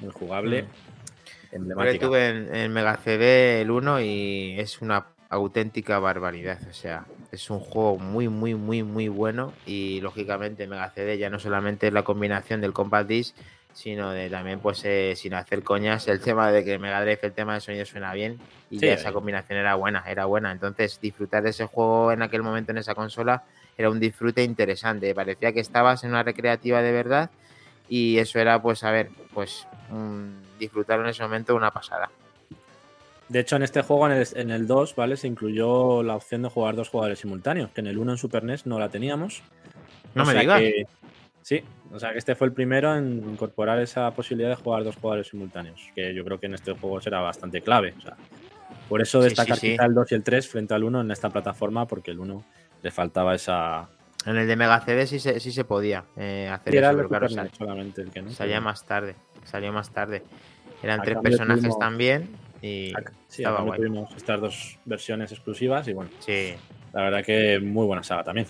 muy 0.00 0.10
jugable. 0.12 0.64
Mm. 0.64 1.54
Emblemática. 1.54 1.94
Yo 1.94 2.08
tuve 2.08 2.28
en, 2.28 2.54
en 2.54 2.70
Mega 2.70 2.98
CD 2.98 3.62
el 3.62 3.70
1 3.70 4.00
y 4.02 4.56
es 4.58 4.82
una 4.82 5.06
auténtica 5.30 5.98
barbaridad. 5.98 6.58
O 6.68 6.72
sea, 6.74 7.06
es 7.36 7.50
un 7.50 7.60
juego 7.60 7.98
muy, 7.98 8.28
muy, 8.28 8.54
muy, 8.54 8.82
muy 8.82 9.08
bueno. 9.08 9.52
Y 9.66 10.00
lógicamente 10.00 10.66
Mega 10.66 10.90
CD 10.90 11.18
ya 11.18 11.30
no 11.30 11.38
solamente 11.38 11.86
es 11.86 11.92
la 11.92 12.02
combinación 12.02 12.60
del 12.60 12.72
Compact 12.72 13.08
Disc, 13.08 13.36
sino 13.72 14.10
de 14.10 14.30
también, 14.30 14.58
pues, 14.60 14.82
eh, 14.84 15.12
sin 15.16 15.34
hacer 15.34 15.62
coñas, 15.62 16.08
el 16.08 16.20
tema 16.20 16.50
de 16.50 16.64
que 16.64 16.78
Mega 16.78 17.00
Drive, 17.02 17.20
el 17.22 17.32
tema 17.32 17.54
de 17.54 17.60
sonido 17.60 17.84
suena 17.84 18.14
bien 18.14 18.38
y 18.70 18.78
Sí, 18.78 18.86
ya 18.86 18.94
esa 18.94 19.10
eh. 19.10 19.12
combinación 19.12 19.58
era 19.58 19.74
buena, 19.74 20.02
era 20.06 20.24
buena. 20.24 20.50
Entonces, 20.50 20.98
disfrutar 21.00 21.42
de 21.42 21.50
ese 21.50 21.66
juego 21.66 22.10
en 22.10 22.22
aquel 22.22 22.42
momento 22.42 22.72
en 22.72 22.78
esa 22.78 22.94
consola 22.94 23.44
era 23.76 23.90
un 23.90 24.00
disfrute 24.00 24.42
interesante. 24.42 25.14
Parecía 25.14 25.52
que 25.52 25.60
estabas 25.60 26.04
en 26.04 26.10
una 26.10 26.22
recreativa 26.22 26.80
de 26.80 26.92
verdad 26.92 27.30
y 27.88 28.16
eso 28.18 28.38
era, 28.38 28.62
pues, 28.62 28.82
a 28.82 28.90
ver, 28.90 29.10
pues, 29.34 29.66
mm, 29.90 30.58
disfrutar 30.58 31.00
en 31.00 31.06
ese 31.06 31.22
momento 31.22 31.54
una 31.54 31.70
pasada. 31.70 32.10
De 33.28 33.40
hecho, 33.40 33.56
en 33.56 33.62
este 33.64 33.82
juego, 33.82 34.06
en 34.06 34.12
el, 34.18 34.26
en 34.34 34.50
el 34.50 34.66
2, 34.66 34.94
¿vale? 34.94 35.16
Se 35.16 35.26
incluyó 35.26 36.02
la 36.02 36.14
opción 36.14 36.42
de 36.42 36.48
jugar 36.48 36.76
dos 36.76 36.88
jugadores 36.90 37.18
simultáneos, 37.18 37.70
que 37.72 37.80
en 37.80 37.88
el 37.88 37.98
1 37.98 38.12
en 38.12 38.18
Super 38.18 38.44
NES 38.44 38.66
no 38.66 38.78
la 38.78 38.88
teníamos. 38.88 39.42
No 40.14 40.22
O 40.22 40.26
me 40.26 40.34
digas. 40.34 40.60
que- 40.60 40.86
sí, 41.42 41.62
o 41.92 41.98
sea 41.98 42.12
que 42.12 42.18
este 42.18 42.34
fue 42.36 42.46
el 42.46 42.52
primero 42.52 42.94
en 42.96 43.16
incorporar 43.28 43.80
esa 43.80 44.10
posibilidad 44.12 44.50
de 44.50 44.54
jugar 44.56 44.84
dos 44.84 44.96
jugadores 44.96 45.28
simultáneos, 45.28 45.80
que 45.94 46.14
yo 46.14 46.24
creo 46.24 46.38
que 46.38 46.46
en 46.46 46.54
este 46.54 46.72
juego 46.72 47.00
será 47.00 47.20
bastante 47.20 47.60
clave. 47.62 47.94
o 47.98 48.00
sea, 48.00 48.16
por 48.88 49.02
eso 49.02 49.20
destacar 49.20 49.56
sí, 49.56 49.66
sí. 49.68 49.72
quizá 49.72 49.86
el 49.86 49.94
2 49.94 50.12
y 50.12 50.14
el 50.14 50.22
3 50.22 50.48
frente 50.48 50.74
al 50.74 50.84
1 50.84 51.00
en 51.00 51.10
esta 51.10 51.28
plataforma, 51.30 51.86
porque 51.88 52.12
el 52.12 52.20
1 52.20 52.44
le 52.82 52.90
faltaba 52.92 53.34
esa. 53.34 53.88
En 54.24 54.36
el 54.36 54.46
de 54.46 54.54
Mega 54.56 54.80
CD 54.80 55.06
sí 55.08 55.18
se, 55.18 55.40
sí 55.40 55.50
se 55.50 55.64
podía 55.64 56.04
eh, 56.16 56.48
hacer 56.52 56.74
Y 56.74 56.76
era 56.78 56.90
eso, 56.92 57.00
el 57.00 57.08
claro, 57.08 57.28
sal- 57.28 57.50
solamente 57.56 58.02
el 58.02 58.10
que 58.10 58.22
no. 58.22 58.30
salía 58.30 58.60
más 58.60 58.84
tarde. 58.86 59.16
Salió 59.44 59.72
más 59.72 59.90
tarde. 59.90 60.22
Eran 60.82 61.00
A 61.00 61.02
tres 61.02 61.18
personajes 61.22 61.76
también 61.78 62.28
y 62.66 62.94
Sí, 63.28 63.42
tuvimos 63.76 64.14
estas 64.16 64.40
dos 64.40 64.78
versiones 64.84 65.30
exclusivas 65.32 65.86
y 65.88 65.92
bueno, 65.92 66.10
Sí. 66.20 66.54
la 66.92 67.02
verdad 67.02 67.24
que 67.24 67.58
muy 67.60 67.86
buena 67.86 68.02
saga 68.02 68.24
también. 68.24 68.46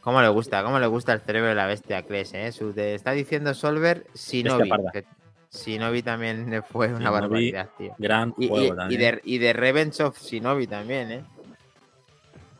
¿Cómo 0.00 0.22
le 0.22 0.28
gusta? 0.28 0.62
¿Cómo 0.62 0.78
le 0.78 0.86
gusta 0.86 1.12
el 1.12 1.20
cerebro 1.20 1.48
de 1.50 1.54
la 1.54 1.66
bestia 1.66 2.02
Kles, 2.02 2.32
eh? 2.34 2.52
Su- 2.52 2.72
te 2.72 2.94
está 2.94 3.12
diciendo 3.12 3.52
Solver 3.52 4.06
Shinobi. 4.14 4.70
que 4.92 5.04
Shinobi 5.52 6.02
también 6.02 6.62
fue 6.70 6.88
una 6.88 6.98
Shinobi, 6.98 7.20
barbaridad, 7.20 7.68
tío. 7.76 7.94
Gran 7.98 8.34
Y, 8.38 8.44
y- 8.44 8.48
juego 8.48 8.72
y 8.74 8.76
también. 8.76 9.00
de, 9.00 9.20
y 9.24 9.38
de 9.38 9.52
Revenge 9.52 10.02
of 10.02 10.18
Shinobi 10.18 10.66
también, 10.66 11.12
¿eh? 11.12 11.24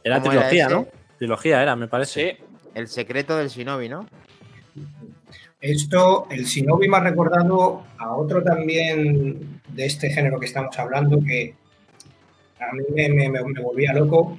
Era 0.04 0.20
¿cómo 0.20 0.32
era 0.32 0.48
trilogía? 0.48 0.68
¿no? 0.68 0.86
Trilogía 1.18 1.62
era, 1.62 1.74
me 1.76 1.88
parece. 1.88 2.36
Sí, 2.38 2.44
El 2.74 2.86
secreto 2.88 3.36
del 3.36 3.48
Shinobi, 3.48 3.88
¿no? 3.88 4.06
Esto, 5.60 6.26
el 6.30 6.44
Shinobi 6.44 6.88
me 6.88 6.98
ha 6.98 7.00
recordado 7.00 7.82
a 7.98 8.14
otro 8.14 8.42
también 8.44 9.57
de 9.78 9.86
este 9.86 10.10
género 10.10 10.40
que 10.40 10.46
estamos 10.46 10.76
hablando 10.76 11.20
que 11.24 11.54
a 12.58 12.72
mí 12.72 12.82
me, 12.92 13.08
me- 13.10 13.30
me- 13.30 13.44
me 13.44 13.60
volvía 13.60 13.92
loco. 13.92 14.36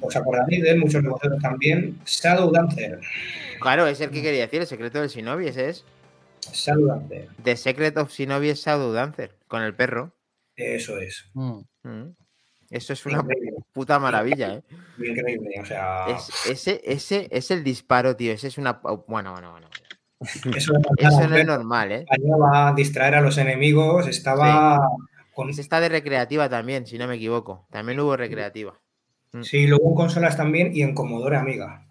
¿Os 0.00 0.14
acordaréis 0.14 0.62
de 0.62 0.70
él? 0.72 0.78
Muchos 0.78 1.02
de 1.02 1.08
vosotros 1.08 1.40
también. 1.40 1.98
Shadow 2.04 2.50
Dancer. 2.52 3.00
Claro, 3.60 3.86
es 3.86 3.98
el 4.02 4.10
que 4.10 4.20
quería 4.20 4.42
decir, 4.42 4.60
el 4.60 4.66
secreto 4.66 5.00
del 5.00 5.08
Shinobi, 5.08 5.48
ese 5.48 5.70
es. 5.70 5.84
Shadow 6.52 6.86
Dancer. 6.86 7.28
The 7.42 7.56
Secret 7.56 7.96
of 7.96 8.10
Shinobi 8.12 8.50
es 8.50 8.62
Shadow 8.62 8.92
Dancer, 8.92 9.34
con 9.48 9.62
el 9.62 9.74
perro. 9.74 10.12
Eso 10.54 10.98
es. 10.98 11.24
Mm. 11.32 11.60
Mm. 11.84 12.14
Eso 12.68 12.92
es 12.92 13.06
una 13.06 13.20
Increíble, 13.20 13.52
puta 13.72 13.98
maravilla, 13.98 14.54
¿eh? 14.54 14.62
increíble. 14.98 15.60
O 15.60 15.64
sea, 15.64 16.06
Es- 16.08 16.46
ese, 16.46 16.80
ese 16.84 17.28
es 17.30 17.50
el 17.50 17.64
disparo, 17.64 18.16
tío. 18.16 18.32
Ese 18.32 18.48
es 18.48 18.58
una. 18.58 18.80
Bueno, 19.06 19.32
bueno, 19.32 19.52
bueno. 19.52 19.68
eso, 20.56 20.72
no 20.72 21.36
es 21.36 21.46
normal, 21.46 21.92
¿eh? 21.92 22.04
español 22.08 22.40
a 22.52 22.72
distraer 22.74 23.16
a 23.16 23.20
los 23.20 23.38
enemigos. 23.38 24.06
Estaba 24.06 24.88
con. 25.34 25.50
Está 25.50 25.80
de 25.80 25.88
recreativa 25.88 26.48
también, 26.48 26.86
si 26.86 26.98
no 26.98 27.06
me 27.06 27.16
equivoco. 27.16 27.66
También 27.70 28.00
hubo 28.00 28.16
recreativa. 28.16 28.78
Sí, 29.42 29.66
luego 29.66 29.88
en 29.88 29.94
consolas 29.94 30.36
también 30.36 30.74
y 30.74 30.82
en 30.82 30.94
Commodore 30.94 31.36
Amiga. 31.36 31.86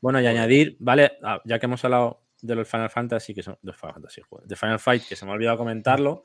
Bueno, 0.00 0.20
y 0.20 0.26
añadir, 0.26 0.76
¿vale? 0.78 1.12
Ah, 1.22 1.40
ya 1.44 1.58
que 1.58 1.66
hemos 1.66 1.84
hablado 1.84 2.22
de 2.40 2.54
los 2.54 2.68
Final 2.68 2.90
Fantasy, 2.90 3.34
que 3.34 3.42
son 3.42 3.58
de 3.60 3.72
Final 3.72 3.94
Fantasy, 3.94 4.22
joder, 4.22 4.46
de 4.46 4.54
Final 4.54 4.78
Fight, 4.78 5.02
que 5.08 5.16
se 5.16 5.24
me 5.24 5.32
ha 5.32 5.34
olvidado 5.34 5.58
comentarlo, 5.58 6.22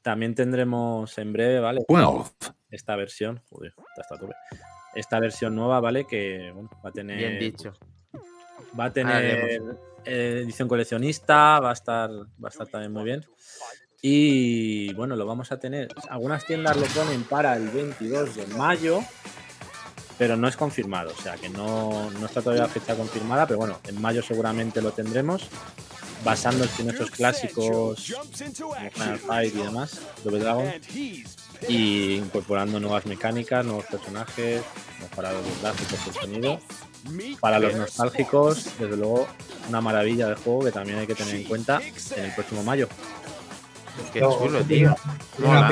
también 0.00 0.34
tendremos 0.34 1.18
en 1.18 1.32
breve, 1.32 1.60
¿vale? 1.60 1.84
12. 1.86 2.32
Esta 2.70 2.96
versión, 2.96 3.42
joder, 3.50 3.74
ya 3.76 4.02
está 4.02 4.14
a 4.14 4.18
tope. 4.18 4.34
Esta 4.94 5.20
versión 5.20 5.54
nueva, 5.54 5.80
¿vale? 5.80 6.06
Que 6.06 6.50
bueno, 6.54 6.70
va 6.84 6.90
a 6.90 6.92
tener. 6.92 7.18
Bien 7.18 7.38
dicho. 7.38 7.74
Va 8.78 8.86
a 8.86 8.92
tener. 8.92 9.60
Eh, 10.04 10.42
edición 10.44 10.68
coleccionista, 10.68 11.60
va 11.60 11.70
a 11.70 11.74
estar, 11.74 12.10
va 12.10 12.46
a 12.46 12.48
estar 12.48 12.66
también 12.66 12.92
muy 12.92 13.04
bien. 13.04 13.26
Y 14.00 14.92
bueno, 14.94 15.16
lo 15.16 15.26
vamos 15.26 15.50
a 15.50 15.58
tener. 15.58 15.88
Algunas 16.08 16.46
tiendas 16.46 16.76
lo 16.76 16.86
ponen 16.86 17.24
para 17.24 17.56
el 17.56 17.68
22 17.68 18.36
de 18.36 18.46
mayo, 18.48 19.00
pero 20.16 20.36
no 20.36 20.46
es 20.46 20.56
confirmado. 20.56 21.12
O 21.16 21.22
sea 21.22 21.34
que 21.36 21.48
no, 21.48 22.10
no 22.10 22.26
está 22.26 22.40
todavía 22.40 22.64
la 22.64 22.68
fecha 22.68 22.94
confirmada, 22.94 23.46
pero 23.46 23.58
bueno, 23.58 23.80
en 23.84 24.00
mayo 24.00 24.22
seguramente 24.22 24.80
lo 24.80 24.92
tendremos. 24.92 25.48
Basándose 26.24 26.82
en 26.82 26.90
estos 26.90 27.12
clásicos 27.12 28.12
Final 28.92 29.18
Fight 29.20 29.54
y 29.54 29.58
demás, 29.58 30.00
Double 30.24 30.40
Dragon, 30.40 30.66
y 31.68 32.16
incorporando 32.16 32.80
nuevas 32.80 33.06
mecánicas, 33.06 33.64
nuevos 33.64 33.84
personajes, 33.84 34.62
mejorados 35.00 35.46
los 35.46 35.62
gráficos 35.62 36.06
el 36.08 36.14
sonido. 36.14 36.60
Para 37.40 37.58
los 37.58 37.74
nostálgicos, 37.74 38.64
desde 38.78 38.96
luego, 38.96 39.26
una 39.68 39.80
maravilla 39.80 40.28
de 40.28 40.34
juego 40.36 40.64
que 40.64 40.72
también 40.72 40.98
hay 40.98 41.06
que 41.06 41.14
tener 41.14 41.36
en 41.36 41.44
cuenta 41.44 41.80
en 42.16 42.24
el 42.24 42.34
próximo 42.34 42.62
mayo. 42.62 42.88
Qué 44.12 44.20
No, 44.20 44.38
chulo, 44.38 44.62
tío. 44.62 44.94
Mola. 45.38 45.68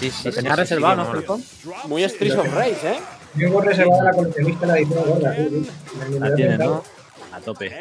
Sí, 0.00 0.10
sí, 0.10 0.30
tenía 0.30 0.54
sí, 0.54 0.60
reservado, 0.60 0.96
¿no, 0.96 1.38
muy 1.88 2.06
Streets 2.08 2.36
of 2.36 2.52
Rage, 2.54 2.92
¿eh? 2.92 2.98
Tengo 3.36 3.60
reservada 3.60 4.04
la 4.04 4.12
coleccionista 4.12 4.66
la 4.66 4.78
edición 4.78 5.04
gorda. 5.04 5.36
La 6.18 6.34
tienes, 6.34 6.60
he 6.60 6.64
¿no? 6.64 6.82
A 7.32 7.40
tope. 7.40 7.72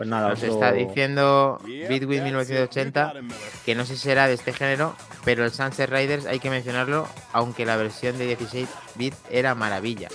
Pues 0.00 0.08
nada, 0.08 0.30
Nos 0.30 0.38
otro- 0.38 0.54
está 0.54 0.72
diciendo 0.72 1.60
Bitwin 1.62 2.24
1980 2.24 3.12
que 3.66 3.74
no 3.74 3.84
sé 3.84 3.96
si 3.96 4.02
será 4.04 4.28
de 4.28 4.32
este 4.32 4.54
género, 4.54 4.96
pero 5.26 5.44
el 5.44 5.50
Sunset 5.52 5.90
Riders 5.90 6.24
hay 6.24 6.38
que 6.40 6.48
mencionarlo, 6.48 7.06
aunque 7.34 7.66
la 7.66 7.76
versión 7.76 8.16
de 8.16 8.24
16 8.28 8.66
bits 8.94 9.18
era 9.30 9.54
maravilla. 9.54 10.08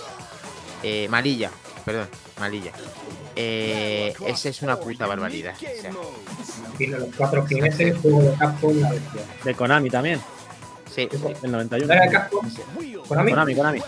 Eh, 0.82 1.06
malilla, 1.08 1.52
perdón, 1.84 2.08
malilla. 2.40 2.72
Eh, 3.36 4.12
esa 4.26 4.48
es 4.48 4.60
una 4.62 4.76
puta 4.76 5.06
barbaridad. 5.06 5.54
o 5.54 5.58
sea, 5.60 5.92
Tiene 6.76 6.98
los 6.98 7.08
cuatro 7.16 7.46
jinetes, 7.46 7.96
juego 7.98 8.22
de 8.22 8.32
Capcom, 8.34 8.80
la 8.80 8.90
versión. 8.90 9.22
de 9.44 9.54
Konami 9.54 9.88
también, 9.88 10.20
sí, 10.92 11.08
el 11.44 11.52
91. 11.52 11.92
¿Era 11.94 12.04
de 12.06 12.10
Capcom? 12.10 12.44
¿Konami? 13.06 13.30
Konami, 13.30 13.54
Konami. 13.54 13.80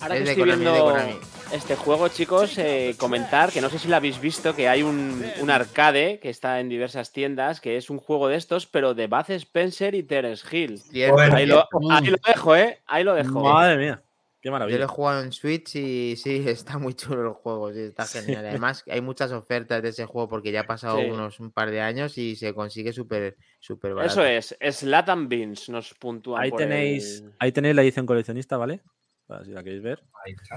Ahora 0.00 0.16
Es 0.16 0.20
que 0.20 0.24
de 0.24 0.30
estoy 0.32 0.50
Konami, 0.50 0.64
de 0.64 0.80
Konami. 0.80 1.12
Este 1.52 1.76
juego, 1.76 2.08
chicos, 2.08 2.58
eh, 2.58 2.94
comentar 2.98 3.50
que 3.52 3.60
no 3.60 3.70
sé 3.70 3.78
si 3.78 3.88
lo 3.88 3.96
habéis 3.96 4.20
visto, 4.20 4.54
que 4.54 4.68
hay 4.68 4.82
un, 4.82 5.24
un 5.40 5.50
arcade 5.50 6.18
que 6.20 6.28
está 6.28 6.60
en 6.60 6.68
diversas 6.68 7.12
tiendas, 7.12 7.60
que 7.60 7.76
es 7.76 7.88
un 7.90 7.98
juego 7.98 8.28
de 8.28 8.36
estos, 8.36 8.66
pero 8.66 8.94
de 8.94 9.06
Buzz 9.06 9.30
Spencer 9.30 9.94
y 9.94 10.02
Terence 10.02 10.44
Hill. 10.54 10.80
Joder, 11.10 11.34
Ahí 11.34 11.46
lo, 11.46 11.66
ahí 11.90 12.06
lo 12.06 12.16
dejo, 12.26 12.54
¿eh? 12.56 12.80
Ahí 12.86 13.02
lo 13.04 13.14
dejo. 13.14 13.40
Madre 13.42 13.78
mía, 13.78 14.02
qué 14.42 14.48
Yo 14.48 14.50
lo 14.50 14.56
he 14.56 14.60
maravilla. 14.60 14.88
jugado 14.88 15.22
en 15.22 15.32
Switch 15.32 15.74
y 15.76 16.16
sí, 16.16 16.44
está 16.46 16.76
muy 16.76 16.92
chulo 16.94 17.22
el 17.28 17.32
juego, 17.34 17.72
sí, 17.72 17.80
está 17.80 18.06
genial. 18.06 18.44
Además, 18.46 18.84
hay 18.90 19.00
muchas 19.00 19.32
ofertas 19.32 19.82
de 19.82 19.88
ese 19.88 20.04
juego 20.04 20.28
porque 20.28 20.52
ya 20.52 20.60
ha 20.60 20.66
pasado 20.66 20.98
Sí. 20.98 21.06
unos 21.10 21.40
un 21.40 21.50
par 21.50 21.70
de 21.70 21.80
años 21.80 22.18
y 22.18 22.36
se 22.36 22.52
consigue 22.52 22.92
súper 22.92 23.36
súper 23.58 23.94
barato. 23.94 24.22
Eso 24.22 24.54
es, 24.60 24.76
Slatan 24.78 25.28
Beans 25.28 25.70
nos 25.70 25.94
puntúan. 25.94 26.42
Ahí 26.42 26.50
tenéis, 26.52 27.20
el- 27.24 27.32
ahí 27.38 27.52
tenéis 27.52 27.74
la 27.74 27.82
edición 27.82 28.04
coleccionista, 28.06 28.56
¿vale? 28.58 28.80
Para 29.28 29.44
si 29.44 29.50
la 29.52 29.62
queréis 29.62 29.82
ver. 29.82 30.02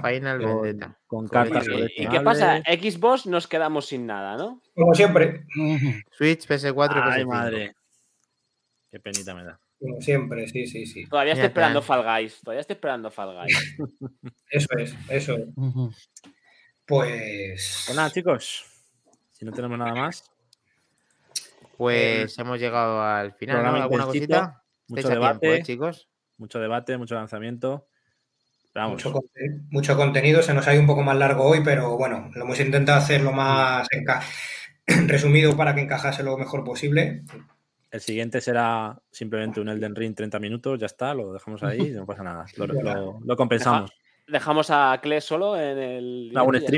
Final 0.01 0.41
Con, 0.41 0.61
Vendetta. 0.61 0.97
con 1.05 1.27
cartas 1.27 1.67
¿Y, 1.97 2.07
qué 2.07 2.21
pasa? 2.21 2.59
Xbox 2.65 3.25
nos 3.27 3.45
quedamos 3.47 3.85
sin 3.87 4.07
nada, 4.07 4.37
¿no? 4.37 4.61
Como 4.73 4.95
siempre, 4.95 5.45
Switch, 6.11 6.47
PS4, 6.47 7.01
Ay, 7.03 7.23
PS5. 7.23 7.27
madre. 7.27 7.75
Qué 8.89 8.99
penita 9.01 9.35
me 9.35 9.43
da. 9.43 9.59
como 9.77 9.99
siempre, 10.01 10.47
sí, 10.47 10.65
sí, 10.67 10.85
sí. 10.85 11.05
Todavía 11.05 11.33
estoy 11.33 11.43
Ya 11.43 11.47
esperando. 11.49 11.81
Fall 11.81 12.03
Guys. 12.03 12.39
Todavía 12.41 12.61
estoy 12.61 12.73
esperando 12.75 13.11
Fall 13.11 13.35
Guys. 13.35 13.77
Eso 14.49 14.67
es, 14.77 14.95
eso 15.09 15.35
es. 15.37 15.45
Pues. 16.85 17.83
Pues 17.85 17.95
nada, 17.95 18.09
chicos. 18.09 18.65
Si 19.31 19.45
no 19.45 19.51
tenemos 19.51 19.77
nada 19.77 19.93
más, 19.95 20.29
Pues 21.77 22.37
hemos 22.39 22.59
llegado 22.59 23.01
al 23.03 23.33
final, 23.33 23.57
¿no? 23.57 23.61
programa 23.63 23.83
¿Alguna 23.83 24.05
cosita? 24.05 24.63
mucho 24.87 25.07
tiempo, 25.07 25.25
debate. 25.25 25.55
¿eh, 25.55 25.63
chicos? 25.63 26.09
mucho 26.37 26.59
debate, 26.59 26.97
mucho 26.97 27.15
lanzamiento. 27.15 27.87
Vamos, 28.73 28.93
Mucho, 29.05 29.11
conten- 29.13 29.67
mucho 29.69 29.97
contenido, 29.97 30.41
se 30.41 30.53
nos 30.53 30.65
ha 30.67 30.73
ido 30.73 30.81
un 30.81 30.87
poco 30.87 31.03
más 31.03 31.17
largo 31.17 31.43
hoy, 31.43 31.59
pero 31.63 31.97
bueno, 31.97 32.29
lo 32.33 32.43
hemos 32.43 32.59
intentado 32.59 32.97
hacer 32.99 33.21
lo 33.21 33.31
más 33.33 33.87
resumido 35.07 35.55
para 35.57 35.75
que 35.75 35.81
encajase 35.81 36.23
lo 36.23 36.37
mejor 36.37 36.63
posible. 36.63 37.23
el 37.91 37.99
siguiente 38.01 38.39
será 38.41 38.97
simplemente 39.11 39.59
un 39.59 39.67
Elden 39.69 39.95
Ring 39.95 40.15
30 40.15 40.39
minutos, 40.39 40.79
ya 40.79 40.85
está, 40.85 41.13
lo 41.13 41.33
dejamos 41.33 41.61
ahí 41.63 41.81
y 41.81 41.91
no 41.91 42.05
pasa 42.05 42.23
nada. 42.23 42.45
Lo, 42.55 42.65
lo- 42.67 43.19
lo 43.23 43.35
compensamos. 43.35 43.91
Dejamos 44.27 44.69
a 44.71 44.97
Kles 45.01 45.25
solo 45.25 45.59
en 45.59 45.77
el. 45.77 46.31
Hago 46.35 46.47
un 46.47 46.53
directo 46.59 46.71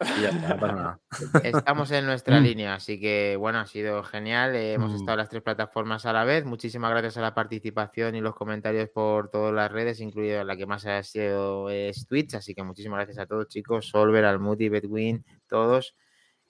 y 0.00 0.22
ya. 0.22 1.00
Estamos 1.42 1.90
en 1.90 2.06
nuestra 2.06 2.40
línea, 2.40 2.74
así 2.74 3.00
que 3.00 3.36
bueno, 3.36 3.58
ha 3.58 3.66
sido 3.66 4.02
genial. 4.02 4.54
Eh, 4.54 4.74
hemos 4.74 4.92
mm. 4.92 4.96
estado 4.96 5.12
en 5.12 5.18
las 5.18 5.28
tres 5.28 5.42
plataformas 5.42 6.06
a 6.06 6.12
la 6.12 6.24
vez. 6.24 6.44
Muchísimas 6.44 6.90
gracias 6.90 7.16
a 7.16 7.20
la 7.20 7.34
participación 7.34 8.14
y 8.14 8.20
los 8.20 8.34
comentarios 8.34 8.88
por 8.90 9.30
todas 9.30 9.52
las 9.52 9.70
redes, 9.70 10.00
incluida 10.00 10.44
la 10.44 10.56
que 10.56 10.66
más 10.66 10.86
ha 10.86 11.02
sido 11.02 11.70
es 11.70 12.06
Twitch. 12.06 12.34
Así 12.34 12.54
que 12.54 12.62
muchísimas 12.62 12.98
gracias 12.98 13.18
a 13.18 13.26
todos, 13.26 13.48
chicos. 13.48 13.88
Solver, 13.88 14.24
Almuti, 14.24 14.68
Betwin, 14.68 15.24
todos. 15.48 15.94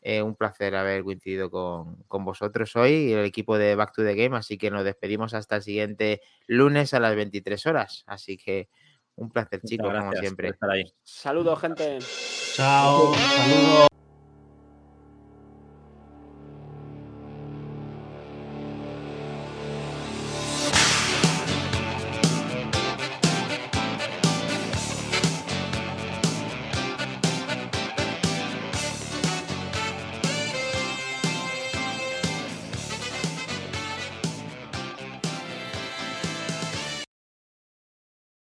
Eh, 0.01 0.23
un 0.23 0.37
placer 0.37 0.77
haber 0.77 1.03
coincidido 1.03 1.51
con, 1.51 2.05
con, 2.05 2.25
vosotros 2.25 2.77
hoy 2.77 2.93
y 2.93 3.13
el 3.15 3.25
equipo 3.25 3.59
de 3.59 3.75
Back 3.75 3.95
to 3.95 4.05
the 4.05 4.15
Game. 4.15 4.37
Así 4.37 4.57
que 4.57 4.71
nos 4.71 4.85
despedimos 4.85 5.35
hasta 5.35 5.57
el 5.57 5.63
siguiente 5.63 6.21
lunes 6.47 6.95
a 6.95 7.01
las 7.01 7.17
23 7.17 7.67
horas. 7.67 8.05
Así 8.07 8.37
que 8.37 8.69
un 9.19 9.31
placer, 9.31 9.61
chicos, 9.63 9.93
como 9.93 10.13
siempre. 10.13 10.55
Saludos, 11.03 11.61
gente. 11.61 11.99
Chao. 12.55 13.15
Saludos. 13.15 13.88